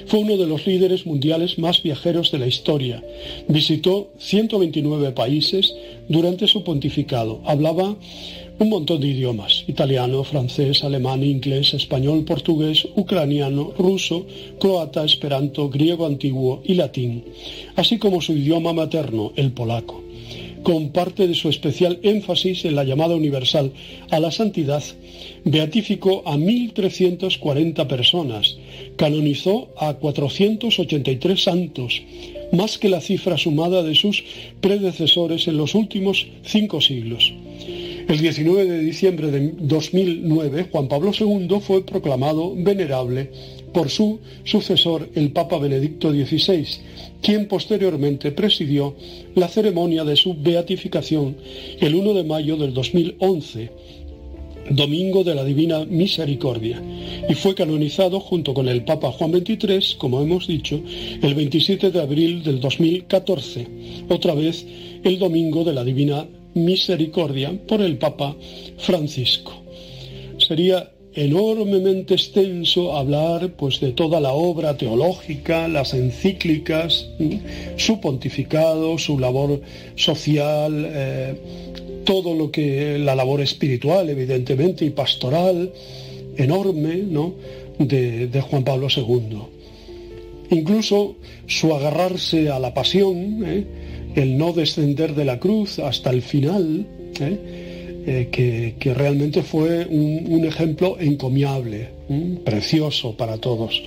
Fue 0.07 0.21
uno 0.21 0.37
de 0.37 0.47
los 0.47 0.67
líderes 0.67 1.07
mundiales 1.07 1.59
más 1.59 1.83
viajeros 1.83 2.31
de 2.31 2.39
la 2.39 2.47
historia. 2.47 3.03
Visitó 3.49 4.11
129 4.19 5.13
países 5.13 5.75
durante 6.09 6.47
su 6.47 6.63
pontificado. 6.65 7.41
Hablaba 7.45 7.97
un 8.59 8.69
montón 8.69 9.01
de 9.01 9.09
idiomas, 9.09 9.65
italiano, 9.67 10.23
francés, 10.23 10.85
alemán, 10.85 11.25
inglés, 11.25 11.75
español, 11.75 12.25
portugués, 12.25 12.87
ucraniano, 12.95 13.73
ruso, 13.77 14.27
croata, 14.61 15.05
esperanto, 15.05 15.69
griego 15.69 16.07
antiguo 16.07 16.63
y 16.65 16.75
latín, 16.75 17.25
así 17.75 17.99
como 17.99 18.21
su 18.21 18.35
idioma 18.35 18.73
materno, 18.73 19.33
el 19.37 19.53
polaco. 19.53 20.12
Con 20.63 20.91
parte 20.91 21.27
de 21.27 21.35
su 21.35 21.49
especial 21.49 21.99
énfasis 22.03 22.65
en 22.65 22.77
la 22.77 22.85
llamada 22.85 23.17
universal 23.17 23.73
a 24.11 24.21
la 24.21 24.31
santidad, 24.31 24.83
beatificó 25.45 26.23
a 26.25 26.37
1.340 26.37 27.87
personas, 27.89 28.59
canonizó 28.97 29.71
a 29.77 29.95
483 29.95 31.43
santos, 31.43 32.03
más 32.53 32.79
que 32.79 32.89
la 32.89 33.01
cifra 33.01 33.37
sumada 33.39 33.83
de 33.83 33.95
sus 33.95 34.23
predecesores 34.61 35.49
en 35.49 35.57
los 35.57 35.75
últimos 35.75 36.29
cinco 36.45 36.81
siglos. 36.81 37.33
El 38.09 38.19
19 38.21 38.67
de 38.67 38.79
diciembre 38.81 39.31
de 39.31 39.53
2009, 39.59 40.67
Juan 40.71 40.89
Pablo 40.89 41.13
II 41.19 41.49
fue 41.61 41.85
proclamado 41.85 42.55
venerable 42.55 43.31
por 43.73 43.91
su 43.91 44.21
sucesor, 44.45 45.09
el 45.15 45.33
Papa 45.33 45.59
Benedicto 45.59 46.11
XVI, 46.11 46.67
quien 47.21 47.47
posteriormente 47.47 48.33
presidió 48.33 48.95
la 49.35 49.49
ceremonia 49.49 50.05
de 50.05 50.17
su 50.17 50.35
beatificación 50.35 51.37
el 51.81 51.95
1 51.95 52.15
de 52.15 52.25
mayo 52.25 52.57
del 52.57 52.75
2011, 52.75 53.71
Domingo 54.71 55.25
de 55.25 55.35
la 55.35 55.45
Divina 55.45 55.85
Misericordia, 55.85 56.81
y 57.29 57.35
fue 57.35 57.55
canonizado 57.55 58.21
junto 58.21 58.55
con 58.55 58.69
el 58.69 58.85
Papa 58.85 59.11
Juan 59.11 59.33
XXIII, 59.33 59.97
como 59.99 60.23
hemos 60.23 60.47
dicho, 60.47 60.81
el 61.23 61.35
27 61.35 61.91
de 61.91 62.01
abril 62.01 62.43
del 62.43 62.61
2014, 62.61 63.67
otra 64.09 64.35
vez 64.35 64.65
el 65.03 65.19
Domingo 65.19 65.65
de 65.65 65.73
la 65.73 65.85
Divina 65.85 66.27
misericordia 66.55 67.53
por 67.67 67.81
el 67.81 67.99
Papa 67.99 68.37
Francisco. 68.79 69.53
Sería 70.39 70.91
enormemente 71.15 72.15
extenso 72.15 72.97
hablar 72.97 73.51
pues 73.57 73.81
de 73.81 73.93
toda 73.93 74.21
la 74.21 74.33
obra 74.33 74.77
teológica, 74.77 75.69
las 75.69 75.95
encíclicas, 75.95 77.09
su 77.77 78.01
pontificado, 78.01 78.99
su 78.99 79.19
labor 79.19 79.61
social, 79.95 80.87
eh, 80.89 81.35
todo 82.05 82.35
lo 82.35 82.51
que 82.51 82.99
la 82.99 83.15
labor 83.15 83.41
espiritual 83.41 84.09
evidentemente 84.09 84.85
y 84.85 84.91
pastoral 84.91 85.73
enorme 86.37 86.97
¿no? 86.97 87.35
de, 87.79 88.41
Juan 88.41 88.65
Pablo 88.65 88.89
II. 88.95 89.39
Incluso 90.51 91.17
su 91.47 91.75
agarrarse 91.75 92.51
a 92.51 92.59
la 92.59 92.75
pasión, 92.75 93.43
¿eh? 93.45 93.65
el 94.17 94.37
no 94.37 94.53
descender 94.53 95.15
de 95.15 95.25
la 95.25 95.39
cruz 95.39 95.79
hasta 95.79 96.11
el 96.11 96.23
final, 96.23 96.87
¿eh? 97.21 97.72
Eh, 98.05 98.75
que, 98.81 98.95
realmente 98.95 99.45
fue 99.45 99.87
un, 99.87 100.45
ejemplo 100.45 100.97
encomiable, 100.99 101.91
precioso 102.45 103.17
para 103.17 103.39
todos. 103.39 103.81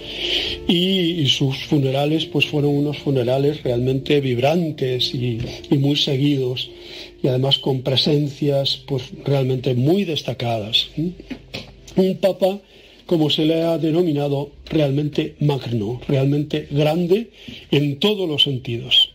Y, 0.70 1.28
sus 1.28 1.58
funerales 1.66 2.26
pues 2.26 2.46
fueron 2.46 2.78
unos 2.78 2.98
funerales 3.00 3.62
realmente 3.64 4.22
vibrantes 4.22 5.14
y, 5.14 5.40
muy 5.72 5.98
seguidos 5.98 6.70
y 7.22 7.28
además 7.28 7.58
con 7.58 7.82
presencias 7.82 8.84
pues 8.88 9.04
realmente 9.26 9.74
muy 9.74 10.06
destacadas. 10.06 10.88
Un 11.98 12.18
papa 12.22 12.62
como 13.06 13.30
se 13.30 13.46
le 13.46 13.64
ha 13.64 13.78
denominado 13.78 14.52
realmente 14.66 15.36
magno, 15.40 16.00
realmente 16.08 16.68
grande 16.72 17.32
en 17.70 18.00
todos 18.00 18.30
los 18.30 18.44
sentidos. 18.44 19.12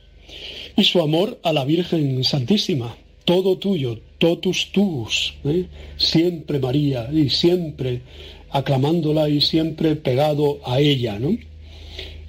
Y 0.76 0.84
su 0.84 1.00
amor 1.00 1.38
a 1.42 1.52
la 1.52 1.64
Virgen 1.64 2.22
Santísima, 2.22 2.96
todo 3.24 3.56
tuyo, 3.58 3.98
totus 4.20 4.70
tuus, 4.70 5.34
¿eh? 5.44 5.64
siempre 5.96 6.60
María 6.60 7.08
y 7.12 7.30
siempre 7.30 8.02
aclamándola 8.50 9.28
y 9.28 9.40
siempre 9.40 9.96
pegado 9.96 10.60
a 10.64 10.78
ella, 10.78 11.18
¿no? 11.18 11.36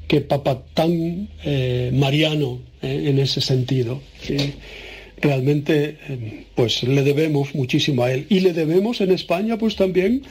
Qué 0.07 0.21
papa 0.21 0.63
tan 0.73 1.27
eh, 1.43 1.91
mariano 1.93 2.59
¿eh? 2.81 3.09
en 3.09 3.19
ese 3.19 3.41
sentido. 3.41 4.01
realmente, 5.21 5.97
pues 6.55 6.81
le 6.81 7.03
debemos 7.03 7.53
muchísimo 7.53 8.03
a 8.03 8.11
él. 8.11 8.25
Y 8.29 8.39
le 8.39 8.53
debemos 8.53 9.01
en 9.01 9.11
España, 9.11 9.57
pues 9.57 9.75
también 9.75 10.23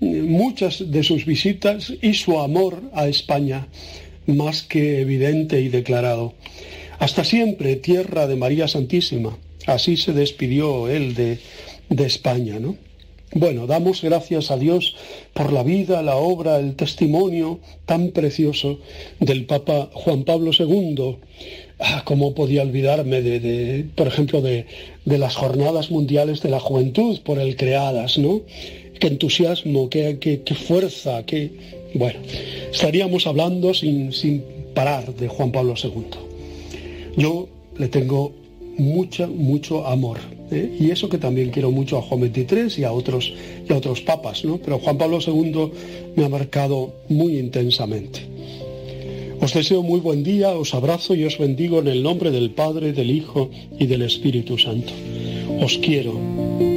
muchas 0.00 0.90
de 0.90 1.02
sus 1.02 1.26
visitas 1.26 1.92
y 2.00 2.14
su 2.14 2.38
amor 2.40 2.82
a 2.94 3.08
España, 3.08 3.68
más 4.26 4.62
que 4.62 5.00
evidente 5.00 5.60
y 5.60 5.68
declarado. 5.68 6.32
Hasta 6.98 7.24
siempre, 7.24 7.76
tierra 7.76 8.26
de 8.26 8.36
María 8.36 8.68
Santísima 8.68 9.36
Así 9.68 9.98
se 9.98 10.14
despidió 10.14 10.88
él 10.88 11.14
de, 11.14 11.38
España, 12.06 12.58
¿no? 12.58 12.76
Bueno, 13.34 13.66
damos 13.66 14.00
gracias 14.00 14.50
a 14.50 14.56
Dios 14.56 14.96
por 15.34 15.52
la 15.52 15.62
vida, 15.62 16.02
la 16.02 16.16
obra, 16.16 16.58
el 16.58 16.74
testimonio 16.74 17.60
tan 17.84 18.12
precioso 18.12 18.78
del 19.20 19.44
Papa 19.44 19.90
Juan 19.92 20.24
Pablo 20.24 20.52
II. 20.58 21.16
Ah, 21.80 22.00
¿Cómo 22.06 22.34
podía 22.34 22.62
olvidarme 22.62 23.20
de, 23.20 23.84
por 23.94 24.06
ejemplo, 24.06 24.40
de, 24.40 24.64
las 25.04 25.36
jornadas 25.36 25.90
mundiales 25.90 26.40
de 26.40 26.48
la 26.48 26.60
juventud 26.60 27.20
por 27.20 27.38
él 27.38 27.54
creadas, 27.54 28.16
¿no? 28.16 28.40
Qué 28.98 29.08
entusiasmo, 29.08 29.90
qué, 29.90 30.16
qué, 30.18 30.54
fuerza, 30.54 31.26
qué... 31.26 31.50
Bueno, 31.92 32.20
estaríamos 32.72 33.26
hablando 33.26 33.74
sin, 33.74 34.14
sin 34.14 34.42
parar 34.72 35.14
de 35.14 35.28
Juan 35.28 35.52
Pablo 35.52 35.74
II. 35.76 36.06
Yo 37.18 37.48
le 37.76 37.88
tengo 37.88 38.32
mucho, 38.78 39.28
mucho 39.28 39.86
amor. 39.86 40.18
¿eh? 40.50 40.76
Y 40.80 40.90
eso 40.90 41.08
que 41.08 41.18
también 41.18 41.50
quiero 41.50 41.70
mucho 41.70 41.98
a 41.98 42.02
Juan 42.02 42.22
XXIII 42.22 42.80
y 42.80 42.84
a 42.84 42.92
otros, 42.92 43.32
y 43.68 43.72
a 43.72 43.76
otros 43.76 44.00
papas, 44.00 44.44
¿no? 44.44 44.58
Pero 44.58 44.78
Juan 44.78 44.96
Pablo 44.96 45.18
II 45.24 45.70
me 46.16 46.24
ha 46.24 46.28
marcado 46.28 46.94
muy 47.08 47.38
intensamente. 47.38 48.20
Os 49.40 49.54
deseo 49.54 49.82
muy 49.82 50.00
buen 50.00 50.24
día, 50.24 50.50
os 50.50 50.74
abrazo 50.74 51.14
y 51.14 51.24
os 51.24 51.38
bendigo 51.38 51.78
en 51.78 51.86
el 51.86 52.02
nombre 52.02 52.30
del 52.30 52.50
Padre, 52.50 52.92
del 52.92 53.10
Hijo 53.10 53.50
y 53.78 53.86
del 53.86 54.02
Espíritu 54.02 54.58
Santo. 54.58 54.92
Os 55.60 55.78
quiero. 55.78 56.67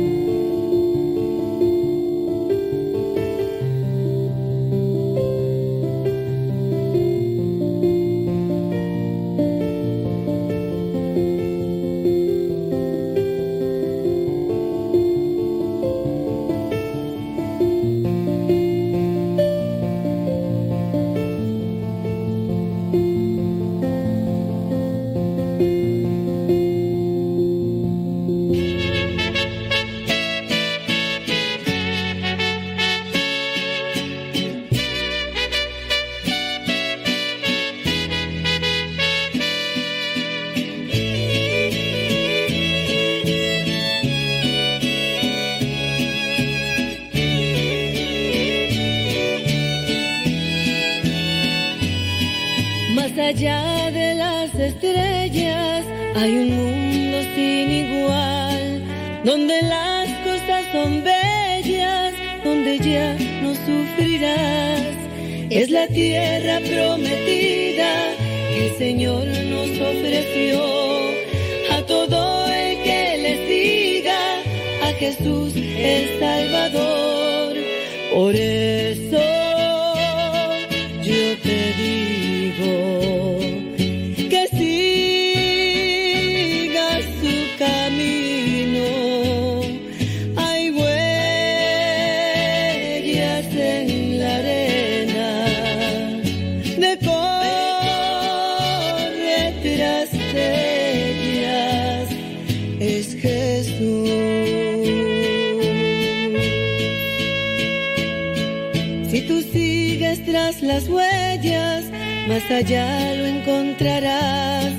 las 110.60 110.88
huellas, 110.90 111.86
más 112.28 112.44
allá 112.52 113.14
lo 113.16 113.26
encontrarás. 113.26 114.74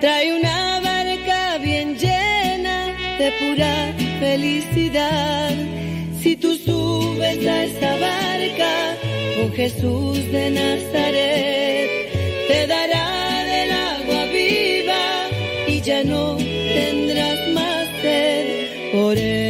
Trae 0.00 0.32
una 0.32 0.80
barca 0.80 1.58
bien 1.58 1.96
llena 1.96 2.86
de 3.18 3.30
pura 3.38 3.92
felicidad. 4.18 5.50
Si 6.22 6.36
tú 6.36 6.56
subes 6.56 7.46
a 7.46 7.64
esa 7.64 7.92
barca 7.96 8.96
con 9.36 9.52
Jesús 9.52 10.16
de 10.32 10.50
Nazaret, 10.50 11.90
te 12.48 12.66
dará 12.66 13.44
del 13.44 13.70
agua 13.72 14.24
viva 14.32 15.04
y 15.68 15.80
ya 15.82 16.02
no 16.02 16.36
tendrás 16.36 17.48
más 17.52 17.86
sed 18.00 18.92
por 18.92 19.18
él. 19.18 19.49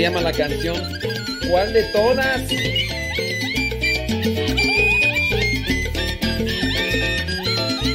se 0.00 0.04
llama 0.04 0.22
la 0.22 0.32
canción. 0.32 0.80
¿Cuál 1.50 1.74
de 1.74 1.82
todas? 1.92 2.40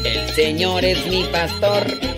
El 0.04 0.30
Señor 0.36 0.86
es 0.86 1.04
mi 1.08 1.24
pastor. 1.32 2.15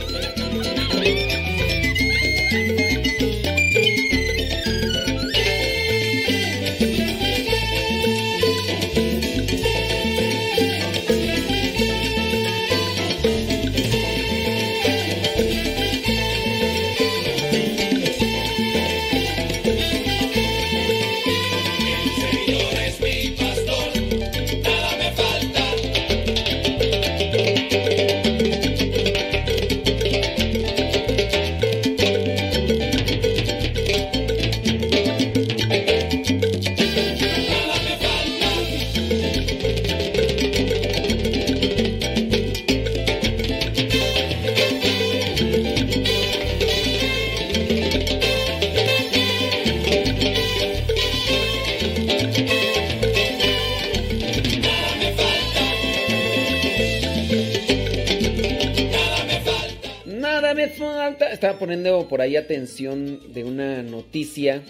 Poniendo 61.60 62.08
por 62.08 62.22
ahí 62.22 62.36
atención 62.36 63.34
de 63.34 63.44
una 63.44 63.84
noticia 63.84 64.64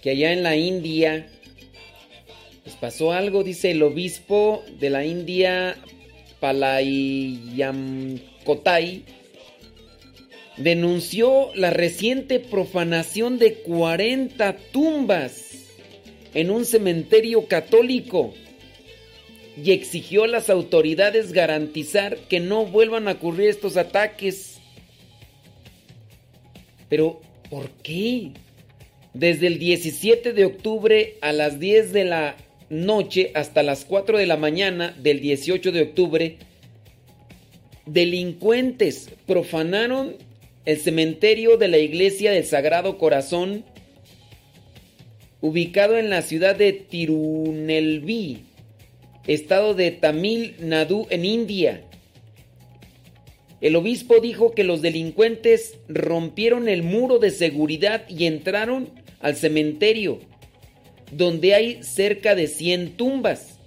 que 0.00 0.10
allá 0.10 0.32
en 0.32 0.42
la 0.42 0.56
India 0.56 1.28
pues 2.62 2.76
pasó 2.76 3.12
algo, 3.12 3.42
dice 3.42 3.72
el 3.72 3.82
obispo 3.82 4.62
de 4.78 4.90
la 4.90 5.04
India 5.04 5.76
Palayamkotai 6.40 9.04
denunció 10.56 11.50
la 11.54 11.70
reciente 11.70 12.40
profanación 12.40 13.38
de 13.38 13.54
40 13.54 14.56
tumbas 14.72 15.68
en 16.34 16.50
un 16.50 16.64
cementerio 16.64 17.46
católico 17.46 18.34
y 19.62 19.72
exigió 19.72 20.24
a 20.24 20.28
las 20.28 20.50
autoridades 20.50 21.32
garantizar 21.32 22.16
que 22.28 22.40
no 22.40 22.66
vuelvan 22.66 23.08
a 23.08 23.12
ocurrir 23.12 23.48
estos 23.48 23.76
ataques. 23.76 24.51
Pero, 26.92 27.22
¿por 27.48 27.70
qué? 27.70 28.32
Desde 29.14 29.46
el 29.46 29.58
17 29.58 30.34
de 30.34 30.44
octubre 30.44 31.16
a 31.22 31.32
las 31.32 31.58
10 31.58 31.94
de 31.94 32.04
la 32.04 32.36
noche 32.68 33.30
hasta 33.34 33.62
las 33.62 33.86
4 33.86 34.18
de 34.18 34.26
la 34.26 34.36
mañana 34.36 34.94
del 34.98 35.22
18 35.22 35.72
de 35.72 35.80
octubre, 35.80 36.36
delincuentes 37.86 39.08
profanaron 39.26 40.16
el 40.66 40.76
cementerio 40.76 41.56
de 41.56 41.68
la 41.68 41.78
iglesia 41.78 42.30
del 42.30 42.44
Sagrado 42.44 42.98
Corazón, 42.98 43.64
ubicado 45.40 45.96
en 45.96 46.10
la 46.10 46.20
ciudad 46.20 46.56
de 46.56 46.74
Tirunelvi, 46.74 48.42
estado 49.26 49.72
de 49.72 49.92
Tamil 49.92 50.56
Nadu 50.60 51.06
en 51.08 51.24
India. 51.24 51.84
El 53.62 53.76
obispo 53.76 54.18
dijo 54.18 54.50
que 54.50 54.64
los 54.64 54.82
delincuentes 54.82 55.78
rompieron 55.86 56.68
el 56.68 56.82
muro 56.82 57.20
de 57.20 57.30
seguridad 57.30 58.02
y 58.08 58.26
entraron 58.26 58.90
al 59.20 59.36
cementerio, 59.36 60.18
donde 61.12 61.54
hay 61.54 61.82
cerca 61.84 62.34
de 62.34 62.48
100 62.48 62.96
tumbas. 62.96 63.60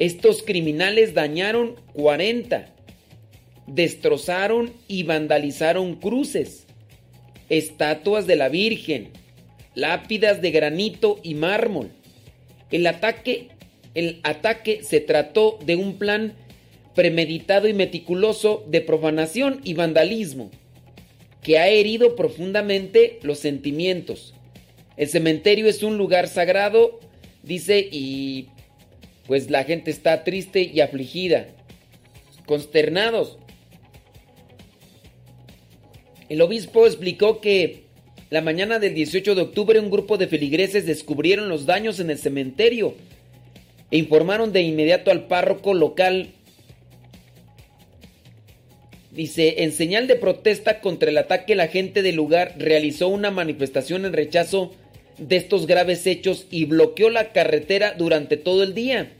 Estos 0.00 0.42
criminales 0.42 1.14
dañaron 1.14 1.76
40, 1.92 2.74
destrozaron 3.68 4.72
y 4.88 5.04
vandalizaron 5.04 5.94
cruces, 5.94 6.66
estatuas 7.48 8.26
de 8.26 8.34
la 8.34 8.48
Virgen, 8.48 9.10
lápidas 9.76 10.42
de 10.42 10.50
granito 10.50 11.20
y 11.22 11.34
mármol. 11.34 11.90
El 12.72 12.88
ataque, 12.88 13.50
el 13.94 14.18
ataque 14.24 14.82
se 14.82 14.98
trató 14.98 15.60
de 15.64 15.76
un 15.76 15.96
plan 15.96 16.34
premeditado 16.94 17.68
y 17.68 17.74
meticuloso 17.74 18.64
de 18.68 18.80
profanación 18.80 19.60
y 19.64 19.74
vandalismo 19.74 20.50
que 21.42 21.58
ha 21.58 21.68
herido 21.68 22.14
profundamente 22.14 23.18
los 23.22 23.38
sentimientos. 23.38 24.34
El 24.96 25.08
cementerio 25.08 25.66
es 25.66 25.82
un 25.82 25.98
lugar 25.98 26.28
sagrado, 26.28 27.00
dice, 27.42 27.88
y 27.90 28.48
pues 29.26 29.50
la 29.50 29.64
gente 29.64 29.90
está 29.90 30.24
triste 30.24 30.62
y 30.62 30.80
afligida, 30.80 31.48
consternados. 32.46 33.38
El 36.28 36.40
obispo 36.40 36.86
explicó 36.86 37.40
que 37.40 37.84
la 38.30 38.40
mañana 38.40 38.78
del 38.78 38.94
18 38.94 39.34
de 39.34 39.42
octubre 39.42 39.78
un 39.80 39.90
grupo 39.90 40.16
de 40.16 40.26
feligreses 40.26 40.86
descubrieron 40.86 41.48
los 41.48 41.66
daños 41.66 42.00
en 42.00 42.08
el 42.08 42.18
cementerio 42.18 42.94
e 43.90 43.98
informaron 43.98 44.52
de 44.52 44.62
inmediato 44.62 45.10
al 45.10 45.26
párroco 45.26 45.74
local. 45.74 46.30
Dice, 49.12 49.62
en 49.62 49.72
señal 49.72 50.06
de 50.06 50.16
protesta 50.16 50.80
contra 50.80 51.10
el 51.10 51.18
ataque, 51.18 51.54
la 51.54 51.68
gente 51.68 52.00
del 52.00 52.16
lugar 52.16 52.54
realizó 52.56 53.08
una 53.08 53.30
manifestación 53.30 54.06
en 54.06 54.14
rechazo 54.14 54.72
de 55.18 55.36
estos 55.36 55.66
graves 55.66 56.06
hechos 56.06 56.46
y 56.50 56.64
bloqueó 56.64 57.10
la 57.10 57.30
carretera 57.30 57.92
durante 57.92 58.38
todo 58.38 58.62
el 58.62 58.72
día. 58.72 59.12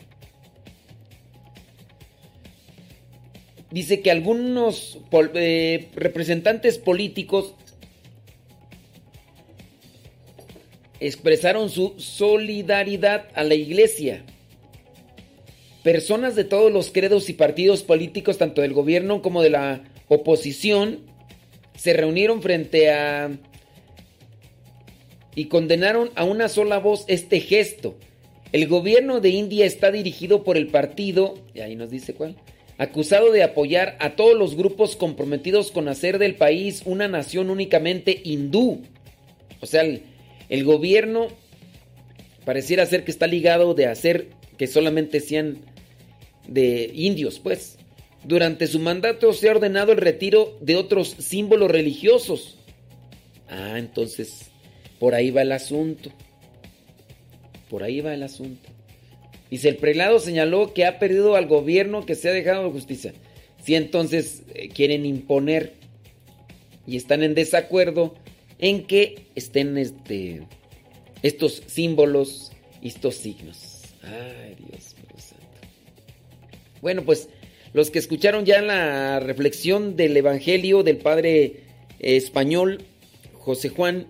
Dice 3.70 4.00
que 4.00 4.10
algunos 4.10 4.98
eh, 5.34 5.88
representantes 5.94 6.78
políticos 6.78 7.54
expresaron 11.00 11.68
su 11.68 11.94
solidaridad 11.98 13.26
a 13.34 13.44
la 13.44 13.56
iglesia. 13.56 14.24
Personas 15.82 16.36
de 16.36 16.44
todos 16.44 16.72
los 16.72 16.92
credos 16.92 17.28
y 17.28 17.32
partidos 17.32 17.82
políticos, 17.82 18.38
tanto 18.38 18.62
del 18.62 18.72
gobierno 18.72 19.20
como 19.20 19.42
de 19.42 19.50
la 19.50 19.84
oposición, 20.08 21.00
se 21.76 21.92
reunieron 21.92 22.42
frente 22.42 22.90
a... 22.90 23.30
y 25.34 25.46
condenaron 25.46 26.10
a 26.14 26.24
una 26.24 26.48
sola 26.48 26.78
voz 26.78 27.04
este 27.08 27.40
gesto. 27.40 27.96
El 28.52 28.68
gobierno 28.68 29.20
de 29.20 29.30
India 29.30 29.64
está 29.64 29.90
dirigido 29.90 30.44
por 30.44 30.56
el 30.56 30.68
partido, 30.68 31.34
y 31.54 31.60
ahí 31.60 31.74
nos 31.74 31.90
dice 31.90 32.14
cuál, 32.14 32.36
acusado 32.78 33.32
de 33.32 33.42
apoyar 33.42 33.96
a 33.98 34.16
todos 34.16 34.36
los 34.36 34.56
grupos 34.56 34.96
comprometidos 34.96 35.70
con 35.70 35.88
hacer 35.88 36.18
del 36.18 36.34
país 36.34 36.82
una 36.84 37.08
nación 37.08 37.48
únicamente 37.48 38.20
hindú. 38.24 38.82
O 39.60 39.66
sea, 39.66 39.82
el, 39.82 40.64
gobierno 40.64 41.28
pareciera 42.44 42.84
ser 42.86 43.04
que 43.04 43.10
está 43.10 43.26
ligado 43.26 43.74
de 43.74 43.86
hacer 43.86 44.28
que 44.58 44.66
solamente 44.66 45.20
sean 45.20 45.58
de 46.46 46.90
indios, 46.94 47.38
pues. 47.38 47.78
Durante 48.24 48.66
su 48.66 48.78
mandato 48.78 49.32
se 49.32 49.48
ha 49.48 49.52
ordenado 49.52 49.92
el 49.92 49.98
retiro 49.98 50.56
de 50.60 50.76
otros 50.76 51.16
símbolos 51.18 51.70
religiosos. 51.70 52.58
Ah, 53.48 53.78
entonces, 53.78 54.50
por 54.98 55.14
ahí 55.14 55.30
va 55.30 55.42
el 55.42 55.52
asunto. 55.52 56.10
Por 57.68 57.82
ahí 57.82 58.00
va 58.00 58.14
el 58.14 58.22
asunto. 58.22 58.68
Dice, 59.50 59.68
el 59.68 59.76
prelado 59.76 60.18
señaló 60.18 60.72
que 60.72 60.86
ha 60.86 60.98
perdido 60.98 61.36
al 61.36 61.46
gobierno 61.46 62.06
que 62.06 62.14
se 62.14 62.28
ha 62.28 62.32
dejado 62.32 62.64
de 62.64 62.70
justicia. 62.70 63.12
Si 63.62 63.74
entonces 63.74 64.42
eh, 64.54 64.68
quieren 64.68 65.04
imponer 65.04 65.74
y 66.86 66.96
están 66.96 67.22
en 67.22 67.34
desacuerdo, 67.34 68.14
en 68.58 68.84
que 68.84 69.26
estén 69.34 69.76
este, 69.76 70.46
estos 71.22 71.62
símbolos 71.66 72.52
y 72.80 72.88
estos 72.88 73.16
signos. 73.16 73.82
Ay, 74.02 74.56
Dios. 74.68 74.91
Bueno, 76.82 77.02
pues 77.02 77.30
los 77.72 77.90
que 77.90 77.98
escucharon 77.98 78.44
ya 78.44 78.60
la 78.60 79.18
reflexión 79.20 79.96
del 79.96 80.14
Evangelio 80.14 80.82
del 80.82 80.98
Padre 80.98 81.60
español 82.00 82.82
José 83.32 83.70
Juan, 83.70 84.08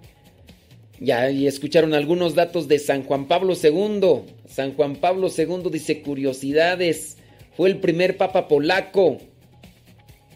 ya 0.99 1.29
escucharon 1.29 1.95
algunos 1.95 2.35
datos 2.35 2.67
de 2.67 2.81
San 2.81 3.05
Juan 3.05 3.29
Pablo 3.29 3.55
II. 3.55 4.23
San 4.49 4.75
Juan 4.75 4.97
Pablo 4.97 5.29
II 5.29 5.71
dice 5.71 6.03
curiosidades. 6.03 7.19
Fue 7.57 7.69
el 7.69 7.79
primer 7.79 8.17
papa 8.17 8.49
polaco. 8.49 9.19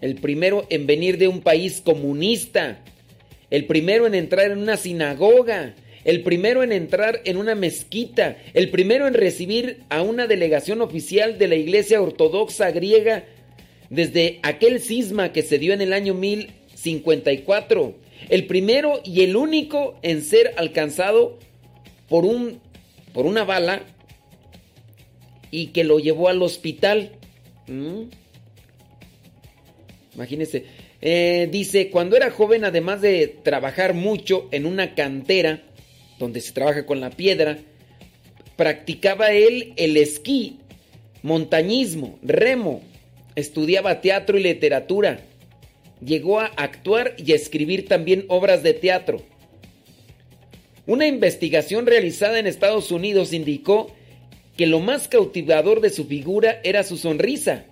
El 0.00 0.16
primero 0.16 0.66
en 0.70 0.86
venir 0.86 1.18
de 1.18 1.26
un 1.26 1.40
país 1.40 1.80
comunista 1.84 2.84
el 3.50 3.66
primero 3.66 4.06
en 4.06 4.14
entrar 4.14 4.50
en 4.50 4.58
una 4.58 4.76
sinagoga, 4.76 5.74
el 6.06 6.22
primero 6.22 6.62
en 6.62 6.70
entrar 6.70 7.20
en 7.24 7.36
una 7.36 7.56
mezquita, 7.56 8.36
el 8.54 8.70
primero 8.70 9.08
en 9.08 9.14
recibir 9.14 9.82
a 9.88 10.02
una 10.02 10.28
delegación 10.28 10.80
oficial 10.80 11.36
de 11.36 11.48
la 11.48 11.56
Iglesia 11.56 12.00
Ortodoxa 12.00 12.70
griega 12.70 13.24
desde 13.90 14.38
aquel 14.44 14.80
cisma 14.80 15.32
que 15.32 15.42
se 15.42 15.58
dio 15.58 15.72
en 15.72 15.80
el 15.80 15.92
año 15.92 16.14
1054, 16.14 17.96
el 18.28 18.46
primero 18.46 19.00
y 19.04 19.22
el 19.22 19.34
único 19.34 19.98
en 20.02 20.22
ser 20.22 20.54
alcanzado 20.56 21.40
por 22.08 22.24
un 22.24 22.60
por 23.12 23.26
una 23.26 23.42
bala 23.42 23.82
y 25.50 25.68
que 25.68 25.82
lo 25.82 25.98
llevó 25.98 26.28
al 26.28 26.40
hospital. 26.40 27.12
¿Mm? 27.66 28.02
Imagínense, 30.14 30.66
eh, 31.02 31.48
dice, 31.50 31.90
cuando 31.90 32.16
era 32.16 32.30
joven, 32.30 32.64
además 32.64 33.00
de 33.00 33.26
trabajar 33.42 33.92
mucho 33.94 34.48
en 34.52 34.66
una 34.66 34.94
cantera, 34.94 35.65
donde 36.18 36.40
se 36.40 36.52
trabaja 36.52 36.86
con 36.86 37.00
la 37.00 37.10
piedra, 37.10 37.58
practicaba 38.56 39.32
él 39.32 39.74
el 39.76 39.96
esquí, 39.96 40.58
montañismo, 41.22 42.18
remo, 42.22 42.82
estudiaba 43.34 44.00
teatro 44.00 44.38
y 44.38 44.42
literatura, 44.42 45.20
llegó 46.04 46.40
a 46.40 46.46
actuar 46.46 47.14
y 47.18 47.32
a 47.32 47.36
escribir 47.36 47.88
también 47.88 48.24
obras 48.28 48.62
de 48.62 48.74
teatro. 48.74 49.22
Una 50.86 51.06
investigación 51.06 51.86
realizada 51.86 52.38
en 52.38 52.46
Estados 52.46 52.90
Unidos 52.92 53.32
indicó 53.32 53.92
que 54.56 54.66
lo 54.66 54.80
más 54.80 55.08
cautivador 55.08 55.80
de 55.80 55.90
su 55.90 56.06
figura 56.06 56.60
era 56.64 56.82
su 56.84 56.96
sonrisa. 56.96 57.64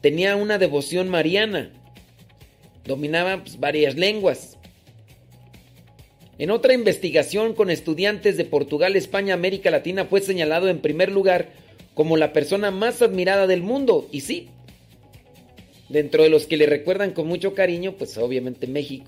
Tenía 0.00 0.36
una 0.36 0.58
devoción 0.58 1.08
mariana 1.08 1.72
dominaba 2.84 3.42
pues, 3.42 3.58
varias 3.58 3.96
lenguas. 3.96 4.58
En 6.42 6.50
otra 6.50 6.74
investigación 6.74 7.54
con 7.54 7.70
estudiantes 7.70 8.36
de 8.36 8.44
Portugal, 8.44 8.96
España, 8.96 9.32
América 9.32 9.70
Latina 9.70 10.06
fue 10.06 10.20
señalado 10.20 10.68
en 10.68 10.80
primer 10.80 11.12
lugar 11.12 11.50
como 11.94 12.16
la 12.16 12.32
persona 12.32 12.72
más 12.72 13.00
admirada 13.00 13.46
del 13.46 13.62
mundo. 13.62 14.08
Y 14.10 14.22
sí, 14.22 14.48
dentro 15.88 16.24
de 16.24 16.30
los 16.30 16.48
que 16.48 16.56
le 16.56 16.66
recuerdan 16.66 17.12
con 17.12 17.28
mucho 17.28 17.54
cariño, 17.54 17.92
pues 17.96 18.18
obviamente 18.18 18.66
México. 18.66 19.06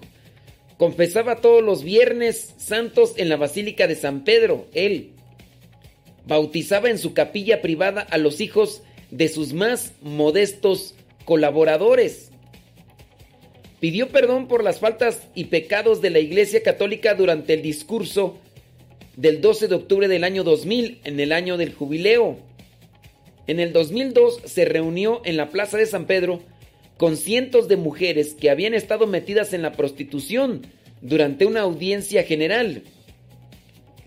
Confesaba 0.78 1.40
todos 1.40 1.60
los 1.60 1.82
viernes 1.82 2.54
santos 2.56 3.14
en 3.16 3.28
la 3.28 3.36
Basílica 3.36 3.88
de 3.88 3.96
San 3.96 4.22
Pedro, 4.22 4.68
él. 4.72 5.10
Bautizaba 6.28 6.88
en 6.88 6.98
su 6.98 7.14
capilla 7.14 7.60
privada 7.60 8.02
a 8.02 8.16
los 8.16 8.40
hijos 8.40 8.84
de 9.10 9.28
sus 9.28 9.54
más 9.54 9.94
modestos 10.02 10.94
colaboradores 11.24 12.30
pidió 13.80 14.08
perdón 14.08 14.48
por 14.48 14.64
las 14.64 14.80
faltas 14.80 15.28
y 15.34 15.44
pecados 15.44 16.00
de 16.00 16.10
la 16.10 16.18
Iglesia 16.18 16.62
Católica 16.62 17.14
durante 17.14 17.54
el 17.54 17.62
discurso 17.62 18.38
del 19.16 19.40
12 19.40 19.68
de 19.68 19.74
octubre 19.74 20.08
del 20.08 20.24
año 20.24 20.44
2000, 20.44 21.00
en 21.04 21.20
el 21.20 21.32
año 21.32 21.56
del 21.56 21.74
jubileo. 21.74 22.38
En 23.46 23.60
el 23.60 23.72
2002 23.72 24.40
se 24.44 24.64
reunió 24.64 25.22
en 25.24 25.36
la 25.36 25.50
Plaza 25.50 25.76
de 25.76 25.86
San 25.86 26.06
Pedro 26.06 26.40
con 26.96 27.16
cientos 27.16 27.68
de 27.68 27.76
mujeres 27.76 28.34
que 28.34 28.50
habían 28.50 28.74
estado 28.74 29.06
metidas 29.06 29.52
en 29.52 29.62
la 29.62 29.72
prostitución 29.72 30.62
durante 31.00 31.44
una 31.44 31.60
audiencia 31.60 32.22
general. 32.22 32.82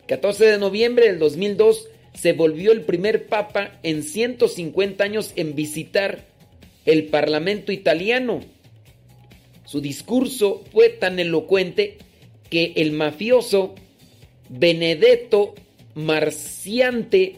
14 0.08 0.46
de 0.46 0.58
noviembre 0.58 1.08
del 1.08 1.20
2002 1.20 1.90
se 2.14 2.34
volvió 2.34 2.72
el 2.72 2.82
primer 2.82 3.28
papa 3.28 3.78
en 3.84 4.04
150 4.04 5.04
años 5.04 5.34
en 5.36 5.54
visitar 5.54 6.26
el 6.86 7.06
Parlamento 7.08 7.72
italiano 7.72 8.42
su 9.68 9.82
discurso 9.82 10.64
fue 10.72 10.88
tan 10.88 11.20
elocuente 11.20 11.98
que 12.50 12.72
el 12.78 12.94
mafioso 12.94 13.76
Benedetto 14.48 15.56
Marciante, 15.94 17.36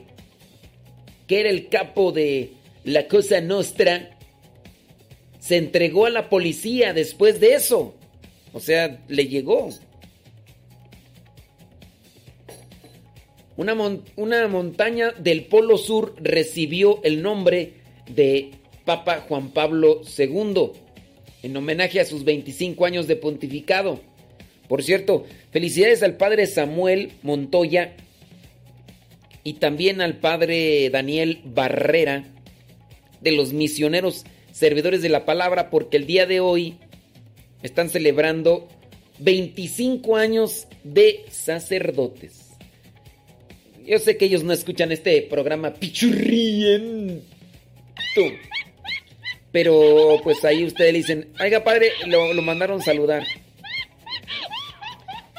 que 1.26 1.40
era 1.40 1.50
el 1.50 1.70
capo 1.70 2.12
de 2.12 2.52
la 2.84 3.08
Cosa 3.08 3.42
Nostra, 3.42 4.16
se 5.40 5.58
entregó 5.58 6.06
a 6.06 6.12
la 6.12 6.30
policía 6.30 6.94
después 6.94 7.40
de 7.40 7.56
eso. 7.56 7.96
O 8.54 8.60
sea, 8.60 9.04
le 9.08 9.28
llegó. 9.28 9.70
Una, 13.58 13.76
una, 14.16 14.48
montaña 14.48 15.14
del 15.14 15.46
Polo 15.46 15.80
Sur 15.80 16.14
recibió 16.20 17.02
el 17.04 17.24
nombre 17.24 17.74
de 18.08 18.52
Papa 18.86 19.26
Juan 19.28 19.50
Pablo 19.50 20.02
II 20.16 20.74
en 21.44 21.56
homenaje 21.56 22.00
a 22.00 22.06
sus 22.06 22.24
25 22.24 22.86
años 22.86 23.08
de 23.08 23.16
pontificado. 23.16 24.02
Por 24.68 24.84
cierto, 24.84 25.26
felicidades 25.52 26.04
al 26.04 26.18
padre 26.18 26.46
Samuel 26.48 27.12
Montoya 27.24 27.96
y 29.44 29.54
también 29.54 30.02
al 30.02 30.18
padre 30.18 30.90
Daniel 30.90 31.42
Barrera 31.44 32.26
de 33.22 33.32
los 33.32 33.54
misioneros 33.54 34.26
servidores 34.52 35.02
de 35.02 35.10
la 35.10 35.26
palabra 35.26 35.70
porque 35.70 35.98
el 35.98 36.06
día 36.06 36.26
de 36.26 36.40
hoy 36.40 36.76
están 37.64 37.90
celebrando 37.90 38.68
25 39.20 40.18
años 40.18 40.68
de 40.84 41.26
sacerdotes. 41.30 42.50
Yo 43.86 43.98
sé 44.00 44.18
que 44.18 44.26
ellos 44.26 44.44
no 44.44 44.54
escuchan 44.54 44.92
este 44.92 45.22
programa 45.24 45.74
pichurriento. 45.74 47.24
Pero 49.52 50.20
pues 50.24 50.44
ahí 50.46 50.64
ustedes 50.66 50.94
dicen, 50.94 51.30
oiga 51.40 51.64
padre, 51.64 51.92
lo, 52.06 52.34
mandaron 52.42 52.82
saludar. 52.82 53.24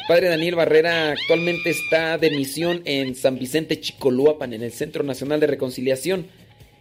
Padre 0.08 0.28
Daniel 0.28 0.56
Barrera 0.56 1.12
actualmente 1.12 1.70
está 1.70 2.18
de 2.18 2.30
misión 2.30 2.82
en 2.84 3.14
San 3.14 3.38
Vicente 3.38 3.80
Chicoluapan, 3.80 4.52
en 4.52 4.62
el 4.62 4.72
Centro 4.72 5.04
Nacional 5.04 5.38
de 5.38 5.46
Reconciliación. 5.46 6.26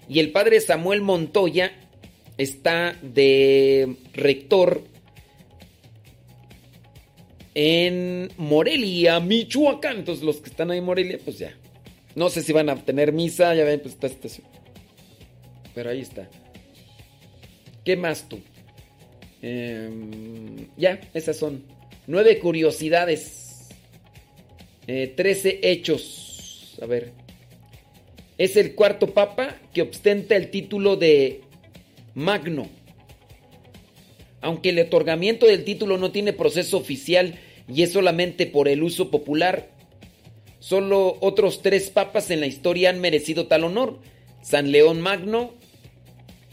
Y 0.07 0.19
el 0.19 0.31
Padre 0.31 0.59
Samuel 0.59 1.01
Montoya 1.01 1.71
está 2.37 2.95
de 3.03 3.95
rector 4.13 4.81
en 7.53 8.31
Morelia, 8.37 9.19
Michoacán. 9.19 9.97
Entonces 9.97 10.23
los 10.23 10.37
que 10.37 10.49
están 10.49 10.71
ahí 10.71 10.79
en 10.79 10.85
Morelia, 10.85 11.19
pues 11.23 11.37
ya. 11.37 11.55
No 12.15 12.29
sé 12.29 12.41
si 12.41 12.51
van 12.53 12.69
a 12.69 12.75
tener 12.83 13.13
misa, 13.13 13.53
ya 13.53 13.63
ven, 13.65 13.81
pues 13.81 13.93
está 13.93 14.07
estación. 14.07 14.47
Pero 15.75 15.91
ahí 15.91 16.01
está. 16.01 16.27
¿Qué 17.83 17.95
más 17.95 18.27
tú? 18.27 18.39
Em, 19.41 20.67
ya, 20.77 20.99
esas 21.13 21.37
son. 21.37 21.63
Nueve 22.07 22.39
curiosidades. 22.39 23.69
Eh, 24.87 25.13
trece 25.15 25.59
hechos. 25.63 26.77
A 26.81 26.85
ver. 26.85 27.11
Es 28.37 28.55
el 28.55 28.73
cuarto 28.73 29.13
papa 29.13 29.55
que 29.73 29.81
ostenta 29.81 30.35
el 30.35 30.49
título 30.49 30.95
de 30.95 31.41
Magno. 32.15 32.67
Aunque 34.41 34.69
el 34.69 34.79
otorgamiento 34.79 35.45
del 35.45 35.65
título 35.65 35.97
no 35.97 36.11
tiene 36.11 36.31
proceso 36.31 36.77
oficial 36.77 37.37
y 37.67 37.83
es 37.83 37.91
solamente 37.91 38.47
por 38.47 38.69
el 38.69 38.81
uso 38.81 39.11
popular, 39.11 39.69
solo 40.59 41.17
otros 41.19 41.61
tres 41.61 41.89
papas 41.89 42.31
en 42.31 42.39
la 42.39 42.47
historia 42.47 42.89
han 42.89 43.01
merecido 43.01 43.47
tal 43.47 43.65
honor. 43.65 43.99
San 44.41 44.71
León 44.71 45.01
Magno, 45.01 45.53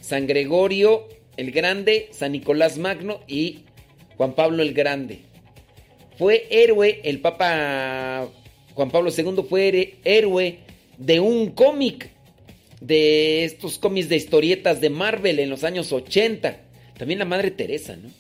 San 0.01 0.27
Gregorio 0.27 1.09
el 1.37 1.51
Grande, 1.51 2.09
San 2.13 2.33
Nicolás 2.33 2.79
Magno 2.79 3.21
y 3.27 3.61
Juan 4.17 4.35
Pablo 4.35 4.63
el 4.63 4.73
Grande. 4.73 5.21
Fue 6.19 6.47
héroe, 6.51 7.01
el 7.05 7.21
Papa 7.21 8.29
Juan 8.75 8.91
Pablo 8.91 9.11
II 9.17 9.45
fue 9.49 9.97
héroe 10.05 10.59
de 10.99 11.21
un 11.21 11.51
cómic, 11.51 12.11
de 12.81 13.45
estos 13.45 13.79
cómics 13.79 14.09
de 14.09 14.17
historietas 14.17 14.81
de 14.81 14.91
Marvel 14.91 15.39
en 15.39 15.51
los 15.51 15.65
años 15.65 15.93
80. 15.93 16.61
También 16.99 17.19
la 17.19 17.25
Madre 17.25 17.51
Teresa, 17.51 17.97
¿no? 17.97 18.11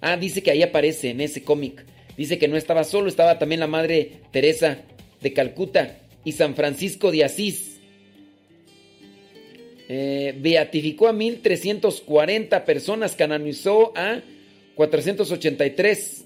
Ah, 0.00 0.16
dice 0.16 0.42
que 0.42 0.50
ahí 0.50 0.62
aparece 0.62 1.10
en 1.10 1.20
ese 1.20 1.42
cómic. 1.42 1.84
Dice 2.16 2.38
que 2.38 2.46
no 2.46 2.56
estaba 2.56 2.84
solo, 2.84 3.08
estaba 3.08 3.38
también 3.38 3.60
la 3.60 3.66
Madre 3.66 4.20
Teresa 4.30 4.82
de 5.20 5.32
Calcuta 5.32 5.98
y 6.24 6.32
San 6.32 6.54
Francisco 6.54 7.10
de 7.10 7.24
Asís. 7.24 7.73
Eh, 9.88 10.34
beatificó 10.38 11.08
a 11.08 11.12
1340 11.12 12.64
personas, 12.64 13.16
canonizó 13.16 13.92
a 13.96 14.20
483. 14.74 16.24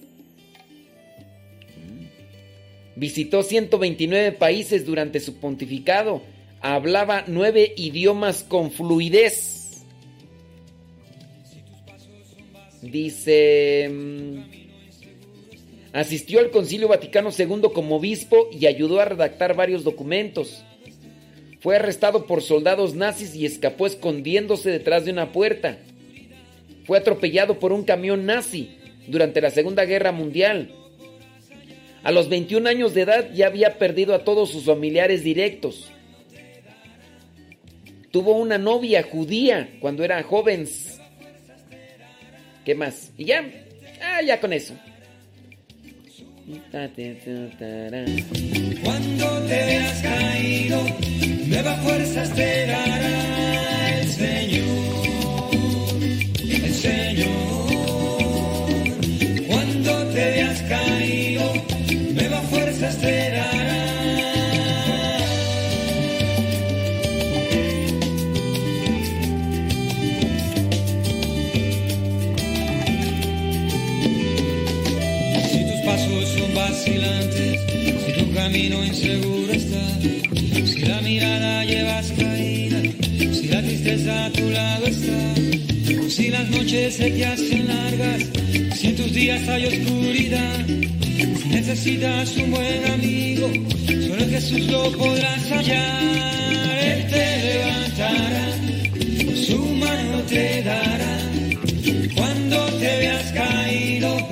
Visitó 2.96 3.42
129 3.42 4.32
países 4.32 4.84
durante 4.86 5.20
su 5.20 5.36
pontificado. 5.36 6.22
Hablaba 6.60 7.24
nueve 7.26 7.72
idiomas 7.76 8.42
con 8.42 8.70
fluidez. 8.70 9.84
Dice... 12.82 13.88
mm, 13.90 14.58
Asistió 15.92 16.38
al 16.40 16.50
Concilio 16.50 16.86
Vaticano 16.88 17.30
II 17.36 17.70
como 17.74 17.96
obispo 17.96 18.48
y 18.52 18.66
ayudó 18.66 19.00
a 19.00 19.06
redactar 19.06 19.56
varios 19.56 19.84
documentos. 19.84 20.62
Fue 21.60 21.76
arrestado 21.76 22.26
por 22.26 22.42
soldados 22.42 22.94
nazis 22.94 23.34
y 23.34 23.44
escapó 23.44 23.86
escondiéndose 23.86 24.70
detrás 24.70 25.04
de 25.04 25.10
una 25.10 25.32
puerta. 25.32 25.78
Fue 26.84 26.98
atropellado 26.98 27.58
por 27.58 27.72
un 27.72 27.84
camión 27.84 28.26
nazi 28.26 28.76
durante 29.08 29.40
la 29.40 29.50
Segunda 29.50 29.84
Guerra 29.84 30.12
Mundial. 30.12 30.72
A 32.04 32.12
los 32.12 32.28
21 32.28 32.68
años 32.68 32.94
de 32.94 33.02
edad 33.02 33.32
ya 33.34 33.48
había 33.48 33.78
perdido 33.78 34.14
a 34.14 34.24
todos 34.24 34.50
sus 34.50 34.64
familiares 34.64 35.24
directos. 35.24 35.90
Tuvo 38.10 38.36
una 38.36 38.56
novia 38.56 39.02
judía 39.02 39.76
cuando 39.80 40.04
era 40.04 40.22
joven. 40.22 40.66
¿Qué 42.64 42.74
más? 42.74 43.10
Y 43.18 43.26
ya, 43.26 43.44
ah, 44.00 44.22
ya 44.22 44.40
con 44.40 44.52
eso. 44.52 44.74
Cuando 48.82 49.40
te 49.46 49.66
veas 49.66 50.02
caído, 50.02 50.86
nueva 51.48 51.74
fuerzas 51.76 52.34
te 52.34 52.66
dará 52.66 53.98
el 54.00 54.08
Señor, 54.08 54.66
el 56.50 56.74
Señor. 56.74 57.28
Cuando 59.46 59.92
te 60.12 60.30
veas 60.30 60.62
caído, 60.62 61.52
nueva 62.14 62.40
fuerzas 62.42 62.98
te 62.98 63.30
dará. 63.30 63.48
Si 75.50 75.64
tus 75.64 75.80
pasos 75.86 76.28
son 76.28 76.54
vacilantes, 76.54 77.60
si 78.04 78.12
tu 78.12 78.34
camino 78.34 78.84
mirada 81.18 81.64
llevas 81.64 82.12
caída, 82.12 82.80
si 83.32 83.48
la 83.48 83.60
tristeza 83.60 84.26
a 84.26 84.30
tu 84.30 84.50
lado 84.50 84.86
está, 84.86 85.20
si 86.08 86.28
las 86.28 86.48
noches 86.48 86.94
se 86.94 87.10
te 87.10 87.26
hacen 87.26 87.66
largas, 87.66 88.22
si 88.76 88.86
en 88.88 88.96
tus 88.96 89.12
días 89.12 89.48
hay 89.48 89.66
oscuridad, 89.66 90.66
si 91.40 91.48
necesitas 91.48 92.36
un 92.36 92.50
buen 92.52 92.84
amigo, 92.92 93.50
solo 94.06 94.28
Jesús 94.30 94.60
lo 94.68 94.92
podrás 94.92 95.50
hallar. 95.50 96.02
Él 96.90 97.06
te 97.10 97.26
levantará, 97.48 98.46
su 99.46 99.58
mano 99.58 100.22
te 100.28 100.62
dará, 100.62 101.18
cuando 102.14 102.64
te 102.78 102.90
veas 103.00 103.32
caído, 103.32 104.28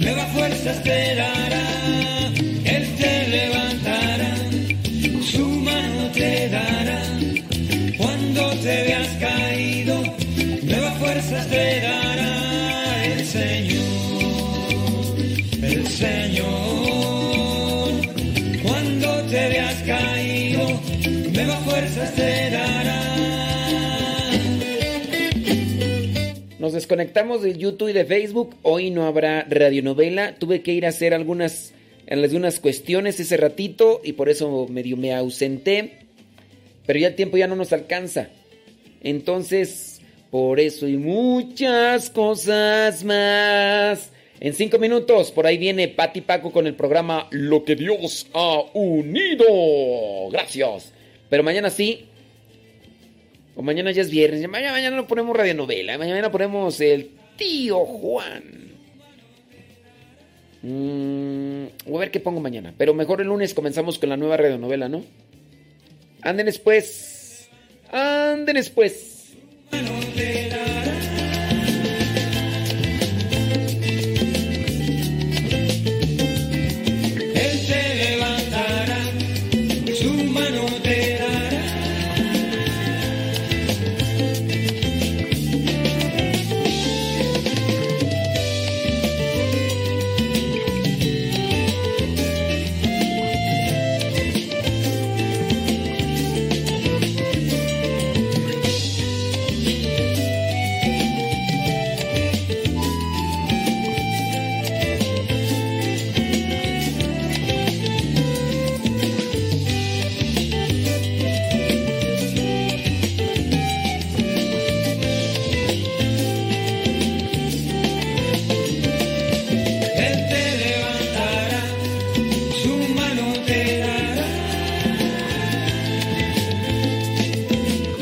nuevas 0.00 0.32
fuerzas 0.34 0.82
te 0.82 1.14
dará. 1.14 1.66
Él 2.64 2.84
te 2.98 3.28
levantará, 3.28 3.65
te 6.16 6.48
dará. 6.48 7.02
Cuando 7.98 8.50
te 8.62 8.82
veas 8.84 9.08
caído, 9.20 10.02
nuevas 10.62 10.98
fuerzas 10.98 11.46
te 11.48 11.80
dará 11.80 13.06
el 13.06 13.24
Señor, 13.24 13.84
el 15.62 15.86
Señor. 15.86 16.46
Cuando 18.62 19.22
te 19.24 19.48
veas 19.48 19.82
caído, 19.82 20.80
nuevas 21.32 21.64
fuerzas 21.64 22.14
te 22.14 22.50
dará. 22.50 23.02
Nos 26.58 26.72
desconectamos 26.72 27.42
de 27.42 27.58
YouTube 27.58 27.90
y 27.90 27.92
de 27.92 28.06
Facebook. 28.06 28.56
Hoy 28.62 28.90
no 28.90 29.06
habrá 29.06 29.46
radionovela. 29.48 30.36
Tuve 30.36 30.62
que 30.62 30.72
ir 30.72 30.86
a 30.86 30.88
hacer 30.88 31.12
algunas, 31.12 31.74
algunas 32.10 32.58
cuestiones 32.58 33.20
ese 33.20 33.36
ratito 33.36 34.00
y 34.02 34.14
por 34.14 34.30
eso 34.30 34.66
medio 34.68 34.96
me 34.96 35.14
ausenté. 35.14 36.05
Pero 36.86 36.98
ya 36.98 37.08
el 37.08 37.14
tiempo 37.14 37.36
ya 37.36 37.46
no 37.46 37.56
nos 37.56 37.72
alcanza. 37.72 38.28
Entonces, 39.02 40.00
por 40.30 40.60
eso 40.60 40.88
y 40.88 40.96
muchas 40.96 42.10
cosas 42.10 43.04
más. 43.04 44.12
En 44.38 44.52
cinco 44.52 44.78
minutos, 44.78 45.32
por 45.32 45.46
ahí 45.46 45.56
viene 45.56 45.88
Pati 45.88 46.20
Paco 46.20 46.52
con 46.52 46.66
el 46.66 46.74
programa 46.74 47.26
Lo 47.30 47.64
que 47.64 47.74
Dios 47.74 48.26
ha 48.34 48.62
unido. 48.74 49.46
Gracias. 50.30 50.92
Pero 51.30 51.42
mañana 51.42 51.70
sí, 51.70 52.06
o 53.56 53.62
mañana 53.62 53.90
ya 53.90 54.02
es 54.02 54.10
viernes. 54.10 54.46
Mañana, 54.48 54.72
mañana 54.72 54.96
no 54.96 55.06
ponemos 55.06 55.34
radionovela. 55.34 55.96
Mañana 55.96 56.30
ponemos 56.30 56.80
el 56.80 57.10
tío 57.36 57.78
Juan. 57.86 58.42
Mm, 60.62 61.66
voy 61.86 61.96
a 61.96 62.00
ver 62.00 62.10
qué 62.10 62.20
pongo 62.20 62.40
mañana. 62.40 62.74
Pero 62.76 62.92
mejor 62.92 63.22
el 63.22 63.28
lunes 63.28 63.54
comenzamos 63.54 63.98
con 63.98 64.10
la 64.10 64.18
nueva 64.18 64.36
radionovela, 64.36 64.90
¿no? 64.90 65.02
Anden 66.26 66.46
después. 66.46 67.48
Anden 67.92 68.56
después. 68.56 69.26